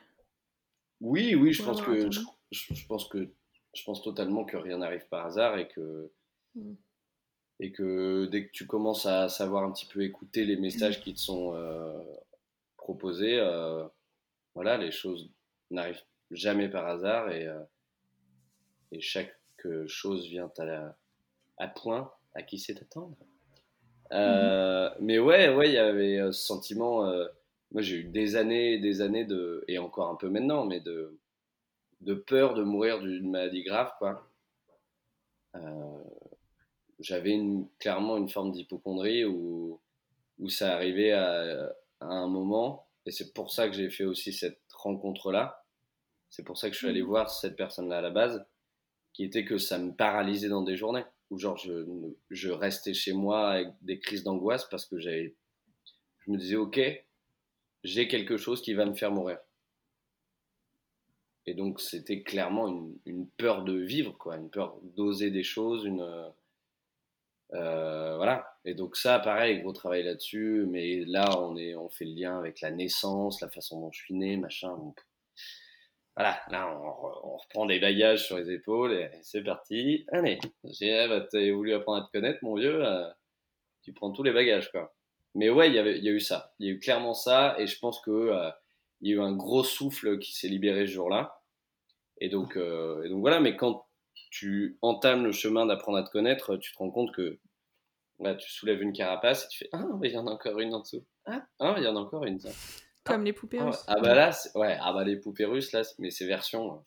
Oui, 1.00 1.34
oui, 1.34 1.52
je 1.52 1.62
pense 1.62 1.82
que 1.82 2.10
je 2.50 2.86
pense 2.86 3.08
que 3.08 3.28
je 3.74 3.84
pense 3.84 4.02
totalement 4.02 4.44
que 4.44 4.56
rien 4.56 4.78
n'arrive 4.78 5.06
par 5.08 5.26
hasard 5.26 5.58
et 5.58 5.68
que, 5.68 6.10
mm. 6.54 6.74
et 7.60 7.72
que 7.72 8.26
dès 8.26 8.46
que 8.46 8.52
tu 8.52 8.66
commences 8.66 9.06
à 9.06 9.28
savoir 9.28 9.64
un 9.64 9.72
petit 9.72 9.86
peu 9.86 10.02
écouter 10.02 10.44
les 10.44 10.56
messages 10.56 11.00
qui 11.00 11.12
te 11.12 11.18
sont 11.18 11.54
euh, 11.54 12.02
proposés, 12.90 13.38
euh, 13.38 13.86
voilà, 14.54 14.76
les 14.76 14.90
choses 14.90 15.30
n'arrivent 15.70 16.02
jamais 16.32 16.68
par 16.68 16.86
hasard 16.86 17.30
et, 17.30 17.46
euh, 17.46 17.62
et 18.90 19.00
chaque 19.00 19.36
chose 19.86 20.26
vient 20.26 20.50
à, 20.58 20.64
la, 20.64 20.96
à 21.58 21.68
point 21.68 22.10
à 22.34 22.42
qui 22.42 22.58
sait 22.58 22.80
attendre. 22.80 23.14
Mm. 24.10 24.96
Mais 25.00 25.18
ouais, 25.18 25.54
ouais, 25.54 25.68
il 25.68 25.74
y 25.74 25.78
avait 25.78 26.32
ce 26.32 26.40
sentiment. 26.46 27.04
moi, 27.70 27.82
j'ai 27.82 27.96
eu 27.96 28.04
des 28.04 28.36
années, 28.36 28.78
des 28.78 29.02
années 29.02 29.26
de, 29.26 29.64
et 29.68 29.78
encore 29.78 30.08
un 30.08 30.16
peu 30.16 30.30
maintenant, 30.30 30.64
mais 30.64 30.80
de, 30.80 31.18
de 32.00 32.14
peur 32.14 32.54
de 32.54 32.62
mourir 32.64 33.00
d'une 33.00 33.30
maladie 33.30 33.62
grave, 33.62 33.92
quoi. 33.98 34.26
Euh, 35.56 36.02
j'avais 37.00 37.38
clairement 37.78 38.16
une 38.16 38.28
forme 38.28 38.52
d'hypochondrie 38.52 39.24
où, 39.26 39.78
où 40.38 40.48
ça 40.48 40.74
arrivait 40.74 41.12
à, 41.12 41.74
un 42.06 42.28
moment, 42.28 42.88
et 43.06 43.10
c'est 43.10 43.32
pour 43.32 43.50
ça 43.50 43.68
que 43.68 43.74
j'ai 43.74 43.90
fait 43.90 44.04
aussi 44.04 44.32
cette 44.32 44.60
rencontre-là. 44.72 45.64
C'est 46.28 46.44
pour 46.44 46.58
ça 46.58 46.68
que 46.68 46.74
je 46.74 46.78
suis 46.78 46.88
allé 46.88 47.02
mmh. 47.02 47.06
voir 47.06 47.30
cette 47.30 47.56
personne-là 47.56 47.98
à 47.98 48.02
la 48.02 48.10
base, 48.10 48.46
qui 49.12 49.24
était 49.24 49.44
que 49.44 49.58
ça 49.58 49.78
me 49.78 49.92
paralysait 49.92 50.48
dans 50.48 50.62
des 50.62 50.76
journées, 50.76 51.04
où 51.30 51.38
genre 51.38 51.56
je, 51.56 51.84
je 52.30 52.50
restais 52.50 52.94
chez 52.94 53.12
moi 53.12 53.50
avec 53.50 53.68
des 53.82 53.98
crises 53.98 54.22
d'angoisse 54.22 54.68
parce 54.68 54.86
que 54.86 54.98
j'avais, 54.98 55.34
je 56.20 56.30
me 56.30 56.38
disais, 56.38 56.56
ok, 56.56 56.80
j'ai 57.84 58.08
quelque 58.08 58.36
chose 58.36 58.62
qui 58.62 58.74
va 58.74 58.86
me 58.86 58.94
faire 58.94 59.10
mourir. 59.10 59.38
Et 61.46 61.54
donc, 61.54 61.80
c'était 61.80 62.22
clairement 62.22 62.68
une, 63.06 63.26
peur 63.36 63.64
de 63.64 63.72
vivre, 63.72 64.16
quoi, 64.16 64.36
une 64.36 64.50
peur 64.50 64.78
d'oser 64.96 65.30
des 65.30 65.42
choses, 65.42 65.84
une. 65.84 66.06
Euh, 67.54 68.16
voilà. 68.16 68.46
Et 68.64 68.74
donc, 68.74 68.96
ça, 68.96 69.18
pareil, 69.18 69.60
gros 69.60 69.72
travail 69.72 70.02
là-dessus. 70.02 70.66
Mais 70.68 71.04
là, 71.04 71.38
on, 71.38 71.56
est, 71.56 71.74
on 71.74 71.88
fait 71.88 72.04
le 72.04 72.14
lien 72.14 72.38
avec 72.38 72.60
la 72.60 72.70
naissance, 72.70 73.40
la 73.40 73.48
façon 73.48 73.80
dont 73.80 73.92
je 73.92 74.00
suis 74.00 74.14
né, 74.14 74.36
machin. 74.36 74.76
voilà, 76.16 76.40
là, 76.50 76.68
on, 76.68 77.36
reprend 77.36 77.64
les 77.64 77.80
bagages 77.80 78.26
sur 78.26 78.38
les 78.38 78.50
épaules 78.50 78.92
et 78.92 79.10
c'est 79.22 79.42
parti. 79.42 80.04
Allez, 80.12 80.38
j'ai 80.64 81.08
bah, 81.08 81.26
voulu 81.52 81.74
apprendre 81.74 82.02
à 82.02 82.06
te 82.06 82.12
connaître, 82.12 82.38
mon 82.42 82.54
vieux. 82.54 82.84
Euh, 82.84 83.08
tu 83.82 83.92
prends 83.92 84.12
tous 84.12 84.22
les 84.22 84.32
bagages, 84.32 84.70
quoi. 84.70 84.94
Mais 85.34 85.48
ouais, 85.48 85.68
il 85.68 85.74
y, 85.74 85.76
y 85.76 86.08
a 86.08 86.12
eu 86.12 86.20
ça. 86.20 86.54
Il 86.58 86.66
y 86.66 86.70
a 86.70 86.72
eu 86.72 86.78
clairement 86.78 87.14
ça. 87.14 87.56
Et 87.58 87.66
je 87.66 87.78
pense 87.78 88.00
que. 88.00 88.10
Euh, 88.10 88.50
y 89.02 89.12
a 89.12 89.16
eu 89.16 89.20
un 89.20 89.32
gros 89.32 89.64
souffle 89.64 90.18
qui 90.18 90.34
s'est 90.34 90.48
libéré 90.48 90.86
ce 90.86 90.92
jour-là. 90.92 91.40
Et 92.18 92.28
donc, 92.28 92.56
euh, 92.56 93.02
et 93.04 93.08
donc 93.08 93.20
voilà, 93.20 93.40
mais 93.40 93.56
quand 93.56 93.86
tu 94.30 94.78
entames 94.82 95.24
le 95.24 95.32
chemin 95.32 95.66
d'apprendre 95.66 95.98
à 95.98 96.02
te 96.02 96.10
connaître, 96.10 96.56
tu 96.56 96.72
te 96.72 96.78
rends 96.78 96.90
compte 96.90 97.12
que 97.14 97.38
là, 98.20 98.34
tu 98.34 98.50
soulèves 98.50 98.82
une 98.82 98.92
carapace 98.92 99.44
et 99.44 99.48
tu 99.48 99.58
fais 99.58 99.68
Ah, 99.72 99.86
il 100.02 100.10
y 100.10 100.18
en 100.18 100.26
a 100.26 100.30
encore 100.30 100.60
une 100.60 100.74
en 100.74 100.80
dessous. 100.80 101.04
Ah, 101.26 101.46
ah 101.58 101.74
il 101.78 101.84
y 101.84 101.86
en 101.86 101.96
a 101.96 102.00
encore 102.00 102.24
une. 102.24 102.38
Comme 103.04 103.24
les 103.24 103.32
poupées 103.32 103.58
ah, 103.60 103.66
russes. 103.66 103.84
Ah, 103.86 104.00
bah 104.00 104.14
là, 104.14 104.30
ouais, 104.54 104.76
ah 104.80 104.92
bah 104.92 105.04
les 105.04 105.16
poupées 105.16 105.46
russes, 105.46 105.72
là, 105.72 105.82
mais 105.98 106.10
c'est 106.10 106.26
version. 106.26 106.74
Hein. 106.74 106.84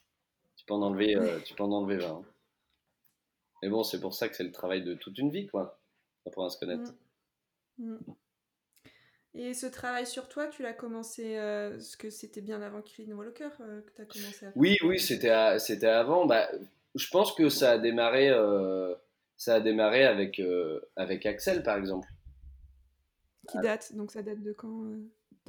Tu 0.55 0.65
peux 0.65 0.73
en 0.73 0.81
enlever, 0.81 1.15
euh, 1.15 1.39
tu 1.41 1.55
peux 1.55 1.63
en 1.63 1.71
enlever 1.71 1.97
20. 1.97 2.07
Hein. 2.07 2.23
Mais 3.61 3.69
bon, 3.69 3.83
c'est 3.83 3.99
pour 3.99 4.13
ça 4.13 4.29
que 4.29 4.35
c'est 4.35 4.43
le 4.43 4.51
travail 4.51 4.83
de 4.83 4.93
toute 4.93 5.17
une 5.17 5.31
vie, 5.31 5.47
quoi, 5.47 5.79
apprendre 6.25 6.47
à 6.47 6.49
se 6.49 6.59
connaître. 6.59 6.93
Mm. 7.77 7.93
Mm. 7.93 8.15
Et 9.35 9.53
ce 9.55 9.65
travail 9.65 10.05
sur 10.05 10.29
toi, 10.29 10.47
tu 10.47 10.61
l'as 10.61 10.73
commencé, 10.73 11.37
euh, 11.37 11.79
ce 11.79 11.97
que 11.97 12.11
c'était 12.11 12.41
bien 12.41 12.61
avant 12.61 12.83
Killing 12.83 13.13
Walker 13.13 13.49
euh, 13.61 13.81
que 13.81 13.91
tu 13.91 14.01
as 14.01 14.05
commencé 14.05 14.45
à 14.45 14.51
faire 14.51 14.57
Oui, 14.57 14.77
oui, 14.83 14.99
c'était, 14.99 15.57
c'était 15.57 15.87
avant. 15.87 16.27
Bah, 16.27 16.47
je 16.95 17.07
pense 17.09 17.33
que 17.33 17.49
ça 17.49 17.71
a 17.71 17.77
démarré, 17.77 18.29
euh, 18.29 18.93
ça 19.37 19.55
a 19.55 19.59
démarré 19.59 20.05
avec, 20.05 20.41
avec 20.95 21.25
Axel, 21.25 21.63
par 21.63 21.77
exemple. 21.77 22.07
Qui 23.49 23.59
date 23.59 23.93
Donc 23.95 24.11
ça 24.11 24.21
date 24.21 24.41
de 24.41 24.53
quand 24.53 24.85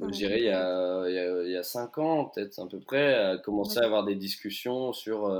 Je 0.01 0.07
dirais 0.07 0.39
il 0.39 0.45
y, 0.45 0.49
a, 0.49 1.07
il, 1.07 1.51
y 1.51 1.55
a, 1.55 1.63
cinq 1.63 1.97
ans, 1.97 2.25
peut-être 2.25 2.59
à 2.59 2.67
peu 2.67 2.79
près, 2.79 3.13
à 3.13 3.37
commencer 3.37 3.79
à 3.79 3.85
avoir 3.85 4.03
des 4.03 4.15
discussions 4.15 4.91
sur, 4.91 5.31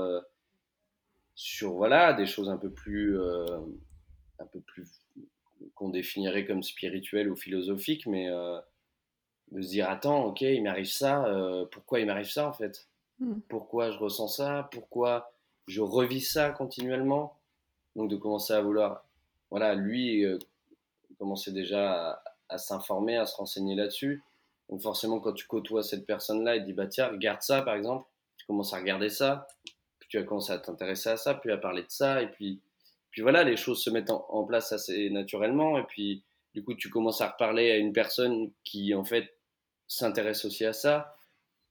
sur 1.34 1.74
voilà, 1.74 2.14
des 2.14 2.26
choses 2.26 2.48
un 2.48 2.56
peu 2.56 2.70
plus, 2.70 3.20
un 4.38 4.46
peu 4.46 4.60
plus 4.60 4.88
qu'on 5.74 5.90
définirait 5.90 6.46
comme 6.46 6.62
spirituel 6.62 7.30
ou 7.30 7.36
philosophique, 7.36 8.06
mais 8.06 8.30
de 9.50 9.60
se 9.60 9.68
dire 9.68 9.90
attends, 9.90 10.24
ok, 10.24 10.40
il 10.40 10.62
m'arrive 10.62 10.86
ça, 10.86 11.26
pourquoi 11.72 12.00
il 12.00 12.06
m'arrive 12.06 12.30
ça 12.30 12.48
en 12.48 12.54
fait? 12.54 12.88
Mm. 13.18 13.40
Pourquoi 13.48 13.90
je 13.90 13.98
ressens 13.98 14.28
ça? 14.28 14.68
Pourquoi 14.72 15.35
je 15.66 15.80
revis 15.80 16.20
ça 16.20 16.50
continuellement 16.50 17.38
Donc 17.96 18.10
de 18.10 18.16
commencer 18.16 18.52
à 18.52 18.60
vouloir, 18.60 19.04
voilà, 19.50 19.74
lui 19.74 20.24
euh, 20.24 20.38
commencer 21.18 21.52
déjà 21.52 22.10
à, 22.10 22.22
à 22.48 22.58
s'informer, 22.58 23.16
à 23.16 23.26
se 23.26 23.36
renseigner 23.36 23.74
là-dessus. 23.74 24.22
Donc 24.68 24.82
forcément, 24.82 25.20
quand 25.20 25.32
tu 25.32 25.46
côtoies 25.46 25.82
cette 25.82 26.06
personne-là, 26.06 26.56
il 26.56 26.64
dit 26.64 26.72
bah 26.72 26.86
tiens, 26.86 27.08
regarde 27.08 27.42
ça 27.42 27.62
par 27.62 27.74
exemple. 27.74 28.06
Tu 28.36 28.46
commences 28.46 28.72
à 28.74 28.78
regarder 28.78 29.08
ça, 29.08 29.46
puis 29.98 30.08
tu 30.08 30.18
vas 30.18 30.24
commencer 30.24 30.52
à 30.52 30.58
t'intéresser 30.58 31.10
à 31.10 31.16
ça, 31.16 31.34
puis 31.34 31.50
à 31.50 31.56
parler 31.56 31.82
de 31.82 31.90
ça, 31.90 32.22
et 32.22 32.30
puis, 32.30 32.60
puis 33.10 33.22
voilà, 33.22 33.44
les 33.44 33.56
choses 33.56 33.82
se 33.82 33.90
mettent 33.90 34.10
en, 34.10 34.26
en 34.28 34.44
place 34.44 34.72
assez 34.72 35.10
naturellement, 35.10 35.78
et 35.78 35.84
puis 35.84 36.22
du 36.54 36.64
coup, 36.64 36.74
tu 36.74 36.88
commences 36.88 37.20
à 37.20 37.28
reparler 37.28 37.70
à 37.70 37.76
une 37.76 37.92
personne 37.92 38.50
qui 38.64 38.94
en 38.94 39.04
fait 39.04 39.36
s'intéresse 39.88 40.44
aussi 40.44 40.64
à 40.64 40.72
ça. 40.72 41.16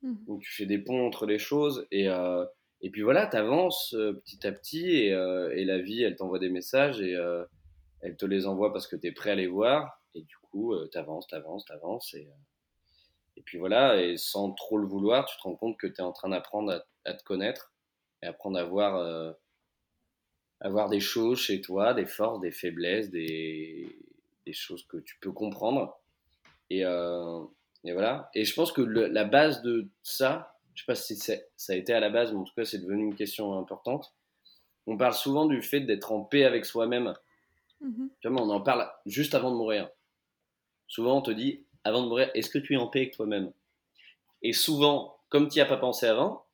Mhm. 0.04 0.26
Donc 0.28 0.42
tu 0.42 0.54
fais 0.54 0.66
des 0.66 0.78
ponts 0.78 1.08
entre 1.08 1.26
les 1.26 1.40
choses 1.40 1.88
et, 1.92 2.08
euh, 2.08 2.46
et 2.86 2.92
puis 2.92 3.02
voilà, 3.02 3.26
tu 3.26 3.36
avances 3.36 3.96
petit 4.26 4.46
à 4.46 4.52
petit 4.52 4.92
et, 4.92 5.12
euh, 5.12 5.52
et 5.56 5.66
la 5.66 5.80
vie, 5.80 6.04
elle 6.04 6.16
t'envoie 6.16 6.38
des 6.38 6.50
messages 6.50 7.02
et 7.02 7.16
euh, 7.16 7.44
elle 8.02 8.16
te 8.16 8.28
les 8.28 8.46
envoie 8.46 8.72
parce 8.72 8.86
que 8.86 8.96
tu 8.96 9.08
es 9.08 9.12
prêt 9.12 9.32
à 9.32 9.36
les 9.36 9.48
voir 9.48 10.04
et 10.14 10.22
du 10.22 10.38
coup, 10.38 10.76
tu 10.92 10.98
avances, 10.98 11.26
tu 11.26 11.34
avances, 11.34 11.66
tu 11.66 11.74
avances 11.74 12.14
et, 12.14 12.30
et 13.38 13.42
puis 13.42 13.58
voilà, 13.58 14.00
et 14.00 14.18
sans 14.18 14.52
trop 14.52 14.78
le 14.78 14.86
vouloir, 14.86 15.26
tu 15.26 15.36
te 15.36 15.42
rends 15.42 15.56
compte 15.56 15.80
que 15.80 15.88
tu 15.88 15.96
es 15.96 16.02
en 16.02 16.12
train 16.12 16.30
d'apprendre 16.30 16.86
à, 17.06 17.14
te 17.14 17.24
connaître 17.24 17.74
et 18.22 18.28
apprendre 18.28 18.60
à 18.60 18.64
voir, 18.64 19.34
à 20.62 20.90
des 20.90 21.00
choses 21.00 21.40
chez 21.40 21.62
toi, 21.62 21.96
des 21.96 22.06
forces, 22.06 22.40
des 22.40 22.52
faiblesses, 22.52 23.10
des, 23.10 23.98
des 24.46 24.54
choses 24.54 24.86
que 24.86 24.98
tu 24.98 25.18
peux 25.20 25.32
comprendre. 25.32 26.00
Et, 26.70 26.86
euh, 26.86 27.44
et 27.84 27.94
voilà. 27.94 28.30
Et 28.34 28.46
je 28.46 28.54
pense 28.54 28.72
que 28.72 28.82
la 28.82 29.24
base 29.24 29.62
de 29.62 29.90
ça, 30.04 30.55
je 30.76 30.82
sais 30.82 30.86
pas 30.86 30.96
si 30.96 31.16
ça 31.16 31.34
a 31.70 31.76
été 31.76 31.94
à 31.94 32.00
la 32.00 32.10
base, 32.10 32.32
mais 32.32 32.40
en 32.40 32.44
tout 32.44 32.54
cas, 32.54 32.66
c'est 32.66 32.80
devenu 32.80 33.04
une 33.04 33.16
question 33.16 33.58
importante. 33.58 34.14
On 34.88 34.98
parle 34.98 35.14
souvent 35.14 35.46
du 35.46 35.62
fait 35.62 35.80
d'être 35.80 36.12
en 36.12 36.22
paix 36.22 36.44
avec 36.44 36.66
soi-même. 36.66 37.16
Tu 38.20 38.28
vois, 38.28 38.42
on 38.42 38.50
en 38.50 38.62
parle 38.62 38.90
juste 39.06 39.36
avant 39.36 39.52
de 39.52 39.56
mourir. 39.56 39.90
Souvent, 40.88 41.18
on 41.18 41.22
te 41.22 41.32
dit, 41.32 41.64
avant 41.84 42.04
de 42.04 42.08
mourir, 42.08 42.30
est-ce 42.34 42.50
que 42.50 42.58
tu 42.58 42.74
es 42.74 42.78
en 42.78 42.88
paix 42.88 43.02
avec 43.02 43.14
toi-même? 43.14 43.52
Et 44.42 44.54
souvent, 44.54 45.18
comme 45.30 45.48
tu 45.48 45.58
n'y 45.58 45.62
as 45.62 45.66
pas 45.66 45.78
pensé 45.78 46.08
avant, 46.08 46.46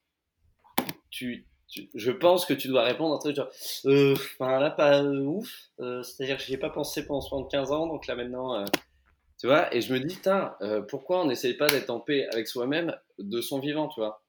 tu, 1.10 1.48
tu, 1.68 1.90
je 1.94 2.12
pense 2.12 2.46
que 2.46 2.54
tu 2.54 2.68
dois 2.68 2.84
répondre 2.84 3.16
un 3.16 3.20
truc 3.20 3.36
genre, 3.36 3.50
euh, 3.86 4.14
enfin, 4.14 4.60
là, 4.60 4.70
pas 4.70 5.04
euh, 5.04 5.24
ouf. 5.24 5.70
Euh, 5.80 6.04
C'est-à-dire 6.04 6.38
que 6.38 6.44
je 6.44 6.50
n'y 6.50 6.56
ai 6.56 6.58
pas 6.58 6.70
pensé 6.70 7.06
pendant 7.06 7.22
75 7.22 7.72
ans, 7.72 7.88
donc 7.88 8.08
là 8.08 8.16
maintenant. 8.16 8.66
Euh, 9.46 9.48
tu 9.48 9.48
vois, 9.48 9.76
et 9.76 9.82
je 9.82 9.94
me 9.94 10.00
dis, 10.00 10.20
euh, 10.62 10.82
pourquoi 10.82 11.22
on 11.22 11.26
n'essaye 11.26 11.56
pas 11.56 11.68
d'être 11.68 11.90
en 11.90 12.00
paix 12.00 12.28
avec 12.32 12.48
soi-même 12.48 12.96
de 13.20 13.42
son 13.42 13.60
vivant, 13.60 13.88
tu 13.88 14.00
vois? 14.00 14.24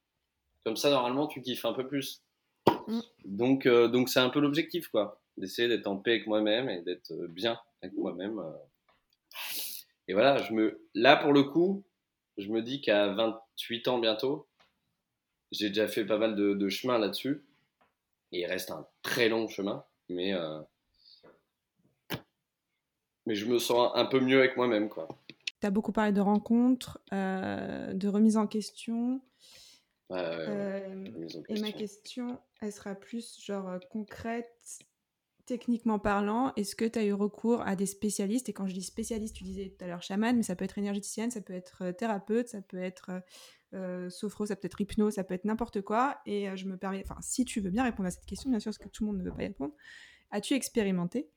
Comme 0.65 0.77
ça, 0.77 0.91
normalement, 0.91 1.27
tu 1.27 1.43
kiffes 1.43 1.65
un 1.65 1.73
peu 1.73 1.87
plus. 1.87 2.23
Mm. 2.87 3.01
Donc, 3.25 3.67
euh, 3.67 3.89
donc 3.89 4.09
c'est 4.09 4.21
un 4.21 4.31
peu 4.31 4.41
l'objectif, 4.41 4.89
quoi. 4.89 5.21
D'essayer 5.37 5.69
d'être 5.69 5.87
en 5.87 5.97
paix 5.97 6.13
avec 6.13 6.27
moi-même 6.27 6.69
et 6.69 6.83
d'être 6.83 7.13
bien 7.29 7.59
avec 7.83 7.97
moi-même. 7.97 8.39
euh. 8.39 8.53
Et 10.09 10.15
voilà, 10.15 10.39
je 10.43 10.53
me, 10.53 10.81
là, 10.95 11.17
pour 11.17 11.33
le 11.33 11.45
coup, 11.45 11.85
je 12.37 12.49
me 12.49 12.63
dis 12.63 12.81
qu'à 12.81 13.09
28 13.09 13.89
ans 13.89 13.99
bientôt, 13.99 14.49
j'ai 15.53 15.69
déjà 15.69 15.87
fait 15.87 16.05
pas 16.05 16.19
mal 16.19 16.35
de, 16.35 16.55
de 16.55 16.69
chemin 16.69 16.99
là-dessus. 16.99 17.45
Et 18.33 18.41
il 18.41 18.47
reste 18.47 18.71
un 18.71 18.87
très 19.03 19.29
long 19.29 19.49
chemin, 19.49 19.85
mais, 20.09 20.33
euh, 20.33 20.61
mais 23.27 23.35
je 23.35 23.47
me 23.47 23.59
sens 23.59 23.91
un 23.95 24.05
peu 24.07 24.21
mieux 24.21 24.39
avec 24.39 24.57
moi-même, 24.57 24.89
quoi. 24.89 25.09
Tu 25.61 25.67
as 25.67 25.71
beaucoup 25.71 25.93
parlé 25.93 26.13
de 26.13 26.21
rencontres, 26.21 27.01
euh, 27.13 27.93
de 27.93 28.09
remise 28.09 28.37
en 28.37 28.47
question. 28.47 29.21
Ouais, 30.11 30.19
ouais, 30.21 30.27
ouais, 30.37 30.49
Euh, 30.49 31.05
remise 31.15 31.37
en 31.37 31.43
et 31.49 31.61
ma 31.61 31.73
question. 31.73 32.39
elle 32.61 32.73
sera 32.73 32.95
plus 32.95 33.41
genre 33.41 33.69
euh, 33.69 33.79
concrète, 33.91 34.81
techniquement 35.47 35.99
parlant. 35.99 36.53
Est-ce 36.57 36.75
que 36.77 36.85
tu 36.85 36.99
as 36.99 37.05
eu 37.05 37.13
recours 37.13 37.63
à 37.63 37.77
des 37.77 37.87
spécialistes? 37.87 38.49
Et 38.49 38.53
quand 38.53 38.67
je 38.67 38.75
dis 38.75 38.83
spécialiste, 38.83 39.37
tu 39.37 39.45
disais 39.45 39.75
tout 39.77 39.85
à 39.85 39.89
l'heure 39.89 40.03
chaman, 40.03 40.37
mais 40.37 40.43
ça 40.43 40.57
peut 40.57 40.65
être 40.65 40.79
énergéticienne, 40.79 41.31
ça 41.31 41.41
peut 41.41 41.55
être 41.55 41.91
thérapeute, 41.93 42.49
ça 42.49 42.61
peut 42.61 42.79
être 42.83 43.11
euh, 43.75 44.11
sophro, 44.11 44.47
ça 44.47 44.55
peut 44.57 44.67
être 44.67 44.81
hypno, 44.81 45.11
ça 45.11 45.25
peut 45.25 45.35
être 45.35 45.45
n'importe 45.45 45.81
quoi. 45.81 46.19
Et 46.27 46.55
je 46.57 46.67
me 46.67 46.77
permets, 46.77 47.03
enfin, 47.05 47.21
si 47.23 47.45
tu 47.45 47.61
veux 47.61 47.71
bien 47.71 47.85
répondre 47.85 48.07
à 48.09 48.11
cette 48.11 48.27
question, 48.27 48.51
bien 48.51 48.61
sûr, 48.61 48.71
parce 48.71 48.79
que 48.79 48.89
tout 48.89 49.05
le 49.05 49.13
monde 49.13 49.19
ne 49.19 49.25
veut 49.25 49.33
pas 49.35 49.43
y 49.43 49.47
répondre. 49.47 49.73
As-tu 50.31 50.55
expérimenté 50.55 51.29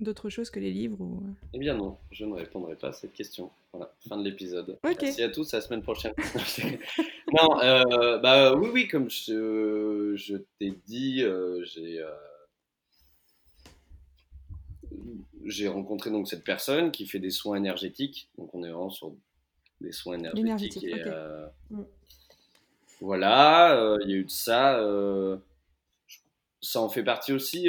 d'autres 0.00 0.30
choses 0.30 0.50
que 0.50 0.60
les 0.60 0.70
livres 0.70 1.00
ou... 1.00 1.22
Eh 1.54 1.58
bien 1.58 1.74
non, 1.76 1.96
je 2.10 2.24
ne 2.24 2.34
répondrai 2.34 2.76
pas 2.76 2.88
à 2.88 2.92
cette 2.92 3.12
question. 3.12 3.50
Voilà, 3.72 3.92
fin 4.08 4.16
de 4.16 4.24
l'épisode. 4.24 4.78
Merci 4.84 5.22
à 5.22 5.28
tous, 5.28 5.52
à 5.54 5.58
la 5.58 5.60
semaine 5.60 5.82
prochaine. 5.82 6.14
non, 7.32 7.60
euh, 7.62 8.18
bah 8.18 8.54
oui, 8.54 8.68
oui, 8.72 8.88
comme 8.88 9.10
je, 9.10 10.14
je 10.16 10.36
t'ai 10.58 10.72
dit, 10.86 11.22
euh, 11.22 11.64
j'ai 11.64 12.00
euh, 15.66 15.70
rencontré 15.70 16.10
donc 16.10 16.28
cette 16.28 16.44
personne 16.44 16.90
qui 16.90 17.06
fait 17.06 17.18
des 17.18 17.30
soins 17.30 17.56
énergétiques. 17.56 18.28
Donc 18.38 18.54
on 18.54 18.62
est 18.64 18.70
vraiment 18.70 18.90
sur 18.90 19.12
des 19.80 19.92
soins 19.92 20.18
énergétiques. 20.18 20.84
Et, 20.84 21.02
euh, 21.06 21.46
Mm. 21.70 21.82
Voilà, 23.00 23.76
euh, 23.80 23.98
il 24.04 24.10
y 24.10 24.14
a 24.14 24.16
eu 24.16 24.24
de 24.24 24.30
ça. 24.30 24.78
euh, 24.80 25.36
ça 26.60 26.80
en 26.80 26.88
fait 26.88 27.04
partie 27.04 27.32
aussi. 27.32 27.68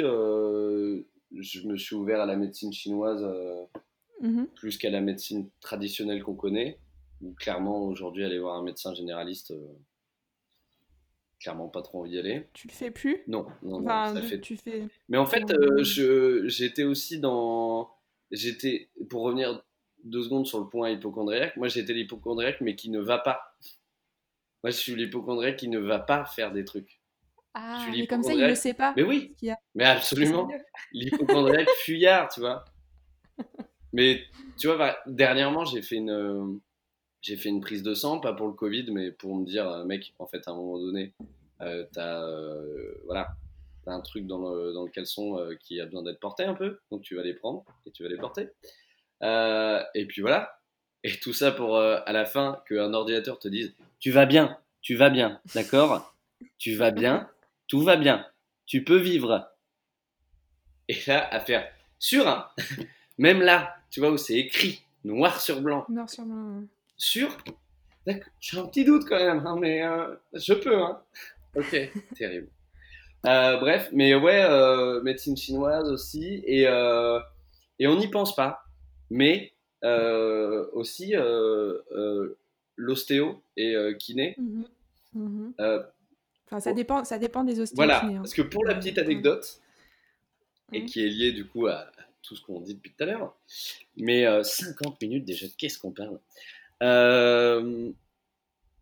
Je 1.36 1.66
me 1.66 1.76
suis 1.76 1.94
ouvert 1.96 2.20
à 2.20 2.26
la 2.26 2.36
médecine 2.36 2.72
chinoise 2.72 3.22
euh, 3.22 3.64
Mhm. 4.20 4.46
plus 4.54 4.76
qu'à 4.76 4.90
la 4.90 5.00
médecine 5.00 5.48
traditionnelle 5.60 6.22
qu'on 6.22 6.34
connaît. 6.34 6.78
Où 7.22 7.32
clairement, 7.34 7.82
aujourd'hui, 7.84 8.24
aller 8.24 8.38
voir 8.38 8.56
un 8.56 8.62
médecin 8.62 8.94
généraliste, 8.94 9.50
euh, 9.50 9.66
clairement 11.38 11.68
pas 11.68 11.82
trop 11.82 12.00
envie 12.00 12.10
d'y 12.10 12.18
aller. 12.18 12.48
Tu 12.52 12.68
le 12.68 12.72
fais 12.72 12.90
plus? 12.90 13.22
Non, 13.26 13.46
non, 13.62 13.80
non, 13.80 13.86
Enfin, 13.90 14.14
ça 14.14 14.22
fait 14.22 14.40
tu 14.40 14.56
fais... 14.56 14.86
mais 15.08 15.18
en 15.18 15.26
fait, 15.26 15.50
euh, 15.50 15.82
je- 15.82 16.46
j'étais 16.48 16.84
aussi 16.84 17.18
dans. 17.18 17.90
J'étais. 18.30 18.90
Pour 19.08 19.22
revenir 19.22 19.62
deux 20.04 20.22
secondes 20.22 20.46
sur 20.46 20.60
le 20.60 20.68
point 20.68 20.90
hypochondriaque, 20.90 21.56
moi 21.56 21.68
j'étais 21.68 21.92
l'hypochondriaque, 21.92 22.60
mais 22.60 22.74
qui 22.76 22.90
ne 22.90 23.00
va 23.00 23.18
pas. 23.18 23.40
Moi 24.62 24.70
je 24.70 24.76
suis 24.76 24.94
l'hypochondriaque 24.94 25.56
qui 25.56 25.68
ne 25.68 25.78
va 25.78 25.98
pas 25.98 26.24
faire 26.24 26.52
des 26.52 26.64
trucs. 26.64 26.99
Ah, 27.62 27.86
mais 27.92 28.06
comme 28.06 28.22
ça, 28.22 28.32
il 28.32 28.40
ne 28.40 28.46
le 28.48 28.54
sait 28.54 28.74
pas. 28.74 28.94
Mais 28.96 29.02
oui, 29.02 29.34
a. 29.48 29.56
mais 29.74 29.84
absolument. 29.84 30.50
L'hypochondriaque 30.92 31.68
fuyard, 31.84 32.28
tu 32.32 32.40
vois. 32.40 32.64
Mais 33.92 34.22
tu 34.58 34.66
vois, 34.68 34.76
bah, 34.76 34.98
dernièrement, 35.06 35.64
j'ai 35.64 35.82
fait 35.82 35.96
une. 35.96 36.10
euh, 36.10 36.46
J'ai 37.22 37.36
fait 37.36 37.48
une 37.50 37.60
prise 37.60 37.82
de 37.82 37.92
sang, 37.94 38.18
pas 38.20 38.32
pour 38.32 38.46
le 38.46 38.54
Covid, 38.54 38.86
mais 38.92 39.10
pour 39.10 39.36
me 39.36 39.44
dire, 39.44 39.68
euh, 39.68 39.84
mec, 39.84 40.14
en 40.18 40.26
fait, 40.26 40.46
à 40.48 40.52
un 40.52 40.54
moment 40.54 40.78
donné, 40.78 41.12
euh, 41.60 41.84
t'as 41.92 42.22
euh, 42.22 42.94
voilà, 43.04 43.28
t'as 43.84 43.92
un 43.92 44.00
truc 44.00 44.26
dans 44.26 44.38
le, 44.38 44.72
dans 44.72 44.84
le 44.84 44.90
caleçon 44.90 45.38
qui 45.60 45.80
a 45.80 45.84
besoin 45.84 46.02
d'être 46.02 46.20
porté 46.20 46.44
un 46.44 46.54
peu, 46.54 46.78
donc 46.90 47.02
tu 47.02 47.14
vas 47.16 47.22
les 47.22 47.34
prendre 47.34 47.64
et 47.84 47.90
tu 47.90 48.02
vas 48.02 48.08
les 48.08 48.16
porter. 48.16 48.48
Et 49.22 50.06
puis 50.06 50.22
voilà. 50.22 50.56
Et 51.02 51.12
tout 51.18 51.32
ça 51.32 51.50
pour 51.50 51.78
à 51.78 52.12
la 52.12 52.24
fin 52.26 52.62
qu'un 52.68 52.92
ordinateur 52.94 53.38
te 53.38 53.48
dise 53.48 53.74
Tu 54.00 54.10
vas 54.10 54.26
bien, 54.26 54.58
tu 54.82 54.96
vas 54.96 55.10
bien, 55.10 55.40
d'accord? 55.54 56.14
Tu 56.58 56.74
vas 56.74 56.90
bien, 56.90 57.28
tout 57.70 57.80
va 57.82 57.96
bien, 57.96 58.26
tu 58.66 58.84
peux 58.84 58.98
vivre. 58.98 59.48
Et 60.88 60.96
là, 61.06 61.26
à 61.32 61.40
faire 61.40 61.66
sur 61.98 62.26
un, 62.28 62.48
même 63.18 63.40
là, 63.40 63.76
tu 63.90 64.00
vois, 64.00 64.10
où 64.10 64.16
c'est 64.18 64.34
écrit 64.34 64.82
noir 65.04 65.40
sur 65.40 65.62
blanc, 65.62 65.86
Noir 65.88 66.10
sur 66.10 66.24
blanc. 66.24 66.64
sur? 66.96 67.36
D'accord, 68.06 68.32
J'ai 68.40 68.58
un 68.58 68.66
petit 68.66 68.84
doute 68.84 69.04
quand 69.08 69.18
même, 69.18 69.46
hein, 69.46 69.56
mais 69.60 69.82
euh, 69.86 70.14
je 70.32 70.52
peux. 70.54 70.76
Hein. 70.76 71.00
Ok, 71.54 71.90
terrible. 72.16 72.48
Euh, 73.26 73.56
bref, 73.58 73.90
mais 73.92 74.14
ouais, 74.14 74.42
euh, 74.42 75.00
médecine 75.02 75.36
chinoise 75.36 75.88
aussi, 75.90 76.42
et, 76.46 76.62
et 77.78 77.86
on 77.86 77.96
n'y 77.96 78.08
pense 78.08 78.34
pas. 78.34 78.64
Mais 79.10 79.52
aussi 80.72 81.14
l'ostéo 82.76 83.42
et 83.56 83.76
kiné. 83.98 84.34
Mhm. 84.38 84.64
Mhm. 85.14 85.54
Enfin, 86.50 86.60
ça 86.60 86.72
dépend, 86.72 87.04
ça 87.04 87.18
dépend 87.18 87.44
des 87.44 87.60
ostéos. 87.60 87.76
voilà, 87.76 88.04
hein. 88.04 88.16
parce 88.16 88.34
que 88.34 88.42
pour 88.42 88.64
la 88.64 88.74
petite 88.74 88.98
anecdote, 88.98 89.60
et 90.72 90.80
Mhm. 90.80 90.86
qui 90.86 91.04
est 91.04 91.08
liée 91.08 91.32
du 91.32 91.46
coup 91.46 91.66
à, 91.68 91.90
tout 92.22 92.34
ce 92.36 92.42
qu'on 92.42 92.60
dit 92.60 92.74
depuis 92.74 92.92
tout 92.92 93.02
à 93.04 93.06
l'heure, 93.06 93.36
mais 93.96 94.26
euh, 94.26 94.42
50 94.42 95.00
minutes 95.00 95.24
déjà, 95.24 95.46
qu'est-ce 95.56 95.78
qu'on 95.78 95.92
parle? 95.92 96.18
Euh, 96.82 97.90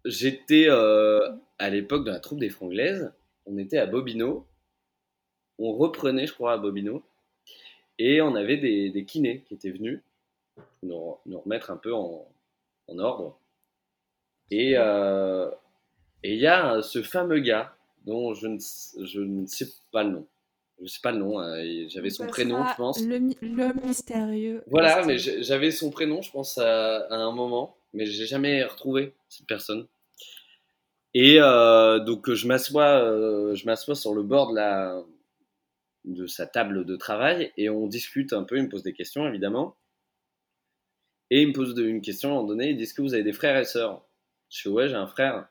J'étais 0.05 0.67
euh, 0.69 1.31
à 1.59 1.69
l'époque 1.71 2.05
dans 2.05 2.13
la 2.13 2.21
troupe 2.21 2.39
des 2.41 2.49
Franglaises, 2.51 3.13
on 3.47 3.59
était 3.59 3.79
à 3.79 3.85
Bobino, 3.87 4.47
on 5.59 5.73
reprenait, 5.75 6.27
je 6.27 6.33
crois, 6.33 6.53
à 6.55 6.57
Bobino, 6.57 7.03
et 7.99 8.23
on 8.23 8.35
avait 8.35 8.57
des, 8.57 8.91
des 8.91 9.05
kinés 9.05 9.43
qui 9.47 9.55
étaient 9.55 9.71
venus 9.73 10.01
nous, 10.83 11.17
nous 11.27 11.41
remettre 11.41 11.71
un 11.71 11.77
peu 11.77 11.93
en, 11.93 12.27
en 12.89 12.99
ordre. 12.99 13.39
Et 14.51 14.75
euh, 14.77 15.51
et 16.23 16.35
il 16.35 16.41
y 16.41 16.47
a 16.47 16.75
euh, 16.75 16.83
ce 16.83 17.03
fameux 17.03 17.41
gars 17.41 17.75
dont 18.05 18.35
je 18.35 18.47
ne, 18.47 18.59
je 19.05 19.21
ne 19.21 19.47
sais 19.47 19.69
pas 19.93 20.03
le 20.03 20.11
nom. 20.11 20.27
je 20.81 20.87
sais 20.87 21.01
pas 21.03 21.13
le 21.13 21.19
nom, 21.19 21.41
euh, 21.41 21.87
j'avais 21.89 22.11
son 22.11 22.27
prénom, 22.27 22.65
je 22.67 22.75
pense. 22.75 23.03
L'homme 23.03 23.81
mystérieux. 23.85 24.63
Voilà, 24.67 25.05
mais 25.05 25.19
j'avais 25.19 25.71
son 25.71 25.91
prénom, 25.91 26.23
je 26.23 26.31
pense, 26.31 26.59
à, 26.59 27.07
un 27.11 27.33
moment, 27.33 27.77
mais 27.93 28.07
j'ai 28.07 28.27
jamais 28.27 28.65
retrouvé 28.65 29.15
cette 29.29 29.47
personne. 29.47 29.87
Et 31.15 31.37
euh, 31.41 31.99
donc 32.01 32.33
je 32.33 32.47
m'assois, 32.47 33.03
euh, 33.03 33.55
je 33.55 33.67
m'assois 33.67 33.95
sur 33.95 34.15
le 34.15 34.23
bord 34.23 34.51
de 34.51 34.57
la 34.57 35.03
de 36.05 36.27
sa 36.27 36.47
table 36.47 36.87
de 36.87 36.97
travail 36.97 37.53
et 37.57 37.69
on 37.69 37.87
discute 37.87 38.33
un 38.33 38.45
peu. 38.45 38.57
Il 38.57 38.65
me 38.65 38.69
pose 38.69 38.83
des 38.83 38.95
questions, 38.95 39.27
évidemment. 39.27 39.77
Et 41.31 41.43
il 41.43 41.49
me 41.49 41.53
pose 41.53 41.75
une 41.77 42.01
question 42.01 42.31
à 42.31 42.33
un 42.33 42.35
moment 42.37 42.49
donné. 42.49 42.71
Il 42.71 42.77
dit 42.77 42.85
Est-ce 42.85 42.95
que 42.95 43.03
vous 43.03 43.15
avez 43.15 43.23
des 43.23 43.33
frères 43.33 43.59
et 43.59 43.65
sœurs? 43.65 44.03
Je 44.49 44.63
fais 44.63 44.69
Ouais, 44.71 44.89
j'ai 44.89 44.95
un 44.95 45.07
frère. 45.07 45.49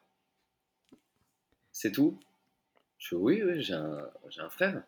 C'est 1.79 1.91
tout 1.91 2.17
Je 2.97 3.09
fais 3.09 3.15
Oui, 3.15 3.43
oui, 3.43 3.61
j'ai 3.61 3.75
un, 3.75 4.09
un 4.39 4.49
frère. 4.49 4.81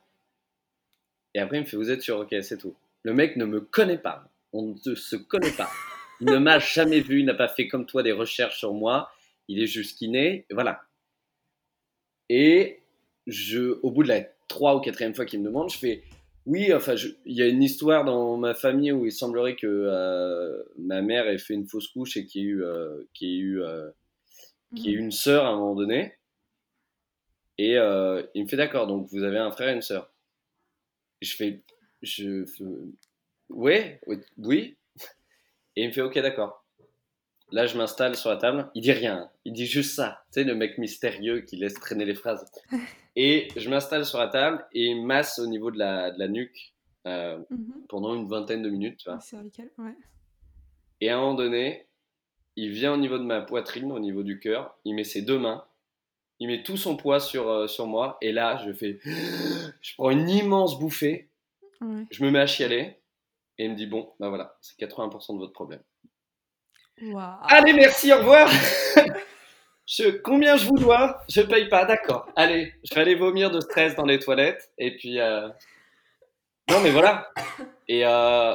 Et 1.35 1.39
après, 1.39 1.57
il 1.57 1.61
me 1.61 1.65
fait 1.67 1.77
Vous 1.77 1.91
êtes 1.91 2.01
sûr 2.01 2.17
Ok, 2.17 2.33
c'est 2.41 2.57
tout. 2.57 2.75
Le 3.03 3.13
mec 3.13 3.35
ne 3.35 3.45
me 3.45 3.61
connaît 3.61 3.99
pas. 3.99 4.27
On 4.53 4.73
ne 4.83 4.95
se 4.95 5.15
connaît 5.15 5.51
pas. 5.51 5.69
Il 6.19 6.25
ne 6.25 6.39
m'a 6.39 6.57
jamais 6.75 7.01
vu. 7.01 7.19
Il 7.19 7.25
n'a 7.25 7.35
pas 7.35 7.47
fait 7.47 7.67
comme 7.67 7.85
toi 7.85 8.01
des 8.01 8.11
recherches 8.11 8.57
sur 8.57 8.73
moi. 8.73 9.11
Il 9.47 9.61
est 9.61 9.67
juste 9.67 9.99
kiné. 9.99 10.47
Voilà. 10.49 10.81
Et 12.27 12.79
je, 13.27 13.77
au 13.83 13.91
bout 13.91 14.01
de 14.01 14.07
la 14.07 14.23
trois 14.47 14.75
ou 14.75 14.79
quatrième 14.79 15.13
fois 15.13 15.25
qu'il 15.25 15.41
me 15.41 15.45
demande, 15.45 15.69
je 15.69 15.77
fais 15.77 16.01
oui, 16.47 16.73
enfin, 16.73 16.95
il 17.25 17.37
y 17.37 17.43
a 17.43 17.47
une 17.47 17.61
histoire 17.61 18.03
dans 18.03 18.35
ma 18.35 18.55
famille 18.55 18.91
où 18.91 19.05
il 19.05 19.11
semblerait 19.11 19.55
que 19.55 19.67
euh, 19.67 20.63
ma 20.79 21.03
mère 21.03 21.27
ait 21.27 21.37
fait 21.37 21.53
une 21.53 21.67
fausse 21.67 21.89
couche 21.89 22.17
et 22.17 22.25
qu'il 22.25 22.41
y 22.41 22.45
ait 22.45 22.47
eu, 22.47 22.63
euh, 22.63 23.03
qu'il 23.13 23.27
y 23.27 23.35
ait 23.35 23.37
eu, 23.37 23.61
euh, 23.61 23.91
qu'il 24.75 24.87
y 24.87 24.93
ait 24.95 24.97
mhm. 24.97 25.03
une 25.03 25.11
sœur 25.11 25.45
à 25.45 25.49
un 25.49 25.57
moment 25.57 25.75
donné. 25.75 26.15
Et 27.61 27.73
il 28.35 28.43
me 28.43 28.47
fait 28.47 28.55
d'accord, 28.55 28.87
donc 28.87 29.09
vous 29.11 29.23
avez 29.23 29.37
un 29.37 29.51
frère 29.51 29.67
et 29.67 29.73
une 29.73 29.81
sœur. 29.81 30.09
je 31.21 31.35
fais, 31.35 31.61
je, 32.01 32.45
ouais, 33.49 33.99
oui. 34.37 34.77
Et 35.75 35.83
il 35.83 35.87
me 35.89 35.91
fait 35.91 36.01
ok, 36.01 36.17
d'accord. 36.19 36.63
Là, 37.51 37.65
je 37.65 37.77
m'installe 37.77 38.15
sur 38.15 38.29
la 38.29 38.37
table. 38.37 38.69
Il 38.75 38.81
dit 38.81 38.93
rien. 38.93 39.29
Il 39.43 39.51
dit 39.51 39.65
juste 39.65 39.93
ça. 39.93 40.23
Tu 40.31 40.39
sais, 40.39 40.43
le 40.45 40.55
mec 40.55 40.77
mystérieux 40.77 41.41
qui 41.41 41.57
laisse 41.57 41.73
traîner 41.73 42.05
les 42.05 42.15
phrases. 42.15 42.49
Et 43.17 43.49
je 43.57 43.69
m'installe 43.69 44.05
sur 44.05 44.19
la 44.19 44.27
table 44.27 44.65
et 44.71 44.95
masse 44.95 45.39
au 45.39 45.47
niveau 45.47 45.71
de 45.71 45.77
la, 45.79 46.11
de 46.11 46.19
la 46.19 46.29
nuque 46.29 46.73
euh, 47.05 47.37
mhm. 47.49 47.85
pendant 47.89 48.15
une 48.15 48.29
vingtaine 48.29 48.61
de 48.61 48.69
minutes. 48.69 48.99
Tu 48.99 49.09
vois. 49.09 49.19
ouais. 49.79 49.95
Et 51.01 51.09
à 51.09 51.17
un 51.17 51.19
moment 51.19 51.33
donné, 51.33 51.87
il 52.55 52.69
vient 52.69 52.93
au 52.93 52.97
niveau 52.97 53.17
de 53.17 53.23
ma 53.23 53.41
poitrine, 53.41 53.91
au 53.91 53.99
niveau 53.99 54.23
du 54.23 54.39
cœur. 54.39 54.77
Il 54.85 54.95
met 54.95 55.03
ses 55.03 55.21
deux 55.21 55.39
mains. 55.39 55.65
Il 56.39 56.47
met 56.47 56.63
tout 56.63 56.77
son 56.77 56.95
poids 56.95 57.19
sur, 57.19 57.49
euh, 57.49 57.67
sur 57.67 57.87
moi. 57.87 58.17
Et 58.21 58.31
là, 58.31 58.61
je 58.65 58.73
fais. 58.73 58.99
Je 59.81 59.93
prends 59.95 60.09
une 60.09 60.29
immense 60.29 60.79
bouffée. 60.79 61.29
Je 62.11 62.23
me 62.23 62.31
mets 62.31 62.39
à 62.39 62.47
chialer. 62.47 62.97
Et 63.57 63.65
il 63.65 63.71
me 63.71 63.75
dit 63.75 63.87
Bon, 63.87 64.13
ben 64.19 64.29
voilà, 64.29 64.57
c'est 64.61 64.77
80% 64.79 65.33
de 65.33 65.39
votre 65.39 65.53
problème. 65.53 65.81
Allez, 67.43 67.73
merci, 67.73 68.11
au 68.11 68.17
revoir. 68.17 68.49
je, 69.85 70.09
combien 70.17 70.57
je 70.57 70.65
vous 70.65 70.77
dois? 70.77 71.21
Je 71.29 71.41
paye 71.41 71.69
pas, 71.69 71.85
d'accord. 71.85 72.29
Allez, 72.35 72.73
je 72.83 72.93
vais 72.93 73.01
aller 73.01 73.15
vomir 73.15 73.51
de 73.51 73.59
stress 73.61 73.95
dans 73.95 74.05
les 74.05 74.19
toilettes. 74.19 74.71
Et 74.77 74.95
puis. 74.95 75.19
Euh, 75.19 75.47
non, 76.69 76.81
mais 76.81 76.91
voilà. 76.91 77.31
Et, 77.87 78.05
euh... 78.05 78.53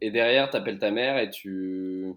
et 0.00 0.10
derrière, 0.10 0.50
t'appelles 0.50 0.78
ta 0.78 0.90
mère 0.90 1.18
et 1.18 1.30
tu. 1.30 2.14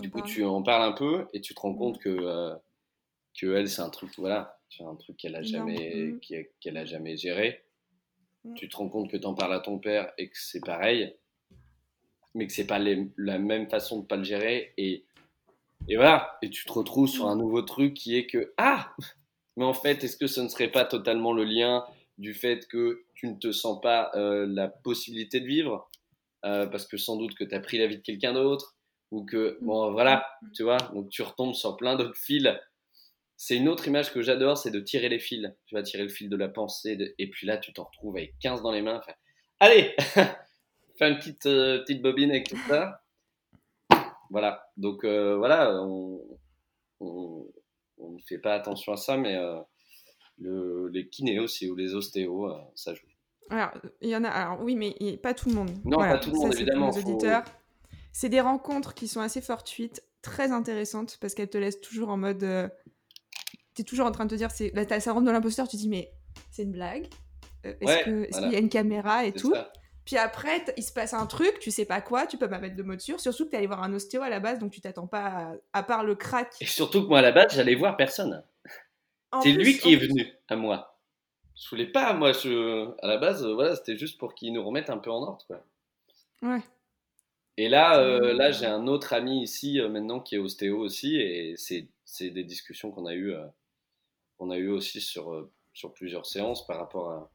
Du 0.00 0.10
coup, 0.10 0.22
tu 0.22 0.44
en 0.44 0.62
parles 0.62 0.84
un 0.84 0.92
peu 0.92 1.26
et 1.34 1.40
tu 1.40 1.54
te 1.54 1.60
rends 1.60 1.74
compte 1.74 1.98
que, 1.98 2.08
euh, 2.08 2.54
que 3.38 3.54
elle, 3.54 3.68
c'est 3.68 3.82
un 3.82 3.90
truc, 3.90 4.10
voilà, 4.18 4.58
c'est 4.68 4.84
un 4.84 4.94
truc 4.96 5.16
qu'elle 5.16 5.36
a 5.36 5.42
jamais, 5.42 6.14
qu'elle 6.60 6.76
a 6.76 6.84
jamais 6.84 7.16
géré. 7.16 7.64
Tu 8.56 8.68
te 8.68 8.76
rends 8.76 8.88
compte 8.88 9.10
que 9.10 9.16
t'en 9.16 9.34
parles 9.34 9.54
à 9.54 9.60
ton 9.60 9.78
père 9.78 10.12
et 10.18 10.28
que 10.28 10.36
c'est 10.36 10.64
pareil 10.64 11.14
mais 12.34 12.46
que 12.46 12.52
c'est 12.52 12.66
pas 12.66 12.78
la 12.78 13.38
même 13.38 13.68
façon 13.68 14.00
de 14.00 14.06
pas 14.06 14.16
le 14.16 14.24
gérer 14.24 14.72
et 14.76 15.04
et 15.88 15.96
voilà. 15.96 16.38
Et 16.42 16.50
tu 16.50 16.64
te 16.64 16.72
retrouves 16.72 17.08
sur 17.08 17.26
un 17.26 17.34
nouveau 17.34 17.62
truc 17.62 17.94
qui 17.94 18.16
est 18.16 18.26
que 18.26 18.52
ah! 18.56 18.94
Mais 19.56 19.64
en 19.64 19.74
fait 19.74 20.02
est-ce 20.04 20.16
que 20.16 20.26
ce 20.26 20.40
ne 20.40 20.48
serait 20.48 20.70
pas 20.70 20.84
totalement 20.84 21.32
le 21.32 21.44
lien 21.44 21.84
du 22.18 22.34
fait 22.34 22.66
que 22.68 23.04
tu 23.14 23.26
ne 23.26 23.34
te 23.34 23.52
sens 23.52 23.80
pas 23.80 24.10
euh, 24.14 24.46
la 24.48 24.68
possibilité 24.68 25.40
de 25.40 25.46
vivre? 25.46 25.90
Euh, 26.44 26.66
parce 26.66 26.86
que 26.86 26.96
sans 26.96 27.16
doute 27.16 27.34
que 27.34 27.44
tu 27.44 27.54
as 27.54 27.60
pris 27.60 27.78
la 27.78 27.86
vie 27.86 27.98
de 27.98 28.02
quelqu'un 28.02 28.32
d'autre 28.32 28.76
ou 29.10 29.24
que 29.24 29.58
bon 29.60 29.92
voilà 29.92 30.24
tu 30.54 30.62
vois. 30.62 30.78
Donc 30.94 31.08
tu 31.10 31.22
retombes 31.22 31.54
sur 31.54 31.76
plein 31.76 31.96
d'autres 31.96 32.16
fils 32.16 32.48
c'est 33.42 33.56
une 33.56 33.68
autre 33.68 33.88
image 33.88 34.12
que 34.12 34.22
j'adore 34.22 34.56
c'est 34.56 34.70
de 34.70 34.80
tirer 34.80 35.08
les 35.08 35.18
fils 35.18 35.50
tu 35.66 35.74
vas 35.74 35.82
tirer 35.82 36.04
le 36.04 36.08
fil 36.08 36.28
de 36.28 36.36
la 36.36 36.48
pensée 36.48 37.14
et 37.18 37.30
puis 37.30 37.46
là 37.46 37.58
tu 37.58 37.72
t'en 37.72 37.84
retrouves 37.84 38.16
avec 38.16 38.38
15 38.40 38.62
dans 38.62 38.70
les 38.70 38.82
mains 38.82 38.98
enfin, 38.98 39.12
allez 39.60 39.96
une 41.08 41.16
petite, 41.18 41.46
euh, 41.46 41.80
petite 41.80 42.02
bobine 42.02 42.30
avec 42.30 42.48
tout 42.48 42.58
ça. 42.68 43.02
Voilà, 44.30 44.70
donc 44.76 45.04
euh, 45.04 45.36
voilà, 45.36 45.74
on, 45.82 46.20
ne 47.00 48.18
fait 48.26 48.38
pas 48.38 48.54
attention 48.54 48.92
à 48.92 48.96
ça, 48.96 49.16
mais 49.16 49.36
euh, 49.36 49.60
le, 50.38 50.88
les 50.88 51.08
kinés 51.08 51.38
aussi 51.38 51.68
ou 51.68 51.76
les 51.76 51.94
ostéos, 51.94 52.50
ça 52.74 52.94
joue. 52.94 53.06
Alors, 53.50 53.70
il 54.00 54.08
y 54.08 54.16
en 54.16 54.24
a, 54.24 54.30
alors 54.30 54.62
oui, 54.62 54.74
mais 54.76 55.18
pas 55.18 55.34
tout 55.34 55.50
le 55.50 55.54
monde. 55.54 55.70
Non, 55.84 55.98
pas 55.98 56.18
tout 56.18 56.30
le 56.30 56.38
monde, 56.38 56.54
évidemment. 56.54 56.90
C'est 58.14 58.28
des 58.28 58.40
rencontres 58.40 58.94
qui 58.94 59.08
sont 59.08 59.20
assez 59.20 59.40
fortuites, 59.40 60.02
très 60.22 60.52
intéressantes, 60.52 61.18
parce 61.20 61.34
qu'elles 61.34 61.50
te 61.50 61.58
laissent 61.58 61.80
toujours 61.80 62.08
en 62.08 62.16
mode. 62.16 62.70
Tu 63.74 63.82
es 63.82 63.84
toujours 63.84 64.06
en 64.06 64.12
train 64.12 64.24
de 64.24 64.30
te 64.30 64.34
dire, 64.34 64.50
c'est 64.50 64.72
la 64.74 65.00
ça 65.00 65.12
rentre 65.12 65.26
dans 65.26 65.32
l'imposteur, 65.32 65.68
tu 65.68 65.76
te 65.76 65.82
dis, 65.82 65.88
mais 65.88 66.12
c'est 66.50 66.62
une 66.62 66.72
blague 66.72 67.06
Est-ce 67.64 68.04
qu'il 68.04 68.52
y 68.52 68.56
a 68.56 68.58
une 68.58 68.68
caméra 68.68 69.24
et 69.24 69.32
tout 69.32 69.54
puis 70.04 70.16
après, 70.16 70.64
il 70.76 70.82
se 70.82 70.92
passe 70.92 71.14
un 71.14 71.26
truc, 71.26 71.58
tu 71.60 71.70
sais 71.70 71.84
pas 71.84 72.00
quoi, 72.00 72.26
tu 72.26 72.36
peux 72.36 72.48
pas 72.48 72.58
mettre 72.58 72.74
de 72.74 72.82
mots 72.82 72.96
dessus. 72.96 73.14
Surtout 73.18 73.44
que 73.44 73.50
tu 73.50 73.56
allé 73.56 73.68
voir 73.68 73.82
un 73.82 73.92
ostéo 73.92 74.22
à 74.22 74.28
la 74.28 74.40
base, 74.40 74.58
donc 74.58 74.72
tu 74.72 74.80
t'attends 74.80 75.06
pas 75.06 75.54
à, 75.72 75.82
part 75.82 76.02
le 76.02 76.16
crack. 76.16 76.54
Et 76.60 76.66
surtout 76.66 77.02
que 77.02 77.08
moi 77.08 77.20
à 77.20 77.22
la 77.22 77.32
base, 77.32 77.54
j'allais 77.54 77.74
voir 77.74 77.96
personne. 77.96 78.42
C'est 79.42 79.52
lui 79.52 79.78
qui 79.78 79.92
est 79.92 79.96
venu 79.96 80.32
à 80.48 80.56
moi. 80.56 80.98
Je 81.54 81.68
voulais 81.70 81.86
pas, 81.86 82.12
moi, 82.14 82.32
je... 82.32 82.90
à 83.02 83.06
la 83.06 83.18
base, 83.18 83.46
voilà, 83.46 83.76
c'était 83.76 83.96
juste 83.96 84.18
pour 84.18 84.34
qu'il 84.34 84.52
nous 84.52 84.64
remette 84.64 84.90
un 84.90 84.98
peu 84.98 85.10
en 85.10 85.22
ordre. 85.22 85.44
Quoi. 85.46 85.64
Ouais. 86.42 86.60
Et 87.56 87.68
là, 87.68 88.00
euh, 88.00 88.32
là 88.32 88.50
j'ai 88.50 88.66
un 88.66 88.86
autre 88.86 89.12
ami 89.12 89.42
ici 89.42 89.78
euh, 89.78 89.88
maintenant 89.88 90.20
qui 90.20 90.34
est 90.34 90.38
ostéo 90.38 90.78
aussi, 90.78 91.16
et 91.16 91.54
c'est 91.56 92.30
des 92.30 92.44
discussions 92.44 92.90
qu'on 92.90 93.06
a 93.06 93.14
eues 93.14 93.32
euh, 93.32 93.46
a 94.50 94.56
eu 94.56 94.68
aussi 94.68 95.00
sur, 95.00 95.48
sur 95.72 95.92
plusieurs 95.92 96.26
séances 96.26 96.66
par 96.66 96.78
rapport 96.78 97.10
à, 97.10 97.30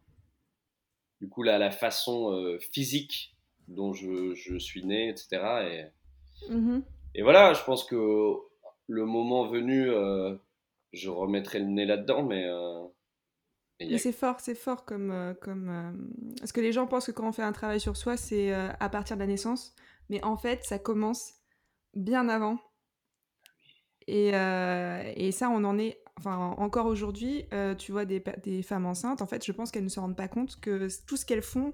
du 1.21 1.29
coup, 1.29 1.43
la, 1.43 1.57
la 1.57 1.71
façon 1.71 2.31
euh, 2.31 2.59
physique 2.59 3.35
dont 3.67 3.93
je, 3.93 4.33
je, 4.35 4.57
suis 4.57 4.85
né, 4.85 5.09
etc. 5.09 5.27
Et, 5.31 6.51
mm-hmm. 6.51 6.83
et 7.15 7.21
voilà, 7.23 7.53
je 7.53 7.63
pense 7.63 7.83
que 7.83 8.35
le 8.87 9.05
moment 9.05 9.47
venu, 9.47 9.89
euh, 9.89 10.35
je 10.93 11.09
remettrai 11.09 11.59
le 11.59 11.65
nez 11.65 11.85
là-dedans, 11.85 12.23
mais. 12.23 12.45
Euh, 12.45 12.85
mais 13.79 13.97
c'est 13.99 14.11
fort, 14.11 14.39
c'est 14.39 14.55
fort 14.55 14.85
comme. 14.85 15.35
comme 15.41 16.09
Parce 16.39 16.51
que 16.51 16.61
les 16.61 16.71
gens 16.71 16.87
pensent 16.87 17.07
que 17.07 17.11
quand 17.11 17.27
on 17.27 17.31
fait 17.31 17.43
un 17.43 17.51
travail 17.51 17.79
sur 17.79 17.95
soi, 17.95 18.17
c'est 18.17 18.51
à 18.51 18.89
partir 18.89 19.17
de 19.17 19.21
la 19.21 19.27
naissance. 19.27 19.75
Mais 20.09 20.23
en 20.23 20.35
fait, 20.35 20.63
ça 20.63 20.79
commence 20.79 21.33
bien 21.93 22.27
avant. 22.27 22.57
Et, 24.07 24.29
et, 24.29 25.31
ça, 25.31 25.49
on 25.49 25.63
en 25.63 25.77
est 25.77 26.01
enfin 26.17 26.55
encore 26.57 26.85
aujourd'hui, 26.85 27.45
euh, 27.53 27.75
tu 27.75 27.91
vois 27.91 28.05
des, 28.05 28.23
des, 28.43 28.61
femmes 28.63 28.85
enceintes, 28.85 29.21
en 29.21 29.27
fait, 29.27 29.45
je 29.45 29.51
pense 29.51 29.71
qu'elles 29.71 29.83
ne 29.83 29.89
se 29.89 29.99
rendent 29.99 30.17
pas 30.17 30.27
compte 30.27 30.59
que 30.59 30.87
tout 31.05 31.17
ce 31.17 31.25
qu'elles 31.25 31.41
font, 31.41 31.73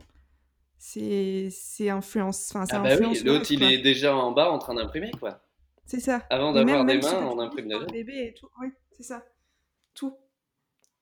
c'est 0.77 1.49
influence. 1.89 2.53
Enfin, 2.53 2.65
ah 2.71 2.79
bah 2.79 2.95
oui, 2.99 3.21
l'autre 3.23 3.51
il 3.51 3.63
est 3.63 3.77
déjà 3.79 4.15
en 4.15 4.31
bas 4.31 4.51
en 4.51 4.59
train 4.59 4.75
d'imprimer 4.75 5.11
quoi. 5.19 5.41
C'est 5.85 5.99
ça. 5.99 6.23
Avant 6.29 6.53
d'avoir 6.53 6.85
des 6.85 6.97
mains, 6.97 7.25
on 7.25 7.39
imprime 7.39 7.67
déjà. 7.67 7.85
Bébé 7.85 8.27
et 8.27 8.33
tout, 8.33 8.49
oui, 8.61 8.69
c'est 8.91 9.03
ça. 9.03 9.23
Tout. 9.93 10.15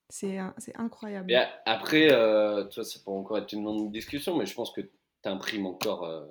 C'est 0.10 0.38
incroyable. 0.76 1.32
Et 1.32 1.40
après, 1.66 2.12
euh, 2.12 2.66
tu 2.66 2.82
vois, 2.82 2.84
ça 2.84 3.00
peut 3.04 3.12
encore 3.12 3.38
être 3.38 3.54
une 3.54 3.64
longue 3.64 3.92
discussion, 3.94 4.38
mais 4.38 4.46
je 4.46 4.54
pense 4.54 4.72
que 4.72 4.82
tu 4.82 4.90
imprimes 5.24 5.66
encore, 5.66 6.04
euh, 6.04 6.26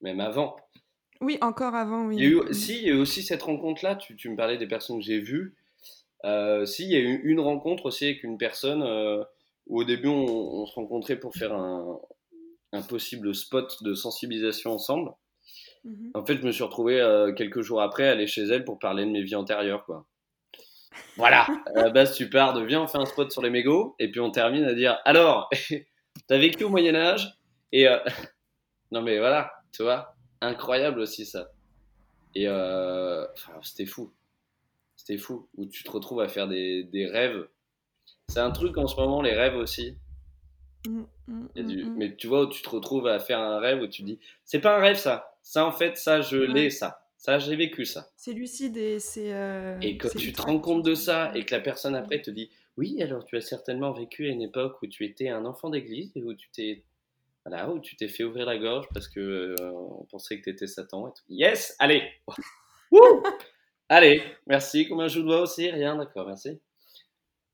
même 0.00 0.20
avant. 0.20 0.56
Oui, 1.20 1.36
encore 1.42 1.74
avant, 1.74 2.06
oui. 2.06 2.16
Il 2.16 2.22
y 2.22 2.26
a 2.26 2.30
eu, 2.30 2.54
si, 2.54 2.78
il 2.78 2.82
y 2.82 2.90
a 2.90 2.94
eu 2.94 2.98
aussi 2.98 3.22
cette 3.22 3.42
rencontre-là, 3.42 3.96
tu, 3.96 4.16
tu, 4.16 4.30
me 4.30 4.36
parlais 4.36 4.56
des 4.56 4.66
personnes 4.66 4.98
que 5.00 5.04
j'ai 5.04 5.20
vues. 5.20 5.54
Euh, 6.24 6.66
si, 6.66 6.84
il 6.84 6.90
y 6.90 6.96
a 6.96 7.00
eu 7.00 7.20
une 7.24 7.40
rencontre 7.40 7.86
aussi 7.86 8.04
avec 8.04 8.24
une 8.24 8.38
personne 8.38 8.82
euh, 8.82 9.22
où 9.66 9.80
au 9.80 9.84
début 9.84 10.08
on, 10.08 10.66
se 10.66 10.74
rencontrait 10.74 11.16
pour 11.16 11.34
faire 11.34 11.54
un, 11.54 11.98
un, 12.72 12.82
possible 12.82 13.34
spot 13.34 13.82
de 13.82 13.94
sensibilisation 13.94 14.72
ensemble. 14.72 15.12
Mhm. 15.84 16.10
En 16.14 16.24
fait, 16.24 16.36
je 16.36 16.46
me 16.46 16.52
suis 16.52 16.62
retrouvé 16.62 17.00
euh, 17.00 17.32
quelques 17.32 17.62
jours 17.62 17.80
après 17.80 18.08
aller 18.08 18.26
chez 18.26 18.42
elle 18.42 18.64
pour 18.64 18.78
parler 18.78 19.04
de 19.06 19.10
mes 19.10 19.22
vies 19.22 19.36
antérieures, 19.36 19.84
quoi. 19.84 20.06
Voilà, 21.16 21.46
à 21.74 21.84
la 21.84 21.90
base, 21.90 22.14
tu 22.14 22.28
pars 22.28 22.52
de 22.52 22.62
viens, 22.62 22.82
on 22.82 22.88
fait 22.88 22.98
un 22.98 23.06
spot 23.06 23.30
sur 23.32 23.42
les 23.42 23.50
mégots, 23.50 23.94
et 23.98 24.10
puis 24.10 24.20
on 24.20 24.30
termine 24.30 24.64
à 24.64 24.74
dire 24.74 24.98
alors, 25.04 25.48
t'as 26.28 26.38
vécu 26.38 26.64
au 26.64 26.68
Moyen-Âge 26.68 27.38
Et 27.72 27.86
non, 28.92 29.00
mais 29.00 29.18
voilà, 29.18 29.52
tu 29.72 29.82
vois, 29.82 30.14
incroyable 30.42 31.00
aussi 31.00 31.24
ça. 31.24 31.48
Et 32.34 32.46
c'était 33.62 33.86
fou. 33.86 34.12
C'était 35.10 35.18
fou. 35.20 35.48
Où 35.56 35.66
tu 35.66 35.82
te 35.82 35.90
retrouves 35.90 36.20
à 36.20 36.28
faire 36.28 36.46
des, 36.46 36.84
des 36.84 37.06
rêves. 37.06 37.48
C'est 38.28 38.38
un 38.38 38.52
truc 38.52 38.78
en 38.78 38.86
ce 38.86 38.94
moment, 38.94 39.22
les 39.22 39.32
rêves 39.32 39.56
aussi. 39.56 39.96
Mm, 40.86 41.02
mm, 41.26 41.48
mm, 41.56 41.94
Mais 41.96 42.14
tu 42.14 42.28
vois, 42.28 42.42
où 42.44 42.48
tu 42.48 42.62
te 42.62 42.68
retrouves 42.68 43.08
à 43.08 43.18
faire 43.18 43.40
un 43.40 43.58
rêve 43.58 43.82
où 43.82 43.88
tu 43.88 44.02
dis, 44.02 44.20
c'est 44.44 44.60
pas 44.60 44.76
un 44.76 44.80
rêve 44.80 44.96
ça. 44.96 45.36
Ça, 45.42 45.66
en 45.66 45.72
fait, 45.72 45.96
ça, 45.96 46.20
je 46.20 46.36
l'ai, 46.36 46.70
ça. 46.70 47.08
Ça, 47.16 47.38
j'ai 47.40 47.56
vécu 47.56 47.84
ça. 47.84 48.08
C'est 48.16 48.32
lucide 48.32 48.76
et 48.76 49.00
c'est. 49.00 49.32
euh, 49.34 49.78
Et 49.80 49.98
quand 49.98 50.08
c'est 50.12 50.18
tu 50.18 50.32
te 50.32 50.40
rends 50.42 50.60
compte 50.60 50.84
de 50.84 50.94
ça 50.94 51.32
et 51.34 51.44
que 51.44 51.54
la 51.54 51.60
personne 51.60 51.96
après 51.96 52.22
te 52.22 52.30
dit, 52.30 52.48
oui, 52.76 53.02
alors 53.02 53.24
tu 53.24 53.36
as 53.36 53.40
certainement 53.40 53.92
vécu 53.92 54.26
à 54.26 54.28
une 54.30 54.42
époque 54.42 54.80
où 54.80 54.86
tu 54.86 55.04
étais 55.04 55.28
un 55.28 55.44
enfant 55.44 55.70
d'église 55.70 56.12
et 56.14 56.22
où 56.22 56.34
tu 56.34 56.48
t'es. 56.50 56.84
Voilà, 57.44 57.68
où 57.70 57.80
tu 57.80 57.96
t'es 57.96 58.06
fait 58.06 58.22
ouvrir 58.22 58.46
la 58.46 58.58
gorge 58.58 58.86
parce 58.94 59.08
que 59.08 59.18
euh, 59.18 59.72
on 59.72 60.04
pensait 60.04 60.38
que 60.38 60.44
tu 60.44 60.50
étais 60.50 60.66
Satan 60.68 61.08
et 61.08 61.10
tout. 61.10 61.24
Yes, 61.30 61.74
allez 61.80 62.04
Wouh 62.92 63.22
Allez, 63.92 64.22
merci. 64.46 64.86
Combien 64.86 65.08
je 65.08 65.18
dois 65.20 65.42
aussi 65.42 65.68
Rien, 65.68 65.96
d'accord, 65.96 66.24
merci. 66.24 66.60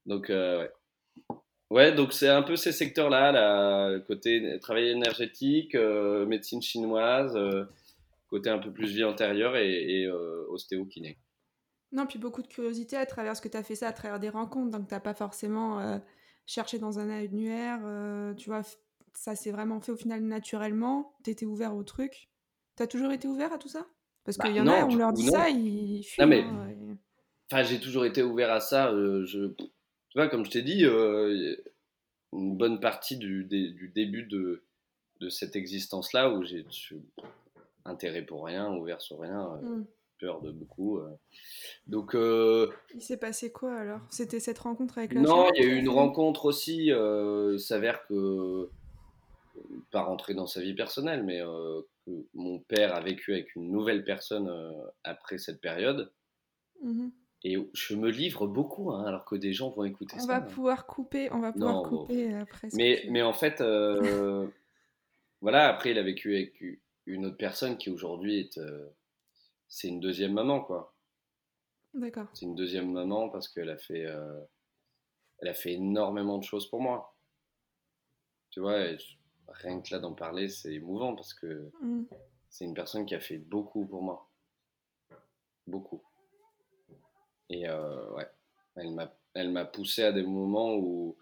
Donc, 0.04 0.28
euh, 0.28 0.60
ouais. 0.60 0.70
Ouais, 1.70 1.92
donc 1.92 2.12
c'est 2.12 2.28
un 2.28 2.42
peu 2.42 2.56
ces 2.56 2.72
secteurs-là, 2.72 3.32
là, 3.32 3.98
côté 4.00 4.58
travail 4.60 4.90
énergétique, 4.90 5.74
euh, 5.74 6.26
médecine 6.26 6.60
chinoise, 6.60 7.34
euh, 7.36 7.64
côté 8.28 8.50
un 8.50 8.58
peu 8.58 8.70
plus 8.70 8.92
vie 8.92 9.02
antérieure 9.02 9.56
et, 9.56 10.02
et 10.02 10.08
ostéo-kiné. 10.08 11.18
Non, 11.90 12.06
puis 12.06 12.18
beaucoup 12.18 12.42
de 12.42 12.48
curiosité 12.48 12.96
à 12.96 13.06
travers 13.06 13.34
ce 13.34 13.40
que 13.40 13.48
tu 13.48 13.56
as 13.56 13.62
fait 13.62 13.74
ça, 13.74 13.88
à 13.88 13.92
travers 13.94 14.20
des 14.20 14.28
rencontres. 14.28 14.76
Donc, 14.76 14.88
tu 14.88 14.94
n'as 14.94 15.00
pas 15.00 15.14
forcément 15.14 16.00
cherché 16.44 16.78
dans 16.78 16.98
un 16.98 17.08
annuaire. 17.08 17.80
tu 18.36 18.50
vois, 18.50 18.62
ça 19.14 19.34
s'est 19.34 19.52
vraiment 19.52 19.80
fait 19.80 19.90
au 19.90 19.96
final 19.96 20.20
naturellement. 20.20 21.16
Tu 21.24 21.30
étais 21.30 21.46
ouvert 21.46 21.74
au 21.74 21.82
truc. 21.82 22.28
Tu 22.76 22.82
as 22.82 22.86
toujours 22.86 23.10
été 23.10 23.26
ouvert 23.26 23.54
à 23.54 23.58
tout 23.58 23.68
ça? 23.68 23.86
Parce 24.26 24.36
Bah, 24.38 24.44
qu'il 24.46 24.56
y 24.56 24.60
en 24.60 24.66
a, 24.66 24.80
non, 24.80 24.86
on 24.86 24.88
du 24.88 24.98
leur 24.98 25.12
dit 25.12 25.22
ça, 25.22 25.48
ils. 25.48 26.04
Non, 26.18 26.26
mais- 26.26 26.42
hein, 26.42 26.68
Enfin, 27.50 27.62
j'ai 27.62 27.78
toujours 27.78 28.04
été 28.04 28.22
ouvert 28.24 28.52
à 28.52 28.58
ça. 28.60 28.90
euh, 28.90 29.24
je, 29.24 29.46
tu 29.46 29.64
vois, 30.16 30.26
comme 30.28 30.44
je 30.44 30.50
t'ai 30.50 30.62
dit, 30.62 30.84
euh, 30.84 31.54
une 32.32 32.56
bonne 32.56 32.80
partie 32.80 33.16
du, 33.16 33.44
dé- 33.44 33.70
du 33.70 33.88
début 33.88 34.24
de, 34.24 34.64
de 35.20 35.28
cette 35.28 35.54
existence-là 35.54 36.30
où 36.30 36.42
j'ai 36.42 36.66
intérêt 37.84 38.22
pour 38.22 38.44
rien, 38.44 38.74
ouvert 38.74 39.00
sur 39.00 39.20
rien, 39.20 39.48
euh, 39.62 39.68
Hmm. 39.68 39.84
peur 40.18 40.40
de 40.40 40.50
beaucoup. 40.50 40.98
euh. 40.98 41.08
Donc, 41.86 42.14
Il 42.94 43.00
s'est 43.00 43.16
passé 43.16 43.52
quoi 43.52 43.76
alors? 43.76 44.00
C'était 44.10 44.40
cette 44.40 44.58
rencontre 44.58 44.98
avec 44.98 45.12
la 45.14 45.20
non, 45.20 45.48
il 45.54 45.62
y 45.62 45.66
a 45.66 45.68
eu 45.68 45.76
une 45.76 45.88
rencontre 45.88 46.46
aussi. 46.46 46.86
il 46.88 47.60
s'avère 47.60 48.04
que, 48.08 48.68
pas 49.90 50.02
rentrer 50.02 50.34
dans 50.34 50.46
sa 50.46 50.60
vie 50.60 50.74
personnelle, 50.74 51.22
mais 51.24 51.40
euh, 51.40 51.82
que 52.06 52.10
mon 52.34 52.58
père 52.60 52.94
a 52.94 53.00
vécu 53.00 53.32
avec 53.32 53.54
une 53.56 53.70
nouvelle 53.70 54.04
personne 54.04 54.48
euh, 54.48 54.70
après 55.04 55.38
cette 55.38 55.60
période. 55.60 56.12
Mhm. 56.82 57.12
Et 57.44 57.56
je 57.74 57.94
me 57.94 58.10
livre 58.10 58.46
beaucoup, 58.46 58.90
hein, 58.92 59.04
alors 59.04 59.24
que 59.24 59.36
des 59.36 59.52
gens 59.52 59.70
vont 59.70 59.84
écouter 59.84 60.16
On 60.16 60.20
ça. 60.20 60.26
va 60.26 60.36
hein. 60.36 60.40
pouvoir 60.42 60.86
couper, 60.86 61.30
on 61.32 61.38
va 61.40 61.52
pouvoir 61.52 61.74
Non, 61.74 61.82
bon. 61.88 61.98
couper 62.00 62.34
après. 62.34 62.70
ce 62.70 62.76
que 62.76 62.82
Mais, 62.82 63.04
mais 63.10 63.22
en 63.22 63.32
fait, 63.34 63.60
euh, 63.60 64.48
voilà, 65.40 65.68
après, 65.68 65.90
il 65.92 65.98
a 65.98 66.02
vécu 66.02 66.34
avec 66.34 66.62
une 67.06 67.26
autre 67.26 67.36
personne 67.36 67.76
qui 67.78 67.90
aujourd'hui 67.90 68.40
est. 68.40 68.58
euh, 68.58 68.88
c'est 69.68 69.88
une 69.88 70.00
deuxième 70.00 70.32
maman, 70.32 70.60
quoi. 70.60 70.94
D'accord. 71.94 72.26
C'est 72.34 72.46
une 72.46 72.54
deuxième 72.54 72.90
maman 72.92 73.28
parce 73.30 73.48
qu'elle 73.48 73.70
a 73.70 73.78
fait. 73.78 74.04
euh, 74.06 74.40
elle 75.38 75.48
a 75.48 75.54
fait 75.54 75.72
énormément 75.74 76.38
de 76.38 76.44
choses 76.44 76.68
pour 76.68 76.80
moi. 76.80 77.14
Tu 78.50 78.60
vois, 78.60 78.78
rien 79.48 79.80
que 79.80 79.92
là 79.92 79.98
d'en 79.98 80.14
parler, 80.14 80.48
c'est 80.48 80.74
émouvant 80.74 81.14
parce 81.14 81.34
que 81.34 81.70
Mhm. 81.80 82.06
c'est 82.50 82.64
une 82.64 82.74
personne 82.74 83.06
qui 83.06 83.14
a 83.14 83.20
fait 83.20 83.38
beaucoup 83.38 83.86
pour 83.86 84.02
moi. 84.02 84.28
Beaucoup. 85.66 86.02
Et 87.48 87.68
euh, 87.68 88.10
ouais, 88.12 88.28
elle 88.74 89.50
m'a, 89.50 89.64
poussé 89.64 90.02
à 90.02 90.12
des 90.12 90.22
moments 90.22 90.74
où, 90.74 91.16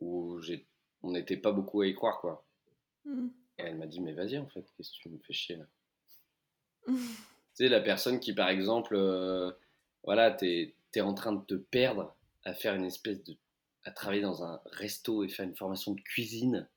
où 0.00 0.40
on 1.02 1.10
n'était 1.10 1.36
pas 1.36 1.52
beaucoup 1.52 1.80
à 1.80 1.86
y 1.86 1.94
croire, 1.94 2.20
quoi. 2.20 2.44
Mhm. 3.04 3.32
Et 3.58 3.62
elle 3.62 3.76
m'a 3.76 3.86
dit, 3.86 4.00
mais 4.00 4.12
vas-y, 4.12 4.38
en 4.38 4.46
fait, 4.48 4.64
qu'est-ce 4.76 4.92
que 4.92 5.02
tu 5.02 5.08
me 5.08 5.18
fais 5.18 5.32
chier 5.32 5.56
là? 5.56 5.66
Mhm. 6.86 6.98
Tu 7.56 7.64
sais, 7.64 7.68
la 7.68 7.80
personne 7.80 8.18
qui, 8.18 8.34
par 8.34 8.48
exemple, 8.48 8.94
euh, 8.96 9.52
voilà, 10.02 10.32
t'es, 10.32 10.74
t'es 10.90 11.00
en 11.00 11.14
train 11.14 11.32
de 11.32 11.44
te 11.44 11.54
perdre 11.54 12.14
à 12.44 12.52
faire 12.52 12.74
une 12.74 12.84
espèce 12.84 13.22
de. 13.24 13.36
à 13.84 13.90
travailler 13.90 14.22
dans 14.22 14.44
un 14.44 14.60
resto 14.66 15.22
et 15.24 15.28
faire 15.28 15.46
une 15.46 15.56
formation 15.56 15.92
de 15.92 16.00
cuisine. 16.00 16.68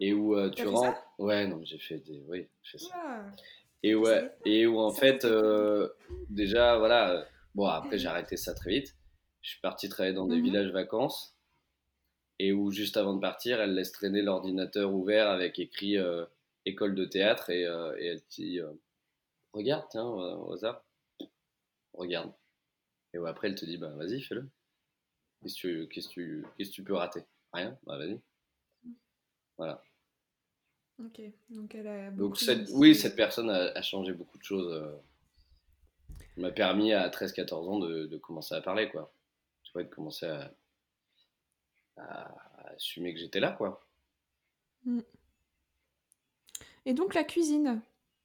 Et 0.00 0.12
où 0.12 0.36
euh, 0.36 0.50
tu 0.50 0.66
rentres. 0.66 1.00
Ouais, 1.18 1.46
non, 1.46 1.60
j'ai 1.64 1.78
fait 1.78 1.98
des. 1.98 2.22
Oui, 2.28 2.46
j'ai 2.62 2.78
fait 2.78 2.84
ça. 2.84 2.94
Ah. 2.96 3.26
Et 3.82 3.94
ouais, 3.94 4.30
et 4.44 4.66
où 4.66 4.78
en 4.78 4.92
fait, 4.92 5.24
euh, 5.24 5.88
déjà, 6.28 6.76
voilà, 6.78 7.12
euh, 7.12 7.24
bon, 7.54 7.64
après 7.66 7.96
j'ai 7.98 8.08
arrêté 8.08 8.36
ça 8.36 8.52
très 8.54 8.70
vite. 8.70 8.94
Je 9.40 9.50
suis 9.50 9.60
parti 9.60 9.88
travailler 9.88 10.14
dans 10.14 10.26
des 10.26 10.36
Mhm. 10.36 10.42
villages 10.44 10.70
vacances. 10.70 11.34
Et 12.38 12.52
où 12.52 12.70
juste 12.70 12.96
avant 12.96 13.14
de 13.14 13.20
partir, 13.20 13.60
elle 13.60 13.74
laisse 13.74 13.92
traîner 13.92 14.20
l'ordinateur 14.22 14.92
ouvert 14.92 15.28
avec 15.30 15.58
écrit 15.58 15.96
euh, 15.98 16.24
école 16.66 16.94
de 16.94 17.04
théâtre 17.06 17.48
et, 17.50 17.62
et 17.62 18.06
elle 18.06 18.20
dit 18.30 18.60
Regarde, 19.52 19.86
tiens, 19.90 20.04
au 20.04 20.52
hasard. 20.52 20.84
Regarde. 21.94 22.32
Et 23.12 23.18
où 23.18 23.26
après, 23.26 23.48
elle 23.48 23.54
te 23.54 23.64
dit 23.64 23.76
Bah 23.78 23.92
vas-y, 23.96 24.20
fais-le. 24.22 24.48
Qu'est-ce 25.42 25.54
que 25.54 25.60
tu, 25.60 25.88
qu'est-ce 25.88 26.08
que 26.08 26.12
tu, 26.12 26.46
qu'est-ce 26.56 26.70
que 26.70 26.74
tu 26.74 26.84
peux 26.84 26.94
rater? 26.94 27.24
Rien? 27.52 27.78
Bah 27.86 27.96
vas-y. 27.98 28.20
Voilà. 29.60 29.82
Ok, 30.98 31.20
donc 31.50 31.74
elle 31.74 31.86
a 31.86 32.10
Donc 32.10 32.30
beaucoup 32.30 32.36
cette, 32.36 32.68
oui, 32.72 32.94
cette 32.94 33.14
personne 33.14 33.50
a, 33.50 33.72
a 33.76 33.82
changé 33.82 34.12
beaucoup 34.14 34.38
de 34.38 34.42
choses. 34.42 34.72
euh, 34.72 34.96
m'a 36.38 36.50
permis 36.50 36.94
à 36.94 37.06
13-14 37.10 37.68
ans 37.68 37.78
de, 37.78 38.06
de 38.06 38.16
commencer 38.16 38.54
à 38.54 38.62
parler, 38.62 38.88
quoi. 38.88 39.12
Tu 39.62 39.72
vois, 39.74 39.82
de 39.82 39.88
commencer 39.88 40.24
à, 40.26 40.50
à- 41.98 42.34
à 42.64 42.70
assumer 42.74 43.14
que 43.14 43.20
j'étais 43.20 43.40
là, 43.40 43.52
quoi. 43.52 43.84
Et 46.84 46.92
donc 46.92 47.14
la 47.14 47.24
cuisine? 47.24 47.80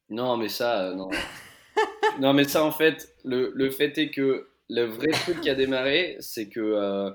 Non, 0.08 0.36
mais 0.36 0.48
ça, 0.48 0.86
euh, 0.88 0.94
non. 0.94 1.10
non, 2.20 2.32
mais 2.32 2.44
ça, 2.44 2.64
en 2.64 2.72
fait, 2.72 3.14
le, 3.24 3.52
le 3.54 3.70
fait 3.70 3.96
est 3.98 4.10
que 4.10 4.48
le 4.68 4.84
vrai 4.84 5.10
truc 5.10 5.40
qui 5.40 5.50
a 5.50 5.54
démarré, 5.54 6.16
c'est 6.20 6.48
que 6.48 6.60
euh, 6.60 7.10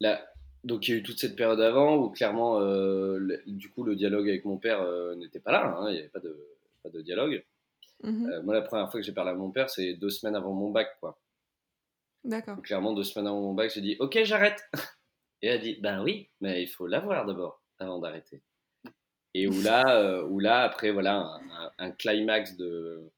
la- 0.00 0.24
donc 0.64 0.88
il 0.88 0.90
y 0.92 0.94
a 0.94 0.98
eu 0.98 1.02
toute 1.02 1.18
cette 1.18 1.36
période 1.36 1.60
avant 1.60 1.96
où 1.96 2.10
clairement, 2.10 2.60
euh, 2.60 3.18
le- 3.18 3.42
du 3.46 3.70
coup, 3.70 3.84
le 3.84 3.96
dialogue 3.96 4.28
avec 4.28 4.44
mon 4.44 4.58
père 4.58 4.80
euh, 4.82 5.14
n'était 5.16 5.40
pas 5.40 5.52
là. 5.52 5.76
hein, 5.78 5.88
il 5.88 5.94
n'y 5.94 5.98
avait 6.00 6.08
pas 6.08 6.20
de, 6.20 6.36
pas 6.82 6.90
de 6.90 7.00
dialogue. 7.00 7.44
Mhm. 8.02 8.30
Euh, 8.30 8.42
moi, 8.42 8.54
la 8.54 8.62
première 8.62 8.90
fois 8.90 9.00
que 9.00 9.06
j'ai 9.06 9.12
parlé 9.12 9.30
à 9.30 9.34
mon 9.34 9.50
père, 9.50 9.70
c'est 9.70 9.94
deux 9.94 10.10
semaines 10.10 10.36
avant 10.36 10.52
mon 10.52 10.70
bac, 10.70 10.96
quoi. 11.00 11.20
D'accord. 12.24 12.60
Clairement, 12.62 12.92
deux 12.92 13.04
semaines 13.04 13.28
avant 13.28 13.40
mon 13.40 13.54
bac, 13.54 13.70
j'ai 13.74 13.80
dit 13.80 13.96
Ok, 14.00 14.18
j'arrête. 14.24 14.62
Et 15.42 15.46
elle 15.48 15.58
a 15.58 15.62
dit 15.62 15.78
Ben 15.80 16.02
oui, 16.02 16.28
mais 16.40 16.62
il 16.62 16.68
faut 16.68 16.86
l'avoir 16.86 17.24
d'abord, 17.26 17.62
avant 17.78 17.98
d'arrêter. 18.00 18.42
Et 19.34 19.46
où 19.46 19.60
là, 19.62 19.84
euh, 20.00 20.24
où 20.24 20.40
là 20.40 20.62
après, 20.62 20.90
voilà, 20.90 21.16
un, 21.16 21.40
un- 21.50 21.72
un 21.78 21.90
climax 21.92 22.56
de 22.56 23.08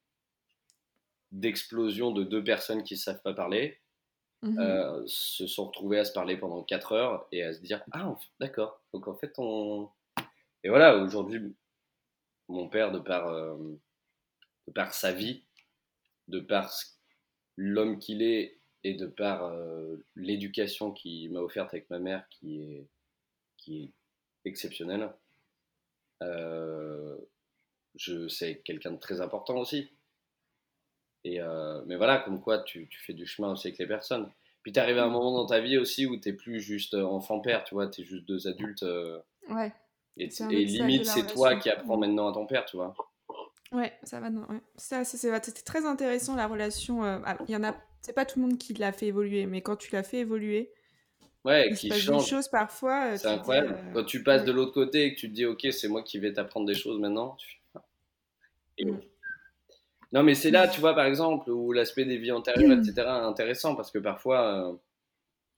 d'explosion 1.31 2.11
de 2.11 2.23
deux 2.23 2.43
personnes 2.43 2.83
qui 2.83 2.95
ne 2.95 2.99
savent 2.99 3.21
pas 3.21 3.33
parler, 3.33 3.79
Mhm. 4.43 4.59
euh, 4.59 5.03
se 5.05 5.45
sont 5.45 5.65
retrouvées 5.67 5.99
à 5.99 6.05
se 6.05 6.13
parler 6.13 6.35
pendant 6.37 6.63
4 6.63 6.93
heures 6.93 7.27
et 7.31 7.43
à 7.43 7.53
se 7.53 7.59
dire 7.61 7.83
Ah, 7.91 8.15
d'accord. 8.39 8.81
Donc 8.93 9.07
en 9.07 9.15
fait, 9.15 9.33
on. 9.37 9.89
Et 10.63 10.69
voilà, 10.69 10.97
aujourd'hui, 10.97 11.55
mon 12.49 12.69
père, 12.69 12.91
de 12.91 12.99
par, 12.99 13.27
euh, 13.29 13.57
de 14.67 14.73
par 14.73 14.93
sa 14.93 15.13
vie, 15.13 15.43
de 16.27 16.39
par 16.39 16.71
l'homme 17.57 17.99
qu'il 17.99 18.21
est 18.23 18.59
et 18.83 18.95
de 18.95 19.07
par 19.07 19.45
euh, 19.45 19.97
l'éducation 20.15 20.91
qu'il 20.91 21.31
m'a 21.31 21.41
offerte 21.41 21.73
avec 21.73 21.89
ma 21.89 21.99
mère, 21.99 22.27
qui 22.29 22.61
est, 22.61 22.87
qui 23.57 23.83
est 23.83 23.93
exceptionnelle, 24.49 25.11
je 27.95 28.27
c'est 28.27 28.61
quelqu'un 28.63 28.91
de 28.91 28.97
très 28.99 29.21
important 29.21 29.57
aussi. 29.57 29.89
Et 31.23 31.39
euh, 31.41 31.81
mais 31.85 31.95
voilà, 31.97 32.17
comme 32.19 32.41
quoi 32.41 32.59
tu, 32.59 32.87
tu 32.87 32.99
fais 32.99 33.13
du 33.13 33.25
chemin 33.25 33.51
aussi 33.51 33.67
avec 33.67 33.77
les 33.79 33.87
personnes. 33.87 34.29
Puis 34.63 34.71
tu 34.71 34.79
arrives 34.79 34.97
à 34.97 35.03
un 35.05 35.09
moment 35.09 35.31
dans 35.33 35.45
ta 35.45 35.59
vie 35.59 35.77
aussi 35.77 36.05
où 36.05 36.17
t'es 36.17 36.33
plus 36.33 36.59
juste 36.61 36.93
euh, 36.93 37.03
enfant-père, 37.03 37.63
tu 37.63 37.73
vois, 37.75 37.87
t'es 37.87 38.03
juste 38.03 38.25
deux 38.25 38.47
adultes. 38.47 38.83
euh, 38.83 39.19
Ouais. 39.49 39.71
et 40.17 40.27
limite, 40.65 41.05
c'est 41.05 41.25
toi 41.27 41.55
qui 41.55 41.69
apprends 41.69 41.97
Mm. 41.97 41.99
maintenant 42.01 42.29
à 42.29 42.33
ton 42.33 42.45
père, 42.45 42.65
tu 42.65 42.77
vois. 42.77 42.93
Ouais, 43.71 43.93
ça 44.03 44.19
va, 44.19 44.29
non, 44.29 44.41
ouais. 44.49 44.59
Ça, 44.75 45.03
c'était 45.05 45.61
très 45.63 45.85
intéressant 45.85 46.35
la 46.35 46.45
relation. 46.47 47.03
euh, 47.05 47.19
ah, 47.25 47.37
Il 47.47 47.51
y 47.53 47.55
en 47.55 47.63
a, 47.63 47.73
c'est 48.01 48.13
pas 48.13 48.25
tout 48.25 48.39
le 48.39 48.47
monde 48.47 48.57
qui 48.57 48.73
l'a 48.73 48.91
fait 48.91 49.07
évoluer, 49.07 49.45
mais 49.45 49.61
quand 49.61 49.77
tu 49.77 49.91
l'as 49.93 50.03
fait 50.03 50.19
évoluer, 50.19 50.71
Ouais, 51.45 51.69
il 51.69 51.75
se 51.75 51.81
qui 51.81 51.89
passe 51.89 51.97
des 51.99 52.03
change. 52.03 52.27
choses 52.29 52.47
parfois. 52.49 53.17
C'est 53.17 53.27
dis, 53.27 53.33
incroyable. 53.33 53.79
Quand 53.93 54.03
tu 54.03 54.23
passes 54.23 54.41
ouais. 54.41 54.47
de 54.47 54.51
l'autre 54.51 54.73
côté 54.73 55.05
et 55.05 55.15
que 55.15 55.19
tu 55.19 55.29
te 55.29 55.33
dis, 55.33 55.45
ok, 55.45 55.65
c'est 55.71 55.87
moi 55.87 56.03
qui 56.03 56.19
vais 56.19 56.33
t'apprendre 56.33 56.67
des 56.67 56.75
choses 56.75 56.99
maintenant. 56.99 57.35
Ah. 57.73 57.81
Et 58.77 58.85
Mm. 58.85 58.99
Non, 60.13 60.23
mais 60.23 60.35
c'est 60.35 60.51
là, 60.51 60.67
tu 60.67 60.81
vois, 60.81 60.93
par 60.93 61.05
exemple, 61.05 61.49
où 61.49 61.71
l'aspect 61.71 62.03
des 62.03 62.17
vies 62.17 62.31
antérieures, 62.31 62.77
etc., 62.77 62.93
est 62.97 63.07
intéressant 63.07 63.75
parce 63.75 63.91
que 63.91 63.99
parfois, 63.99 64.71
euh, 64.71 64.73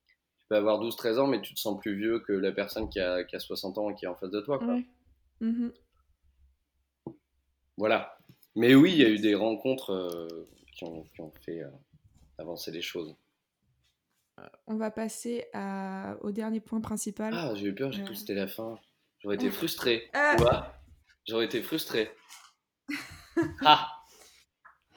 tu 0.06 0.46
peux 0.50 0.56
avoir 0.56 0.80
12-13 0.80 1.20
ans, 1.20 1.28
mais 1.28 1.42
tu 1.42 1.56
te 1.56 1.60
sens 1.60 1.80
plus 1.80 1.96
vieux 1.96 2.20
que 2.20 2.34
la 2.34 2.52
personne 2.52 2.88
qui 2.88 3.00
a, 3.00 3.24
qui 3.24 3.36
a 3.36 3.40
60 3.40 3.78
ans 3.80 3.90
et 3.90 3.96
qui 3.96 4.06
est 4.06 4.08
en 4.08 4.16
face 4.16 4.30
de 4.30 4.42
toi. 4.42 4.60
Quoi. 4.60 4.76
Ouais. 4.76 4.86
Mhm. 5.42 5.74
Voilà. 7.78 8.18
Mais 8.56 8.76
oui, 8.76 8.92
il 8.92 8.98
y 9.00 9.06
a 9.06 9.10
eu 9.10 9.18
des 9.18 9.34
rencontres 9.34 9.92
euh, 9.92 10.48
qui, 10.76 10.84
ont, 10.84 11.04
qui 11.16 11.22
ont 11.22 11.32
fait 11.44 11.64
euh, 11.64 11.70
avancer 12.38 12.70
les 12.70 12.84
choses. 12.84 13.16
on 14.68 14.76
va 14.76 14.92
passer 14.92 15.48
à, 15.54 16.16
au 16.22 16.32
dernier 16.32 16.60
point 16.60 16.80
principal. 16.82 17.34
Ah, 17.36 17.56
j'ai 17.56 17.68
eu 17.68 17.76
peur, 17.76 17.92
j'ai 17.92 18.04
cru 18.04 18.14
que 18.14 18.20
c'était 18.20 18.36
la 18.36 18.48
fin. 18.48 18.80
J'aurais 19.20 19.36
été 19.36 19.50
frustré. 19.50 20.10
Ah. 20.14 20.36
Tu 20.38 20.44
vois 20.44 20.74
J'aurais 21.26 21.46
été 21.46 21.64
frustré. 21.64 22.12
ah, 23.66 23.93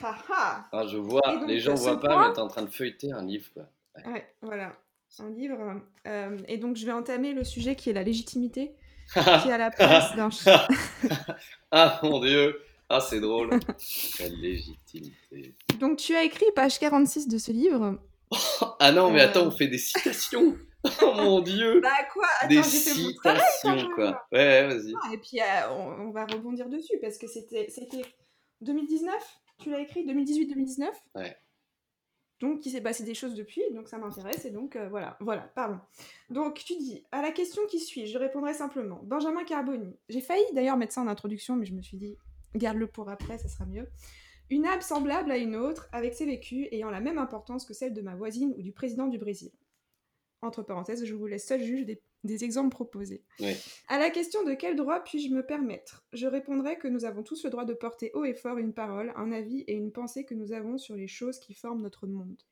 Ah, 0.03 0.87
je 0.87 0.97
vois, 0.97 1.21
donc, 1.25 1.49
les 1.49 1.59
gens 1.61 1.77
ce 1.77 1.83
voient 1.83 2.01
pas, 2.01 2.09
point- 2.09 2.29
mais 2.29 2.35
t'es 2.35 2.41
en 2.41 2.49
train 2.49 2.63
de 2.63 2.71
feuilleter 2.71 3.13
un 3.13 3.25
livre. 3.25 3.47
Quoi. 3.55 3.65
Ouais, 4.07 4.27
voilà, 4.43 4.73
un 5.19 5.31
livre. 5.31 5.81
Euh, 6.07 6.39
et 6.49 6.59
donc, 6.59 6.77
je 6.77 6.85
vais 6.87 6.93
entamer 6.93 7.33
le 7.33 7.45
sujet 7.45 7.75
qui 7.77 7.91
est 7.91 7.93
la 7.95 8.03
légitimité, 8.03 8.75
qui 9.13 9.19
est 9.49 9.53
à 9.53 9.59
la 9.59 9.71
place 9.71 10.15
d'un 10.17 10.31
ch- 10.31 10.69
ah 11.71 11.99
mon 12.03 12.21
dieu, 12.21 12.61
ah 12.89 13.01
c'est 13.01 13.21
drôle. 13.21 13.51
La 14.21 14.29
légitimité. 14.29 15.55
Donc, 15.81 15.99
tu 15.99 16.15
as 16.15 16.23
écrit 16.25 16.47
page 16.55 16.79
46 16.79 17.29
de 17.29 17.39
ce 17.39 17.53
livre. 17.53 17.99
Ah 18.81 18.93
non, 18.93 19.11
mais 19.11 19.21
Euh. 19.23 19.25
attends, 19.25 19.47
on 19.47 19.51
fait 19.51 19.69
des 19.69 19.79
citations. 19.79 20.57
oh 21.03 21.13
mon 21.17 21.41
dieu, 21.41 21.81
Bah 21.81 21.89
quoi? 22.13 22.27
Des 22.49 22.59
Attends, 22.59 22.69
citations 22.69 23.91
quoi. 23.95 24.27
Ouais, 24.31 24.39
ouais, 24.39 24.67
vas-y. 24.69 24.95
Ah, 25.03 25.15
Et 25.15 25.19
puis, 25.19 25.41
euh, 25.41 25.71
on, 25.73 26.07
on 26.07 26.11
va 26.11 26.27
rebondir 26.27 26.69
dessus 26.69 26.99
parce 27.01 27.19
que 27.19 27.27
c'était 27.27 27.69
2019 28.61 29.13
Tu 29.59 29.71
l'as 29.71 29.81
écrit 29.81 30.05
2018-2019 30.07 30.89
Ouais. 31.15 31.37
Donc, 32.41 32.67
il 32.67 32.71
s'est 32.71 32.83
passé 32.83 33.03
des 33.03 33.15
choses 33.15 33.35
depuis, 33.35 33.63
donc 33.73 33.89
ça 33.89 33.97
m'intéresse, 33.97 34.45
et 34.45 34.51
donc 34.51 34.77
euh, 34.77 34.89
voilà, 34.91 35.17
voilà, 35.21 35.43
pardon. 35.55 35.79
Donc, 36.29 36.63
tu 36.65 36.77
dis, 36.77 37.03
à 37.11 37.23
la 37.23 37.33
question 37.33 37.63
qui 37.67 37.81
suit, 37.81 38.07
je 38.07 38.19
répondrai 38.19 38.53
simplement. 38.53 39.01
Benjamin 39.05 39.43
Carboni. 39.45 39.97
J'ai 40.11 40.21
failli 40.21 40.45
d'ailleurs 40.53 40.77
mettre 40.77 40.93
ça 40.93 41.01
en 41.01 41.09
introduction, 41.09 41.57
mais 41.57 41.65
je 41.65 41.73
me 41.73 41.81
suis 41.81 41.97
dit, 41.97 42.19
garde-le 42.55 42.87
pour 42.87 43.09
après, 43.09 43.39
ça 43.39 43.49
sera 43.49 43.65
mieux. 43.65 43.89
Une 44.51 44.67
âme 44.67 44.83
semblable 44.83 45.31
à 45.31 45.39
une 45.39 45.57
autre, 45.57 45.89
avec 45.93 46.15
ses 46.15 46.27
vécus 46.27 46.69
ayant 46.73 46.91
la 46.91 47.01
même 47.01 47.19
importance 47.19 47.65
que 47.65 47.73
celle 47.73 47.95
de 47.95 48.03
ma 48.03 48.15
voisine 48.15 48.55
ou 48.57 48.63
du 48.63 48.73
président 48.73 49.07
du 49.07 49.19
Brésil. 49.19 49.51
Entre 50.43 50.63
parenthèses, 50.63 51.05
je 51.05 51.15
vous 51.15 51.27
laisse 51.27 51.47
seul 51.47 51.63
juge 51.63 51.87
des, 51.87 52.03
des 52.27 52.45
exemples 52.45 52.71
proposés. 52.71 53.25
À 53.89 53.99
la 53.99 54.11
question 54.11 54.45
de 54.45 54.55
quel 54.55 54.77
droit 54.77 55.01
puis-je 55.01 55.33
me 55.33 55.45
permettre, 55.45 56.05
je 56.13 56.27
répondrai 56.27 56.79
que 56.79 56.89
nous 56.89 57.05
avons 57.05 57.23
tous 57.23 57.45
le 57.45 57.51
droit 57.51 57.65
de 57.65 57.75
porter 57.75 58.11
haut 58.15 58.25
et 58.25 58.35
fort 58.35 58.59
une 58.59 58.75
parole, 58.75 59.13
un 59.17 59.33
avis 59.33 59.61
et 59.63 59.73
une 59.73 59.93
pensée 59.93 60.25
que 60.25 60.35
nous 60.35 60.53
avons 60.53 60.79
sur 60.79 60.95
les 60.95 61.09
choses 61.09 61.39
qui 61.39 61.55
forment 61.55 61.83
notre 61.83 62.07
monde. 62.07 62.43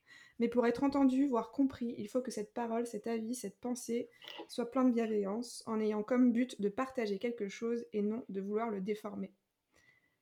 Mais 0.41 0.49
pour 0.49 0.67
être 0.67 0.83
entendu, 0.83 1.29
voire 1.29 1.53
compris, 1.53 1.95
il 1.99 2.09
faut 2.09 2.21
que 2.21 2.31
cette 2.31 2.53
parole, 2.53 2.87
cet 2.87 3.07
avis, 3.07 3.35
cette 3.35 3.61
pensée 3.61 4.09
soit 4.49 4.71
plein 4.71 4.85
de 4.85 4.93
bienveillance, 4.93 5.63
en 5.67 5.81
ayant 5.81 6.03
comme 6.03 6.33
but 6.33 6.61
de 6.61 6.69
partager 6.69 7.19
quelque 7.19 7.49
chose 7.49 7.87
et 7.93 8.03
non 8.03 8.25
de 8.29 8.41
vouloir 8.41 8.71
le 8.71 8.81
déformer. 8.81 9.33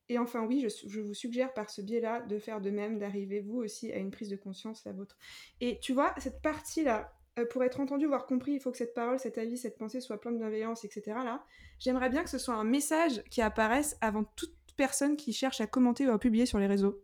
Et 0.09 0.19
enfin, 0.19 0.45
oui, 0.45 0.61
je, 0.61 0.89
je 0.89 1.01
vous 1.01 1.15
suggère 1.15 1.55
par 1.55 1.71
ce 1.71 1.81
biais-là 1.81 2.21
de 2.23 2.39
faire 2.39 2.61
de 2.61 2.71
même, 2.71 2.99
d'arriver 2.99 3.41
vous 3.41 3.59
aussi 3.59 3.91
à 3.93 3.97
une 3.97 4.11
prise 4.11 4.29
de 4.29 4.37
conscience, 4.37 4.85
la 4.85 4.93
vôtre. 4.93 5.17
Et 5.61 5.79
tu 5.81 5.95
vois, 5.95 6.15
cette 6.19 6.43
partie-là, 6.43 7.15
euh, 7.39 7.47
pour 7.47 7.65
être 7.65 7.81
entendu, 7.81 8.07
voire 8.07 8.27
compris, 8.27 8.53
il 8.53 8.61
faut 8.61 8.71
que 8.71 8.77
cette 8.77 8.95
parole, 8.95 9.19
cet 9.19 9.39
avis, 9.39 9.57
cette 9.57 9.79
pensée 9.79 10.01
soit 10.01 10.21
plein 10.21 10.33
de 10.33 10.39
bienveillance, 10.39 10.85
etc. 10.85 11.03
Là, 11.25 11.45
j'aimerais 11.79 12.11
bien 12.11 12.23
que 12.25 12.31
ce 12.31 12.39
soit 12.39 12.55
un 12.55 12.65
message 12.65 13.23
qui 13.31 13.41
apparaisse 13.43 13.97
avant 14.01 14.25
toute 14.37 14.55
personne 14.77 15.17
qui 15.17 15.33
cherche 15.33 15.61
à 15.61 15.67
commenter 15.67 16.07
ou 16.07 16.11
à 16.13 16.19
publier 16.19 16.47
sur 16.47 16.59
les 16.59 16.67
réseaux, 16.67 17.03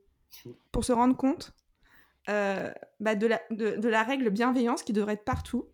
pour 0.72 0.85
se 0.85 0.93
rendre 0.93 1.16
compte 1.16 1.53
euh, 2.29 2.70
bah, 3.01 3.14
de, 3.14 3.26
la, 3.26 3.41
de, 3.51 3.76
de 3.76 3.89
la 3.89 4.03
règle 4.03 4.31
bienveillance 4.31 4.83
qui 4.83 4.93
devrait 4.93 5.14
être 5.14 5.24
partout. 5.24 5.68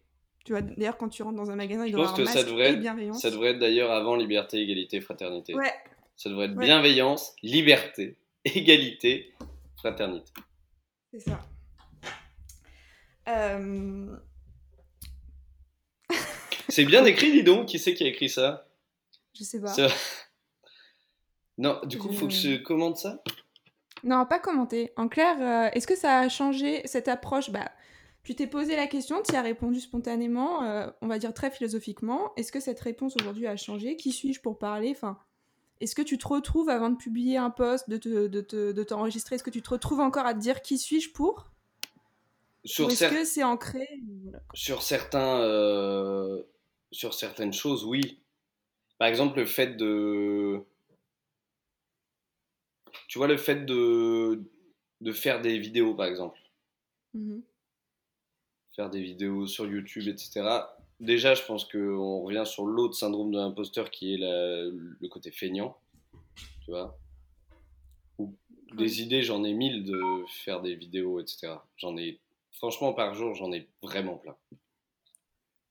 Tu 0.45 0.53
vois, 0.53 0.61
d'ailleurs, 0.61 0.99
quand 0.99 1.09
tu 1.09 1.23
rentres 1.23 1.37
dans 1.37 1.51
un 1.51 1.57
magasin, 1.57 1.87
il 1.87 1.93
doit 1.93 2.03
y 2.03 2.05
avoir 2.05 2.29
ça 2.29 2.45
devrait, 2.45 2.75
et 2.75 2.77
bienveillance. 2.77 3.23
ça 3.23 3.31
devrait 3.31 3.51
être 3.53 3.59
d'ailleurs 3.59 3.91
avant 3.91 4.15
liberté, 4.15 4.61
égalité, 4.61 5.01
fraternité. 5.01 5.55
Ouais, 5.55 5.73
Ça 6.17 6.29
devrait 6.29 6.47
être 6.47 6.57
Ouais. 6.57 6.65
bienveillance, 6.67 7.35
liberté, 7.43 8.19
égalité, 8.45 9.33
fraternité. 9.77 10.33
c'est 11.13 11.21
ça. 11.21 11.41
Euh, 13.29 14.17
C'est 16.75 16.85
bien 16.85 17.05
écrit, 17.05 17.31
dis 17.31 17.45
donc. 17.45 17.67
Qui 17.69 17.79
c'est 17.79 17.95
qui 17.95 18.03
a 18.03 18.09
écrit 18.09 18.29
ça? 18.29 18.67
Je 19.39 19.45
sais 19.45 19.61
pas. 19.61 19.69
Ça- 19.69 19.87
Non, 21.57 21.79
du 21.85 21.99
coup, 21.99 22.13
faut 22.13 22.27
que 22.27 22.33
je 22.33 22.57
commande 22.57 22.97
ça? 22.97 23.23
Non, 24.03 24.27
pas 24.27 24.41
commenter. 24.41 24.93
En 24.97 25.07
clair, 25.09 25.37
euh, 25.41 25.71
est-ce 25.73 25.87
que 25.87 25.95
ça 25.95 26.19
a 26.19 26.29
changé 26.29 26.83
cette 26.85 27.07
approche? 27.07 27.51
Bah, 27.51 27.71
Tu 28.25 28.35
t'es 28.35 28.47
posé 28.49 28.75
la 28.75 28.87
question, 28.89 29.23
tu 29.23 29.35
y 29.35 29.37
as 29.37 29.43
répondu 29.43 29.79
spontanément, 29.81 30.65
euh, 30.65 30.89
on 31.03 31.07
va 31.07 31.19
dire 31.19 31.33
très 31.33 31.51
philosophiquement. 31.51 32.33
Est-ce 32.37 32.51
que 32.51 32.59
cette 32.59 32.81
réponse 32.81 33.15
aujourd'hui 33.21 33.47
a 33.47 33.55
changé? 33.57 33.97
Qui 33.97 34.11
suis-je 34.13 34.41
pour 34.41 34.59
parler? 34.59 34.91
Enfin, 34.97 35.19
Est-ce 35.81 35.95
que 35.95 36.03
tu 36.03 36.17
te 36.19 36.27
retrouves 36.27 36.71
avant 36.71 36.89
de 36.91 36.97
publier 36.97 37.37
un 37.37 37.51
post, 37.51 37.89
de, 37.91 37.99
te- 37.99 38.27
de, 38.27 38.41
te- 38.41 38.73
de 38.73 38.83
t'enregistrer 38.83 39.37
Est-ce 39.37 39.45
que 39.45 39.51
tu 39.51 39.61
te 39.63 39.69
retrouves 39.71 40.01
encore 40.01 40.25
à 40.27 40.33
te 40.35 40.39
dire 40.41 40.61
qui 40.63 40.79
suis-je 40.79 41.13
pour? 41.13 41.51
Sur, 42.65 42.87
Ou 42.87 42.91
est-ce 42.91 43.05
cer- 43.05 43.11
que 43.11 43.25
c'est 43.25 43.45
ancré? 43.45 43.87
Voilà. 44.25 44.41
sur, 44.55 44.83
certains, 44.83 45.41
euh, 45.41 46.43
sur 46.95 47.13
certaines 47.13 47.53
choses, 47.53 47.85
oui. 47.85 48.21
Par 48.99 49.09
exemple, 49.09 49.39
le 49.41 49.47
fait 49.47 49.77
de. 49.77 50.63
Tu 53.09 53.19
vois, 53.19 53.27
le 53.27 53.37
fait 53.37 53.67
de, 53.67 54.43
de 55.01 55.13
faire 55.13 55.41
des 55.43 55.59
vidéos, 55.59 55.95
par 55.95 56.07
exemple. 56.07 56.39
Mhm. 57.13 57.43
faire 58.75 58.91
des 58.91 59.03
vidéos 59.03 59.47
sur 59.47 59.67
YouTube, 59.67 60.09
etc. 60.09 60.43
Déjà, 60.99 61.35
je 61.35 61.43
pense 61.45 61.65
qu'on 61.65 62.23
revient 62.23 62.43
sur 62.45 62.67
l'autre 62.67 62.95
syndrome 62.95 63.31
de 63.31 63.39
l'imposteur 63.39 63.89
qui 63.91 64.15
est 64.15 64.19
la- 64.19 64.65
le 64.65 65.09
côté 65.09 65.31
feignant. 65.31 65.77
Tu 66.65 66.71
vois 66.73 66.99
Ou 68.19 68.35
Des 68.73 69.01
idées, 69.03 69.23
j'en 69.23 69.45
ai 69.45 69.53
mille 69.53 69.85
de 69.85 70.01
faire 70.45 70.61
des 70.61 70.75
vidéos, 70.75 71.21
etc. 71.21 71.53
J'en 71.77 71.97
ai, 71.97 72.19
franchement, 72.51 72.93
par 72.93 73.15
jour, 73.15 73.35
j'en 73.37 73.53
ai 73.53 73.69
vraiment 73.83 74.17
plein. 74.17 74.37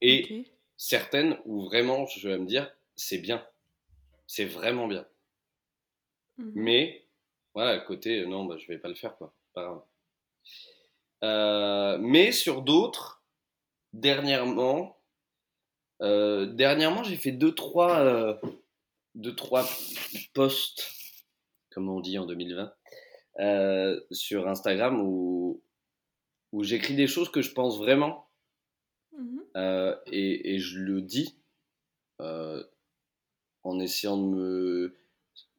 Et. 0.02 0.46
Certaines 0.78 1.38
où 1.46 1.64
vraiment, 1.64 2.06
je 2.08 2.28
vais 2.28 2.38
me 2.38 2.46
dire, 2.46 2.74
c'est 2.96 3.20
bien. 3.20 3.46
C'est 4.28 4.46
vraiment 4.46 4.88
bien. 4.88 5.06
Mhm. 6.38 6.52
Mais, 6.56 7.08
voilà, 7.54 7.76
le 7.76 7.82
côté, 7.82 8.22
euh, 8.22 8.26
non, 8.28 8.46
bah, 8.46 8.58
je 8.58 8.68
vais 8.68 8.80
pas 8.80 8.90
le 8.90 8.96
faire, 8.96 9.16
quoi. 9.18 9.34
Pas 9.54 9.64
grave. 9.64 9.82
Euh, 11.24 11.98
mais 12.00 12.32
sur 12.32 12.62
d'autres, 12.62 13.24
dernièrement, 13.94 14.98
euh, 16.02 16.46
dernièrement, 16.48 17.04
j'ai 17.04 17.16
fait 17.16 17.32
deux, 17.32 17.54
trois, 17.54 18.00
euh, 18.00 18.36
deux, 19.16 19.36
trois 19.36 19.66
posts, 20.34 20.92
comme 21.72 21.90
on 21.90 22.02
dit 22.02 22.18
en 22.18 22.26
2020, 22.26 22.74
euh, 23.40 24.02
sur 24.12 24.48
Instagram 24.48 25.00
où, 25.02 25.64
où 26.52 26.64
j'écris 26.64 26.96
des 26.96 27.08
choses 27.08 27.30
que 27.30 27.42
je 27.42 27.54
pense 27.54 27.78
vraiment. 27.78 28.28
Euh, 29.56 29.95
et, 30.08 30.56
et 30.56 30.60
je 30.60 30.80
le 30.80 31.01
dis 31.01 31.38
euh, 32.22 32.64
en 33.64 33.80
essayant 33.80 34.18
de 34.18 34.24
me 34.36 34.95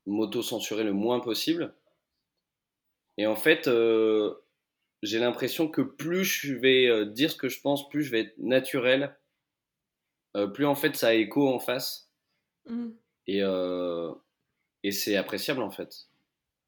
m'auto-censurer 0.07 0.85
le 0.85 0.93
moins 0.93 1.21
possible. 1.21 1.75
Et 3.17 3.27
en 3.27 3.37
fait, 3.37 3.69
euh, 3.69 4.35
j'ai 5.03 5.19
l'impression 5.19 5.69
que 5.69 5.81
plus 5.81 6.25
je 6.25 6.55
vais 6.55 7.07
dire 7.07 7.31
ce 7.31 7.37
que 7.37 7.49
je 7.49 7.61
pense, 7.61 7.89
plus 7.89 8.03
je 8.03 8.11
vais 8.11 8.21
être 8.21 8.39
naturel, 8.39 9.17
plus 10.53 10.67
en 10.67 10.75
fait 10.75 10.97
ça 10.97 11.09
a 11.09 11.13
écho 11.15 11.49
en 11.49 11.59
face. 11.59 12.11
Mhm. 12.69 12.95
Et, 13.29 13.41
et 14.83 14.93
c'est 14.93 15.17
appréciable 15.17 15.63
en 15.63 15.71
fait. 15.71 16.09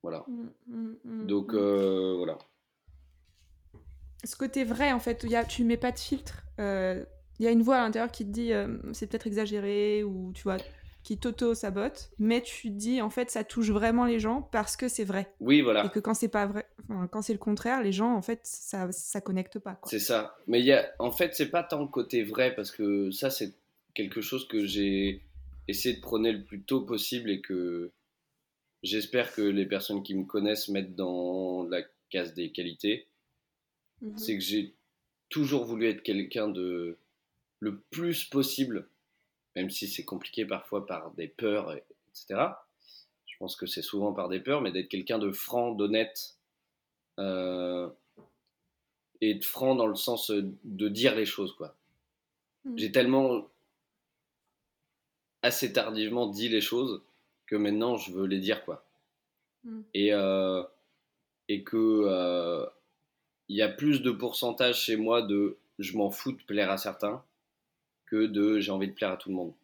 Voilà. 0.03 0.25
Mhm. 0.29 0.97
Mhm. 1.05 1.27
Donc 1.27 1.53
voilà. 1.55 2.39
ce 4.25 4.37
côté 4.37 4.65
vrai 4.65 4.93
en 4.93 5.01
fait, 5.01 5.23
où 5.25 5.27
y 5.27 5.37
a, 5.37 5.45
tu 5.45 5.65
mets 5.65 5.77
pas 5.77 5.93
de 5.93 5.99
filtre. 5.99 6.43
euh, 6.59 7.05
Il 7.39 7.45
y 7.45 7.49
a 7.49 7.51
une 7.51 7.63
voix 7.63 7.77
à 7.77 7.81
l'intérieur 7.83 8.11
qui 8.11 8.25
te 8.25 8.31
dit 8.31 8.53
euh, 8.53 8.79
c'est 8.93 9.07
peut-être 9.07 9.27
exagéré 9.27 10.03
ou 10.05 10.33
tu 10.35 10.43
vois 10.43 10.57
qui 11.03 11.19
t'auto-sabote, 11.19 12.11
mais 12.19 12.43
tu 12.43 12.69
te 12.69 12.75
dis 12.75 13.01
en 13.01 13.11
fait 13.11 13.31
ça 13.31 13.45
touche 13.45 13.71
vraiment 13.71 14.07
les 14.07 14.19
gens 14.19 14.43
parce 14.43 14.77
que 14.77 14.89
c'est 14.89 15.05
vrai. 15.05 15.33
Oui, 15.39 15.59
Et 15.59 15.63
voilà. 15.63 15.89
que 15.89 16.01
quand 16.01 16.15
c'est 16.15 16.27
pas 16.29 16.47
vrai, 16.47 16.67
enfin, 16.83 17.07
quand 17.07 17.23
c'est 17.23 17.33
le 17.33 17.39
contraire, 17.39 17.81
les 17.81 17.93
gens 17.93 18.13
en 18.13 18.23
fait 18.23 18.41
ça, 18.43 18.91
ça 18.91 19.21
connecte 19.21 19.61
pas. 19.61 19.79
C'est 19.85 20.01
ça. 20.01 20.37
Mais 20.49 20.59
il 20.59 20.67
y 20.67 20.73
a, 20.73 20.91
en 20.99 21.13
fait, 21.13 21.33
c'est 21.37 21.51
pas 21.51 21.63
tant 21.63 21.81
le 21.81 21.87
côté 21.87 22.25
vrai 22.25 22.57
parce 22.57 22.73
que 22.73 23.13
ça, 23.13 23.31
c'est 23.31 23.55
quelque 23.95 24.21
chose 24.21 24.49
que 24.49 24.67
j'ai 24.67 25.23
essayé 25.69 25.95
de 25.95 26.01
prôner 26.01 26.33
le 26.33 26.43
plus 26.43 26.63
tôt 26.63 26.81
possible 26.81 27.31
et 27.31 27.41
que 27.41 27.93
j'espère 28.83 29.33
que 29.33 29.43
les 29.43 29.67
personnes 29.67 30.03
qui 30.03 30.17
me 30.17 30.25
connaissent 30.25 30.69
mettent 30.69 30.97
dans 30.97 31.63
la 31.71 31.83
case 32.11 32.35
des 32.35 32.51
qualités. 32.51 33.07
Mhm. 34.03 34.19
C'est 34.19 34.35
que 34.37 34.43
j'ai 34.43 34.75
toujours 35.29 35.65
voulu 35.65 35.87
être 35.87 36.03
quelqu'un 36.03 36.49
de 36.49 36.99
le 37.61 37.81
plus 37.91 38.25
possible, 38.25 38.89
même 39.55 39.71
si 39.71 39.89
c'est 39.89 40.05
compliqué 40.05 40.45
parfois 40.45 40.87
par 40.87 41.13
des 41.13 41.29
peurs, 41.29 41.73
etc. 41.73 42.51
Je 43.27 43.37
pense 43.39 43.57
que 43.57 43.67
c'est 43.67 43.83
souvent 43.83 44.13
par 44.13 44.29
des 44.29 44.41
peurs, 44.41 44.61
mais 44.61 44.73
d'être 44.73 44.89
quelqu'un 44.89 45.19
de 45.19 45.31
franc, 45.31 45.73
d'honnête, 45.73 46.37
euh, 47.19 47.89
et 49.21 49.35
de 49.35 49.45
franc 49.45 49.75
dans 49.75 49.87
le 49.87 49.95
sens 49.95 50.31
de 50.31 50.89
dire 50.89 51.15
les 51.15 51.27
choses, 51.27 51.55
quoi. 51.55 51.77
Mhm. 52.65 52.79
J'ai 52.79 52.93
tellement 52.93 53.49
assez 55.43 55.73
tardivement 55.73 56.27
dit 56.27 56.49
les 56.49 56.61
choses 56.61 57.03
que 57.47 57.57
maintenant 57.57 57.97
je 57.97 58.13
veux 58.13 58.27
les 58.27 58.41
dire, 58.41 58.65
quoi. 58.65 58.85
Mhm. 59.65 59.85
Et, 59.95 60.13
euh, 60.13 60.63
et 61.49 61.63
que 61.63 61.77
euh, 61.77 62.67
il 63.49 63.57
y 63.57 63.63
a 63.63 63.69
plus 63.69 64.03
de 64.03 64.11
pourcentage 64.11 64.83
chez 64.83 64.97
moi 64.97 65.23
de 65.23 65.57
je 65.79 65.97
m'en 65.97 66.11
fous 66.11 66.33
de 66.33 66.43
plaire 66.43 66.71
à 66.71 66.79
certains 66.79 67.23
que 68.07 68.27
de 68.27 68.61
j'ai 68.61 68.71
envie 68.73 68.89
de 68.89 68.93
plaire 68.95 69.13
à 69.13 69.17
tout 69.17 69.29
le 69.31 69.35
monde. 69.37 69.55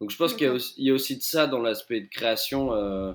Donc 0.00 0.10
je 0.10 0.16
pense 0.18 0.34
qu'il 0.34 0.46
y, 0.46 0.50
a 0.50 0.52
aussi- 0.52 0.74
il 0.76 0.86
y 0.86 0.90
a 0.90 0.94
aussi 0.94 1.16
de 1.16 1.22
ça 1.22 1.46
dans 1.46 1.60
l'aspect 1.60 2.00
de 2.02 2.08
création. 2.08 2.74
euh, 2.74 3.12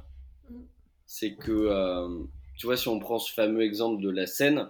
c'est 1.06 1.34
que, 1.36 1.52
euh, 1.52 2.24
tu 2.58 2.66
vois, 2.66 2.78
si 2.78 2.88
on 2.88 3.00
prend 3.00 3.20
ce 3.20 3.34
fameux 3.34 3.62
exemple 3.62 4.02
de 4.02 4.10
la 4.10 4.28
scène, 4.28 4.70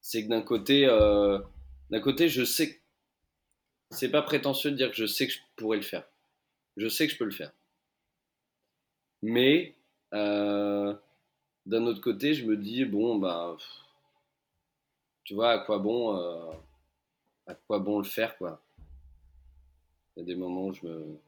c'est 0.00 0.24
que 0.24 0.28
d'un 0.28 0.42
côté, 0.42 0.86
euh, 0.86 1.38
d'un 1.90 2.00
côté, 2.00 2.28
je 2.28 2.44
sais 2.44 2.74
que 2.74 2.80
c'est 3.88 4.10
pas 4.10 4.20
prétentieux 4.20 4.70
de 4.72 4.76
dire 4.76 4.90
que 4.90 4.96
je 4.98 5.06
sais 5.06 5.26
que 5.26 5.32
je 5.32 5.38
pourrais 5.56 5.78
le 5.78 5.82
faire. 5.82 6.04
Je 6.76 6.88
sais 6.88 7.06
que 7.06 7.12
je 7.14 7.18
peux 7.18 7.24
le 7.24 7.30
faire. 7.32 7.52
Mais 9.22 9.74
euh, 10.12 10.94
d'un 11.66 11.86
autre 11.86 12.00
côté, 12.00 12.34
je 12.34 12.46
me 12.46 12.56
dis 12.56 12.84
bon 12.84 13.16
bah, 13.18 13.56
tu 15.24 15.34
vois, 15.34 15.50
à 15.52 15.58
quoi 15.58 15.78
bon, 15.78 16.16
à 17.46 17.54
quoi 17.54 17.78
bon 17.78 17.98
le 17.98 18.04
faire 18.04 18.36
quoi. 18.38 18.62
Il 20.16 20.20
y 20.20 20.22
a 20.22 20.26
des 20.26 20.34
moments 20.36 20.66
où 20.66 20.72
je 20.74 20.86
me, 20.86 21.18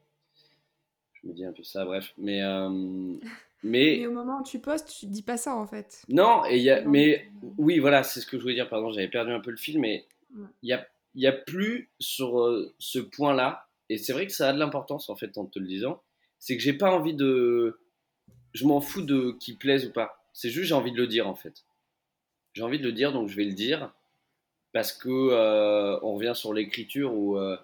je 1.15 1.29
me 1.29 1.33
dis 1.35 1.45
un 1.45 1.53
peu 1.53 1.63
ça, 1.63 1.85
bref. 1.85 2.13
Mais 2.19 2.43
euh, 2.43 2.69
mais 3.63 3.99
Mais 3.99 4.07
au 4.07 4.13
moment 4.13 4.41
où 4.41 4.45
tu 4.45 4.59
postes, 4.61 4.89
tu 5.01 5.07
dis 5.07 5.23
pas 5.23 5.37
ça 5.37 5.55
en 5.57 5.67
fait. 5.67 6.03
non, 6.09 6.45
et 6.47 6.59
y 6.59 6.71
a, 6.71 6.83
Non. 6.83 6.91
mais 6.91 7.29
oui, 7.59 7.79
voilà, 7.79 8.03
c'est 8.03 8.21
ce 8.21 8.27
que 8.27 8.37
je 8.39 8.43
voulais 8.43 8.55
dire. 8.55 8.69
Pardon, 8.69 8.93
j'avais 8.93 9.09
perdu 9.09 9.33
un 9.33 9.41
peu 9.41 9.51
le 9.51 9.57
fil, 9.57 9.79
mais 9.81 10.07
Ouais. 10.37 10.47
il 10.63 10.69
y 10.69 10.73
a, 10.73 10.87
y 11.15 11.27
a 11.27 11.33
plus 11.33 11.89
sur 12.01 12.41
euh, 12.41 12.75
ce 12.79 12.99
point-là, 12.99 13.69
et 13.89 13.97
c'est 13.97 14.13
vrai 14.13 14.27
que 14.27 14.33
ça 14.33 14.49
a 14.51 14.53
de 14.53 14.59
l'importance 14.59 15.09
en 15.09 15.17
fait 15.17 15.39
en 15.39 15.47
te 15.47 15.59
le 15.59 15.67
disant, 15.67 16.03
c'est 16.39 16.57
que 16.57 16.63
j'ai 16.63 16.73
pas 16.75 16.91
envie 16.91 17.15
de. 17.15 17.79
Je 18.53 18.67
m'en 18.67 18.81
fous 18.81 19.03
de 19.03 19.33
qui 19.41 19.55
plaise 19.55 19.87
ou 19.87 19.93
pas. 19.93 20.25
C'est 20.33 20.51
juste 20.51 20.69
j'ai 20.69 20.75
envie 20.75 20.93
de 20.93 20.97
le 20.97 21.07
dire 21.07 21.27
en 21.29 21.35
fait. 21.35 21.65
J'ai 22.55 22.63
envie 22.63 22.79
de 22.79 22.85
le 22.85 22.93
dire, 22.93 23.13
donc 23.13 23.29
je 23.29 23.37
vais 23.37 23.45
le 23.45 23.53
dire 23.53 23.93
parce 24.77 24.93
que 24.93 25.09
euh, 25.09 25.99
on 26.03 26.17
revient 26.17 26.35
sur 26.35 26.53
l'écriture 26.53 27.15
où 27.15 27.39
euh, 27.39 27.57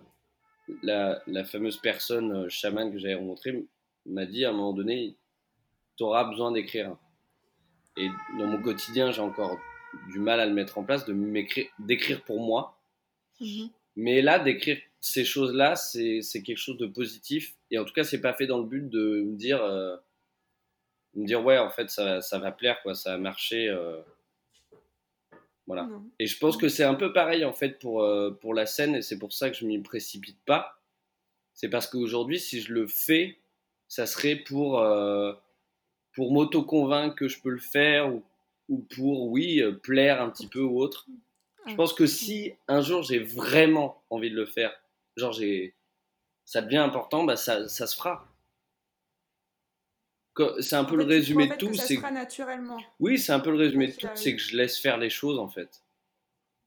la, 0.82 1.20
la 1.26 1.44
fameuse 1.44 1.76
personne 1.76 2.32
euh, 2.32 2.48
chamane 2.48 2.90
que 2.90 2.96
j'avais 2.96 3.16
rencontrée 3.16 3.66
m'a 4.06 4.24
dit 4.24 4.46
à 4.46 4.48
un 4.48 4.52
moment 4.52 4.72
donné, 4.72 5.18
tu 5.98 6.04
auras 6.04 6.24
besoin 6.24 6.52
d'écrire. 6.52 6.96
Et 7.98 8.08
dans 8.38 8.46
mon 8.46 8.62
quotidien, 8.62 9.10
j'ai 9.10 9.20
encore 9.20 9.58
du 10.10 10.20
mal 10.20 10.40
à 10.40 10.46
le 10.46 10.54
mettre 10.54 10.78
en 10.78 10.84
place, 10.84 11.04
de 11.04 11.12
m'écrire, 11.12 11.66
d'écrire 11.78 12.24
pour 12.24 12.40
moi. 12.40 12.80
Mhm. 13.42 13.68
Mais 13.96 14.22
là, 14.22 14.38
d'écrire 14.38 14.78
ces 14.98 15.26
choses-là, 15.26 15.76
c'est, 15.76 16.22
c'est 16.22 16.42
quelque 16.42 16.56
chose 16.56 16.78
de 16.78 16.86
positif. 16.86 17.56
Et 17.70 17.78
en 17.78 17.84
tout 17.84 17.92
cas, 17.92 18.04
c'est 18.04 18.22
pas 18.22 18.32
fait 18.32 18.46
dans 18.46 18.56
le 18.56 18.66
but 18.66 18.88
de 18.88 19.20
me 19.20 19.36
dire, 19.36 19.62
euh, 19.62 19.98
me 21.14 21.26
dire 21.26 21.44
ouais, 21.44 21.58
en 21.58 21.68
fait, 21.68 21.90
ça, 21.90 22.22
ça 22.22 22.38
va 22.38 22.52
plaire, 22.52 22.80
quoi, 22.82 22.94
ça 22.94 23.10
va 23.10 23.18
marcher. 23.18 23.68
euh, 23.68 24.00
voilà. 25.66 25.84
Non. 25.84 26.04
Et 26.18 26.26
je 26.26 26.38
pense 26.38 26.56
que 26.56 26.68
c'est 26.68 26.84
un 26.84 26.94
peu 26.94 27.12
pareil 27.12 27.44
en 27.44 27.52
fait 27.52 27.78
pour, 27.78 28.02
euh, 28.02 28.30
pour 28.30 28.54
la 28.54 28.66
scène, 28.66 28.96
et 28.96 29.02
c'est 29.02 29.18
pour 29.18 29.32
ça 29.32 29.50
que 29.50 29.56
je 29.56 29.64
m'y 29.64 29.78
précipite 29.78 30.38
pas. 30.44 30.80
C'est 31.54 31.68
parce 31.68 31.86
qu'aujourd'hui, 31.86 32.40
si 32.40 32.60
je 32.60 32.72
le 32.72 32.86
fais, 32.86 33.38
ça 33.88 34.06
serait 34.06 34.36
pour, 34.36 34.80
euh, 34.80 35.32
pour 36.14 36.32
m'auto-convaincre 36.32 37.14
que 37.14 37.28
je 37.28 37.40
peux 37.40 37.50
le 37.50 37.58
faire 37.58 38.12
ou, 38.12 38.24
ou 38.68 38.78
pour, 38.78 39.28
oui, 39.28 39.60
euh, 39.60 39.72
plaire 39.72 40.20
un 40.22 40.30
petit 40.30 40.48
peu 40.48 40.60
ou 40.60 40.80
autre. 40.80 41.06
Je 41.66 41.74
pense 41.74 41.92
que 41.92 42.06
si 42.06 42.54
un 42.66 42.80
jour 42.80 43.04
j'ai 43.04 43.20
vraiment 43.20 44.02
envie 44.10 44.30
de 44.30 44.34
le 44.34 44.46
faire, 44.46 44.72
genre 45.16 45.32
j'ai, 45.32 45.76
ça 46.44 46.60
devient 46.60 46.78
important, 46.78 47.22
bah 47.22 47.36
ça, 47.36 47.68
ça 47.68 47.86
se 47.86 47.94
fera. 47.94 48.31
C'est 50.60 50.76
un 50.76 50.84
peu 50.84 50.94
En 50.94 50.98
le 50.98 51.04
fait, 51.04 51.10
résumé 51.10 51.48
crois, 51.48 51.56
en 51.56 51.58
de 51.58 51.62
fait, 51.62 51.66
tout. 51.66 51.74
C'est 51.74 51.96
naturellement. 52.10 52.82
oui, 53.00 53.18
c'est 53.18 53.32
un 53.32 53.40
peu 53.40 53.50
le 53.50 53.58
résumé 53.58 53.88
de 53.88 53.92
tout, 53.96 54.08
c'est 54.14 54.34
que 54.34 54.40
je 54.42 54.56
laisse 54.56 54.78
faire 54.78 54.96
les 54.98 55.10
choses 55.10 55.38
en 55.38 55.48
fait. 55.48 55.82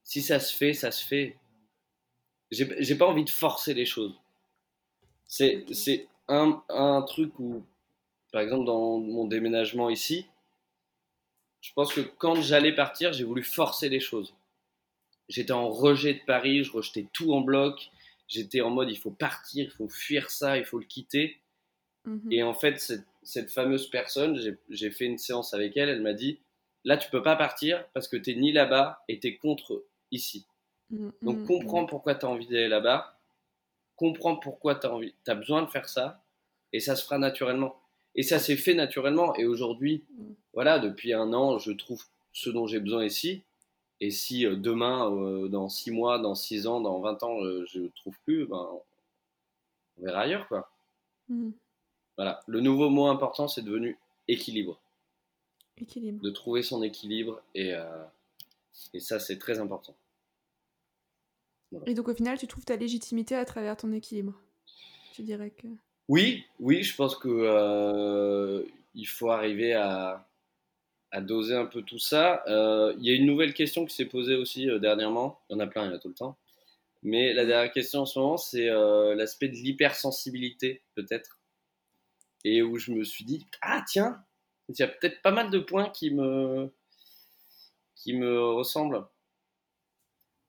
Si 0.03 0.21
ça 0.21 0.39
se 0.39 0.55
fait, 0.55 0.73
ça 0.73 0.91
se 0.91 1.03
fait. 1.05 1.37
J'ai 2.51 2.95
pas 2.95 3.07
envie 3.07 3.23
de 3.25 3.29
forcer 3.29 3.73
les 3.73 3.85
choses. 3.85 4.13
C'est 5.27 5.63
Ok. 5.63 5.73
c'est 5.73 6.07
un, 6.27 6.63
un 6.69 7.01
truc 7.01 7.37
où, 7.39 7.63
par 8.31 8.41
exemple, 8.41 8.65
dans 8.65 8.99
mon 8.99 9.25
déménagement 9.25 9.89
ici, 9.89 10.27
je 11.61 11.73
pense 11.73 11.91
que 11.93 12.01
quand 12.01 12.35
j'allais 12.41 12.73
partir, 12.75 13.13
j'ai 13.13 13.23
voulu 13.23 13.43
forcer 13.43 13.89
les 13.89 13.99
choses. 13.99 14.35
J'étais 15.27 15.53
en 15.53 15.69
rejet 15.69 16.13
de 16.13 16.19
Paris, 16.25 16.63
je 16.63 16.71
rejetais 16.71 17.07
tout 17.11 17.33
en 17.33 17.41
bloc. 17.41 17.89
J'étais 18.27 18.61
en 18.61 18.69
mode 18.69 18.91
il 18.91 18.97
faut 18.97 19.11
partir, 19.11 19.65
il 19.65 19.71
faut 19.71 19.89
fuir 19.89 20.29
ça, 20.29 20.57
il 20.57 20.65
faut 20.65 20.77
le 20.77 20.85
quitter. 20.85 21.39
Mhm. 22.05 22.31
Et 22.31 22.43
en 22.43 22.53
fait, 22.53 22.79
cette, 22.79 23.05
cette 23.25 23.51
fameuse 23.51 23.89
personne, 23.89 24.39
j'ai- 24.69 24.91
fait 24.91 25.05
une 25.05 25.17
séance 25.17 25.53
avec 25.53 25.77
elle, 25.77 25.89
elle 25.89 26.01
m'a 26.01 26.13
dit, 26.13 26.39
là, 26.85 26.97
tu 26.97 27.09
peux 27.09 27.23
pas 27.23 27.35
partir 27.35 27.85
parce 27.93 28.07
que 28.07 28.17
tu 28.17 28.31
es 28.31 28.35
ni 28.35 28.51
là-bas 28.53 29.03
et 29.07 29.19
tu 29.19 29.27
es 29.27 29.37
contre 29.37 29.85
ici. 30.11 30.47
Mhm, 30.91 31.11
Donc 31.23 31.39
mhm, 31.39 31.45
comprends 31.47 31.85
pourquoi 31.85 32.15
tu 32.15 32.25
as 32.25 32.29
envie 32.29 32.47
d'aller 32.47 32.67
là-bas, 32.69 33.19
comprends 33.95 34.35
pourquoi 34.37 34.75
tu 34.75 34.87
as, 34.87 34.93
envie, 34.93 35.15
as 35.27 35.35
besoin 35.35 35.63
de 35.63 35.69
faire 35.69 35.89
ça, 35.89 36.23
et 36.73 36.79
ça 36.79 36.95
se 36.95 37.03
fera 37.03 37.17
naturellement. 37.17 37.75
Et 38.15 38.23
ça 38.23 38.39
s'est 38.39 38.57
fait 38.57 38.73
naturellement. 38.73 39.35
Et 39.35 39.45
aujourd'hui, 39.45 40.05
voilà, 40.53 40.79
depuis 40.79 41.13
un 41.13 41.33
an, 41.33 41.59
je 41.59 41.71
trouve 41.71 42.03
ce 42.33 42.49
dont 42.49 42.67
j'ai 42.67 42.79
besoin 42.79 43.05
ici. 43.05 43.43
Et 44.01 44.11
si 44.11 44.45
euh, 44.45 44.55
demain, 44.55 45.11
euh, 45.11 45.47
dans 45.49 45.69
6 45.69 45.91
mois, 45.91 46.19
dans 46.19 46.35
6 46.35 46.67
ans, 46.67 46.81
dans 46.81 46.99
20 47.01 47.23
ans, 47.23 47.41
euh, 47.43 47.65
je 47.67 47.79
ne 47.81 47.87
trouve 47.89 48.17
plus, 48.25 48.45
ben, 48.47 48.69
on 49.97 50.03
verra 50.03 50.21
ailleurs, 50.21 50.47
quoi. 50.47 50.69
Voilà, 52.17 52.41
le 52.47 52.61
nouveau 52.61 52.89
mot 52.89 53.07
important, 53.07 53.47
c'est 53.47 53.61
devenu 53.61 53.97
équilibre. 54.27 54.79
Équilibre. 55.77 56.21
De 56.21 56.29
trouver 56.29 56.63
son 56.63 56.81
équilibre, 56.81 57.41
et, 57.53 57.73
euh, 57.73 58.03
et 58.93 59.01
ça, 59.01 59.19
c'est 59.19 59.37
très 59.37 59.59
important. 59.59 59.95
Et 61.85 61.93
donc 61.93 62.07
au 62.07 62.13
final, 62.13 62.37
tu 62.37 62.47
trouves 62.47 62.63
ta 62.63 62.77
légitimité 62.77 63.35
à 63.35 63.43
travers 63.43 63.75
ton 63.75 63.91
équilibre? 63.91 64.39
Tu 65.13 65.23
dirais 65.23 65.49
que. 65.49 65.67
Oui, 66.07 66.45
oui, 66.59 66.83
je 66.83 66.95
pense 66.95 67.17
que 67.17 67.27
euh, 67.27 68.63
il 68.93 69.07
faut 69.07 69.31
arriver 69.31 69.73
à, 69.73 70.25
à 71.11 71.19
doser 71.19 71.55
un 71.55 71.65
peu 71.65 71.81
tout 71.81 71.99
ça. 71.99 72.43
Euh, 72.47 72.93
Il 72.99 73.05
y 73.05 73.09
a 73.09 73.13
une 73.13 73.25
nouvelle 73.25 73.53
question 73.53 73.85
qui 73.85 73.93
s'est 73.93 74.05
posée 74.05 74.35
aussi 74.35 74.67
dernièrement. 74.79 75.41
Il 75.49 75.53
y 75.53 75.55
en 75.57 75.59
a 75.59 75.67
plein, 75.67 75.83
il 75.83 75.89
y 75.89 75.91
en 75.91 75.95
a 75.95 75.99
tout 75.99 76.07
le 76.07 76.13
temps. 76.13 76.37
Mais 77.03 77.33
la 77.33 77.45
dernière 77.45 77.73
question 77.73 78.01
en 78.01 78.05
ce 78.05 78.17
moment, 78.19 78.37
c'est 78.37 78.67
l'aspect 79.15 79.49
de 79.49 79.55
l'hypersensibilité, 79.55 80.81
peut-être. 80.95 81.34
Et 82.47 82.61
où 82.61 82.77
je 82.77 82.91
me 82.91 83.03
suis 83.03 83.25
dit, 83.25 83.43
ah 83.63 83.83
tiens, 83.87 84.23
il 84.69 84.77
y 84.77 84.83
a 84.83 84.87
peut-être 84.87 85.19
pas 85.23 85.31
mal 85.31 85.49
de 85.49 85.57
points 85.57 85.89
qui 85.89 86.11
me, 86.11 86.71
qui 87.95 88.13
me 88.13 88.51
ressemblent. 88.51 89.03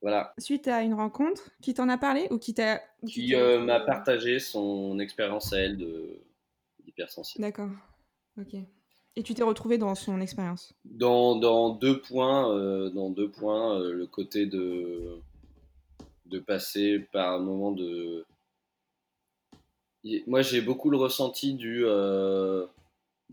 Voilà. 0.02 0.34
Suite 0.36 0.68
à 0.68 0.82
une 0.82 0.92
rencontre, 0.92 1.48
qui 1.62 1.72
t'en 1.72 1.88
a 1.88 1.96
parlé 1.96 2.28
ou 2.30 2.38
qui 2.38 2.52
t'a. 2.52 2.82
Qui 3.08 3.34
euh, 3.34 3.60
m'a 3.60 3.80
partagé 3.80 4.40
son 4.40 4.98
expérience 4.98 5.54
à 5.54 5.60
elle 5.60 5.78
de 5.78 6.20
d'hypersensible. 6.84 7.40
D'accord. 7.40 7.70
Ok. 8.38 8.54
Et 9.16 9.22
tu 9.22 9.32
t'es 9.32 9.42
retrouvé 9.42 9.78
dans 9.78 9.94
son 9.94 10.20
expérience? 10.20 10.74
Dans, 10.84 11.36
dans 11.36 11.70
deux 11.70 12.02
points, 12.02 12.54
euh, 12.54 12.90
dans 12.90 13.08
deux 13.08 13.30
points 13.30 13.80
euh, 13.80 13.94
le 13.94 14.06
côté 14.06 14.44
de, 14.44 15.18
de 16.26 16.38
passer 16.40 16.98
par 17.10 17.32
un 17.32 17.38
moment 17.38 17.72
de. 17.72 18.26
Moi, 20.26 20.42
j'ai 20.42 20.60
beaucoup 20.60 20.90
le 20.90 20.96
ressenti 20.96 21.54
du. 21.54 21.84
euh, 21.84 22.66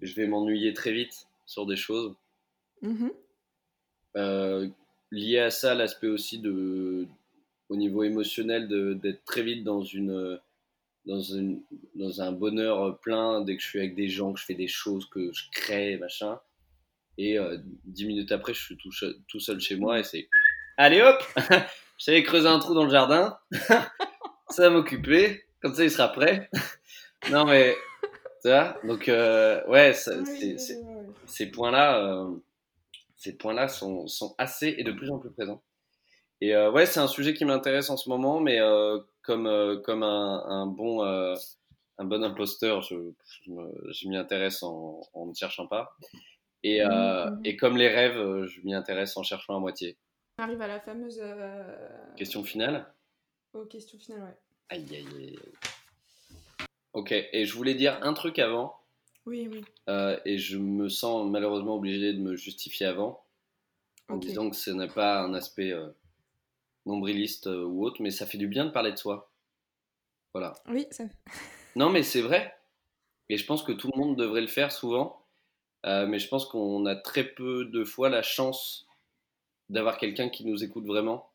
je 0.02 0.14
vais 0.16 0.28
m'ennuyer 0.28 0.74
très 0.74 0.92
vite 0.92 1.28
sur 1.46 1.66
des 1.66 1.76
choses. 1.76 2.16
Mhm. 2.82 3.12
Euh, 4.16 4.68
lié 5.12 5.40
à 5.40 5.52
ça, 5.52 5.76
l'aspect 5.76 6.08
aussi 6.08 6.40
de, 6.40 7.08
au 7.70 7.76
niveau 7.76 8.04
émotionnel, 8.04 8.68
d'être 9.00 9.24
très 9.26 9.44
vite 9.44 9.64
dans 9.64 9.84
une, 9.84 10.40
dans 11.06 11.22
une, 11.22 11.62
dans 11.96 12.22
un 12.22 12.32
bonheur 12.32 13.00
plein 13.00 13.42
dès 13.42 13.56
que 13.56 13.62
je 13.62 13.68
suis 13.68 13.80
avec 13.80 13.96
des 13.96 14.10
gens, 14.10 14.34
que 14.34 14.40
je 14.40 14.46
fais 14.46 14.56
des 14.56 14.68
choses, 14.68 15.06
que 15.10 15.32
je 15.34 15.44
crée, 15.52 15.98
machin. 15.98 16.40
Et 17.18 17.38
euh, 17.38 17.58
dix 17.86 18.06
minutes 18.06 18.32
après, 18.32 18.54
je 18.54 18.62
suis 18.62 18.78
tout, 18.78 18.92
tout 19.28 19.40
seul 19.40 19.60
chez 19.60 19.76
moi 19.76 20.00
et 20.00 20.04
c'est 20.04 20.28
allez 20.78 21.02
hop, 21.02 21.24
j'allais 21.98 22.24
creuser 22.24 22.48
un 22.48 22.60
trou 22.60 22.74
dans 22.74 22.86
le 22.86 22.90
jardin, 22.90 23.38
ça 24.50 24.64
va 24.64 24.70
m'occuper, 24.72 25.44
comme 25.64 25.74
ça 25.74 25.84
il 25.84 25.90
sera 25.92 26.10
prêt. 26.10 26.50
non 27.32 27.46
mais 27.46 27.76
tu 28.44 28.50
vois, 28.50 28.78
donc 28.84 29.08
euh, 29.10 29.66
ouais, 29.68 29.94
ça- 29.94 30.16
Oui, 30.18 30.26
c'est- 30.26 30.46
oui, 30.54 30.60
c'est- 30.60 30.82
oui, 30.84 30.94
oui. 31.08 31.14
ces 31.26 31.50
points-là, 31.50 32.04
euh, 32.06 32.36
ces 33.16 33.36
points-là 33.38 33.68
sont, 33.70 34.06
sont 34.08 34.36
assez 34.38 34.76
et 34.78 34.84
de 34.84 34.92
plus 34.92 35.10
en 35.10 35.18
plus 35.18 35.32
présents. 35.32 35.64
Et 36.42 36.54
euh, 36.54 36.70
ouais, 36.72 36.86
c'est 36.86 37.00
un 37.00 37.08
sujet 37.08 37.34
qui 37.34 37.46
m'intéresse 37.46 37.90
en 37.90 37.96
ce 37.96 38.10
moment, 38.10 38.42
mais 38.42 38.60
euh, 38.60 39.00
comme, 39.22 39.48
euh, 39.48 39.78
comme 39.80 40.04
un, 40.04 40.44
un 40.46 40.68
bon, 40.68 41.02
un 41.02 42.04
bon 42.06 42.24
imposteur, 42.24 42.82
je, 42.82 42.96
m'y 44.08 44.18
intéresse 44.18 44.62
en, 44.62 45.00
en 45.14 45.26
ne 45.28 45.34
cherchant 45.34 45.68
pas. 45.68 45.96
Et, 46.64 46.84
Mhm. 46.84 47.42
et 47.46 47.56
comme 47.56 47.78
les 47.78 47.88
rêves, 47.88 48.46
je 48.46 48.60
m'y 48.66 48.74
intéresse 48.74 49.16
en 49.16 49.24
cherchant 49.24 49.56
à 49.56 49.60
moitié. 49.60 49.98
On 50.40 50.44
arrive 50.44 50.62
à 50.62 50.68
la 50.68 50.82
fameuse. 50.82 51.24
Question 52.18 52.44
finale? 52.44 52.94
Aux 53.54 53.66
questions 53.66 53.98
finales, 54.00 54.24
ouais. 54.24 54.38
Aïe, 54.74 54.88
aïe, 54.96 55.08
aïe. 55.18 55.40
Ok, 56.94 57.12
et 57.12 57.46
je 57.46 57.54
voulais 57.54 57.76
dire 57.76 58.00
un 58.02 58.14
truc 58.14 58.40
avant, 58.40 58.76
Oui, 59.28 59.48
oui. 59.52 59.64
euh, 59.88 60.20
et 60.26 60.38
je 60.40 60.58
me 60.58 60.90
sens 60.90 61.30
malheureusement 61.30 61.76
obligé 61.76 62.12
de 62.14 62.20
me 62.20 62.36
justifier 62.36 62.88
avant, 62.88 63.24
en 64.10 64.18
disant 64.18 64.50
que 64.50 64.56
ce 64.56 64.72
n'est 64.72 64.88
pas 64.88 65.22
un 65.22 65.36
aspect 65.36 65.72
euh, 65.72 65.90
nombriliste 66.88 67.48
euh, 67.48 67.64
ou 67.64 67.86
autre, 67.86 68.02
mais 68.02 68.10
ça 68.10 68.26
fait 68.26 68.38
du 68.40 68.48
bien 68.48 68.66
de 68.66 68.72
parler 68.72 68.92
de 68.92 68.98
soi. 68.98 69.32
Voilà. 70.34 70.54
Oui, 70.68 70.88
ça. 70.92 71.04
Non, 71.76 71.90
mais 71.90 72.04
c'est 72.04 72.22
vrai. 72.22 72.56
Et 73.30 73.38
je 73.38 73.46
pense 73.48 73.64
que 73.64 73.72
tout 73.72 73.90
le 73.94 74.00
monde 74.00 74.16
devrait 74.16 74.42
le 74.42 74.48
faire 74.48 74.72
souvent. 74.72 75.26
Euh, 75.88 76.06
mais 76.06 76.18
je 76.20 76.28
pense 76.28 76.46
qu'on 76.46 76.86
a 76.86 76.96
très 76.96 77.24
peu 77.24 77.66
de 77.66 77.84
fois 77.84 78.10
la 78.10 78.22
chance 78.22 78.86
d'avoir 79.70 79.98
quelqu'un 79.98 80.30
qui 80.30 80.46
nous 80.46 80.64
écoute 80.64 80.86
vraiment. 80.86 81.32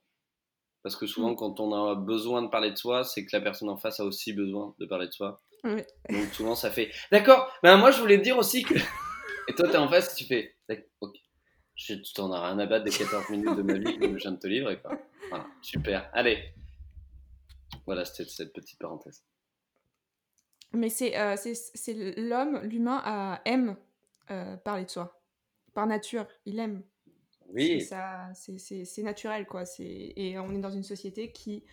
Parce 0.82 0.96
que 0.96 1.06
souvent, 1.06 1.32
Mm. 1.32 1.36
quand 1.36 1.60
on 1.60 1.72
a 1.72 1.94
besoin 1.94 2.42
de 2.42 2.48
parler 2.48 2.70
de 2.70 2.76
soi, 2.76 3.04
c'est 3.04 3.24
que 3.24 3.30
la 3.36 3.40
personne 3.42 3.68
en 3.68 3.76
face 3.76 4.00
a 4.00 4.04
aussi 4.04 4.32
besoin 4.32 4.74
de 4.78 4.86
parler 4.86 5.06
de 5.06 5.12
soi. 5.12 5.40
Oui. 5.64 5.82
Donc 6.08 6.32
souvent, 6.32 6.54
ça 6.54 6.70
fait 6.70 6.90
D'accord, 7.10 7.50
ben 7.62 7.76
moi 7.76 7.90
je 7.90 8.00
voulais 8.00 8.18
te 8.18 8.22
dire 8.22 8.38
aussi 8.38 8.62
que. 8.62 8.74
Et 9.48 9.54
toi, 9.54 9.68
t'es 9.68 9.76
en 9.78 9.88
face, 9.88 10.14
tu 10.14 10.24
fais 10.24 10.56
Ok. 11.00 11.16
Je 11.74 11.94
tu 11.94 12.12
t'en 12.12 12.30
as 12.32 12.44
rien 12.46 12.58
à 12.58 12.66
battre 12.66 12.84
des 12.84 12.90
14 12.90 13.28
minutes 13.30 13.56
de 13.56 13.62
ma 13.62 13.74
vie 13.78 13.98
que 13.98 14.08
je 14.18 14.22
viens 14.22 14.32
de 14.32 14.38
te 14.38 14.46
livrer. 14.46 14.80
Quoi. 14.80 15.00
Voilà, 15.30 15.46
super. 15.62 16.10
Allez. 16.12 16.52
Voilà, 17.86 18.04
c'était 18.04 18.28
cette 18.28 18.52
petite 18.52 18.78
parenthèse. 18.78 19.24
Mais 20.72 20.90
c'est 20.90 21.16
euh, 21.16 21.34
l'homme, 22.16 22.60
l'humain 22.62 23.40
aime 23.44 23.76
euh, 24.30 24.56
parler 24.58 24.84
de 24.84 24.90
soi. 24.90 25.20
Par 25.72 25.86
nature, 25.86 26.26
il 26.44 26.58
aime. 26.58 26.82
Oui, 27.52 27.80
ça, 27.80 28.28
c'est- 28.34 29.02
naturel, 29.02 29.46
quoi. 29.46 29.64
Et 29.80 30.38
on 30.38 30.52
est 30.52 30.58
dans 30.60 30.70
une 30.70 30.82
société 30.82 31.30
qui 31.32 31.64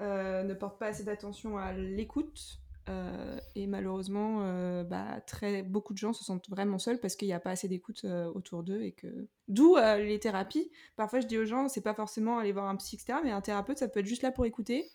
euh, 0.00 0.42
ne 0.42 0.52
porte 0.54 0.78
pas 0.78 0.88
assez 0.88 1.04
d'attention 1.04 1.56
à 1.58 1.72
l'écoute. 1.72 2.58
euh, 2.88 3.38
et 3.56 3.66
malheureusement, 3.66 4.40
euh, 4.42 4.84
bah, 4.84 5.20
très, 5.26 5.62
beaucoup 5.62 5.92
de 5.92 5.98
gens 5.98 6.12
se 6.12 6.22
sentent 6.22 6.48
vraiment 6.50 6.78
seuls 6.78 7.00
parce 7.00 7.16
qu'il 7.16 7.26
n'y 7.26 7.34
a 7.34 7.40
pas 7.40 7.50
assez 7.50 7.66
d'écoute 7.66 8.02
euh, 8.04 8.26
autour 8.32 8.62
d'eux. 8.62 8.82
et 8.82 8.92
que 8.92 9.06
D'où 9.48 9.76
les 9.76 10.20
thérapies. 10.20 10.70
Parfois, 10.96 11.20
je 11.20 11.26
dis 11.26 11.38
aux 11.38 11.46
gens, 11.46 11.68
c'est 11.68 11.80
pas 11.80 11.94
forcément 11.94 12.38
aller 12.38 12.52
voir 12.52 12.66
un 12.68 12.76
psy, 12.76 12.96
etc. 12.96 13.18
Mais 13.24 13.30
un 13.32 13.40
thérapeute, 13.40 13.78
ça 13.78 13.88
peut 13.88 14.00
être 14.00 14.06
juste 14.06 14.22
là 14.22 14.30
pour 14.30 14.44
écouter. 14.46 14.88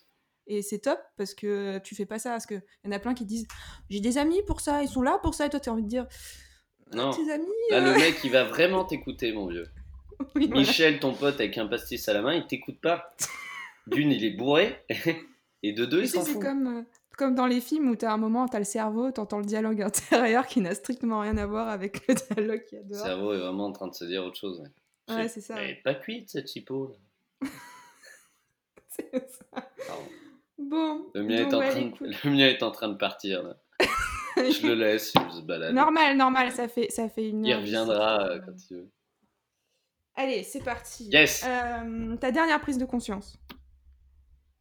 Et 0.47 0.61
c'est 0.61 0.80
top 0.80 0.99
parce 1.17 1.34
que 1.34 1.80
tu 1.80 1.93
fais 1.95 2.05
pas 2.05 2.19
ça. 2.19 2.30
Parce 2.32 2.45
qu'il 2.45 2.61
y 2.86 2.88
en 2.88 2.91
a 2.91 2.99
plein 2.99 3.13
qui 3.13 3.26
disent 3.26 3.47
J'ai 3.89 3.99
des 3.99 4.17
amis 4.17 4.41
pour 4.47 4.61
ça, 4.61 4.82
ils 4.84 4.89
sont 4.89 5.01
là 5.01 5.19
pour 5.22 5.34
ça. 5.34 5.47
Et 5.47 5.49
toi, 5.49 5.59
tu 5.59 5.69
as 5.69 5.74
envie 5.74 5.84
de 5.84 5.88
dire 5.89 6.07
Non. 6.93 7.11
Tes 7.11 7.30
amis 7.32 7.45
là, 7.72 7.80
le 7.80 7.99
mec, 7.99 8.24
il 8.24 8.32
va 8.32 8.43
vraiment 8.43 8.86
t'écouter, 8.86 9.34
mon 9.34 9.47
vieux. 9.47 9.67
oui, 10.36 10.47
voilà. 10.47 10.61
Michel, 10.61 10.99
ton 10.99 11.13
pote 11.13 11.36
avec 11.36 11.57
un 11.57 11.67
pastis 11.67 12.07
à 12.09 12.13
la 12.13 12.21
main, 12.21 12.34
il 12.34 12.45
t'écoute 12.47 12.79
pas. 12.82 13.13
D'une, 13.88 14.11
il 14.11 14.23
est 14.23 14.32
bourré. 14.32 14.77
Et 15.63 15.73
de 15.73 15.86
deux, 15.86 15.99
Tu 15.99 16.05
il 16.05 16.09
s'en 16.09 16.23
c'est 16.23 16.34
fout. 16.34 16.41
comme, 16.41 16.67
euh, 16.79 16.82
comme 17.17 17.36
dans 17.36 17.45
les 17.45 17.61
films 17.61 17.89
où 17.89 17.95
t'as 17.95 18.11
un 18.13 18.17
moment, 18.17 18.47
t'as 18.47 18.57
le 18.59 18.65
cerveau, 18.65 19.11
t'entends 19.11 19.39
le 19.39 19.45
dialogue 19.45 19.82
intérieur 19.84 20.47
qui 20.47 20.59
n'a 20.61 20.73
strictement 20.75 21.19
rien 21.21 21.38
à 21.38 21.45
voir 21.45 21.67
avec 21.69 22.07
le 22.07 22.15
dialogue 22.15 22.63
qu'il 22.65 22.77
y 22.77 22.82
a 22.82 22.84
Le 22.84 22.89
dehors. 22.89 23.05
cerveau 23.05 23.34
est 23.34 23.39
vraiment 23.39 23.65
en 23.67 23.71
train 23.71 23.88
de 23.88 23.93
se 23.93 24.05
dire 24.05 24.23
autre 24.23 24.38
chose. 24.38 24.59
ouais. 24.61 25.15
Ouais, 25.15 25.27
c'est 25.27 25.41
ça. 25.41 25.55
Elle 25.61 25.71
est 25.71 25.82
pas 25.84 25.93
cuite, 25.95 26.29
cette 26.29 26.49
chipot. 26.49 26.95
là. 27.41 27.47
C'est 28.88 29.11
ça. 29.29 29.45
Pardon. 29.88 30.03
Bon, 30.57 31.05
Le 31.15 31.23
mien, 31.23 31.38
est 31.49 31.53
en 31.53 31.59
ouais, 31.59 31.69
train 31.69 31.82
de... 31.82 31.93
le 32.23 32.29
mien 32.29 32.47
est 32.47 32.61
en 32.63 32.71
train 32.71 32.88
de 32.89 32.95
partir. 32.97 33.41
Là. 33.43 33.57
Je 34.38 34.67
le 34.67 34.75
laisse, 34.75 35.11
il 35.15 35.34
se 35.34 35.41
balade. 35.41 35.73
normal, 35.73 36.15
normal, 36.15 36.51
ça 36.51 36.67
fait, 36.67 36.89
ça 36.91 37.09
fait 37.09 37.29
une 37.29 37.45
Il 37.45 37.53
reviendra 37.55 38.19
c'est- 38.27 38.32
euh, 38.34 38.39
quand 38.45 38.53
il 38.69 38.77
veut. 38.77 38.89
Allez, 40.16 40.43
c'est 40.43 40.64
parti. 40.64 41.05
Yes. 41.05 41.43
Euh, 41.45 42.16
ta 42.18 42.32
dernière 42.32 42.59
prise 42.62 42.78
de 42.78 42.86
conscience. 42.86 43.39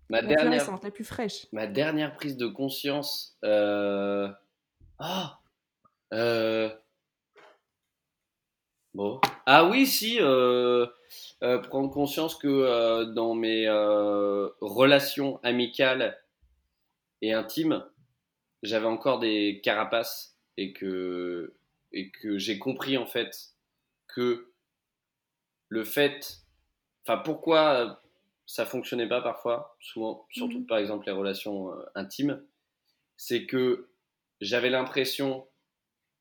Ma 0.09 0.21
La 0.21 0.27
plus 0.27 0.37
dernière, 0.37 0.61
récente, 0.61 0.85
la 0.85 0.91
plus 0.91 1.05
fraîche. 1.05 1.47
ma 1.53 1.67
dernière 1.67 2.15
prise 2.15 2.37
de 2.37 2.47
conscience. 2.47 3.37
Euh... 3.45 4.29
Ah 4.99 5.41
euh... 6.13 6.69
Bon. 8.93 9.21
Ah 9.47 9.67
oui, 9.67 9.87
si. 9.87 10.19
euh, 10.21 10.87
euh, 11.43 11.59
prendre 11.59 11.91
conscience 11.91 12.35
que 12.35 13.05
dans 13.15 13.35
mes 13.35 13.69
relations 14.61 15.39
amicales 15.45 16.21
et 17.23 17.33
intimes, 17.33 17.85
j'avais 18.63 18.87
encore 18.87 19.21
des 19.21 19.61
carapaces 19.63 20.37
et 20.57 20.73
que, 20.73 21.55
et 21.93 22.11
que 22.11 22.37
j'ai 22.37 22.59
compris 22.59 22.99
en 22.99 23.07
fait 23.07 23.33
que 24.09 24.50
le 25.71 25.85
fait. 25.85 26.43
Enfin, 27.07 27.17
pourquoi 27.17 28.03
ça 28.45 28.67
fonctionnait 28.67 29.09
pas 29.09 29.23
parfois, 29.23 29.77
souvent, 29.81 30.27
surtout 30.31 30.59
Mhm. 30.59 30.67
par 30.67 30.79
exemple 30.79 31.07
les 31.07 31.13
relations 31.13 31.73
euh, 31.73 31.83
intimes, 31.95 32.43
c'est 33.17 33.47
que 33.47 33.89
j'avais 34.41 34.71
l'impression 34.71 35.47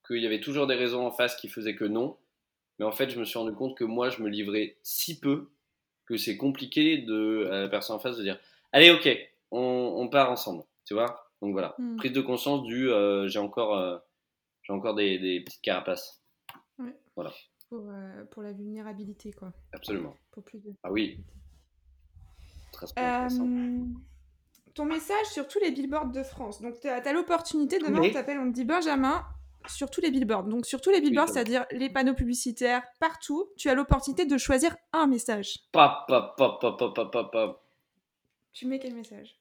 qu'il 0.08 0.22
y 0.22 0.26
avait 0.26 0.40
toujours 0.40 0.68
des 0.68 0.76
raisons 0.76 1.06
en 1.06 1.12
face 1.12 1.36
qui 1.36 1.50
faisaient 1.50 1.76
que 1.76 1.86
non. 1.86 2.18
Mais 2.78 2.86
en 2.86 2.92
fait, 2.92 3.10
je 3.10 3.20
me 3.20 3.26
suis 3.26 3.38
rendu 3.38 3.54
compte 3.54 3.76
que 3.78 3.84
moi, 3.84 4.10
je 4.10 4.22
me 4.24 4.30
livrais 4.30 4.78
si 4.84 5.20
peu 5.20 5.50
que 6.06 6.18
c'est 6.18 6.38
compliqué 6.38 7.00
de, 7.00 7.50
à 7.52 7.62
la 7.62 7.68
personne 7.68 7.96
en 7.96 8.00
face 8.00 8.18
de 8.18 8.24
dire 8.24 8.40
Allez, 8.72 8.92
ok, 8.92 9.10
on, 9.52 9.60
on 9.98 10.08
part 10.08 10.32
ensemble. 10.32 10.64
Tu 10.86 10.94
vois? 10.94 11.32
Donc 11.42 11.52
voilà. 11.54 11.76
Hmm. 11.80 11.98
Prise 11.98 12.14
de 12.14 12.22
conscience 12.22 12.64
du 12.64 12.90
euh, 12.90 13.28
j'ai 13.28 13.40
encore, 13.40 13.76
euh, 13.78 13.98
j'ai 14.64 14.74
encore 14.74 14.94
des, 14.96 15.18
des 15.20 15.42
petites 15.42 15.62
carapaces. 15.62 16.22
Pour, 17.70 17.86
euh, 17.88 18.26
pour 18.32 18.42
la 18.42 18.52
vulnérabilité, 18.52 19.32
quoi. 19.32 19.54
Absolument. 19.74 20.16
Pour 20.32 20.44
plus 20.44 20.60
de... 20.60 20.74
Ah 20.84 20.92
oui, 20.92 21.20
très 22.72 22.88
intéressant. 22.90 23.48
Euh, 23.48 23.86
ton 24.74 24.86
message 24.86 25.26
sur 25.28 25.48
tous 25.48 25.60
les 25.60 25.72
billboards 25.72 26.12
de 26.12 26.24
France. 26.24 26.62
Donc, 26.62 26.80
tu 26.80 26.88
as, 26.88 27.14
l'opportunité, 27.14 27.78
demain, 27.80 28.02
on 28.02 28.12
t'appelle, 28.12 28.40
on 28.40 28.50
te 28.50 28.56
dit 28.56 28.66
Benjamin, 28.66 29.24
sur 29.68 29.90
tous 29.90 30.02
les 30.02 30.10
billboards. 30.10 30.46
Donc, 30.46 30.66
sur 30.66 30.82
tous 30.82 30.90
les 30.90 31.02
billboards, 31.02 31.30
c'est-à-dire 31.30 31.66
les 31.72 31.90
panneaux 31.90 32.16
publicitaires, 32.16 32.82
partout, 33.00 33.50
tu 33.58 33.70
as 33.70 33.76
l'opportunité 33.76 34.26
de 34.26 34.38
choisir 34.38 34.76
un 34.94 35.08
message. 35.08 35.60
Pop, 35.72 35.92
pop, 36.08 36.36
pop, 36.38 36.60
pop, 36.60 36.80
pop, 36.80 36.96
pop, 36.96 37.12
pop, 37.12 37.32
pop. 37.32 37.64
Tu 38.52 38.66
mets 38.66 38.80
quel 38.80 38.96
message? 38.96 39.39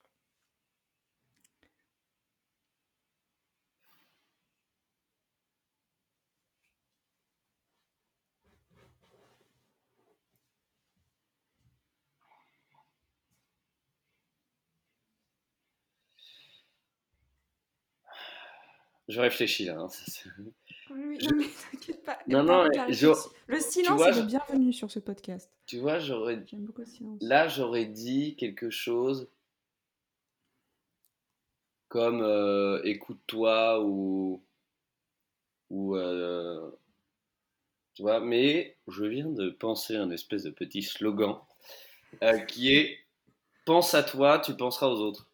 Je 19.08 19.20
réfléchis 19.20 19.64
là. 19.64 19.78
hein. 19.78 19.88
Oui, 20.90 21.18
Je- 21.20 21.28
non, 21.28 21.36
mais 21.36 21.46
t'inquiète 21.72 22.02
pas. 22.04 22.18
Non, 22.28 22.42
mais 22.68 22.92
je-. 22.92 23.06
Le 23.46 23.60
silence 23.60 23.96
vois, 23.96 24.10
est 24.10 24.12
je- 24.14 24.20
le 24.20 24.26
bienvenu 24.26 24.72
sur 24.72 24.90
ce 24.90 24.98
podcast. 24.98 25.50
Tu 25.66 25.78
vois, 25.78 25.98
j'aurais 25.98 26.42
J'aime 26.46 26.64
beaucoup 26.64 26.80
le 26.82 26.86
silence. 26.86 27.18
Là, 27.22 27.48
j'aurais 27.48 27.84
dit 27.86 28.36
quelque 28.36 28.70
chose 28.70 29.28
comme 31.88 32.22
euh, 32.22 32.80
écoute-toi 32.84 33.82
ou. 33.84 34.42
ou 35.70 35.96
euh, 35.96 36.70
tu 37.94 38.02
vois, 38.02 38.20
mais 38.20 38.76
je 38.88 39.04
viens 39.04 39.28
de 39.28 39.50
penser 39.50 39.96
à 39.96 40.02
un 40.02 40.10
espèce 40.10 40.44
de 40.44 40.50
petit 40.50 40.82
slogan 40.82 41.36
euh, 42.22 42.38
qui 42.40 42.74
est 42.74 42.98
Pense 43.64 43.92
à 43.94 44.02
toi, 44.02 44.38
tu 44.38 44.54
penseras 44.56 44.86
aux 44.88 44.98
autres. 45.00 45.27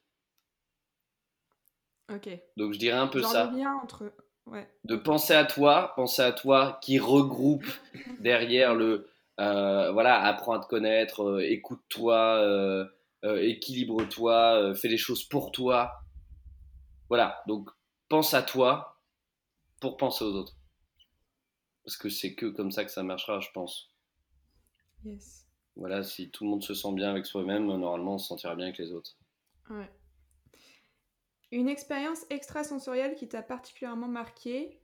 Ok. 2.12 2.28
Donc 2.57 2.72
je 2.74 2.78
dirais 2.78 2.98
un 2.98 3.07
peu 3.07 3.20
Genre 3.20 3.30
ça. 3.30 3.50
le 3.50 3.59
lien 3.59 3.74
entre. 3.82 4.12
Ouais. 4.46 4.68
de 4.84 4.94
penser 4.94 5.32
à 5.32 5.46
toi, 5.46 5.94
penser 5.96 6.20
à 6.20 6.30
toi 6.30 6.78
qui 6.82 6.98
regroupe 6.98 7.64
derrière 8.20 8.74
le 8.74 9.09
euh, 9.40 9.90
voilà, 9.92 10.22
apprends 10.22 10.52
à 10.52 10.61
te 10.61 10.66
connaître, 10.68 11.22
euh, 11.22 11.40
écoute-toi, 11.40 12.36
euh, 12.36 12.86
équilibre-toi, 13.24 14.74
fais 14.74 14.88
les 14.88 14.96
choses 14.96 15.24
pour 15.24 15.50
toi. 15.50 15.92
Voilà, 17.09 17.42
donc 17.46 17.70
pense 18.09 18.34
à 18.34 18.42
toi 18.42 19.00
pour 19.80 19.96
penser 19.96 20.24
aux 20.24 20.34
autres. 20.34 20.57
Parce 21.84 21.96
que 21.96 22.09
c'est 22.09 22.34
que 22.34 22.46
comme 22.46 22.70
ça 22.70 22.84
que 22.84 22.90
ça 22.90 23.02
marchera, 23.02 23.40
je 23.40 23.50
pense. 23.52 23.90
Yes. 25.05 25.46
Voilà, 25.76 26.02
si 26.02 26.30
tout 26.30 26.44
le 26.44 26.50
monde 26.50 26.62
se 26.62 26.74
sent 26.74 26.92
bien 26.92 27.11
avec 27.11 27.26
soi-même, 27.26 27.66
normalement 27.66 28.14
on 28.14 28.18
se 28.18 28.28
sentira 28.28 28.55
bien 28.55 28.66
avec 28.66 28.78
les 28.78 28.92
autres. 28.92 29.16
Ouais. 29.68 29.90
Une 31.55 31.70
expérience 31.70 32.26
extrasensorielle 32.28 33.14
qui 33.14 33.28
t'a 33.28 33.40
particulièrement 33.40 34.09
marqué. 34.09 34.78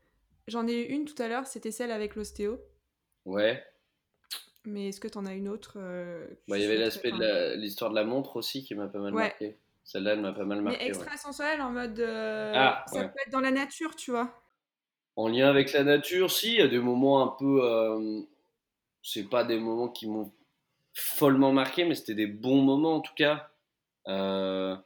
J'en 0.48 0.66
ai 0.66 0.72
eu 0.80 0.84
une 0.94 1.04
tout 1.04 1.20
à 1.20 1.28
l'heure, 1.28 1.46
c'était 1.46 1.70
celle 1.70 1.90
avec 1.90 2.14
l'ostéo. 2.16 2.58
Ouais, 3.24 3.64
Mais 4.64 4.88
est-ce 4.88 5.00
que 5.00 5.08
t'en 5.08 5.24
as 5.26 5.34
une 5.34 5.48
autre 5.48 5.74
euh, 5.76 6.26
Bah, 6.48 6.58
il 6.58 6.62
y 6.62 6.66
avait 6.66 6.76
l'aspect 6.76 7.12
de 7.12 7.18
la- 7.18 7.56
l'histoire 7.56 7.90
de 7.90 7.94
la 7.96 8.04
montre 8.04 8.36
aussi 8.36 8.62
qui 8.62 8.74
m'a 8.74 8.88
pas 8.88 8.98
mal 8.98 9.14
Ouais. 9.14 9.28
marqué. 9.28 9.56
Celle-là, 9.84 10.12
elle 10.12 10.20
m'a 10.20 10.32
pas 10.32 10.44
mal 10.44 10.58
Mais 10.58 10.64
marqué. 10.72 10.84
ouais. 10.84 10.88
extrasensorielle 10.88 11.60
en 11.62 11.70
mode. 11.70 11.98
euh, 12.00 12.52
Ah, 12.56 12.84
ça 12.86 13.00
ouais. 13.00 13.08
peut 13.08 13.18
être 13.26 13.32
dans 13.32 13.40
la 13.40 13.50
nature, 13.50 13.96
tu 13.96 14.10
vois. 14.10 14.42
En 15.16 15.28
lien 15.28 15.48
avec 15.48 15.72
la 15.72 15.84
nature, 15.84 16.30
si, 16.30 16.54
il 16.54 16.58
y 16.58 16.62
a 16.62 16.68
des 16.68 16.78
moments 16.78 17.22
un 17.22 17.28
peu. 17.38 17.60
euh, 17.64 18.22
c'est 19.02 19.28
pas 19.28 19.44
des 19.44 19.58
moments 19.58 19.88
qui 19.88 20.08
m'ont 20.08 20.32
follement 20.94 21.52
marqué, 21.52 21.84
mais 21.84 21.94
c'était 21.94 22.14
des 22.14 22.26
bons 22.28 22.62
moments 22.62 22.96
en 22.96 23.00
tout 23.00 23.14
cas. 23.14 23.50
Euh, 24.08 24.76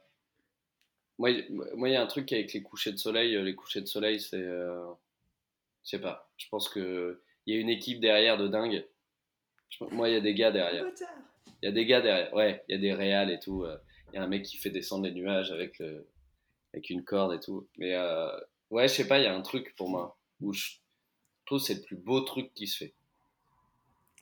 moi, 1.17 1.29
il 1.31 1.91
y 1.91 1.95
a 1.95 2.01
un 2.01 2.07
truc 2.07 2.31
avec 2.33 2.53
les 2.53 2.61
couchers 2.61 2.91
de 2.91 2.97
soleil. 2.97 3.35
euh, 3.35 3.43
Les 3.43 3.55
couchers 3.55 3.81
de 3.81 3.85
soleil, 3.87 4.19
c'est. 4.19 4.37
euh, 4.37 4.85
je 5.83 5.91
sais 5.91 5.99
pas. 6.01 6.29
Je 6.37 6.47
pense 6.49 6.67
qu'il 6.69 7.17
y 7.47 7.53
a 7.53 7.59
une 7.59 7.69
équipe 7.69 7.99
derrière 7.99 8.37
de 8.37 8.47
dingue. 8.47 8.85
Moi, 9.91 10.09
il 10.09 10.13
y 10.13 10.17
a 10.17 10.21
des 10.21 10.33
gars 10.33 10.51
derrière. 10.51 10.85
Il 11.61 11.65
y 11.65 11.69
a 11.69 11.71
des 11.71 11.85
gars 11.85 12.01
derrière. 12.01 12.33
Ouais, 12.33 12.63
il 12.67 12.73
y 12.73 12.75
a 12.75 12.81
des 12.81 12.93
réals 12.93 13.31
et 13.31 13.39
tout. 13.39 13.63
euh. 13.63 13.77
Il 14.11 14.15
y 14.15 14.19
a 14.19 14.23
un 14.23 14.27
mec 14.27 14.43
qui 14.43 14.57
fait 14.57 14.69
descendre 14.69 15.05
les 15.05 15.11
nuages 15.11 15.51
avec, 15.51 15.79
le... 15.79 16.07
avec 16.73 16.89
une 16.89 17.03
corde 17.03 17.33
et 17.33 17.39
tout. 17.39 17.67
Mais 17.77 17.93
euh, 17.95 18.29
ouais, 18.69 18.87
je 18.87 18.93
sais 18.93 19.07
pas, 19.07 19.17
il 19.19 19.23
y 19.23 19.27
a 19.27 19.35
un 19.35 19.41
truc 19.41 19.75
pour 19.75 19.89
moi 19.89 20.17
où 20.41 20.53
je 20.53 20.69
trouve 21.45 21.59
que 21.59 21.65
c'est 21.65 21.75
le 21.75 21.81
plus 21.81 21.97
beau 21.97 22.21
truc 22.21 22.53
qui 22.53 22.67
se 22.67 22.77
fait. 22.77 22.93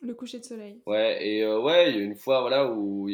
Le 0.02 0.14
coucher 0.16 0.40
de 0.40 0.46
soleil. 0.46 0.82
Ouais, 0.86 1.26
et 1.26 1.44
euh, 1.44 1.60
ouais, 1.62 1.92
il 1.92 1.98
y 1.98 2.00
a 2.00 2.04
une 2.04 2.16
fois, 2.16 2.42
voilà, 2.42 2.72
où. 2.72 3.08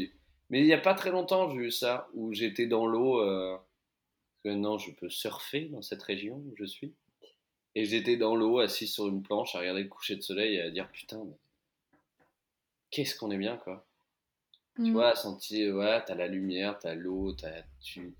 Mais 0.49 0.59
il 0.61 0.65
n'y 0.65 0.73
a 0.73 0.77
pas 0.79 0.93
très 0.93 1.11
longtemps, 1.11 1.49
j'ai 1.49 1.57
eu 1.57 1.71
ça, 1.71 2.07
où 2.13 2.33
j'étais 2.33 2.65
dans 2.65 2.85
l'eau. 2.87 3.21
Euh... 3.21 3.57
Maintenant, 4.45 4.77
je 4.77 4.91
peux 4.91 5.09
surfer 5.09 5.65
dans 5.65 5.81
cette 5.81 6.01
région 6.03 6.35
où 6.37 6.53
je 6.57 6.65
suis. 6.65 6.93
Et 7.75 7.85
j'étais 7.85 8.17
dans 8.17 8.35
l'eau, 8.35 8.59
assis 8.59 8.87
sur 8.87 9.07
une 9.07 9.21
planche, 9.21 9.53
à 9.55 9.59
regarder 9.59 9.83
le 9.83 9.89
coucher 9.89 10.15
de 10.15 10.21
soleil 10.21 10.55
et 10.55 10.61
à 10.61 10.71
dire 10.71 10.89
putain, 10.91 11.23
mais 11.25 11.37
qu'est-ce 12.89 13.15
qu'on 13.15 13.31
est 13.31 13.37
bien, 13.37 13.57
quoi. 13.57 13.85
Tu 14.75 14.81
Mm. 14.83 14.93
vois, 14.93 15.15
sentir, 15.15 15.75
ouais, 15.75 16.03
t'as 16.05 16.15
la 16.15 16.27
lumière, 16.27 16.79
t'as 16.79 16.95
l'eau, 16.95 17.33
t'as. 17.33 17.63
Tu... 17.81 18.13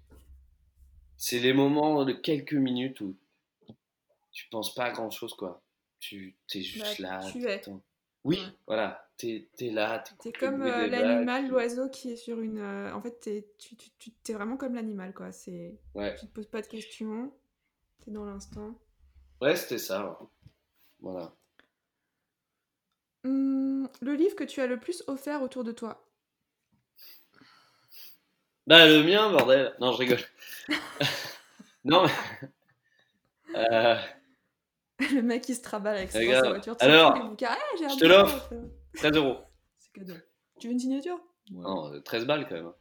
C'est 1.18 1.40
les 1.40 1.54
moments 1.54 2.04
de 2.06 2.12
quelques 2.14 2.54
minutes 2.54 3.00
où 3.02 3.16
tu 4.32 4.48
penses 4.50 4.74
pas 4.76 4.86
à 4.86 4.92
grand 4.92 5.10
chose, 5.10 5.34
quoi. 5.34 5.62
Tu 6.00 6.36
t'es 6.48 6.62
juste 6.62 7.02
Bah, 7.02 7.20
là. 7.20 7.32
tu 7.32 7.46
es. 7.46 7.62
Oui, 8.24 8.38
Ouais. 8.38 8.46
voilà, 8.68 9.09
t'es 9.20 9.48
es 9.60 9.70
là. 9.70 10.04
T'es 10.22 10.32
comme 10.32 10.62
euh, 10.64 10.88
l'animal, 10.88 11.48
l'oiseau 11.48 11.90
qui 11.90 12.12
est 12.12 12.16
sur 12.16 12.40
une. 12.42 12.58
euh, 12.60 12.92
En 12.94 13.02
fait, 13.02 13.20
t'es 13.20 13.48
tu, 13.60 13.76
tu, 13.76 13.90
tu- 14.00 14.12
t'es 14.12 14.34
vraiment 14.34 14.58
comme 14.58 14.74
l'animal, 14.74 15.14
quoi. 15.14 15.32
C'est. 15.32 15.78
Ouais, 15.94 16.16
Tu 16.16 16.26
te 16.28 16.32
poses 16.34 16.48
pas 16.48 16.62
de 16.62 16.68
questions. 16.68 17.32
T'es 18.04 18.12
dans 18.12 18.26
l'instant. 18.26 18.74
ouais 19.42 19.56
c'était 19.56 19.78
ça. 19.78 20.10
ouais. 20.22 20.28
Voilà. 21.02 21.34
Hum, 23.26 23.90
le 24.02 24.14
livre 24.14 24.36
que 24.36 24.44
tu 24.46 24.62
as 24.62 24.68
le 24.68 24.80
plus 24.80 25.04
offert 25.08 25.42
autour 25.44 25.64
de 25.64 25.72
toi? 25.74 26.06
Bah, 28.68 28.88
le 28.88 29.04
mien, 29.04 29.32
bordel. 29.32 29.76
Non, 29.80 29.92
je 29.94 29.98
rigole. 29.98 30.20
non, 31.84 32.06
mais. 32.06 32.50
Euh, 33.56 33.96
Le 35.12 35.22
mec 35.22 35.42
qui 35.44 35.56
se 35.56 35.62
traballe 35.62 35.98
avec 35.98 36.12
sa, 36.12 36.20
voiture. 36.50 36.78
tu 36.78 36.86
Alors, 36.86 37.16
les 37.16 37.22
bouquins. 37.22 37.48
Ah, 37.52 37.58
je 37.78 37.98
te 38.00 38.06
l'offre. 38.06 38.54
Offert. 38.94 39.12
13 39.12 39.18
euros. 39.18 39.38
C'est 39.78 39.92
cadeau. 39.94 40.14
Tu 40.60 40.68
veux 40.68 40.74
une 40.74 40.80
signature? 40.80 41.20
Non, 41.52 41.94
euh, 41.94 42.00
13 42.02 42.26
balles 42.26 42.48
quand 42.48 42.56
même. 42.56 42.74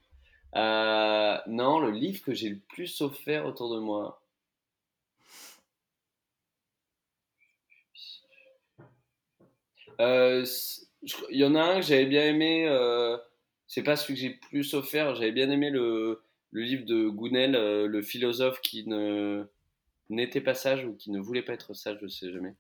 Euh, 0.57 1.39
non, 1.47 1.79
le 1.79 1.91
livre 1.91 2.23
que 2.23 2.35
j'ai 2.35 2.51
le 2.51 2.59
plus 2.61 3.01
offert 3.01 3.47
autour 3.47 3.75
de 3.75 3.81
moi. 3.81 4.23
Euh, 10.01 10.45
Il 11.31 11.39
y 11.39 11.45
en 11.45 11.55
a 11.55 11.63
un 11.63 11.81
que 11.81 11.87
j'avais 11.87 12.07
bien 12.07 12.25
aimé. 12.27 12.67
euh, 12.69 13.17
c'est 13.67 13.83
pas 13.83 13.97
celui 13.97 14.15
que 14.15 14.21
j'ai 14.21 14.29
le 14.31 14.41
plus 14.49 14.75
offert. 14.75 15.15
J'avais 15.15 15.33
bien 15.33 15.51
aimé 15.51 15.71
le, 15.71 16.23
le 16.53 16.63
livre 16.63 16.85
de 16.87 17.09
Gounel, 17.09 17.55
euh, 17.57 17.87
le 17.87 18.03
philosophe 18.03 18.61
qui 18.61 18.87
ne 18.87 19.45
n'était 20.11 20.41
pas 20.41 20.55
sage 20.55 20.85
ou 20.87 20.95
qui 20.97 21.11
ne 21.11 21.21
voulait 21.21 21.43
pas 21.43 21.53
être 21.55 21.75
sage, 21.75 21.99
je 22.03 22.09
sais 22.09 22.33
jamais. 22.33 22.55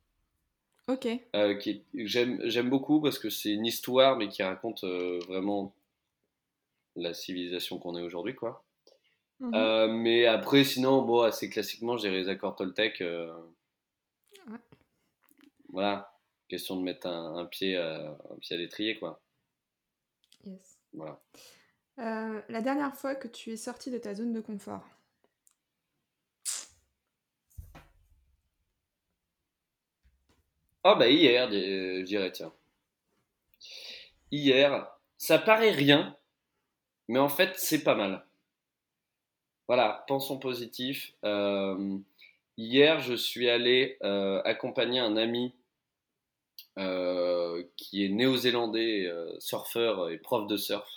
Ok. 0.89 1.07
Euh, 1.37 1.55
qui 1.57 1.85
j'aime 1.95 2.71
beaucoup 2.71 3.01
parce 3.03 3.19
que 3.19 3.29
c'est 3.29 3.53
une 3.53 3.67
histoire 3.67 4.17
mais 4.17 4.29
qui 4.29 4.43
raconte 4.43 4.85
euh, 4.85 5.19
vraiment 5.29 5.75
la 6.97 7.13
civilisation 7.13 7.79
qu'on 7.79 7.95
est 7.97 8.03
aujourd'hui 8.03 8.35
quoi. 8.35 8.65
Mhm. 9.41 9.55
Euh, 9.55 9.89
mais 9.89 10.27
après 10.27 10.65
sinon 10.65 11.03
bon 11.03 11.21
assez 11.21 11.51
classiquement 11.51 11.97
j'ai 11.99 12.11
les 12.11 12.29
accords 12.29 12.57
Toltec 12.57 13.03
Ouais. 14.47 14.59
voilà 15.69 16.17
question 16.49 16.77
de 16.77 16.83
mettre 16.83 17.07
un, 17.07 17.37
un 17.37 17.45
pied 17.45 17.77
à, 17.77 18.17
un 18.31 18.37
pied 18.41 18.57
à 18.57 18.59
l'étrier 18.59 18.99
quoi 18.99 19.21
Yes. 20.45 20.79
voilà 20.93 21.21
la 21.97 22.63
dernière 22.63 22.95
fois 22.95 23.15
que 23.15 23.29
tu 23.29 23.51
es 23.51 23.57
sorti 23.57 23.91
de 23.91 23.99
ta 23.99 24.15
zone 24.15 24.33
de 24.33 24.41
confort. 24.41 24.87
Ah 30.83 30.95
bah 30.97 31.09
hier 31.09 31.49
di- 31.49 32.01
je 32.01 32.03
dirais 32.05 32.33
tiens 32.33 32.53
hier 34.31 34.89
ça 35.19 35.39
paraît 35.39 35.71
rien 35.71 36.17
mais 37.09 37.19
en 37.21 37.29
fait 37.31 37.53
c'est 37.57 37.85
pas 37.85 37.95
mal 37.97 38.27
voilà 39.69 40.05
pensons 40.09 40.39
positif 40.39 41.13
Euh, 41.25 41.99
Hier, 42.59 43.01
je 43.01 43.15
suis 43.15 43.49
allé 43.51 43.99
euh, 44.05 44.43
accompagner 44.45 45.01
un 45.01 45.17
ami 45.17 45.55
euh, 46.79 47.63
qui 47.77 48.05
est 48.05 48.09
néo-zélandais, 48.09 49.07
euh, 49.07 49.39
surfeur 49.39 50.09
et 50.11 50.17
prof 50.19 50.47
de 50.47 50.57
surf, 50.57 50.89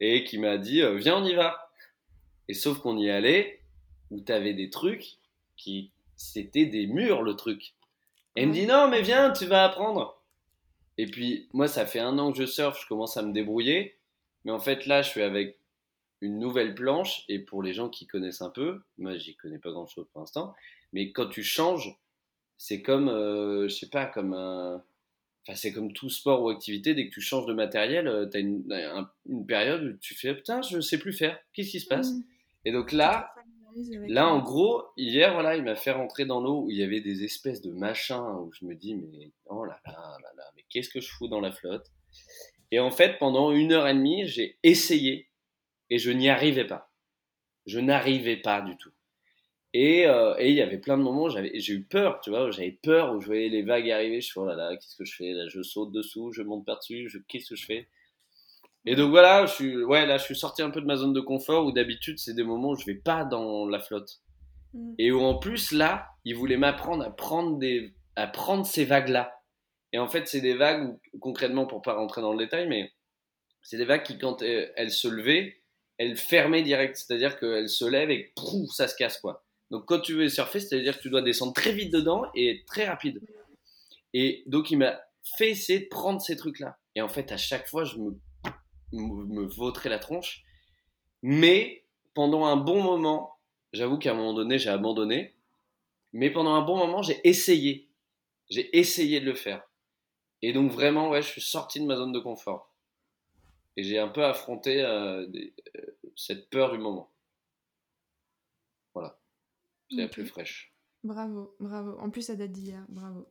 et 0.00 0.24
qui 0.24 0.38
m'a 0.38 0.58
dit 0.58 0.82
euh, 0.82 0.96
Viens, 0.96 1.16
on 1.18 1.24
y 1.24 1.34
va. 1.34 1.70
Et 2.48 2.54
sauf 2.54 2.80
qu'on 2.80 2.98
y 2.98 3.10
allait, 3.10 3.60
où 4.10 4.20
tu 4.20 4.32
avais 4.32 4.54
des 4.54 4.70
trucs 4.70 5.18
qui. 5.56 5.92
C'était 6.16 6.66
des 6.66 6.86
murs, 6.88 7.22
le 7.22 7.36
truc. 7.36 7.74
Et 8.38 8.42
il 8.42 8.48
me 8.48 8.52
dit 8.52 8.66
Non, 8.66 8.88
mais 8.88 9.02
viens, 9.02 9.32
tu 9.32 9.46
vas 9.46 9.64
apprendre. 9.64 10.22
Et 10.96 11.06
puis, 11.06 11.48
moi, 11.52 11.68
ça 11.68 11.86
fait 11.86 12.00
un 12.00 12.18
an 12.18 12.32
que 12.32 12.38
je 12.38 12.46
surfe, 12.46 12.80
je 12.82 12.86
commence 12.88 13.16
à 13.16 13.22
me 13.22 13.32
débrouiller. 13.32 13.98
Mais 14.44 14.52
en 14.52 14.58
fait, 14.58 14.86
là, 14.86 15.02
je 15.02 15.08
suis 15.10 15.22
avec 15.22 15.58
une 16.20 16.38
nouvelle 16.38 16.74
planche. 16.74 17.24
Et 17.28 17.38
pour 17.38 17.62
les 17.62 17.72
gens 17.72 17.88
qui 17.88 18.06
connaissent 18.06 18.42
un 18.42 18.50
peu, 18.50 18.80
moi 18.96 19.16
j'y 19.16 19.36
connais 19.36 19.58
pas 19.58 19.70
grand 19.70 19.86
chose 19.86 20.06
pour 20.12 20.20
l'instant, 20.20 20.54
mais 20.92 21.12
quand 21.12 21.28
tu 21.28 21.42
changes, 21.44 21.96
c'est 22.56 22.82
comme, 22.82 23.08
euh, 23.08 23.68
je 23.68 23.74
sais 23.74 23.88
pas, 23.88 24.06
comme 24.06 24.34
un, 24.34 24.82
enfin 25.46 25.56
c'est 25.56 25.72
comme 25.72 25.92
tout 25.92 26.10
sport 26.10 26.42
ou 26.42 26.48
activité, 26.50 26.94
dès 26.94 27.08
que 27.08 27.14
tu 27.14 27.20
changes 27.20 27.46
de 27.46 27.52
matériel, 27.54 28.28
tu 28.32 28.36
as 28.36 28.40
une, 28.40 28.72
un- 28.72 29.10
une 29.28 29.46
période 29.46 29.82
où 29.84 29.96
tu 29.98 30.14
fais 30.14 30.34
putain 30.34 30.62
je 30.62 30.80
sais 30.80 30.98
plus 30.98 31.12
faire, 31.12 31.38
qu'est-ce 31.52 31.70
qui 31.70 31.80
se 31.80 31.86
passe? 31.86 32.12
Mhm. 32.12 32.24
Et 32.64 32.72
donc 32.72 32.92
là, 32.92 33.32
Là 34.08 34.28
en 34.28 34.40
gros, 34.40 34.84
hier 34.96 35.32
voilà, 35.34 35.56
il 35.56 35.62
m'a 35.62 35.76
fait 35.76 35.92
rentrer 35.92 36.24
dans 36.24 36.40
l'eau 36.40 36.62
où 36.64 36.70
il 36.70 36.76
y 36.76 36.82
avait 36.82 37.00
des 37.00 37.24
espèces 37.24 37.60
de 37.60 37.70
machins 37.70 38.36
où 38.40 38.52
je 38.52 38.64
me 38.64 38.74
dis 38.74 38.94
mais 38.94 39.30
oh 39.46 39.64
là 39.64 39.80
là 39.86 39.92
là 39.92 40.32
là, 40.36 40.44
mais 40.56 40.64
qu'est-ce 40.70 40.88
que 40.88 41.00
je 41.00 41.08
fous 41.08 41.28
dans 41.28 41.40
la 41.40 41.52
flotte? 41.52 41.86
Et 42.70 42.80
en 42.80 42.90
fait 42.90 43.18
pendant 43.18 43.52
une 43.52 43.72
heure 43.72 43.86
et 43.86 43.94
demie, 43.94 44.26
j'ai 44.26 44.58
essayé 44.62 45.28
et 45.90 45.98
je 45.98 46.10
n'y 46.10 46.28
arrivais 46.28 46.66
pas. 46.66 46.90
Je 47.66 47.80
n'arrivais 47.80 48.36
pas 48.36 48.62
du 48.62 48.76
tout. 48.76 48.92
Et 49.74 50.06
euh, 50.06 50.34
et 50.38 50.48
il 50.48 50.56
y 50.56 50.62
avait 50.62 50.78
plein 50.78 50.96
de 50.96 51.02
moments 51.02 51.24
où 51.24 51.30
j'avais, 51.30 51.52
j'ai 51.60 51.74
eu 51.74 51.84
peur, 51.84 52.20
tu 52.22 52.30
vois, 52.30 52.50
j'avais 52.50 52.72
peur 52.72 53.14
où 53.14 53.20
je 53.20 53.26
voyais 53.26 53.50
les 53.50 53.62
vagues 53.62 53.90
arriver, 53.90 54.20
je 54.20 54.26
suis 54.26 54.40
oh 54.40 54.46
là 54.46 54.54
là, 54.54 54.74
qu'est-ce 54.76 54.96
que 54.96 55.04
je 55.04 55.14
fais? 55.14 55.32
Là, 55.32 55.46
je 55.48 55.62
saute 55.62 55.92
dessous, 55.92 56.32
je 56.32 56.42
monte 56.42 56.64
par-dessus, 56.64 57.08
je, 57.10 57.18
qu'est-ce 57.18 57.50
que 57.50 57.56
je 57.56 57.66
fais? 57.66 57.88
Et 58.90 58.96
donc 58.96 59.10
voilà, 59.10 59.44
je 59.44 59.52
suis, 59.52 59.84
ouais, 59.84 60.06
là, 60.06 60.16
je 60.16 60.24
suis 60.24 60.34
sorti 60.34 60.62
un 60.62 60.70
peu 60.70 60.80
de 60.80 60.86
ma 60.86 60.96
zone 60.96 61.12
de 61.12 61.20
confort 61.20 61.66
où 61.66 61.72
d'habitude, 61.72 62.18
c'est 62.18 62.32
des 62.32 62.42
moments 62.42 62.70
où 62.70 62.74
je 62.74 62.86
vais 62.86 62.94
pas 62.94 63.26
dans 63.26 63.66
la 63.66 63.80
flotte. 63.80 64.22
Mhm. 64.72 64.94
Et 64.98 65.12
où 65.12 65.20
en 65.20 65.38
plus, 65.38 65.72
là, 65.72 66.06
il 66.24 66.34
voulait 66.34 66.56
m'apprendre 66.56 67.04
à 67.04 67.10
prendre, 67.10 67.58
des, 67.58 67.92
à 68.16 68.26
prendre 68.26 68.64
ces 68.64 68.86
vagues-là. 68.86 69.42
Et 69.92 69.98
en 69.98 70.08
fait, 70.08 70.26
c'est 70.26 70.40
des 70.40 70.54
vagues 70.54 70.88
où, 70.88 71.18
concrètement, 71.18 71.66
pour 71.66 71.82
pas 71.82 71.96
rentrer 71.96 72.22
dans 72.22 72.32
le 72.32 72.38
détail, 72.38 72.66
mais 72.66 72.90
c'est 73.60 73.76
des 73.76 73.84
vagues 73.84 74.04
qui, 74.04 74.16
quand 74.16 74.40
elles, 74.40 74.72
elles 74.74 74.90
se 74.90 75.06
levaient, 75.06 75.60
elles 75.98 76.16
fermaient 76.16 76.62
direct. 76.62 76.96
C'est-à-dire 76.96 77.38
qu'elles 77.38 77.68
se 77.68 77.84
lèvent 77.84 78.10
et 78.10 78.32
ça 78.72 78.88
se 78.88 78.96
casse, 78.96 79.18
quoi. 79.18 79.44
Donc, 79.70 79.84
quand 79.84 80.00
tu 80.00 80.14
veux 80.14 80.30
surfer, 80.30 80.60
c'est-à-dire 80.60 80.96
que 80.96 81.02
tu 81.02 81.10
dois 81.10 81.20
descendre 81.20 81.52
très 81.52 81.72
vite 81.72 81.92
dedans 81.92 82.22
et 82.34 82.52
être 82.52 82.64
très 82.64 82.86
rapide. 82.86 83.20
Et 84.14 84.44
donc, 84.46 84.70
il 84.70 84.78
m'a 84.78 84.98
fait 85.36 85.50
essayer 85.50 85.80
de 85.80 85.88
prendre 85.88 86.22
ces 86.22 86.36
trucs-là. 86.36 86.78
Et 86.94 87.02
en 87.02 87.08
fait, 87.08 87.32
à 87.32 87.36
chaque 87.36 87.68
fois, 87.68 87.84
je 87.84 87.98
me, 87.98 88.18
me, 88.92 89.44
vautrais 89.46 89.88
la 89.88 89.98
tronche. 89.98 90.44
Mais 91.22 91.84
pendant 92.14 92.46
un 92.46 92.56
bon 92.56 92.82
moment, 92.82 93.38
j'avoue 93.72 93.98
qu'à 93.98 94.12
un 94.12 94.14
moment 94.14 94.34
donné, 94.34 94.58
j'ai 94.58 94.70
abandonné. 94.70 95.34
Mais 96.12 96.30
pendant 96.30 96.54
un 96.54 96.62
bon 96.62 96.76
moment, 96.76 97.02
j'ai 97.02 97.20
essayé. 97.28 97.88
J'ai 98.50 98.76
essayé 98.78 99.20
de 99.20 99.26
le 99.26 99.34
faire. 99.34 99.62
Et 100.40 100.52
donc 100.52 100.70
vraiment, 100.70 101.10
ouais, 101.10 101.22
je 101.22 101.28
suis 101.28 101.40
sorti 101.42 101.80
de 101.80 101.86
ma 101.86 101.96
zone 101.96 102.12
de 102.12 102.20
confort. 102.20 102.72
Et 103.76 103.82
j'ai 103.82 103.98
un 103.98 104.08
peu 104.08 104.24
affronté 104.24 104.82
euh, 104.82 105.26
des- 105.26 105.54
euh, 105.76 105.96
cette 106.16 106.48
peur 106.50 106.72
du 106.72 106.78
moment. 106.78 107.10
Voilà. 108.94 109.18
C'est 109.90 109.96
la 109.96 110.08
plus 110.08 110.26
fraîche. 110.26 110.72
Bravo, 111.04 111.54
bravo. 111.60 111.96
En 112.00 112.10
plus, 112.10 112.22
ça 112.22 112.34
date 112.34 112.52
d'hier. 112.52 112.84
Bravo. 112.88 113.26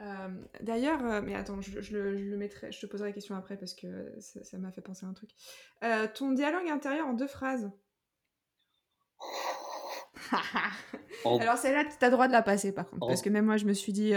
Euh, 0.00 0.28
D'ailleurs, 0.60 1.04
euh, 1.04 1.20
mais 1.22 1.34
attends, 1.34 1.60
je, 1.60 1.80
je 1.80 1.96
le, 1.96 2.16
je 2.16 2.24
le 2.24 2.36
mettrai, 2.36 2.70
je 2.70 2.80
te 2.80 2.86
poserai 2.86 3.08
la 3.08 3.12
question 3.12 3.34
après 3.34 3.56
parce 3.56 3.74
que 3.74 4.14
ça 4.20 4.56
m'a 4.58 4.70
fait 4.70 4.80
penser 4.80 5.04
à 5.06 5.08
un 5.08 5.12
truc. 5.12 5.30
Euh, 5.82 6.06
ton 6.14 6.32
dialogue 6.32 6.68
intérieur 6.68 7.06
en 7.06 7.14
deux 7.14 7.26
phrases. 7.26 7.70
En, 11.24 11.38
Alors 11.40 11.56
celle-là, 11.56 11.84
t'as 11.98 12.06
le 12.06 12.12
droit 12.12 12.28
de 12.28 12.32
la 12.32 12.42
passer 12.42 12.72
par 12.72 12.88
contre, 12.88 13.02
En- 13.04 13.08
parce 13.08 13.22
que 13.22 13.30
même 13.30 13.46
moi, 13.46 13.56
je 13.56 13.64
me 13.64 13.72
suis 13.72 13.92
dit. 13.92 14.12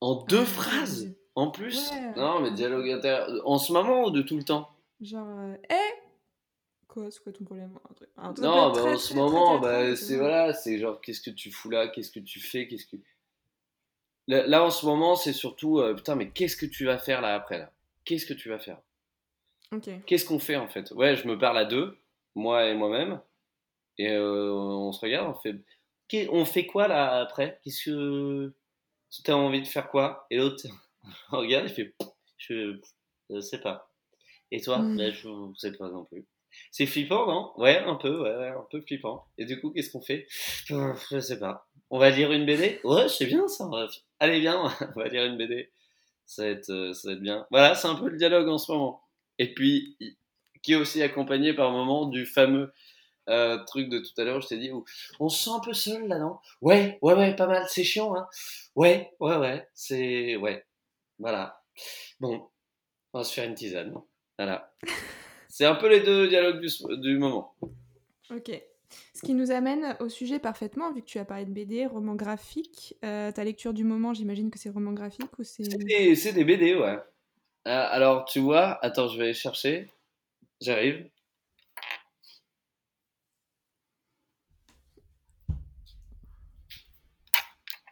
en 0.00 0.22
deux 0.24 0.40
Ouais, 0.40 0.44
phrases. 0.44 1.14
En 1.34 1.50
plus 1.50 1.90
Ouais. 1.90 2.12
Non, 2.16 2.40
mais 2.40 2.52
dialogue 2.52 2.88
intérieur. 2.90 3.28
En 3.44 3.58
ce 3.58 3.72
moment 3.72 4.04
ou 4.04 4.10
de 4.10 4.22
tout 4.22 4.36
le 4.36 4.44
temps? 4.44 4.70
Genre, 5.00 5.26
euh, 5.28 5.56
eh, 5.68 6.86
quoi, 6.86 7.10
c'est 7.10 7.20
quoi 7.22 7.32
ton 7.32 7.44
problème? 7.44 7.72
Un 7.90 7.94
truc- 7.94 8.08
un 8.16 8.32
truc 8.32 8.44
Non, 8.44 8.70
très, 8.72 8.82
bah, 8.84 8.90
en 8.92 8.96
ce 8.98 9.14
moment, 9.14 9.58
bah, 9.58 9.90
tu 9.90 9.96
c'est 9.96 10.16
voilà, 10.16 10.54
c'est 10.54 10.78
genre 10.78 11.00
qu'est-ce 11.00 11.20
que 11.20 11.30
tu 11.30 11.50
fous 11.50 11.70
là, 11.70 11.88
qu'est-ce 11.88 12.12
que 12.12 12.20
tu 12.20 12.38
fais, 12.40 12.68
qu'est-ce 12.68 12.86
que. 12.86 12.96
Là, 14.28 14.64
en 14.64 14.70
ce 14.70 14.86
moment, 14.86 15.16
c'est 15.16 15.32
surtout 15.32 15.78
euh, 15.80 15.94
putain, 15.94 16.14
mais 16.16 16.30
qu'est-ce 16.30 16.56
que 16.56 16.66
tu 16.66 16.84
vas 16.86 16.98
faire 16.98 17.20
là 17.20 17.34
après 17.34 17.58
là? 17.58 17.72
Qu'est-ce 18.04 18.26
que 18.26 18.34
tu 18.34 18.48
vas 18.48 18.58
faire? 18.58 18.78
Ok. 19.72 19.88
Qu'est-ce 20.06 20.24
qu'on 20.26 20.38
fait 20.38 20.56
en 20.56 20.68
fait? 20.68 20.90
Ouais, 20.92 21.16
je 21.16 21.26
me 21.26 21.38
parle 21.38 21.58
à 21.58 21.64
deux, 21.64 21.98
moi 22.34 22.66
et 22.66 22.74
moi-même, 22.74 23.20
et 23.98 24.10
euh, 24.10 24.52
on 24.52 24.92
se 24.92 25.00
regarde, 25.00 25.28
on 25.30 25.40
fait, 25.40 25.56
Qu'est- 26.08 26.28
on 26.30 26.44
fait 26.44 26.66
quoi 26.66 26.88
là 26.88 27.20
après? 27.20 27.60
Qu'est-ce 27.64 27.84
que 27.90 28.54
tu 29.24 29.30
as 29.30 29.36
envie 29.36 29.62
de 29.62 29.66
faire 29.66 29.90
quoi? 29.90 30.26
Et 30.30 30.38
l'autre 30.38 30.64
regarde, 31.30 31.66
il 31.68 31.74
fait, 31.74 31.94
je, 32.38 32.78
je 33.30 33.40
sais 33.40 33.60
pas. 33.60 33.90
Et 34.52 34.60
toi? 34.60 34.78
Mm. 34.78 34.96
Ben, 34.98 35.12
Je 35.12 35.28
ne 35.28 35.54
sais 35.56 35.72
pas 35.72 35.88
non 35.90 36.04
plus. 36.06 36.26
C'est 36.72 36.86
flippant, 36.86 37.26
non? 37.26 37.52
Ouais, 37.56 37.78
un 37.78 37.96
peu, 37.96 38.22
ouais, 38.22 38.36
ouais, 38.36 38.48
un 38.50 38.66
peu 38.70 38.80
flippant. 38.82 39.26
Et 39.38 39.44
du 39.46 39.60
coup, 39.60 39.70
qu'est-ce 39.72 39.90
qu'on 39.90 40.02
fait? 40.02 40.26
Je 41.10 41.20
sais 41.20 41.38
pas. 41.40 41.66
On 41.90 41.98
va 41.98 42.10
lire 42.10 42.32
une 42.32 42.46
BD? 42.46 42.80
Ouais, 42.84 43.08
c'est 43.08 43.26
bien 43.26 43.48
ça. 43.48 43.68
Allez, 44.20 44.40
viens, 44.40 44.62
on 44.96 45.00
va 45.00 45.08
lire 45.08 45.24
une 45.24 45.36
BD. 45.36 45.70
Ça 46.26 46.44
va 46.44 46.48
être, 46.48 46.70
euh, 46.70 46.92
ça 46.92 47.08
va 47.08 47.14
être 47.14 47.20
bien. 47.20 47.46
Voilà, 47.50 47.74
c'est 47.74 47.88
un 47.88 47.94
peu 47.94 48.08
le 48.08 48.16
dialogue 48.16 48.48
en 48.48 48.58
ce 48.58 48.72
moment. 48.72 49.02
Et 49.38 49.52
puis, 49.52 49.96
qui 50.62 50.72
est 50.72 50.76
aussi 50.76 51.02
accompagné 51.02 51.52
par 51.52 51.70
moment 51.70 52.06
du 52.06 52.24
fameux 52.24 52.72
euh, 53.28 53.62
truc 53.64 53.88
de 53.88 53.98
tout 53.98 54.12
à 54.18 54.24
l'heure, 54.24 54.40
je 54.40 54.48
t'ai 54.48 54.58
dit, 54.58 54.70
où 54.70 54.84
on 55.20 55.28
se 55.28 55.44
sent 55.44 55.50
un 55.54 55.60
peu 55.60 55.72
seul 55.72 56.08
là, 56.08 56.18
non? 56.18 56.38
Ouais, 56.60 56.98
ouais, 57.02 57.14
ouais, 57.14 57.36
pas 57.36 57.46
mal. 57.46 57.64
C'est 57.68 57.84
chiant, 57.84 58.14
hein 58.16 58.26
Ouais, 58.74 59.12
ouais, 59.20 59.36
ouais, 59.36 59.68
c'est. 59.74 60.36
Ouais. 60.36 60.64
Voilà. 61.18 61.62
Bon, 62.20 62.48
on 63.12 63.18
va 63.18 63.24
se 63.24 63.32
faire 63.32 63.48
une 63.48 63.54
tisane. 63.54 63.94
Voilà. 64.38 64.74
C'est 65.48 65.66
un 65.66 65.76
peu 65.76 65.88
les 65.88 66.00
deux 66.00 66.26
dialogues 66.26 66.60
du, 66.60 66.68
du 66.98 67.16
moment. 67.16 67.54
Ok. 68.28 68.50
Qui 69.24 69.34
nous 69.34 69.50
amène 69.50 69.96
au 70.00 70.10
sujet 70.10 70.38
parfaitement, 70.38 70.92
vu 70.92 71.00
que 71.00 71.06
tu 71.06 71.18
as 71.18 71.24
parlé 71.24 71.46
de 71.46 71.50
BD, 71.50 71.86
roman 71.86 72.14
graphique. 72.14 72.94
Euh, 73.04 73.32
ta 73.32 73.42
lecture 73.42 73.72
du 73.72 73.82
moment, 73.82 74.12
j'imagine 74.12 74.50
que 74.50 74.58
c'est 74.58 74.68
roman 74.68 74.92
graphique 74.92 75.38
ou 75.38 75.44
c'est. 75.44 75.64
C'est 75.64 75.78
des, 75.78 76.14
c'est 76.14 76.32
des 76.34 76.44
BD, 76.44 76.74
ouais. 76.74 76.98
Ah, 77.64 77.86
alors, 77.86 78.26
tu 78.26 78.40
vois, 78.40 78.78
attends, 78.84 79.08
je 79.08 79.16
vais 79.16 79.24
aller 79.24 79.34
chercher. 79.34 79.88
J'arrive. 80.60 81.08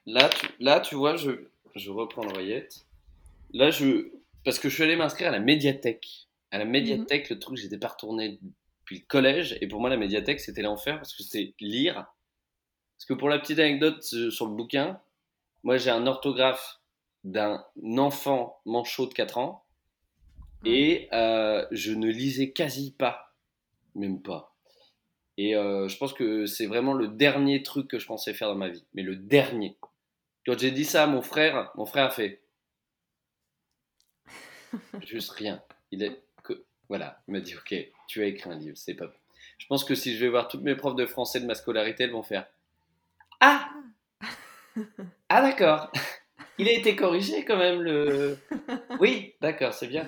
Là, 0.05 0.29
tu, 0.29 0.47
là, 0.61 0.81
tu 0.81 0.95
vois, 0.97 1.17
je, 1.17 1.31
je 1.75 1.91
reprends 1.91 2.25
l'oreillette. 2.25 2.85
Là, 3.55 3.71
je. 3.71 4.11
Parce 4.45 4.59
que 4.59 4.69
je 4.69 4.75
suis 4.75 4.83
allé 4.83 4.97
m'inscrire 4.97 5.29
à 5.29 5.33
la 5.33 5.41
médiathèque. 5.41 6.29
À 6.51 6.59
la 6.59 6.67
médiathèque, 6.67 7.31
le 7.31 7.39
truc, 7.39 7.57
j'étais 7.57 7.79
pas 7.79 7.89
retourné 7.89 8.39
depuis 8.93 9.01
le 9.01 9.07
collège. 9.07 9.59
Et 9.61 9.67
pour 9.67 9.81
moi, 9.81 9.91
la 9.91 9.97
médiathèque, 9.97 10.41
c'était 10.41 10.63
l'enfer 10.63 10.97
parce 10.97 11.15
que 11.15 11.23
c'était 11.23 11.55
lire. 11.61 11.95
Parce 12.97 13.07
que 13.09 13.15
pour 13.15 13.29
la 13.29 13.39
petite 13.39 13.59
anecdote 13.59 14.05
euh, 14.13 14.31
sur 14.31 14.47
le 14.47 14.55
bouquin, 14.55 15.01
moi, 15.63 15.77
j'ai 15.77 15.91
un 15.91 16.07
orthographe 16.07 16.81
d'un 17.25 17.65
enfant 17.99 18.61
manchot 18.65 19.07
de 19.07 19.15
4 19.15 19.39
ans. 19.39 19.65
Et 20.65 21.09
euh, 21.13 21.67
je 21.73 21.93
ne 21.93 22.09
lisais 22.09 22.53
quasi 22.53 22.93
pas. 22.93 23.35
Même 23.95 24.23
pas. 24.23 24.57
Et 25.37 25.57
euh, 25.57 25.89
je 25.89 25.97
pense 25.97 26.13
que 26.13 26.47
c'est 26.47 26.67
vraiment 26.67 26.93
le 26.93 27.09
dernier 27.09 27.63
truc 27.63 27.89
que 27.89 27.99
je 27.99 28.07
pensais 28.07 28.35
faire 28.35 28.49
dans 28.49 28.57
ma 28.57 28.69
vie. 28.69 28.85
Mais 28.95 29.03
le 29.03 29.17
dernier. 29.17 29.77
Quand 30.47 30.59
j'ai 30.59 30.71
dit 30.71 30.85
ça 30.85 31.05
à 31.05 31.07
mon 31.07 31.23
frère, 31.23 31.73
mon 31.77 31.87
frère 31.87 32.07
a 32.07 32.11
fait. 32.11 32.43
Juste 35.07 35.31
rien. 35.31 35.63
Il 35.91 36.03
est 36.03 36.23
que 36.45 36.65
voilà, 36.89 37.23
il 37.27 37.33
m'a 37.33 37.41
dit 37.41 37.57
OK, 37.57 37.75
tu 38.13 38.23
as 38.23 38.27
écrit 38.27 38.51
un 38.51 38.57
livre, 38.59 38.77
c'est 38.77 38.95
pas. 38.95 39.07
Je 39.59 39.67
pense 39.67 39.85
que 39.85 39.95
si 39.95 40.15
je 40.15 40.21
vais 40.21 40.29
voir 40.29 40.49
toutes 40.49 40.63
mes 40.63 40.75
profs 40.75 40.97
de 40.97 41.07
français 41.07 41.41
de 41.41 41.47
ma 41.47 41.55
scolarité, 41.55 42.05
elles 42.05 42.11
vont 42.13 42.23
faire 42.23 42.47
Ah 43.41 43.71
Ah 45.29 45.43
d'accord. 45.43 45.91
Il 46.59 46.69
a 46.69 46.73
été 46.73 46.95
corrigé 46.97 47.45
quand 47.45 47.57
même 47.57 47.81
le. 47.83 48.39
Oui, 49.01 49.35
d'accord, 49.41 49.73
c'est 49.73 49.87
bien. 49.89 50.07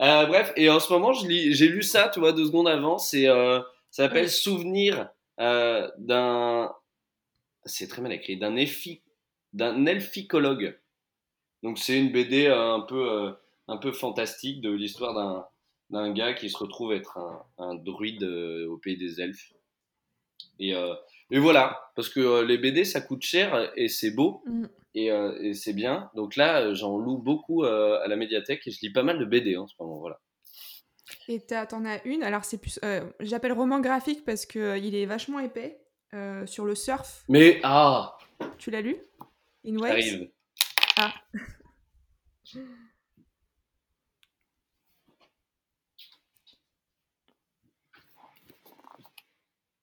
Euh, 0.00 0.26
bref, 0.26 0.52
et 0.56 0.70
en 0.70 0.80
ce 0.80 0.92
moment, 0.92 1.12
je 1.12 1.26
lis- 1.26 1.52
j'ai 1.54 1.68
lu 1.68 1.82
ça, 1.82 2.08
tu 2.08 2.20
vois, 2.20 2.32
deux 2.32 2.46
secondes 2.46 2.68
avant. 2.68 2.98
C'est, 2.98 3.28
euh, 3.28 3.60
ça 3.90 4.04
s'appelle 4.04 4.24
Oui. 4.24 4.30
Souvenir 4.30 5.08
euh, 5.40 5.90
d'un. 5.98 6.72
C'est 7.64 7.88
très 7.88 8.00
mal 8.00 8.12
écrit. 8.12 8.36
D'un 8.38 8.56
éphi- 8.56 9.02
d'un 9.52 9.84
elficologue. 9.86 10.78
Donc 11.62 11.78
c'est 11.78 11.98
une 11.98 12.10
BD 12.12 12.46
un 12.46 12.80
peu, 12.80 13.34
un 13.68 13.76
peu 13.76 13.92
fantastique 13.92 14.62
de 14.62 14.70
l'histoire 14.70 15.12
d'un, 15.14 15.46
d'un 15.90 16.12
gars 16.12 16.32
qui 16.34 16.48
se 16.50 16.56
retrouve 16.56 16.92
être 16.92 17.18
un, 17.18 17.44
un 17.58 17.74
druide 17.74 18.22
euh, 18.22 18.66
au 18.68 18.76
pays 18.78 18.96
des 18.96 19.20
elfes. 19.20 19.52
Et, 20.58 20.74
euh, 20.74 20.94
et 21.30 21.38
voilà, 21.38 21.90
parce 21.96 22.08
que 22.08 22.20
euh, 22.20 22.44
les 22.44 22.58
BD 22.58 22.84
ça 22.84 23.00
coûte 23.00 23.22
cher 23.22 23.70
et 23.76 23.88
c'est 23.88 24.10
beau 24.10 24.42
Mm. 24.46 24.66
et, 24.94 25.10
euh, 25.12 25.36
et 25.42 25.54
c'est 25.54 25.72
bien. 25.72 26.10
Donc 26.14 26.36
là, 26.36 26.72
j'en 26.74 26.96
loue 26.98 27.18
beaucoup 27.18 27.64
euh, 27.64 28.00
à 28.02 28.08
la 28.08 28.16
médiathèque 28.16 28.66
et 28.66 28.70
je 28.70 28.78
lis 28.82 28.92
pas 28.92 29.02
mal 29.02 29.18
de 29.18 29.24
BD 29.24 29.56
en 29.56 29.66
ce 29.66 29.74
moment. 29.80 29.98
Voilà. 29.98 30.20
Et 31.28 31.40
t'en 31.40 31.84
as 31.84 32.04
une, 32.04 32.22
alors 32.22 32.44
c'est 32.44 32.58
plus. 32.58 32.78
euh, 32.84 33.04
J'appelle 33.20 33.52
roman 33.52 33.80
graphique 33.80 34.24
parce 34.24 34.46
qu'il 34.46 34.94
est 34.94 35.06
vachement 35.06 35.40
épais. 35.40 35.80
sur 36.46 36.64
le 36.64 36.74
surf, 36.74 37.24
Mais 37.28 37.60
ah, 37.62 38.16
tu 38.58 38.70
l'as 38.70 38.80
lu? 38.80 38.96
In 39.66 39.76
Waves? 39.76 39.90
Arrive. 39.92 40.30
Ah. 40.96 41.14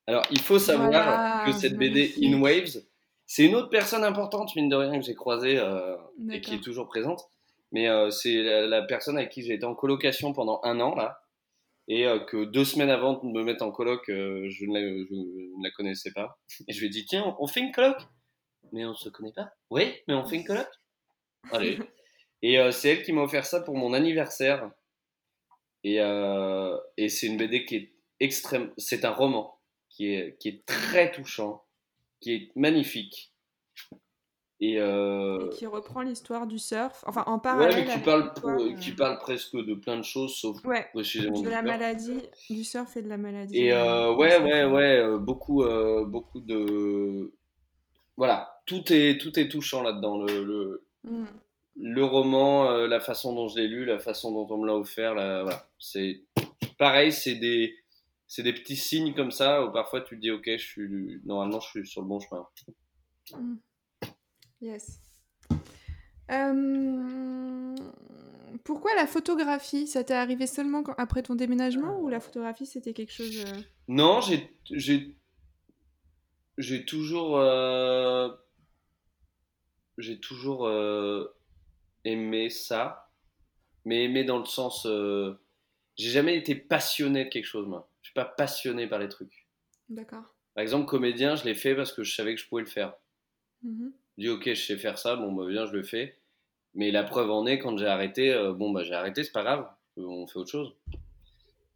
Alors, 0.07 0.23
il 0.31 0.39
faut 0.39 0.57
savoir 0.57 0.89
Voilà, 0.89 1.43
que 1.45 1.51
cette 1.51 1.77
BD 1.77 1.99
magnifique. 1.99 2.23
In 2.23 2.41
Waves, 2.41 2.83
c'est 3.25 3.45
une 3.45 3.55
autre 3.55 3.69
personne 3.69 4.05
importante, 4.05 4.55
mine 4.55 4.69
de 4.69 4.75
rien, 4.77 4.97
que 4.97 5.05
j'ai 5.05 5.15
croisée 5.15 5.59
euh, 5.59 5.97
et 6.31 6.39
qui 6.39 6.55
est 6.55 6.63
toujours 6.63 6.87
présente. 6.87 7.29
Mais 7.73 7.89
euh, 7.89 8.09
c'est 8.09 8.41
la, 8.41 8.65
la 8.65 8.81
personne 8.83 9.17
avec 9.17 9.31
qui 9.31 9.43
j'ai 9.43 9.53
été 9.53 9.65
en 9.65 9.75
colocation 9.75 10.31
pendant 10.31 10.61
un 10.63 10.79
an, 10.79 10.95
là. 10.95 11.21
Et 11.89 12.07
euh, 12.07 12.19
que 12.19 12.45
deux 12.45 12.63
semaines 12.63 12.89
avant 12.89 13.21
de 13.21 13.29
me 13.29 13.43
mettre 13.43 13.65
en 13.65 13.71
coloc, 13.71 14.03
je, 14.07 14.65
ne 14.65 14.73
la, 14.73 14.79
je 14.79 15.13
ne 15.13 15.63
la 15.63 15.71
connaissais 15.71 16.11
pas. 16.13 16.39
Et 16.69 16.73
je 16.73 16.79
lui 16.79 16.87
ai 16.87 16.89
dit, 16.89 17.05
tiens, 17.05 17.35
on 17.39 17.47
fait 17.47 17.59
une 17.59 17.73
coloc 17.73 17.97
Mais 18.71 18.85
on 18.85 18.95
se 18.95 19.09
connaît 19.09 19.33
pas 19.33 19.51
Oui, 19.69 19.93
mais 20.07 20.13
on 20.13 20.25
fait 20.25 20.37
une 20.37 20.45
coloc 20.45 20.67
Allez. 21.51 21.79
Et 22.43 22.59
c'est 22.71 22.89
elle 22.89 23.03
qui 23.03 23.13
m'a 23.13 23.23
offert 23.23 23.45
ça 23.45 23.61
pour 23.61 23.75
mon 23.75 23.93
anniversaire. 23.93 24.69
Et, 25.83 25.95
et 25.95 27.09
c'est 27.09 27.25
une 27.25 27.37
BD 27.37 27.65
qui 27.65 27.75
est 27.75 27.93
extrême. 28.19 28.71
C'est 28.77 29.05
un 29.05 29.11
roman 29.11 29.56
qui 29.97 30.13
est, 30.13 30.37
qui 30.37 30.49
est 30.49 30.63
très 30.67 31.11
touchant, 31.11 31.63
qui 32.21 32.33
est 32.33 32.51
magnifique. 32.55 33.33
Et, 34.59 34.79
euh, 34.79 35.47
Et 35.51 35.55
qui 35.55 35.65
reprend 35.65 36.01
l'histoire 36.01 36.45
du 36.47 36.59
surf, 36.59 37.03
enfin 37.07 37.23
en 37.27 37.35
ouais, 37.35 37.41
parallèle. 37.41 37.85
mais 37.87 37.93
qui 37.93 37.99
parle, 37.99 38.31
euh, 38.45 38.75
qui 38.75 38.91
presque 38.91 39.55
de 39.55 39.73
plein 39.73 39.97
de 39.97 40.03
choses, 40.03 40.35
sauf 40.35 40.63
Ouais, 40.65 40.87
précisément 40.93 41.41
de 41.41 41.49
la 41.49 41.57
surf. 41.57 41.65
maladie, 41.65 42.21
du 42.49 42.63
surf 42.63 42.95
et 42.97 43.01
de 43.01 43.09
la 43.09 43.17
maladie. 43.17 43.57
Et 43.57 43.73
euh, 43.73 44.13
ouais, 44.13 44.39
ouais, 44.39 44.65
ouais, 44.65 44.97
euh, 44.99 45.17
beaucoup, 45.17 45.63
euh, 45.63 46.05
beaucoup 46.05 46.41
de. 46.41 47.31
Voilà, 48.17 48.61
tout 48.67 48.83
est, 48.93 49.19
tout 49.19 49.37
est 49.39 49.47
touchant 49.49 49.81
là-dedans. 49.81 50.23
Le, 50.23 50.43
le, 50.43 50.83
Mm. 51.03 51.25
le 51.75 52.03
roman, 52.03 52.71
la 52.87 52.99
façon 52.99 53.33
dont 53.33 53.47
je 53.47 53.57
l'ai 53.59 53.67
lu, 53.67 53.85
la 53.85 53.99
façon 53.99 54.31
dont 54.31 54.47
on 54.53 54.57
me 54.59 54.67
l'a 54.67 54.75
offert, 54.75 55.13
là, 55.15 55.43
voilà. 55.43 55.67
C'est 55.79 56.21
pareil, 56.79 57.11
c'est 57.11 57.35
des, 57.35 57.75
c'est 58.27 58.43
des 58.43 58.53
petits 58.53 58.75
signes 58.75 59.13
comme 59.13 59.31
ça 59.31 59.63
où 59.65 59.71
parfois 59.71 60.01
tu 60.01 60.15
te 60.15 60.21
dis, 60.21 60.31
ok, 60.31 60.43
je 60.45 60.57
suis, 60.57 61.21
normalement, 61.25 61.59
je 61.59 61.67
suis 61.69 61.87
sur 61.87 62.01
le 62.01 62.07
bon 62.07 62.19
chemin. 62.19 62.47
Yes. 64.61 64.99
Euh, 66.31 67.75
Pourquoi 68.63 68.93
la 68.95 69.07
photographie? 69.07 69.87
Ça 69.87 70.03
t'est 70.03 70.13
arrivé 70.13 70.45
seulement 70.47 70.83
quand- 70.83 70.95
après 70.97 71.23
ton 71.23 71.35
déménagement 71.35 71.99
ou 71.99 72.09
la 72.09 72.19
photographie 72.19 72.65
c'était 72.65 72.93
quelque 72.93 73.13
chose 73.13 73.45
euh, 73.45 73.61
Non, 73.87 74.19
j'ai, 74.19 74.49
j'ai, 74.71 75.15
j'ai 76.57 76.83
toujours, 76.85 77.37
euh, 77.37 78.29
j'ai 79.97 80.19
toujours 80.19 80.65
euh, 80.67 81.33
aimé 82.03 82.49
ça, 82.49 83.09
mais 83.85 84.03
aimé 84.05 84.23
dans 84.25 84.39
le 84.39 84.45
sens, 84.45 84.85
j'ai 85.95 86.09
jamais 86.09 86.35
été 86.35 86.55
passionné 86.55 87.25
de 87.25 87.29
quelque 87.29 87.45
chose, 87.45 87.67
moi. 87.67 87.89
Suis 88.07 88.13
pas 88.13 88.23
passionné 88.23 88.87
par 88.87 88.99
les 88.99 89.09
trucs. 89.09 89.49
D'accord. 89.89 90.23
Par 90.55 90.61
exemple, 90.61 90.85
comédien, 90.85 91.35
je 91.35 91.43
l'ai 91.43 91.55
fait 91.55 91.75
parce 91.75 91.91
que 91.91 92.03
je 92.03 92.15
savais 92.15 92.35
que 92.35 92.39
je 92.39 92.47
pouvais 92.47 92.61
le 92.61 92.69
faire. 92.69 92.93
Mhm. 93.63 93.91
Je 94.17 94.23
dis, 94.23 94.29
ok, 94.29 94.45
je 94.45 94.53
sais 94.53 94.77
faire 94.77 94.97
ça, 94.97 95.17
bon, 95.17 95.33
bah, 95.33 95.43
viens, 95.45 95.65
je 95.65 95.73
le 95.73 95.83
fais. 95.83 96.17
Mais 96.73 96.89
la 96.89 97.03
preuve 97.03 97.29
en 97.29 97.45
est, 97.45 97.59
quand 97.59 97.75
j'ai 97.75 97.85
arrêté, 97.85 98.33
euh, 98.33 98.53
bon, 98.53 98.71
bah, 98.71 98.85
j'ai 98.85 98.93
arrêté, 98.93 99.25
c'est 99.25 99.33
pas 99.33 99.43
grave, 99.43 99.67
on 99.97 100.25
fait 100.25 100.39
autre 100.39 100.49
chose. 100.49 100.73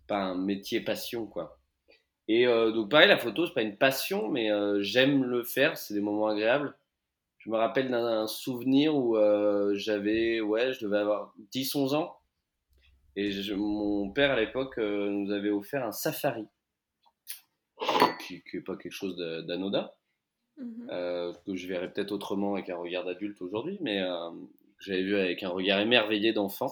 Pas 0.08 0.20
un 0.20 0.36
métier 0.36 0.80
passion, 0.80 1.28
quoi. 1.28 1.60
Et 2.30 2.48
euh, 2.48 2.72
donc, 2.72 2.90
pareil, 2.90 3.10
la 3.10 3.18
photo, 3.18 3.45
c'est 3.45 3.53
pas 3.53 3.64
une 3.64 3.76
passion, 3.76 4.30
mais 4.30 4.53
euh, 4.53 4.82
j'aime 4.82 5.26
le 5.26 5.44
faire, 5.44 5.78
c'est 5.78 5.94
des 5.94 5.99
moments 5.99 6.28
agréables. 6.28 6.78
Je 7.40 7.49
me 7.49 7.58
rappelle 7.58 7.91
d'un 7.91 8.26
souvenir 8.26 8.95
où 8.95 9.18
j'avais, 9.74 10.40
ouais, 10.40 10.72
je 10.72 10.86
devais 10.86 10.99
avoir 10.99 11.34
10-11 11.53 11.94
ans. 11.94 12.20
Et 13.16 13.32
je- 13.32 13.54
mon 13.54 14.10
père, 14.12 14.32
à 14.32 14.40
l'époque, 14.40 14.78
euh, 14.78 15.10
nous 15.10 15.32
avait 15.32 15.50
offert 15.50 15.86
un 15.86 15.92
safari. 15.92 16.46
Qui 18.20 18.42
n'est 18.54 18.62
pas 18.62 18.76
quelque 18.78 18.92
chose 18.94 19.18
d'anodin. 19.48 19.92
Mhm. 20.58 20.90
euh, 20.92 21.34
que 21.46 21.56
je 21.56 21.66
verrais 21.68 21.92
peut-être 21.92 22.12
autrement 22.12 22.54
avec 22.54 22.70
un 22.70 22.76
regard 22.76 23.06
d'adulte 23.06 23.42
aujourd'hui, 23.42 23.78
mais 23.82 24.02
euh, 24.02 24.30
que 24.78 24.84
j'avais 24.86 25.02
vu 25.02 25.16
avec 25.18 25.42
un 25.44 25.50
regard 25.50 25.80
émerveillé 25.80 26.34
d'enfant. 26.34 26.72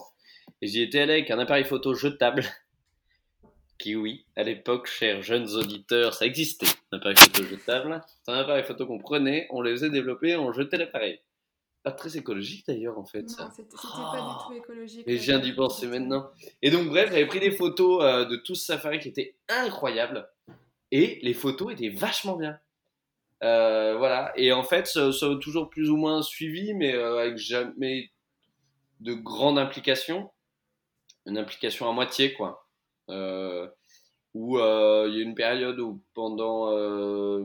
Et 0.62 0.66
j'y 0.68 0.82
étais 0.82 1.00
allé 1.00 1.14
avec 1.14 1.30
un 1.30 1.38
appareil 1.40 1.64
photo 1.64 1.94
jetable. 1.94 2.44
Qui, 3.78 3.96
oui, 3.96 4.26
à 4.36 4.42
l'époque, 4.42 4.86
chers 4.86 5.22
jeunes 5.22 5.48
auditeurs, 5.56 6.12
ça 6.14 6.26
existait, 6.26 6.66
un 6.92 6.98
appareil 6.98 7.16
photo 7.16 7.42
jetable. 7.44 8.00
C'est 8.22 8.30
un 8.32 8.38
appareil 8.38 8.62
photo 8.62 8.86
qu'on 8.86 8.98
prenait, 8.98 9.48
on 9.50 9.62
les 9.62 9.72
faisait 9.72 9.90
développer, 9.90 10.36
on 10.36 10.52
jetait 10.52 10.76
l'appareil. 10.76 11.18
Pas 11.82 11.92
très 11.92 12.16
écologique 12.18 12.66
d'ailleurs, 12.66 12.98
en 12.98 13.04
fait, 13.04 13.22
Non, 13.22 13.48
c'était 13.56 13.74
pas 13.74 14.20
du 14.20 14.46
tout 14.46 14.52
écologique. 14.62 15.04
Mais 15.06 15.16
je 15.16 15.22
viens 15.22 15.38
d'y 15.38 15.52
penser 15.52 15.86
effectivement. 15.86 16.16
maintenant. 16.16 16.30
Et 16.60 16.70
donc, 16.70 16.88
bref, 16.88 17.10
j'avais 17.10 17.26
pris 17.26 17.40
des 17.40 17.50
photos 17.50 18.02
euh, 18.02 18.24
de 18.26 18.36
tout 18.36 18.54
ce 18.54 18.66
safari 18.66 18.98
qui 18.98 19.08
étaient 19.08 19.36
incroyables. 19.48 20.28
Et 20.90 21.20
les 21.22 21.32
photos 21.34 21.72
étaient 21.72 21.88
vachement 21.88 22.36
bien. 22.36 22.58
Euh, 23.42 23.96
voilà. 23.96 24.32
Et 24.36 24.52
en 24.52 24.62
fait, 24.62 24.86
ça, 24.86 25.10
ça 25.12 25.26
a 25.26 25.36
toujours 25.36 25.70
plus 25.70 25.88
ou 25.88 25.96
moins 25.96 26.20
suivi, 26.20 26.74
mais 26.74 26.94
euh, 26.94 27.18
avec 27.20 27.38
jamais 27.38 28.10
de 29.00 29.14
grande 29.14 29.58
implication. 29.58 30.30
Une 31.26 31.38
implication 31.38 31.88
à 31.88 31.92
moitié, 31.92 32.34
quoi. 32.34 32.66
Euh, 33.08 33.66
où 34.34 34.58
euh, 34.58 35.06
il 35.08 35.16
y 35.16 35.20
a 35.20 35.22
une 35.22 35.34
période 35.34 35.80
où 35.80 36.02
pendant 36.14 36.70
euh, 36.72 37.42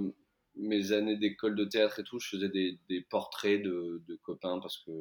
mes 0.57 0.91
années 0.91 1.17
d'école 1.17 1.55
de 1.55 1.65
théâtre 1.65 1.99
et 1.99 2.03
tout, 2.03 2.19
je 2.19 2.29
faisais 2.29 2.49
des, 2.49 2.79
des 2.89 3.01
portraits 3.01 3.61
de, 3.61 4.01
de 4.07 4.15
copains 4.23 4.59
parce 4.59 4.77
que 4.77 4.91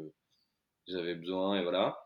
j'avais 0.86 1.14
besoin 1.14 1.58
et 1.58 1.62
voilà. 1.62 1.98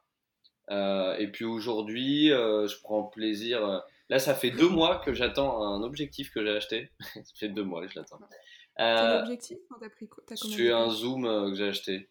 Euh, 0.71 1.17
et 1.17 1.29
puis 1.33 1.45
aujourd'hui, 1.47 2.31
euh, 2.33 2.67
je 2.67 2.79
prends 2.83 3.05
plaisir. 3.05 3.65
euh, 3.67 3.79
Là, 4.11 4.19
ça 4.19 4.35
fait 4.35 4.51
deux 4.51 4.69
mois 4.69 4.99
que 4.99 5.13
j'attends 5.15 5.63
un 5.63 5.83
objectif 5.83 6.31
que 6.33 6.43
j'ai 6.45 6.51
acheté. 6.57 6.91
ça 7.15 7.23
fait 7.37 7.49
deux 7.49 7.65
mois 7.65 7.87
que 7.87 7.93
je 7.93 7.99
l'attends. 7.99 8.19
Euh, 8.81 9.21
objectif 9.21 9.59
quand 9.69 9.79
t'as 9.81 9.89
pris 9.91 10.09
c'est 10.37 10.49
de 10.67 10.73
un 10.73 10.89
zoom 10.91 11.25
que 11.51 11.55
j'ai 11.55 11.69
acheté. 11.69 12.11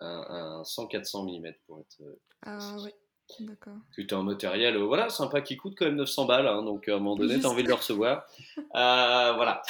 Un, 0.00 0.24
un 0.28 0.62
100-400 0.62 1.24
mm 1.40 1.52
pour 1.66 1.78
être. 1.80 2.02
Ah 2.42 2.76
ouais, 2.82 2.94
d'accord. 3.40 3.76
C'était 3.94 4.14
un 4.14 4.22
matériel, 4.24 4.76
voilà, 4.78 5.08
sympa 5.08 5.40
qui 5.40 5.56
coûte 5.56 5.74
quand 5.78 5.84
même 5.86 5.96
900 5.96 6.26
balles. 6.26 6.48
hein, 6.48 6.62
donc 6.64 6.88
à 6.88 6.94
un 6.96 6.98
moment 6.98 7.14
donné, 7.16 7.40
t'as 7.40 7.48
envie 7.48 7.62
de 7.62 7.68
le 7.68 7.74
recevoir. 7.74 8.26
Voilà. 8.72 9.62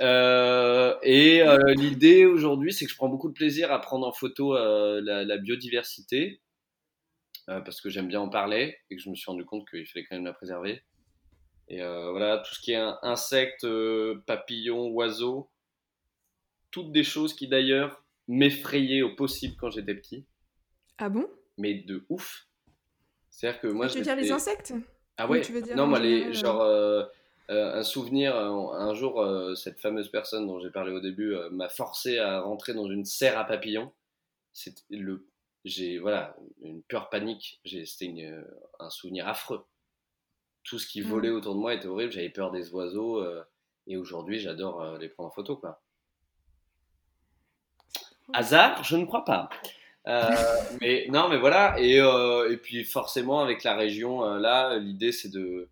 Euh, 0.00 0.96
et 1.02 1.42
euh, 1.42 1.74
l'idée 1.74 2.24
aujourd'hui, 2.24 2.72
c'est 2.72 2.86
que 2.86 2.90
je 2.90 2.96
prends 2.96 3.08
beaucoup 3.08 3.28
de 3.28 3.34
plaisir 3.34 3.70
à 3.70 3.80
prendre 3.80 4.06
en 4.06 4.12
photo 4.12 4.56
euh, 4.56 5.00
la, 5.04 5.24
la 5.24 5.36
biodiversité 5.36 6.40
parce 7.46 7.80
que 7.80 7.90
j'aime 7.90 8.06
bien 8.06 8.20
en 8.20 8.28
parler 8.28 8.76
et 8.90 8.96
que 8.96 9.02
je 9.02 9.10
me 9.10 9.16
suis 9.16 9.28
rendu 9.28 9.44
compte 9.44 9.68
qu'il 9.68 9.84
fallait 9.84 10.04
quand 10.04 10.14
même 10.14 10.24
la 10.24 10.32
préserver. 10.32 10.84
Et 11.66 11.80
voilà, 11.80 12.38
tout 12.38 12.54
ce 12.54 12.60
qui 12.60 12.70
est 12.70 12.76
insectes, 13.02 13.66
papillons, 14.24 14.86
oiseaux, 14.90 15.50
toutes 16.70 16.92
des 16.92 17.02
choses 17.02 17.34
qui 17.34 17.48
d'ailleurs 17.48 18.04
m'effrayaient 18.28 19.02
au 19.02 19.16
possible 19.16 19.56
quand 19.58 19.70
j'étais 19.70 19.96
petit, 19.96 20.26
Ah 20.98 21.08
bon? 21.08 21.28
Mais 21.58 21.74
de 21.74 22.06
ouf. 22.08 22.46
C'est-à-dire 23.30 23.60
que 23.60 23.66
moi, 23.66 23.88
Tu 23.88 23.94
veux 23.94 23.98
je 23.98 24.04
dire 24.04 24.14
les 24.14 24.30
insectes? 24.30 24.72
Ah 25.16 25.26
Ou 25.26 25.32
ouais 25.32 25.40
tu 25.40 25.50
veux 25.50 25.62
dire 25.62 25.74
Non, 25.74 25.88
moi, 25.88 25.98
les, 25.98 26.32
genre, 26.32 26.62
un 27.50 27.82
souvenir, 27.82 28.36
un, 28.36 28.72
un 28.78 28.94
jour, 28.94 29.20
euh, 29.20 29.54
cette 29.54 29.80
fameuse 29.80 30.08
personne 30.10 30.46
dont 30.46 30.60
j'ai 30.60 30.70
parlé 30.70 30.92
au 30.92 31.00
début 31.00 31.34
euh, 31.34 31.50
m'a 31.50 31.68
forcé 31.68 32.18
à 32.18 32.40
rentrer 32.40 32.74
dans 32.74 32.88
une 32.88 33.04
serre 33.04 33.38
à 33.38 33.44
papillons. 33.44 33.92
C'était 34.52 34.82
le, 34.90 35.26
j'ai, 35.64 35.98
voilà, 35.98 36.36
une 36.62 36.82
peur 36.82 37.08
panique. 37.10 37.60
C'était 37.64 38.14
euh, 38.24 38.42
un 38.78 38.90
souvenir 38.90 39.26
affreux. 39.28 39.64
Tout 40.64 40.78
ce 40.78 40.86
qui 40.86 41.00
Mm. 41.02 41.08
volait 41.08 41.30
autour 41.30 41.54
de 41.54 41.60
moi 41.60 41.74
était 41.74 41.88
horrible. 41.88 42.12
J'avais 42.12 42.30
peur 42.30 42.50
des 42.50 42.70
oiseaux. 42.72 43.18
euh, 43.22 43.42
et 43.86 43.96
aujourd'hui, 43.96 44.38
j'adore 44.38 44.82
euh, 44.82 44.98
les 44.98 45.08
prendre 45.08 45.30
en 45.30 45.32
photo, 45.32 45.56
quoi. 45.56 45.82
Hasard, 48.32 48.84
je 48.84 48.96
ne 48.96 49.04
crois 49.06 49.24
pas. 49.24 49.48
Euh, 50.06 50.30
mais 50.80 51.06
non, 51.10 51.28
mais 51.28 51.38
voilà. 51.38 51.74
Et, 51.80 52.00
euh, 52.00 52.50
et 52.52 52.56
puis 52.56 52.84
forcément, 52.84 53.40
avec 53.40 53.64
la 53.64 53.74
région, 53.74 54.24
euh, 54.24 54.38
là, 54.38 54.78
l'idée 54.78 55.12
c'est 55.12 55.28
de, 55.30 55.68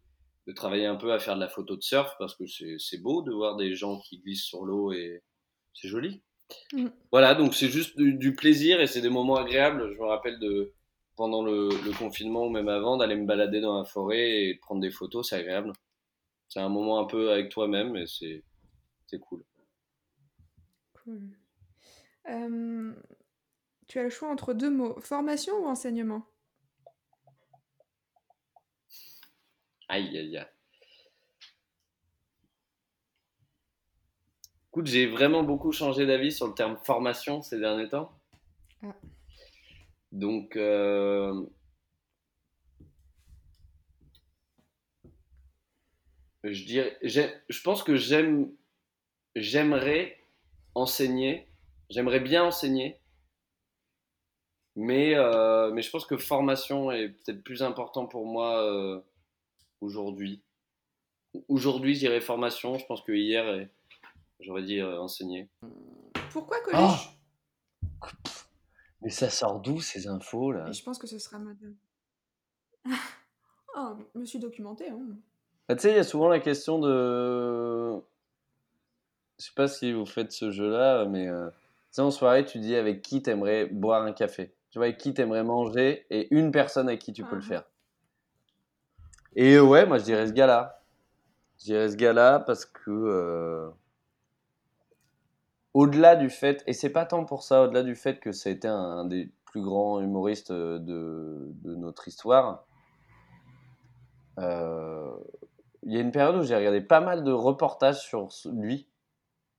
de 0.48 0.52
travailler 0.54 0.86
un 0.86 0.96
peu 0.96 1.12
à 1.12 1.18
faire 1.18 1.34
de 1.34 1.40
la 1.40 1.48
photo 1.48 1.76
de 1.76 1.82
surf 1.82 2.10
parce 2.18 2.34
que 2.34 2.44
c'est 2.46 3.02
beau 3.02 3.20
de 3.20 3.30
voir 3.30 3.56
des 3.56 3.74
gens 3.74 4.00
qui 4.00 4.18
glissent 4.18 4.44
sur 4.44 4.64
l'eau 4.64 4.92
et 4.92 5.22
c'est 5.74 5.88
joli. 5.88 6.22
Mm. 6.72 6.86
Voilà, 7.12 7.34
donc 7.34 7.54
c'est 7.54 7.68
juste 7.68 7.98
du, 7.98 8.14
du 8.14 8.34
plaisir 8.34 8.80
et 8.80 8.86
c'est 8.86 9.02
des 9.02 9.10
moments 9.10 9.36
agréables. 9.36 9.92
Je 9.92 9.98
me 9.98 10.06
rappelle 10.06 10.38
de 10.40 10.72
pendant 11.16 11.42
le, 11.42 11.68
le 11.84 11.98
confinement 11.98 12.46
ou 12.46 12.48
même 12.48 12.68
avant 12.68 12.96
d'aller 12.96 13.16
me 13.16 13.26
balader 13.26 13.60
dans 13.60 13.76
la 13.76 13.84
forêt 13.84 14.46
et 14.46 14.54
de 14.54 14.58
prendre 14.60 14.80
des 14.80 14.90
photos, 14.90 15.28
c'est 15.28 15.36
agréable. 15.36 15.74
C'est 16.48 16.60
un 16.60 16.70
moment 16.70 16.98
un 16.98 17.04
peu 17.04 17.30
avec 17.30 17.50
toi-même 17.50 17.94
et 17.96 18.06
c'est 18.06 18.42
c'est 19.06 19.18
cool. 19.18 19.44
Cool. 20.94 21.28
Euh, 22.30 22.94
tu 23.86 23.98
as 23.98 24.02
le 24.02 24.10
choix 24.10 24.30
entre 24.30 24.54
deux 24.54 24.70
mots, 24.70 24.98
formation 25.00 25.62
ou 25.62 25.66
enseignement? 25.66 26.24
Aïe, 29.88 30.16
aïe, 30.16 30.36
aïe. 30.36 30.46
Écoute, 34.70 34.86
j'ai 34.86 35.06
vraiment 35.06 35.42
beaucoup 35.42 35.72
changé 35.72 36.06
d'avis 36.06 36.30
sur 36.30 36.46
le 36.46 36.54
terme 36.54 36.76
formation 36.84 37.42
ces 37.42 37.58
derniers 37.58 37.88
temps. 37.88 38.12
Ah. 38.82 38.94
Donc, 40.12 40.56
euh, 40.56 41.46
je 46.44 46.64
dirais, 46.64 46.98
je 47.02 47.62
pense 47.62 47.82
que 47.82 47.96
j'aime, 47.96 48.52
j'aimerais 49.34 50.18
enseigner, 50.74 51.48
j'aimerais 51.90 52.20
bien 52.20 52.44
enseigner, 52.44 53.00
mais, 54.76 55.14
euh, 55.16 55.72
mais 55.72 55.82
je 55.82 55.90
pense 55.90 56.06
que 56.06 56.16
formation 56.16 56.92
est 56.92 57.08
peut-être 57.08 57.42
plus 57.42 57.62
important 57.62 58.06
pour 58.06 58.26
moi 58.26 58.62
euh, 58.62 59.00
aujourd'hui. 59.80 60.42
Aujourd'hui, 61.48 61.94
je 61.94 62.00
dirais 62.00 62.20
formation. 62.20 62.78
Je 62.78 62.86
pense 62.86 63.02
que 63.02 63.12
hier, 63.12 63.66
j'aurais 64.40 64.62
dit 64.62 64.80
euh, 64.80 65.00
enseigner. 65.00 65.48
Pourquoi 66.32 66.58
Ah. 66.72 66.96
Coluche 68.00 68.20
Mais 69.02 69.10
ça 69.10 69.28
sort 69.30 69.60
d'où 69.60 69.80
ces 69.80 70.08
infos 70.08 70.52
là? 70.52 70.68
Et 70.68 70.72
je 70.72 70.82
pense 70.82 70.98
que 70.98 71.06
ce 71.06 71.18
sera 71.18 71.38
madame. 71.38 71.74
Ah, 73.74 73.96
je 74.14 74.18
me 74.20 74.24
suis 74.24 74.38
documentée. 74.38 74.88
Hein. 74.88 74.98
Bah, 75.68 75.76
Tu 75.76 75.82
sais, 75.82 75.90
il 75.90 75.96
y 75.96 76.00
a 76.00 76.04
souvent 76.04 76.28
la 76.28 76.40
question 76.40 76.78
de. 76.78 77.94
Je 79.38 79.44
sais 79.44 79.52
pas 79.54 79.68
si 79.68 79.92
vous 79.92 80.06
faites 80.06 80.32
ce 80.32 80.50
jeu-là, 80.50 81.04
mais 81.04 81.28
euh, 81.28 81.48
tu 81.50 81.56
sais, 81.92 82.02
en 82.02 82.10
soirée, 82.10 82.44
tu 82.44 82.58
dis 82.58 82.74
avec 82.74 83.02
qui 83.02 83.22
t'aimerais 83.22 83.66
boire 83.66 84.02
un 84.02 84.12
café. 84.12 84.52
Tu 84.70 84.78
vois, 84.78 84.86
avec 84.86 84.98
qui 84.98 85.14
t'aimerais 85.14 85.44
manger 85.44 86.06
et 86.10 86.26
une 86.34 86.50
personne 86.50 86.88
avec 86.88 87.00
qui 87.00 87.12
tu 87.12 87.22
peux 87.24 87.36
le 87.36 87.42
Ah. 87.44 87.48
faire. 87.48 87.64
Et 89.36 89.54
euh, 89.54 89.62
ouais, 89.62 89.86
moi 89.86 89.98
je 89.98 90.04
dirais 90.04 90.26
ce 90.26 90.32
gars-là. 90.32 90.82
Je 91.58 91.64
dirais 91.66 91.88
ce 91.90 91.96
gars-là 91.96 92.40
parce 92.40 92.64
que. 92.66 92.90
euh, 92.90 93.70
Au-delà 95.74 96.16
du 96.16 96.28
fait, 96.30 96.62
et 96.66 96.72
c'est 96.72 96.90
pas 96.90 97.06
tant 97.06 97.24
pour 97.24 97.42
ça, 97.42 97.62
au-delà 97.62 97.82
du 97.82 97.94
fait 97.94 98.18
que 98.20 98.32
ça 98.32 98.48
a 98.48 98.52
été 98.52 98.68
un, 98.68 99.04
des 99.04 99.30
plus 99.44 99.62
grands 99.62 100.00
humoristes 100.00 100.52
de, 100.52 100.78
de 101.62 101.74
notre 101.76 102.08
histoire, 102.08 102.64
euh, 104.38 105.10
il 105.82 105.92
y 105.92 105.98
a 105.98 106.00
une 106.00 106.12
période 106.12 106.36
où 106.36 106.42
j'ai 106.42 106.56
regardé 106.56 106.80
pas 106.80 107.00
mal 107.00 107.24
de 107.24 107.32
reportages 107.32 108.00
sur 108.00 108.28
lui, 108.46 108.88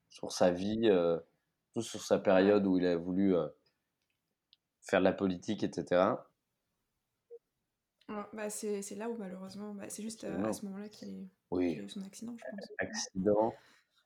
sur 0.10 0.32
sa 0.32 0.52
vie, 0.52 0.90
euh, 0.90 1.18
tout 1.74 1.82
sur 1.82 2.02
sa 2.02 2.20
période 2.20 2.66
où 2.68 2.78
il 2.78 2.86
a 2.86 2.96
voulu 2.98 3.36
euh, 3.36 3.48
faire 4.82 5.00
de 5.00 5.06
la 5.06 5.14
politique, 5.14 5.64
etc. 5.64 6.02
Ah, 8.10 8.28
bah, 8.34 8.50
c'est 8.50 8.96
là 8.96 9.10
où 9.10 9.16
malheureusement, 9.18 9.74
bah, 9.74 9.86
c'est 9.88 10.02
juste 10.02 10.24
euh, 10.24 10.44
à 10.44 10.54
ce 10.54 10.66
moment-là 10.66 10.90
qu'il 10.90 11.28
qu'il 11.52 11.62
a 11.62 11.62
Oui, 11.62 11.76
eu 11.76 11.90
son 11.90 12.02
accident, 12.04 12.36
je 12.38 12.44
pense. 12.44 12.70
accident. 12.80 13.56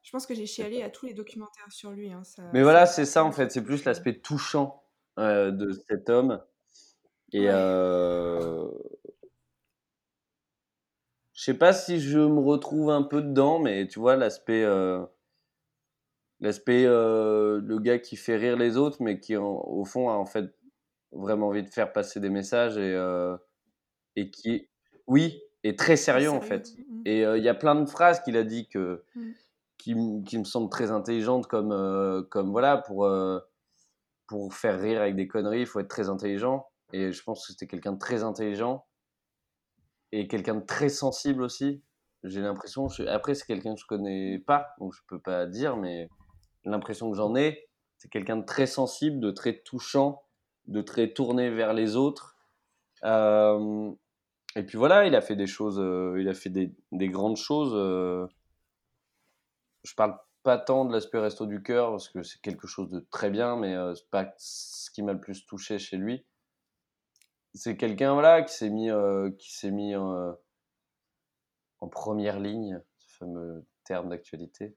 Je 0.02 0.12
pense 0.12 0.26
que 0.26 0.34
j'ai 0.36 0.46
chialé 0.46 0.82
à 0.84 0.90
tous 0.90 1.06
les 1.06 1.14
documentaires 1.14 1.72
sur 1.72 1.92
lui. 1.92 2.12
hein, 2.12 2.24
ça- 2.24 2.44
Mais 2.54 2.62
voilà, 2.64 2.86
c'est 2.86 3.06
ça 3.06 3.24
en 3.24 3.32
fait, 3.32 3.52
c'est 3.52 3.64
plus 3.64 3.86
l'aspect 3.86 4.20
touchant 4.20 4.84
euh, 5.20 5.52
de 5.52 5.72
cet 5.90 6.10
homme. 6.10 6.42
Et 7.32 7.42
Ouais. 7.42 7.48
euh, 7.50 8.68
je 11.34 11.44
sais 11.44 11.54
pas 11.58 11.74
si 11.74 12.00
je 12.00 12.20
me 12.20 12.40
retrouve 12.40 12.90
un 12.92 13.04
peu 13.04 13.22
dedans, 13.22 13.60
mais 13.60 13.88
tu 13.88 14.00
vois, 14.00 14.16
l'aspect. 14.16 14.64
euh, 14.64 15.06
L'aspect, 16.40 16.84
le 16.84 17.78
gars 17.80 18.00
qui 18.00 18.18
fait 18.18 18.36
rire 18.36 18.58
les 18.58 18.78
autres, 18.78 18.98
mais 19.02 19.20
qui 19.20 19.38
en- 19.38 19.62
au 19.66 19.86
fond 19.86 20.10
a 20.10 20.14
en 20.14 20.26
fait 20.26 20.54
vraiment 21.12 21.48
envie 21.48 21.64
de 21.64 21.70
faire 21.70 21.94
passer 21.94 22.20
des 22.20 22.30
messages 22.30 22.78
et, 22.78 22.94
et 24.16 24.30
qui 24.32 24.52
est, 24.52 24.70
oui, 25.08 25.42
est 25.64 25.78
très 25.78 25.96
sérieux 25.98 26.30
en 26.32 26.42
fait. 26.42 26.70
mm. 26.78 27.02
Et 27.06 27.26
euh, 27.26 27.38
il 27.38 27.44
y 27.44 27.50
a 27.50 27.54
plein 27.54 27.76
de 27.76 27.86
phrases 27.86 28.22
qu'il 28.22 28.38
a 28.38 28.44
dit 28.44 28.68
que, 28.68 29.04
Mm. 29.16 29.32
qui, 29.78 29.96
qui 30.26 30.38
me 30.38 30.44
semblent 30.44 30.70
très 30.70 30.92
intelligentes, 30.92 31.48
comme, 31.48 31.72
euh, 31.72 32.22
comme 32.24 32.52
voilà, 32.52 32.78
pour, 32.78 33.06
euh, 33.06 33.40
pour 34.28 34.54
faire 34.54 34.80
rire 34.80 35.02
avec 35.02 35.16
des 35.16 35.28
conneries, 35.28 35.62
il 35.62 35.66
faut 35.66 35.80
être 35.80 35.90
très 35.90 36.10
intelligent. 36.10 36.68
Et 36.94 37.12
je 37.12 37.24
pense 37.24 37.46
que 37.46 37.52
c'était 37.54 37.68
quelqu'un 37.68 37.94
de 37.94 38.00
très 38.00 38.24
intelligent 38.24 38.86
et 40.12 40.28
quelqu'un 40.28 40.56
de 40.56 40.66
très 40.66 40.90
sensible 40.90 41.42
aussi. 41.44 41.82
J'ai 42.24 42.40
l'impression, 42.42 42.88
je- 42.88 43.04
après 43.04 43.34
c'est 43.36 43.46
quelqu'un 43.46 43.74
que 43.76 43.82
je 43.82 43.86
connais 43.86 44.40
pas, 44.40 44.68
donc 44.80 44.94
je 44.94 45.02
peux 45.08 45.20
pas 45.20 45.46
dire, 45.46 45.76
mais 45.76 46.08
l'impression 46.64 47.10
que 47.12 47.18
j'en 47.18 47.36
ai, 47.36 47.68
c'est 47.98 48.10
quelqu'un 48.10 48.38
de 48.38 48.46
très 48.46 48.68
sensible, 48.68 49.20
de 49.20 49.32
très 49.32 49.60
touchant, 49.62 50.24
de 50.68 50.82
très 50.82 51.12
tourné 51.14 51.50
vers 51.50 51.74
les 51.74 51.96
autres. 51.96 52.38
Euh, 53.04 53.92
et 54.56 54.64
puis 54.64 54.78
voilà, 54.78 55.06
il 55.06 55.16
a 55.16 55.22
fait 55.22 55.36
des 55.36 55.48
choses, 55.48 55.80
euh, 55.80 56.18
il 56.20 56.28
a 56.30 56.34
fait 56.34 56.50
des, 56.50 56.74
des 56.92 57.10
grandes 57.10 57.38
choses. 57.38 57.74
euh. 57.76 58.28
je 59.84 59.94
parle 59.96 60.18
pas 60.44 60.58
tant 60.58 60.86
de 60.86 60.92
l'aspect 60.94 61.20
resto 61.20 61.46
du 61.46 61.64
cœur 61.64 61.92
parce 61.92 62.10
que 62.10 62.22
c'est 62.24 62.42
quelque 62.42 62.68
chose 62.68 62.90
de 62.90 63.00
très 63.12 63.30
bien, 63.30 63.56
mais 63.56 63.74
euh, 63.76 63.96
c'est 63.96 64.10
pas 64.10 64.34
ce 64.38 64.92
qui 64.92 65.02
m'a 65.04 65.14
le 65.14 65.20
plus 65.20 65.46
touché 65.46 65.80
chez 65.80 65.98
lui. 65.98 66.26
C'est 67.54 67.78
quelqu'un 67.78 68.14
voilà 68.14 68.42
qui 68.42 68.54
s'est 68.54 68.70
mis, 68.70 68.90
euh, 68.90 69.32
qui 69.38 69.54
s'est 69.56 69.72
mis 69.72 69.96
en 69.96 70.36
première 71.88 72.40
ligne, 72.40 72.82
ce 72.98 73.18
fameux 73.18 73.66
terme 73.84 74.10
d'actualité, 74.10 74.76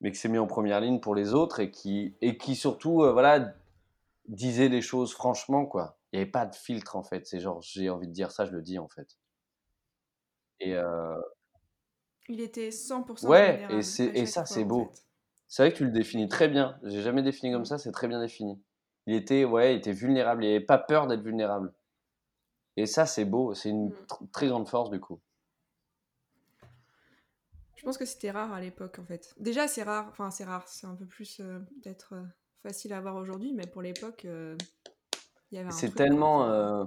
mais 0.00 0.12
qui 0.12 0.18
s'est 0.18 0.28
mis 0.28 0.38
en 0.38 0.46
première 0.46 0.80
ligne 0.80 1.00
pour 1.00 1.14
les 1.14 1.34
autres 1.34 1.60
et 1.60 1.70
qui 1.70 2.16
et 2.20 2.38
qui 2.38 2.56
surtout 2.56 3.02
euh, 3.02 3.12
voilà 3.12 3.54
disait 4.28 4.68
les 4.68 4.80
choses 4.80 5.12
franchement 5.12 5.66
quoi. 5.66 5.98
Il 6.14 6.18
n'y 6.18 6.22
avait 6.22 6.30
pas 6.30 6.46
de 6.46 6.54
filtre 6.54 6.94
en 6.94 7.02
fait. 7.02 7.26
C'est 7.26 7.40
genre 7.40 7.60
j'ai 7.60 7.90
envie 7.90 8.06
de 8.06 8.12
dire 8.12 8.30
ça, 8.30 8.44
je 8.44 8.52
le 8.52 8.62
dis 8.62 8.78
en 8.78 8.86
fait. 8.86 9.18
Et 10.60 10.76
euh, 10.76 11.20
Il 12.28 12.40
était 12.40 12.70
100% 12.70 13.26
Ouais, 13.28 13.50
vulnérable 13.50 13.74
et, 14.14 14.26
ça, 14.26 14.46
c'est 14.46 14.64
beau. 14.64 14.92
fait. 14.94 15.02
C'est 15.48 15.62
vrai 15.64 15.72
que 15.72 15.78
tu 15.78 15.84
le 15.84 15.90
définis 15.90 16.28
très 16.28 16.46
bien. 16.46 16.78
J'ai 16.84 17.02
jamais 17.02 17.24
défini 17.24 17.52
comme 17.52 17.64
ça, 17.64 17.78
c'est 17.78 17.90
très 17.90 18.06
bien 18.06 18.20
défini. 18.20 18.62
Il 19.08 19.14
était, 19.16 19.44
ouais, 19.44 19.74
il 19.74 19.78
était 19.78 19.90
vulnérable, 19.90 20.44
il 20.44 20.52
n'avait 20.52 20.64
pas 20.64 20.78
peur 20.78 21.08
d'être 21.08 21.22
vulnérable. 21.22 21.74
Et 22.76 22.86
ça, 22.86 23.06
c'est 23.06 23.24
beau, 23.24 23.52
c'est 23.54 23.70
une 23.70 23.88
Mm. 23.88 23.92
tr- 24.08 24.30
très 24.30 24.46
grande 24.46 24.68
force 24.68 24.90
du 24.90 25.00
coup. 25.00 25.20
Je 27.74 27.82
pense 27.82 27.98
que 27.98 28.04
c'était 28.04 28.30
rare 28.30 28.52
à 28.52 28.60
l'époque 28.60 29.00
en 29.00 29.04
fait. 29.04 29.34
Déjà 29.40 29.66
c'est 29.66 29.82
rare, 29.82 30.06
enfin 30.10 30.30
c'est 30.30 30.44
rare, 30.44 30.68
c'est 30.68 30.86
un 30.86 30.94
peu 30.94 31.06
plus 31.06 31.40
euh, 31.40 31.58
peut-être 31.82 32.14
euh, 32.14 32.22
facile 32.62 32.92
à 32.92 33.00
voir 33.00 33.16
aujourd'hui, 33.16 33.52
mais 33.52 33.66
pour 33.66 33.82
l'époque 33.82 34.26
C'est 35.70 35.94
tellement. 35.94 36.48
Euh, 36.48 36.84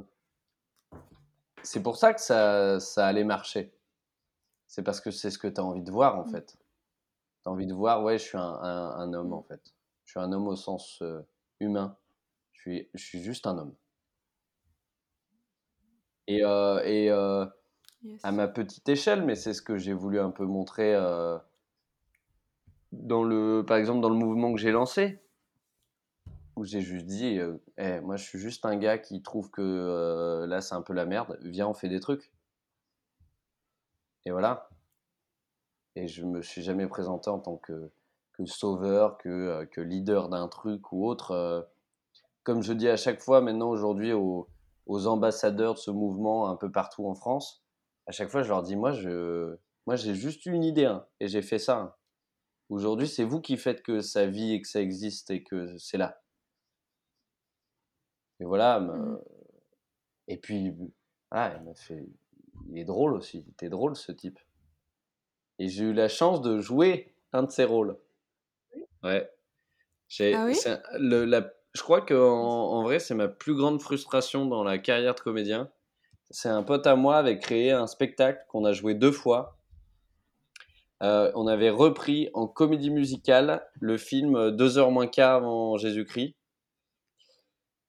C'est 1.64 1.84
pour 1.84 1.98
ça 1.98 2.14
que 2.14 2.22
ça, 2.22 2.80
ça 2.80 3.06
allait 3.08 3.24
marcher. 3.26 3.74
C'est 4.68 4.84
parce 4.84 5.02
que 5.02 5.12
c'est 5.12 5.32
ce 5.32 5.38
que 5.38 5.48
tu 5.48 5.60
as 5.60 5.64
envie 5.64 5.82
de 5.84 5.92
voir 5.92 6.18
en 6.18 6.26
Mm. 6.26 6.30
fait. 6.32 6.58
Tu 7.44 7.50
as 7.50 7.52
envie 7.52 7.68
de 7.68 7.74
voir, 7.74 8.04
ouais, 8.04 8.18
je 8.18 8.24
suis 8.24 8.38
un, 8.38 8.42
un- 8.42 8.92
un 9.00 9.14
homme 9.14 9.30
Mm. 9.30 9.34
en 9.34 9.44
fait. 9.44 9.62
Je 10.06 10.12
suis 10.12 10.20
un 10.20 10.32
homme 10.32 10.48
au 10.48 10.56
sens 10.56 11.00
euh, 11.02 11.22
humain. 11.60 11.98
Je 12.54 12.62
suis, 12.62 12.90
je 12.94 13.04
suis 13.04 13.22
juste 13.22 13.48
un 13.48 13.58
homme. 13.58 13.76
Et, 16.28 16.44
euh, 16.44 16.82
et 16.84 17.06
yes. 18.04 18.20
à 18.24 18.32
ma 18.32 18.48
petite 18.48 18.88
échelle, 18.90 19.24
mais 19.26 19.36
c'est 19.36 19.54
ce 19.54 19.62
que 19.62 19.78
j'ai 19.78 19.94
voulu 19.94 20.20
un 20.20 20.32
peu 20.32 20.46
montrer 20.46 20.94
dans 22.92 23.24
le, 23.24 23.64
par 23.66 23.78
exemple, 23.78 24.02
dans 24.02 24.10
le 24.10 24.16
mouvement 24.16 24.54
que 24.54 24.60
j'ai 24.60 24.72
lancé, 24.72 25.20
où 26.58 26.66
j'ai 26.66 26.82
juste 26.82 27.06
dit, 27.06 27.40
Eh, 27.78 28.00
moi 28.02 28.16
je 28.18 28.24
suis 28.26 28.40
juste 28.40 28.66
un 28.66 28.76
gars 28.78 28.98
qui 28.98 29.22
trouve 29.22 29.50
que 29.52 30.46
là 30.50 30.62
c'est 30.62 30.76
un 30.76 30.82
peu 30.82 30.94
la 30.94 31.06
merde, 31.06 31.38
viens 31.44 31.68
on 31.68 31.74
fait 31.74 31.90
des 31.90 32.00
trucs. 32.00 32.32
Et 34.26 34.32
voilà. 34.32 34.70
Et 35.96 36.08
je 36.08 36.26
me 36.26 36.42
suis 36.42 36.62
jamais 36.62 36.88
présenté 36.88 37.30
en 37.30 37.40
tant 37.40 37.58
que, 37.58 37.92
sauveur, 38.46 39.18
que, 39.18 39.82
leader 39.82 40.30
d'un 40.30 40.48
truc 40.48 40.92
ou 40.92 41.06
autre. 41.08 41.70
comme 42.44 42.62
je 42.64 42.74
dis 42.74 42.90
à 42.90 42.98
chaque 42.98 43.22
fois 43.22 43.42
maintenant 43.42 43.70
aujourd'hui 43.70 44.14
aux, 44.14 44.48
aux 44.88 45.08
ambassadeurs 45.08 45.76
de 45.76 45.80
ce 45.80 45.92
mouvement 45.92 46.50
un 46.50 46.56
peu 46.56 46.72
partout 46.72 47.08
en 47.08 47.16
France, 47.16 47.64
à 48.08 48.12
chaque 48.12 48.30
fois 48.30 48.44
je 48.44 48.50
leur 48.50 48.64
dis, 48.64 48.76
moi 48.76 48.92
je, 48.92 49.56
moi 49.86 49.96
j'ai 49.96 50.16
juste 50.16 50.46
une 50.46 50.64
idée 50.64 50.86
hein, 50.86 51.06
et 51.20 51.28
j'ai 51.28 51.42
fait 51.42 51.60
ça. 51.60 51.78
hein. 51.80 51.94
Aujourd'hui, 52.70 53.08
c'est 53.08 53.24
vous 53.24 53.40
qui 53.42 53.58
faites 53.58 53.82
que 53.82 54.02
ça 54.02 54.26
vit 54.28 54.54
et 54.54 54.62
que 54.62 54.68
ça 54.68 54.82
existe 54.82 55.32
et 55.32 55.44
que 55.44 55.78
c'est 55.78 55.98
là. 55.98 56.22
Et 58.40 58.46
voilà. 58.46 58.80
Mhm. 58.80 59.20
Et 60.28 60.38
puis, 60.38 60.74
ah, 61.32 61.54
il 61.58 61.64
m'a 61.64 61.74
fait. 61.76 62.06
Il 62.70 62.78
est 62.78 62.86
drôle 62.86 63.14
aussi. 63.14 63.44
Il 63.48 63.52
était 63.52 63.70
drôle 63.70 63.96
ce 63.96 64.12
type. 64.12 64.40
Et 65.60 65.70
j'ai 65.70 65.86
eu 65.86 65.94
la 65.94 66.08
chance 66.10 66.42
de 66.42 66.60
jouer 66.60 67.14
un 67.34 67.44
de 67.44 67.52
ses 67.52 67.64
rôles. 67.64 67.98
Ouais. 69.04 69.30
J'ai- 70.08 70.34
Ah 70.34 70.46
oui? 70.46 70.58
un- 70.66 70.82
le- 71.00 71.26
la- 71.26 71.52
je 71.74 71.82
crois 71.82 72.02
que 72.02 72.14
en, 72.14 72.72
en 72.74 72.84
vrai, 72.84 73.00
c'est 73.00 73.16
ma 73.16 73.28
plus 73.28 73.56
grande 73.56 73.82
frustration 73.82 74.46
dans 74.46 74.64
la 74.64 74.78
carrière 74.78 75.16
de 75.16 75.20
comédien. 75.20 75.70
C'est 76.30 76.50
un 76.50 76.64
pote 76.64 76.86
à 76.88 76.96
moi 76.96 77.18
avait 77.18 77.40
créé 77.40 77.72
un 77.72 77.88
spectacle 77.88 78.44
qu'on 78.50 78.66
a 78.66 78.74
joué 78.74 78.94
deux 78.96 79.12
fois. 79.12 79.58
Euh, 81.04 81.32
on 81.36 81.48
avait 81.48 81.70
repris 81.70 82.30
en 82.34 82.48
comédie 82.48 82.90
musicale 82.90 83.66
le 83.80 83.98
film 83.98 84.52
Deux 84.52 84.78
heures 84.78 84.92
moins 84.92 85.08
quart 85.08 85.36
avant 85.36 85.78
Jésus-Christ. 85.78 86.36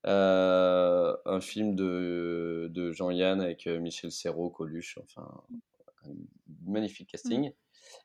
Euh, 0.06 1.16
un 1.26 1.40
film 1.40 1.74
de, 1.74 2.68
de 2.72 2.92
Jean-Yann 2.92 3.40
avec 3.40 3.66
euh, 3.66 3.78
Michel 3.80 4.12
Serrault, 4.12 4.50
Coluche, 4.50 4.98
enfin, 5.02 5.28
un 6.04 6.12
magnifique 6.64 7.10
casting. 7.10 7.52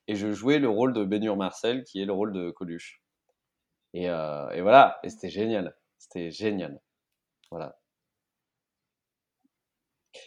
Et 0.07 0.15
je 0.15 0.32
jouais 0.34 0.60
le 0.60 0.70
rôle 0.70 0.94
de 0.94 1.03
Bénur 1.06 1.38
Marcel, 1.38 1.84
qui 1.84 2.02
est 2.02 2.06
le 2.06 2.14
rôle 2.14 2.34
de 2.34 2.52
Coluche. 2.52 3.02
Et, 3.94 4.10
euh, 4.10 4.49
et 4.52 4.61
voilà, 4.61 4.99
et 5.03 5.10
c'était 5.10 5.30
génial. 5.30 5.78
C'était 5.99 6.32
génial. 6.32 6.82
Voilà. 7.52 7.80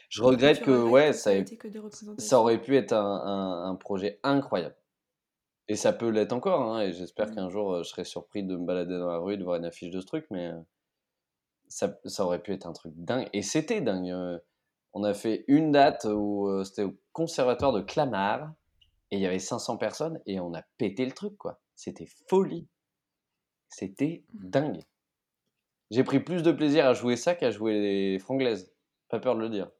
Je 0.09 0.23
regrette 0.23 0.63
que, 0.63 0.83
ouais, 0.83 1.13
ça, 1.13 1.33
que 1.43 2.35
aurait 2.35 2.61
pu 2.61 2.77
être 2.77 2.93
un, 2.93 2.99
un- 3.25 3.71
un 3.71 3.75
projet 3.77 4.19
incroyable. 4.23 4.77
Et 5.69 5.77
ça 5.77 5.93
peut 5.93 6.09
l'être 6.11 6.33
encore, 6.33 6.63
hein, 6.75 6.83
et 6.83 6.93
j'espère 6.93 7.29
Mhm. 7.29 7.35
qu'un 7.35 7.51
jour 7.51 7.79
je 7.85 7.89
serai 7.89 8.05
surpris 8.05 8.45
de 8.45 8.57
me 8.57 8.67
balader 8.67 8.99
dans 8.99 9.09
la 9.09 9.19
rue 9.19 9.35
et 9.35 9.37
de 9.37 9.45
voir 9.45 9.57
une 9.57 9.65
affiche 9.65 9.91
de 9.91 10.01
ce 10.01 10.07
truc, 10.07 10.27
mais 10.31 10.53
ça, 11.69 11.99
ça 12.05 12.25
aurait 12.25 12.43
pu 12.43 12.53
être 12.53 12.67
un 12.67 12.73
truc 12.73 12.93
dingue. 12.97 13.29
Et 13.33 13.43
c'était 13.43 13.81
dingue. 13.81 14.11
euh, 14.11 14.39
on 14.93 15.05
a 15.05 15.13
fait 15.15 15.45
une 15.49 15.73
date 15.73 16.07
où 16.11 16.49
euh, 16.49 16.65
c'était 16.65 16.85
au 16.85 16.97
conservatoire 17.13 17.73
de 17.73 17.83
Clamart, 17.83 18.53
et 19.11 19.17
il 19.17 19.23
y 19.23 19.27
avait 19.27 19.39
500 19.39 19.77
personnes, 19.77 20.21
et 20.27 20.41
on 20.41 20.55
a 20.55 20.63
pété 20.79 21.05
le 21.05 21.13
truc, 21.13 21.37
quoi. 21.37 21.61
C'était 21.75 22.09
folie. 22.29 22.67
C'était 23.69 24.25
Mhm. 24.33 24.51
dingue. 24.51 24.83
J'ai 25.91 26.03
pris 26.05 26.21
plus 26.21 26.43
de 26.43 26.51
plaisir 26.53 26.87
à 26.87 26.95
jouer 26.95 27.17
ça 27.17 27.35
qu'à 27.35 27.51
jouer 27.51 27.79
les 27.79 28.19
franglaises. 28.19 28.73
Pas 29.09 29.21
peur 29.21 29.37
de 29.37 29.41
le 29.41 29.49
dire. 29.49 29.71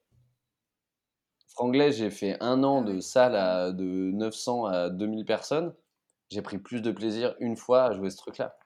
Franglaise, 1.49 1.97
j'ai 1.97 2.11
fait 2.11 2.37
un 2.43 2.63
an 2.65 2.83
Ah 2.83 2.91
de 2.93 3.01
salle 3.01 3.35
à, 3.35 3.73
de 3.73 3.85
900 4.13 4.67
à 4.67 4.91
2000 4.91 5.25
personnes. 5.25 5.75
J'ai 6.31 6.43
pris 6.43 6.59
plus 6.59 6.83
de 6.83 6.91
plaisir 6.91 7.35
une 7.41 7.57
fois 7.57 7.85
à 7.85 7.93
jouer 7.93 8.11
ce 8.11 8.17
truc-là. 8.19 8.57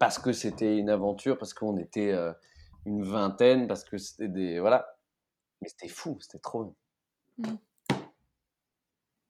Parce 0.00 0.18
que 0.18 0.32
c'était 0.32 0.78
une 0.78 0.88
aventure, 0.88 1.36
parce 1.36 1.52
qu'on 1.52 1.76
était 1.76 2.10
euh, 2.10 2.32
une 2.86 3.02
vingtaine, 3.04 3.68
parce 3.68 3.84
que 3.84 3.98
c'était 3.98 4.28
des. 4.28 4.58
Voilà. 4.58 4.96
Mais 5.60 5.68
c'était 5.68 5.88
fou, 5.88 6.16
c'était 6.20 6.38
trop. 6.38 6.74
Mhm. 7.36 7.58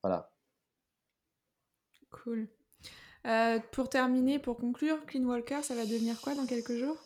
Voilà. 0.01 0.31
Cool. 2.11 2.47
Euh, 3.27 3.59
pour 3.73 3.89
terminer, 3.89 4.39
pour 4.39 4.59
conclure, 4.59 5.05
Clean 5.07 5.25
Walker, 5.25 5.63
ça 5.63 5.75
va 5.75 5.85
devenir 5.85 6.21
quoi 6.21 6.37
dans 6.37 6.47
quelques 6.47 6.77
jours? 6.77 6.97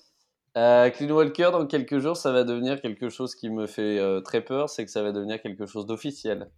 Euh, 0.59 0.91
Clean 0.91 1.11
Walker, 1.11 1.49
dans 1.51 1.66
quelques 1.66 2.01
jours, 2.01 2.19
ça 2.19 2.32
va 2.32 2.45
devenir 2.45 2.82
quelque 2.82 3.09
chose 3.09 3.35
qui 3.35 3.49
me 3.49 3.66
fait 3.66 3.99
très 4.24 4.45
peur, 4.45 4.69
c'est 4.69 4.85
que 4.85 4.91
ça 4.91 5.03
va 5.03 5.11
devenir 5.11 5.41
quelque 5.41 5.65
chose 5.65 5.86
d'officiel. 5.86 6.51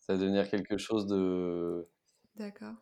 Ça 0.00 0.14
va 0.14 0.18
devenir 0.18 0.48
quelque 0.48 0.78
chose 0.78 1.06
de. 1.06 1.86
D'accord. 2.36 2.74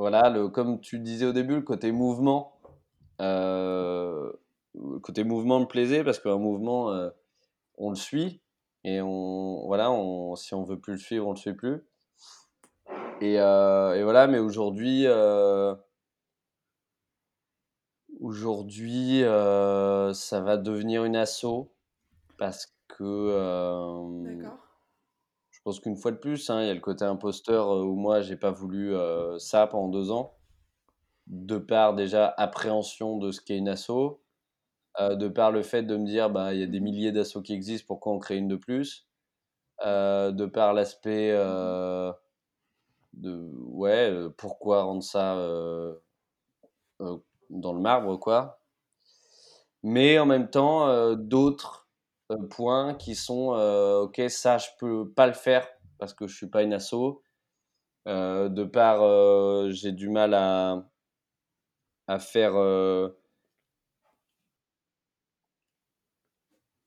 Voilà, 0.00 0.30
le, 0.30 0.48
comme 0.48 0.80
tu 0.80 0.98
disais 0.98 1.26
au 1.26 1.32
début, 1.32 1.56
le 1.56 1.60
côté 1.60 1.92
mouvement. 1.92 2.56
euh, 3.20 4.32
le 4.74 4.98
côté 4.98 5.24
mouvement 5.24 5.60
me 5.60 5.66
plaisait 5.66 6.02
parce 6.02 6.18
qu'un 6.18 6.38
mouvement, 6.38 6.90
euh, 6.90 7.10
on 7.76 7.90
le 7.90 7.96
suit. 7.96 8.40
Et 8.82 9.02
on, 9.02 9.66
voilà, 9.66 9.90
on, 9.92 10.36
si 10.36 10.54
on 10.54 10.64
veut 10.64 10.80
plus 10.80 10.94
le 10.94 10.98
suivre, 10.98 11.26
on 11.26 11.32
le 11.32 11.36
suit 11.36 11.52
plus. 11.52 11.82
Et, 13.20 13.38
euh, 13.42 14.00
voilà, 14.02 14.26
mais 14.26 14.38
aujourd'hui, 14.38 15.04
aujourd'hui, 18.20 19.20
ça 19.20 20.40
va 20.40 20.56
devenir 20.56 21.04
une 21.04 21.16
asso 21.16 21.68
parce 22.38 22.74
que 22.88 24.24
D'accord. 24.24 24.69
Je 25.60 25.64
pense 25.64 25.80
qu'une 25.80 25.96
fois 25.96 26.10
de 26.10 26.16
plus, 26.16 26.48
hein, 26.48 26.62
il 26.62 26.68
y 26.68 26.70
a 26.70 26.74
le 26.74 26.80
côté 26.80 27.04
imposteur 27.04 27.70
euh, 27.70 27.82
où 27.82 27.94
moi, 27.94 28.22
j'ai 28.22 28.36
pas 28.36 28.50
voulu 28.50 28.94
euh, 28.94 29.38
ça 29.38 29.66
pendant 29.66 29.88
deux 29.88 30.10
ans. 30.10 30.38
De 31.26 31.58
par 31.58 31.94
déjà 31.94 32.32
appréhension 32.38 33.18
de 33.18 33.30
ce 33.30 33.42
qu'est 33.42 33.58
une 33.58 33.68
asso, 33.68 34.22
euh, 35.00 35.16
de 35.16 35.28
par 35.28 35.52
le 35.52 35.62
fait 35.62 35.82
de 35.82 35.98
me 35.98 36.06
dire, 36.06 36.30
bah, 36.30 36.54
il 36.54 36.60
y 36.60 36.62
a 36.62 36.66
des 36.66 36.80
milliers 36.80 37.12
d'assos 37.12 37.42
qui 37.42 37.52
existent, 37.52 37.86
pourquoi 37.86 38.14
on 38.14 38.18
crée 38.18 38.38
une 38.38 38.48
de 38.48 38.56
plus? 38.56 39.06
De 39.84 40.46
par 40.46 40.72
l'aspect 40.74 41.32
de, 43.14 43.50
ouais, 43.66 44.12
pourquoi 44.38 44.82
rendre 44.82 45.02
ça 45.02 45.36
dans 47.50 47.72
le 47.72 47.80
marbre, 47.80 48.18
quoi. 48.18 48.60
Mais 49.82 50.18
en 50.18 50.26
même 50.26 50.50
temps, 50.50 51.14
d'autres 51.16 51.79
points 52.36 52.94
qui 52.94 53.14
sont, 53.14 53.54
euh, 53.54 54.00
ok, 54.02 54.22
ça, 54.28 54.58
je 54.58 54.68
peux 54.78 55.10
pas 55.10 55.26
le 55.26 55.32
faire 55.32 55.66
parce 55.98 56.14
que 56.14 56.26
je 56.26 56.36
suis 56.36 56.48
pas 56.48 56.62
une 56.62 56.72
asso. 56.72 57.22
Euh, 58.08 58.48
de 58.48 58.64
par, 58.64 59.02
euh, 59.02 59.70
j'ai 59.70 59.92
du 59.92 60.08
mal 60.08 60.34
à, 60.34 60.86
à 62.06 62.18
faire 62.18 62.56
euh, 62.56 63.08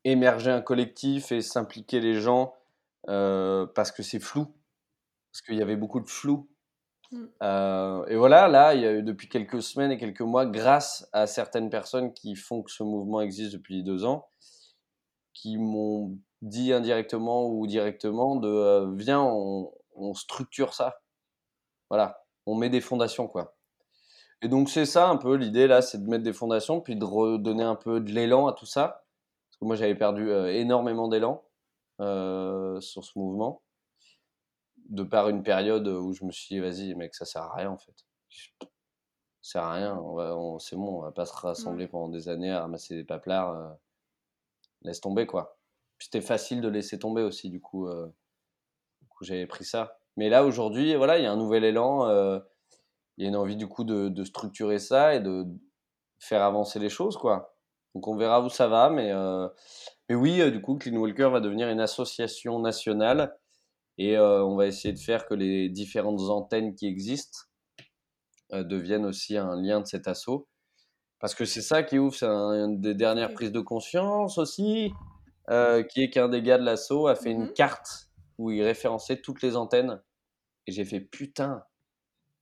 émerger 0.04 0.52
un 0.52 0.62
collectif 0.62 1.32
et 1.32 1.42
s'impliquer 1.42 2.00
les 2.00 2.16
gens 2.16 2.54
euh, 3.10 3.66
parce 3.68 3.92
que 3.92 4.04
c'est 4.04 4.20
flou, 4.20 4.46
parce 5.32 5.42
qu'il 5.42 5.56
y 5.56 5.62
avait 5.62 5.76
beaucoup 5.76 6.00
de 6.00 6.10
flou. 6.10 6.50
Mm. 7.12 7.26
Euh, 7.44 8.06
et 8.08 8.16
voilà, 8.16 8.48
là, 8.48 8.74
il 8.74 8.82
y 8.82 8.86
a 8.88 8.94
eu 8.94 9.04
depuis 9.04 9.30
quelques 9.30 9.62
semaines 9.62 9.92
et 9.92 9.98
quelques 9.98 10.22
mois, 10.22 10.46
grâce 10.46 11.08
à 11.14 11.28
certaines 11.28 11.70
personnes 11.70 12.14
qui 12.14 12.36
font 12.36 12.64
que 12.64 12.72
ce 12.72 12.84
mouvement 12.84 13.22
existe 13.22 13.54
depuis 13.54 13.84
deux 13.84 14.04
ans, 14.04 14.28
qui 15.34 15.58
m'ont 15.58 16.18
dit 16.42 16.74
indirectement 16.74 17.48
ou 17.48 17.68
directement 17.68 18.36
de 18.36 18.48
euh, 18.48 18.92
viens, 18.96 19.22
on, 19.24 19.72
on 19.96 20.14
structure 20.14 20.74
ça. 20.74 21.00
Voilà, 21.90 22.24
on 22.46 22.56
met 22.56 22.70
des 22.70 22.82
fondations, 22.82 23.28
quoi. 23.28 23.56
Et 24.42 24.50
donc, 24.50 24.70
c'est 24.70 24.86
ça 24.86 25.10
un 25.10 25.18
peu 25.18 25.36
l'idée 25.36 25.68
là, 25.68 25.82
c'est 25.82 26.04
de 26.04 26.10
mettre 26.10 26.24
des 26.24 26.34
fondations, 26.34 26.82
puis 26.82 26.96
de 26.96 27.06
redonner 27.06 27.64
un 27.64 27.76
peu 27.76 28.00
de 28.02 28.12
l'élan 28.12 28.48
à 28.48 28.54
tout 28.54 28.66
ça. 28.66 29.06
Parce 29.50 29.60
que 29.60 29.66
moi, 29.66 29.76
j'avais 29.76 29.96
perdu 29.96 30.30
euh, 30.30 30.54
énormément 30.54 31.08
d'élan 31.08 31.44
euh, 32.02 32.80
sur 32.82 33.06
ce 33.06 33.18
mouvement, 33.18 33.62
de 34.90 35.04
par 35.04 35.30
une 35.30 35.44
période 35.44 35.88
où 35.88 36.14
je 36.14 36.26
me 36.26 36.32
suis 36.32 36.56
dit, 36.56 36.60
vas-y, 36.60 36.94
mec, 36.96 37.16
ça 37.16 37.26
sert 37.26 37.44
à 37.44 37.56
rien 37.56 37.70
en 37.72 37.78
fait. 37.78 37.94
Ça 39.42 39.60
sert 39.60 39.64
à 39.64 39.74
rien, 39.74 39.96
on 39.98 40.14
va- 40.16 40.36
on- 40.38 40.60
c'est 40.60 40.76
bon, 40.76 41.00
on 41.00 41.02
va 41.02 41.12
pas 41.12 41.26
se 41.26 41.34
rassembler 41.34 41.88
pendant 41.88 42.10
des 42.10 42.28
années 42.30 42.52
à 42.52 42.62
ramasser 42.62 42.96
des 42.96 43.04
paplards. 43.04 43.76
Laisse 44.84 45.02
tomber 45.02 45.26
quoi. 45.26 45.58
C'était 46.00 46.22
facile 46.22 46.62
de 46.62 46.68
laisser 46.68 47.00
tomber 47.00 47.24
aussi, 47.24 47.50
du 47.50 47.62
coup, 47.62 47.88
euh, 47.88 48.08
du 49.02 49.08
coup 49.08 49.24
j'avais 49.24 49.48
pris 49.48 49.64
ça. 49.64 49.98
Mais 50.18 50.30
là, 50.30 50.46
aujourd'hui, 50.46 50.96
voilà, 50.96 51.18
il 51.18 51.24
y 51.24 51.28
a 51.28 51.32
un 51.32 51.38
nouvel 51.38 51.64
élan. 51.64 52.08
euh, 52.08 52.40
il 53.18 53.24
y 53.24 53.26
a 53.28 53.30
une 53.30 53.36
envie 53.36 53.56
du 53.56 53.68
coup 53.68 53.84
de, 53.84 54.24
structurer 54.24 54.80
ça 54.80 55.16
et 55.16 55.20
de 55.20 55.46
faire 56.20 56.44
avancer 56.44 56.80
les 56.80 56.90
choses, 56.90 57.18
quoi. 57.18 57.56
Donc 57.96 58.08
on 58.08 58.16
verra 58.18 58.42
où 58.44 58.50
ça 58.50 58.68
va, 58.68 58.90
mais, 58.90 59.12
euh, 59.12 59.48
mais 60.10 60.16
oui, 60.16 60.42
euh, 60.42 60.50
du 60.52 60.62
coup, 60.62 60.78
Clean 60.78 60.96
Walker 60.96 61.30
va 61.32 61.40
devenir 61.40 61.70
une 61.70 61.80
association 61.80 62.60
nationale 62.60 63.38
et 64.00 64.18
on 64.18 64.56
va 64.56 64.66
essayer 64.66 64.94
de 64.94 65.00
faire 65.00 65.28
que 65.28 65.36
les 65.36 65.70
différentes 65.70 66.22
antennes 66.22 66.74
qui 66.74 66.88
existent 66.88 67.42
deviennent 68.52 69.06
aussi 69.06 69.38
un 69.38 69.56
lien 69.56 69.82
de 69.82 69.86
cet 69.86 70.08
assaut. 70.08 70.48
Parce 71.24 71.36
que 71.36 71.46
c'est 71.46 71.62
ça 71.62 71.84
qui 71.84 71.98
ouvre, 72.00 72.14
c'est 72.14 72.26
un- 72.26 72.66
une 72.66 72.82
des 72.82 72.96
dernières 72.96 73.32
prises 73.32 73.54
de 73.54 73.62
conscience 73.62 74.38
aussi, 74.38 74.92
euh, 75.50 75.82
qui 75.82 76.04
est 76.04 76.10
qu'un 76.10 76.28
des 76.28 76.42
gars 76.42 76.58
de 76.58 76.66
l'assaut 76.66 77.08
a 77.08 77.16
fait 77.16 77.32
une 77.32 77.44
Mhm. 77.44 77.54
carte 77.54 78.10
où 78.38 78.52
il 78.52 78.62
référençait 78.62 79.22
toutes 79.22 79.42
les 79.42 79.56
antennes. 79.56 80.04
Et 80.68 80.74
j'ai 80.74 80.84
fait 80.84 81.00
putain, 81.00 81.64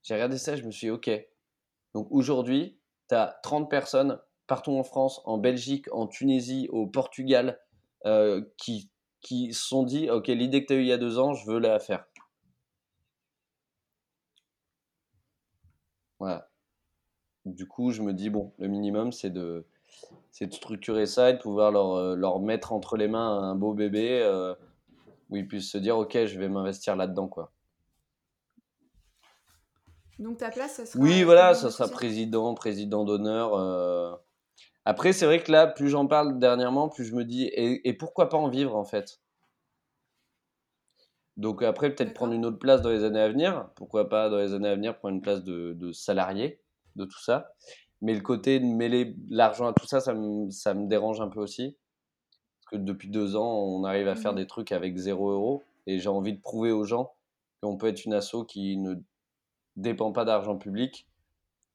j'ai 0.02 0.14
regardé 0.14 0.36
ça, 0.36 0.56
je 0.56 0.64
me 0.64 0.72
suis 0.72 0.88
dit, 0.88 0.90
ok. 0.90 1.10
Donc 1.94 2.08
aujourd'hui, 2.10 2.80
tu 3.08 3.14
as 3.14 3.38
30 3.44 3.70
personnes 3.70 4.20
partout 4.48 4.72
en 4.72 4.82
France, 4.82 5.20
en 5.26 5.38
Belgique, 5.38 5.86
en 5.92 6.08
Tunisie, 6.08 6.68
au 6.72 6.88
Portugal, 6.88 7.60
euh, 8.06 8.42
qui, 8.58 8.90
qui 9.20 9.54
se 9.54 9.64
sont 9.64 9.84
dit, 9.84 10.10
ok, 10.10 10.26
l'idée 10.26 10.62
que 10.62 10.66
tu 10.66 10.72
as 10.72 10.76
eue 10.78 10.82
il 10.82 10.88
y 10.88 10.92
a 10.92 10.98
deux 10.98 11.20
ans, 11.20 11.34
je 11.34 11.46
veux 11.48 11.60
la 11.60 11.78
faire. 11.78 12.04
Voilà. 16.18 16.51
Du 17.44 17.66
coup, 17.66 17.90
je 17.90 18.02
me 18.02 18.12
dis, 18.12 18.30
bon, 18.30 18.52
le 18.58 18.68
minimum, 18.68 19.12
c'est 19.12 19.30
de, 19.30 19.66
c'est 20.30 20.46
de 20.46 20.54
structurer 20.54 21.06
ça 21.06 21.30
et 21.30 21.34
de 21.34 21.38
pouvoir 21.38 21.72
leur, 21.72 21.94
euh, 21.94 22.14
leur 22.14 22.40
mettre 22.40 22.72
entre 22.72 22.96
les 22.96 23.08
mains 23.08 23.42
un 23.42 23.54
beau 23.56 23.74
bébé 23.74 24.20
euh, 24.22 24.54
où 25.28 25.36
ils 25.36 25.48
puissent 25.48 25.70
se 25.70 25.78
dire, 25.78 25.98
ok, 25.98 26.26
je 26.26 26.38
vais 26.38 26.48
m'investir 26.48 26.94
là-dedans, 26.94 27.28
quoi. 27.28 27.52
Donc 30.18 30.38
ta 30.38 30.50
place, 30.50 30.74
ça 30.74 30.86
sera. 30.86 31.02
Oui, 31.02 31.24
voilà, 31.24 31.54
ça 31.54 31.70
sera 31.70 31.88
président, 31.88 32.54
président 32.54 33.04
d'honneur. 33.04 33.54
euh. 33.54 34.14
Après, 34.84 35.12
c'est 35.12 35.26
vrai 35.26 35.42
que 35.42 35.50
là, 35.50 35.66
plus 35.66 35.88
j'en 35.88 36.06
parle 36.06 36.38
dernièrement, 36.38 36.88
plus 36.88 37.04
je 37.04 37.14
me 37.14 37.24
dis, 37.24 37.44
et, 37.44 37.88
et 37.88 37.92
pourquoi 37.92 38.28
pas 38.28 38.36
en 38.36 38.48
vivre 38.48 38.76
en 38.76 38.84
fait? 38.84 39.20
Donc 41.36 41.62
après, 41.62 41.92
peut-être 41.94 42.14
prendre 42.14 42.34
une 42.34 42.44
autre 42.46 42.58
place 42.58 42.82
dans 42.82 42.90
les 42.90 43.04
années 43.04 43.20
à 43.20 43.28
venir. 43.28 43.70
Pourquoi 43.74 44.08
pas 44.08 44.28
dans 44.28 44.38
les 44.38 44.54
années 44.54 44.68
à 44.68 44.74
venir 44.76 44.96
prendre 44.96 45.14
une 45.16 45.22
place 45.22 45.42
de, 45.42 45.72
de 45.72 45.90
salarié 45.90 46.61
de 46.96 47.04
tout 47.04 47.20
ça. 47.20 47.52
Mais 48.00 48.14
le 48.14 48.20
côté 48.20 48.58
de 48.60 48.64
mêler 48.64 49.16
l'argent 49.28 49.66
à 49.66 49.72
tout 49.72 49.86
ça, 49.86 50.00
ça 50.00 50.14
me, 50.14 50.50
ça 50.50 50.74
me 50.74 50.86
dérange 50.88 51.20
un 51.20 51.28
peu 51.28 51.40
aussi. 51.40 51.76
Parce 52.60 52.70
que 52.72 52.76
depuis 52.76 53.08
deux 53.08 53.36
ans, 53.36 53.52
on 53.64 53.84
arrive 53.84 54.08
à 54.08 54.14
faire 54.16 54.32
Mhm. 54.32 54.38
des 54.38 54.46
trucs 54.46 54.72
avec 54.72 54.96
zéro 54.96 55.30
euro. 55.30 55.62
Et 55.86 55.98
j'ai 55.98 56.08
envie 56.08 56.32
de 56.32 56.40
prouver 56.40 56.72
aux 56.72 56.84
gens 56.84 57.12
qu'on 57.62 57.76
peut 57.76 57.86
être 57.88 58.04
une 58.04 58.14
asso 58.14 58.44
qui 58.48 58.76
ne 58.76 58.94
dépend 59.76 60.12
pas 60.12 60.24
d'argent 60.24 60.56
public 60.56 61.06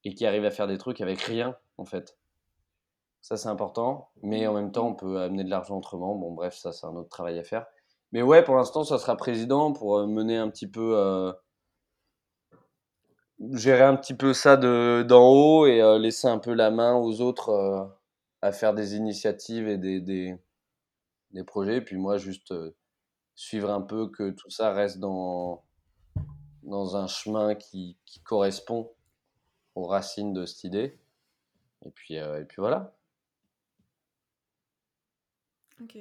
et 0.04 0.14
qui 0.14 0.26
arrive 0.26 0.46
à 0.46 0.52
faire 0.52 0.68
des 0.68 0.78
trucs 0.78 1.02
avec 1.02 1.20
rien, 1.22 1.56
en 1.78 1.86
fait. 1.86 2.18
Ça, 3.22 3.36
c'est 3.36 3.50
important. 3.50 4.10
Mais 4.22 4.48
en 4.48 4.54
même 4.54 4.72
temps, 4.72 4.88
on 4.88 4.96
peut 4.96 5.20
amener 5.20 5.44
de 5.44 5.50
l'argent 5.50 5.78
autrement. 5.78 6.16
Bon, 6.16 6.32
bref, 6.34 6.56
ça, 6.56 6.72
c'est 6.72 6.86
un 6.86 6.96
autre 6.96 7.10
travail 7.10 7.38
à 7.40 7.44
faire. 7.44 7.66
Mais 8.14 8.22
ouais, 8.22 8.44
pour 8.44 8.56
l'instant, 8.56 8.84
ça 8.86 8.98
sera 8.98 9.18
président 9.18 9.74
pour 9.74 9.98
euh, 9.98 10.08
mener 10.08 10.38
un 10.38 10.50
petit 10.50 10.68
peu. 10.68 10.96
euh, 10.98 11.34
gérer 13.54 13.84
un 13.84 13.96
petit 13.96 14.16
peu 14.16 14.34
ça 14.34 14.58
de, 14.58 15.04
d'en 15.08 15.28
haut 15.30 15.68
et 15.68 15.82
euh, 15.82 15.98
laisser 16.00 16.28
un 16.28 16.40
peu 16.40 16.54
la 16.54 16.72
main 16.72 16.96
aux 16.96 17.22
autres 17.22 17.50
euh, 17.50 17.86
à 18.42 18.52
faire 18.52 18.74
des 18.74 18.96
initiatives 18.96 19.68
et 19.68 19.78
des, 19.78 20.02
des, 20.02 20.36
des 21.32 21.44
projets. 21.44 21.78
Et 21.78 21.82
puis 21.82 21.98
moi, 21.98 22.18
juste 22.18 22.52
euh, 22.52 22.76
suivre 23.36 23.72
un 23.72 23.82
peu 23.82 24.10
que 24.10 24.32
tout 24.32 24.50
ça 24.50 24.74
reste 24.74 25.00
dans, 25.00 25.64
dans 26.64 26.96
un 26.96 27.08
chemin 27.08 27.56
qui, 27.56 27.98
qui 28.06 28.22
correspond 28.22 28.92
aux 29.76 29.86
racines 29.86 30.34
de 30.34 30.46
cette 30.46 30.64
idée. 30.64 31.00
Et 31.86 31.92
puis, 31.92 32.16
et 32.16 32.46
puis 32.48 32.58
voilà. 32.58 32.96
Ok. 35.82 35.98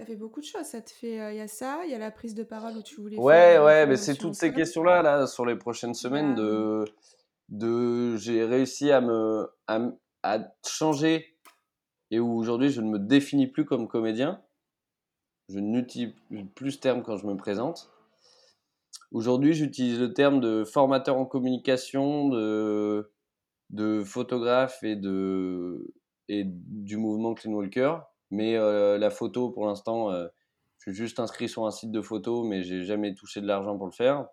Ça 0.00 0.06
fait 0.06 0.16
beaucoup 0.16 0.40
de 0.40 0.46
choses. 0.46 0.64
Ça 0.64 0.80
te 0.80 0.90
fait. 0.90 1.16
Il 1.34 1.36
y 1.36 1.40
a 1.40 1.46
ça, 1.46 1.82
il 1.84 1.90
y 1.90 1.94
a 1.94 1.98
la 1.98 2.10
prise 2.10 2.34
de 2.34 2.42
parole 2.42 2.74
où 2.78 2.82
tu 2.82 2.94
voulais 3.02 3.18
Ouais, 3.18 3.34
faire. 3.34 3.62
euh, 3.62 3.66
ouais, 3.66 3.86
mais 3.86 3.96
c'est 3.96 4.14
toutes 4.14 4.34
ces 4.34 4.50
questions-là, 4.50 5.02
là, 5.02 5.26
sur 5.26 5.44
les 5.44 5.56
prochaines 5.56 5.92
semaines, 5.92 6.34
Bah, 6.34 6.40
de, 6.40 6.84
de, 7.50 8.16
j'ai 8.16 8.44
réussi 8.46 8.90
à 8.92 9.02
me, 9.02 9.46
à 9.66 10.38
changer 10.66 11.36
et 12.10 12.18
où 12.18 12.34
aujourd'hui 12.38 12.70
je 12.70 12.80
ne 12.80 12.88
me 12.88 12.98
définis 12.98 13.46
plus 13.46 13.66
comme 13.66 13.88
comédien. 13.88 14.40
Je 15.50 15.58
n'utilise 15.58 16.14
plus 16.54 16.72
ce 16.72 16.78
terme 16.78 17.02
quand 17.02 17.18
je 17.18 17.26
me 17.26 17.36
présente. 17.36 17.90
Aujourd'hui, 19.12 19.52
j'utilise 19.52 20.00
le 20.00 20.14
terme 20.14 20.40
de 20.40 20.64
formateur 20.64 21.18
en 21.18 21.26
communication, 21.26 22.28
de, 22.30 23.12
de 23.68 24.02
photographe 24.02 24.82
et, 24.82 24.96
de, 24.96 25.92
et 26.28 26.44
du 26.46 26.96
mouvement 26.96 27.34
Clean 27.34 27.52
Walker. 27.52 27.96
Mais 28.30 28.56
euh, 28.56 28.98
la 28.98 29.10
photo, 29.10 29.50
pour 29.50 29.66
l'instant, 29.66 30.10
euh, 30.12 30.28
je 30.78 30.90
suis 30.90 30.94
juste 30.94 31.18
inscrit 31.20 31.48
sur 31.48 31.66
un 31.66 31.70
site 31.70 31.90
de 31.90 32.00
photo, 32.00 32.44
mais 32.44 32.62
j'ai 32.62 32.84
jamais 32.84 33.14
touché 33.14 33.40
de 33.40 33.46
l'argent 33.46 33.76
pour 33.76 33.86
le 33.86 33.92
faire. 33.92 34.26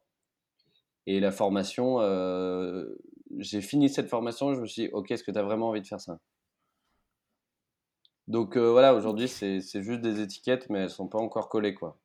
Et 1.08 1.20
la 1.20 1.32
formation, 1.32 2.00
euh, 2.02 2.86
j'ai 3.40 3.62
fini 3.62 3.90
cette 3.90 4.10
formation, 4.10 4.54
je 4.54 4.62
me 4.62 4.66
suis 4.66 4.84
dit, 4.84 4.90
ok, 4.94 5.12
est-ce 5.12 5.24
que 5.24 5.32
tu 5.32 5.40
as 5.40 5.44
vraiment 5.44 5.70
envie 5.70 5.82
de 5.82 5.88
faire 5.88 6.02
ça? 6.02 6.20
Donc 8.28 8.58
voilà, 8.58 8.94
aujourd'hui, 8.94 9.30
c'est 9.30 9.62
juste 9.62 10.02
des 10.02 10.20
étiquettes, 10.22 10.70
mais 10.70 10.80
elles 10.80 10.90
sont 10.90 11.08
pas 11.08 11.18
encore 11.18 11.48
collées, 11.48 11.74
quoi. 11.74 11.98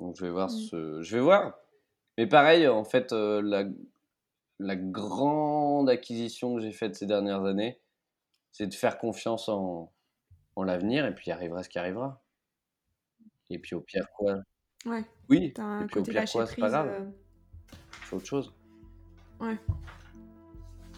Donc 0.00 0.16
je 0.16 0.24
vais 0.24 0.30
voir, 0.30 0.48
Mm. 0.48 0.58
ce... 0.58 1.02
je 1.02 1.16
vais 1.16 1.22
voir. 1.22 1.54
Mais 2.16 2.26
pareil, 2.26 2.66
en 2.66 2.84
fait, 2.84 3.12
la, 3.12 3.64
la 4.58 4.76
grande 4.76 5.90
acquisition 5.90 6.54
que 6.54 6.62
j'ai 6.62 6.72
faite 6.72 6.94
ces 6.94 7.04
dernières 7.06 7.44
années, 7.44 7.78
c'est 8.56 8.66
de 8.66 8.74
faire 8.74 8.96
confiance 8.96 9.50
en, 9.50 9.92
en 10.56 10.62
l'avenir, 10.62 11.04
et 11.04 11.14
puis 11.14 11.26
il 11.26 11.32
arrivera 11.32 11.62
ce 11.62 11.68
qui 11.68 11.78
arrivera. 11.78 12.22
Et 13.50 13.58
puis 13.58 13.74
au 13.74 13.82
pire, 13.82 14.06
quoi 14.16 14.36
Ouais. 14.86 15.04
Oui, 15.28 15.52
T'as 15.54 15.62
un 15.62 15.82
et 15.82 15.86
puis 15.86 16.00
au 16.00 16.02
pire, 16.02 16.24
quoi, 16.32 16.46
c'est 16.46 16.56
pas 16.56 16.70
grave, 16.70 16.88
euh, 16.88 17.04
c'est 18.08 18.16
autre 18.16 18.24
chose. 18.24 18.54
Ouais. 19.40 19.58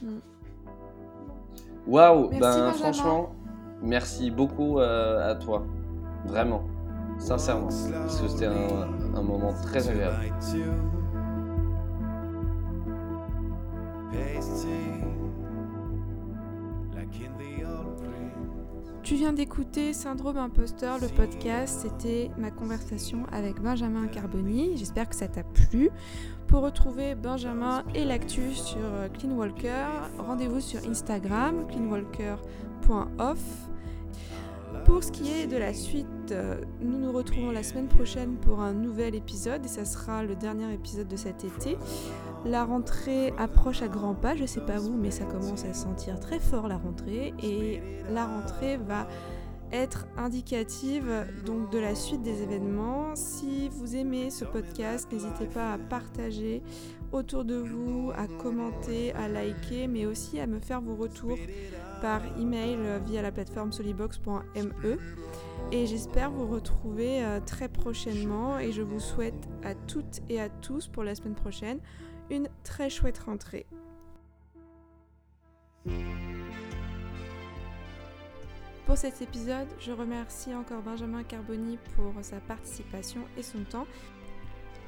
Mm. 0.02 0.18
Waouh, 1.88 2.28
ben 2.30 2.38
Benjamin. 2.38 2.72
franchement, 2.74 3.34
merci 3.82 4.30
beaucoup 4.30 4.78
euh, 4.78 5.28
à 5.28 5.34
toi, 5.34 5.66
vraiment, 6.26 6.64
sincèrement, 7.18 7.68
parce 7.68 8.20
que 8.20 8.28
c'était 8.28 8.46
un, 8.46 9.14
un 9.16 9.22
moment 9.22 9.52
très 9.52 9.88
agréable. 9.88 10.32
Tu 19.08 19.14
viens 19.14 19.32
d'écouter 19.32 19.94
Syndrome 19.94 20.36
Imposteur, 20.36 20.98
le 20.98 21.08
podcast. 21.08 21.80
C'était 21.80 22.30
ma 22.36 22.50
conversation 22.50 23.24
avec 23.32 23.58
Benjamin 23.58 24.06
Carboni. 24.06 24.76
J'espère 24.76 25.08
que 25.08 25.14
ça 25.14 25.28
t'a 25.28 25.44
plu. 25.44 25.88
Pour 26.46 26.60
retrouver 26.60 27.14
Benjamin 27.14 27.84
et 27.94 28.04
l'actu 28.04 28.52
sur 28.52 28.76
euh, 28.82 29.08
Clean 29.08 29.30
Walker, 29.30 29.86
rendez-vous 30.18 30.60
sur 30.60 30.86
Instagram, 30.86 31.66
cleanwalker.off. 31.68 33.38
Pour 34.84 35.04
ce 35.04 35.12
qui 35.12 35.30
est 35.30 35.46
de 35.46 35.56
la 35.56 35.74
suite, 35.74 36.06
euh, 36.30 36.60
nous 36.80 36.98
nous 36.98 37.12
retrouvons 37.12 37.50
la 37.50 37.62
semaine 37.62 37.88
prochaine 37.88 38.36
pour 38.36 38.60
un 38.60 38.72
nouvel 38.72 39.14
épisode 39.14 39.64
et 39.64 39.68
ça 39.68 39.84
sera 39.84 40.22
le 40.22 40.34
dernier 40.34 40.72
épisode 40.72 41.08
de 41.08 41.16
cet 41.16 41.44
été. 41.44 41.76
La 42.44 42.64
rentrée 42.64 43.32
approche 43.38 43.82
à 43.82 43.88
grands 43.88 44.14
pas, 44.14 44.36
je 44.36 44.46
sais 44.46 44.60
pas 44.60 44.78
vous, 44.78 44.96
mais 44.96 45.10
ça 45.10 45.24
commence 45.24 45.64
à 45.64 45.74
sentir 45.74 46.20
très 46.20 46.38
fort 46.38 46.68
la 46.68 46.76
rentrée 46.76 47.34
et 47.42 47.80
la 48.10 48.26
rentrée 48.26 48.76
va 48.76 49.06
être 49.72 50.06
indicative 50.16 51.26
donc 51.44 51.70
de 51.70 51.78
la 51.78 51.94
suite 51.94 52.22
des 52.22 52.42
événements. 52.42 53.14
Si 53.14 53.68
vous 53.68 53.96
aimez 53.96 54.30
ce 54.30 54.44
podcast, 54.44 55.10
n'hésitez 55.12 55.46
pas 55.46 55.74
à 55.74 55.78
partager 55.78 56.62
autour 57.12 57.44
de 57.44 57.56
vous, 57.56 58.10
à 58.16 58.26
commenter, 58.26 59.12
à 59.12 59.28
liker, 59.28 59.86
mais 59.86 60.06
aussi 60.06 60.40
à 60.40 60.46
me 60.46 60.60
faire 60.60 60.80
vos 60.80 60.94
retours 60.94 61.38
par 62.00 62.22
email 62.38 62.78
via 63.06 63.22
la 63.22 63.32
plateforme 63.32 63.72
solibox.me. 63.72 64.98
Et 65.70 65.86
j'espère 65.86 66.30
vous 66.30 66.46
retrouver 66.46 67.22
euh, 67.22 67.40
très 67.40 67.68
prochainement 67.68 68.58
et 68.58 68.72
je 68.72 68.80
vous 68.80 69.00
souhaite 69.00 69.48
à 69.62 69.74
toutes 69.74 70.20
et 70.30 70.40
à 70.40 70.48
tous 70.48 70.88
pour 70.88 71.04
la 71.04 71.14
semaine 71.14 71.34
prochaine 71.34 71.78
une 72.30 72.48
très 72.64 72.88
chouette 72.88 73.18
rentrée. 73.18 73.66
Pour 78.86 78.96
cet 78.96 79.20
épisode, 79.20 79.68
je 79.78 79.92
remercie 79.92 80.54
encore 80.54 80.80
Benjamin 80.80 81.22
Carboni 81.22 81.78
pour 81.94 82.14
sa 82.22 82.40
participation 82.40 83.20
et 83.36 83.42
son 83.42 83.62
temps. 83.64 83.86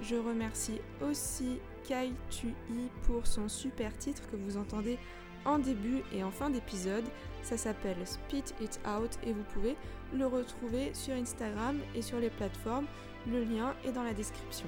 Je 0.00 0.16
remercie 0.16 0.80
aussi 1.02 1.58
Kai 1.84 2.12
Tui 2.30 2.54
pour 3.02 3.26
son 3.26 3.48
super 3.48 3.96
titre 3.98 4.22
que 4.30 4.36
vous 4.36 4.56
entendez 4.56 4.98
en 5.44 5.58
début 5.58 6.02
et 6.12 6.22
en 6.22 6.30
fin 6.30 6.50
d'épisode. 6.50 7.04
Ça 7.42 7.56
s'appelle 7.56 7.96
Spit 8.04 8.44
It 8.60 8.80
Out 8.86 9.18
et 9.24 9.32
vous 9.32 9.44
pouvez 9.54 9.76
le 10.14 10.26
retrouver 10.26 10.92
sur 10.94 11.14
Instagram 11.14 11.78
et 11.94 12.02
sur 12.02 12.18
les 12.18 12.30
plateformes. 12.30 12.86
Le 13.26 13.42
lien 13.44 13.74
est 13.84 13.92
dans 13.92 14.02
la 14.02 14.14
description. 14.14 14.66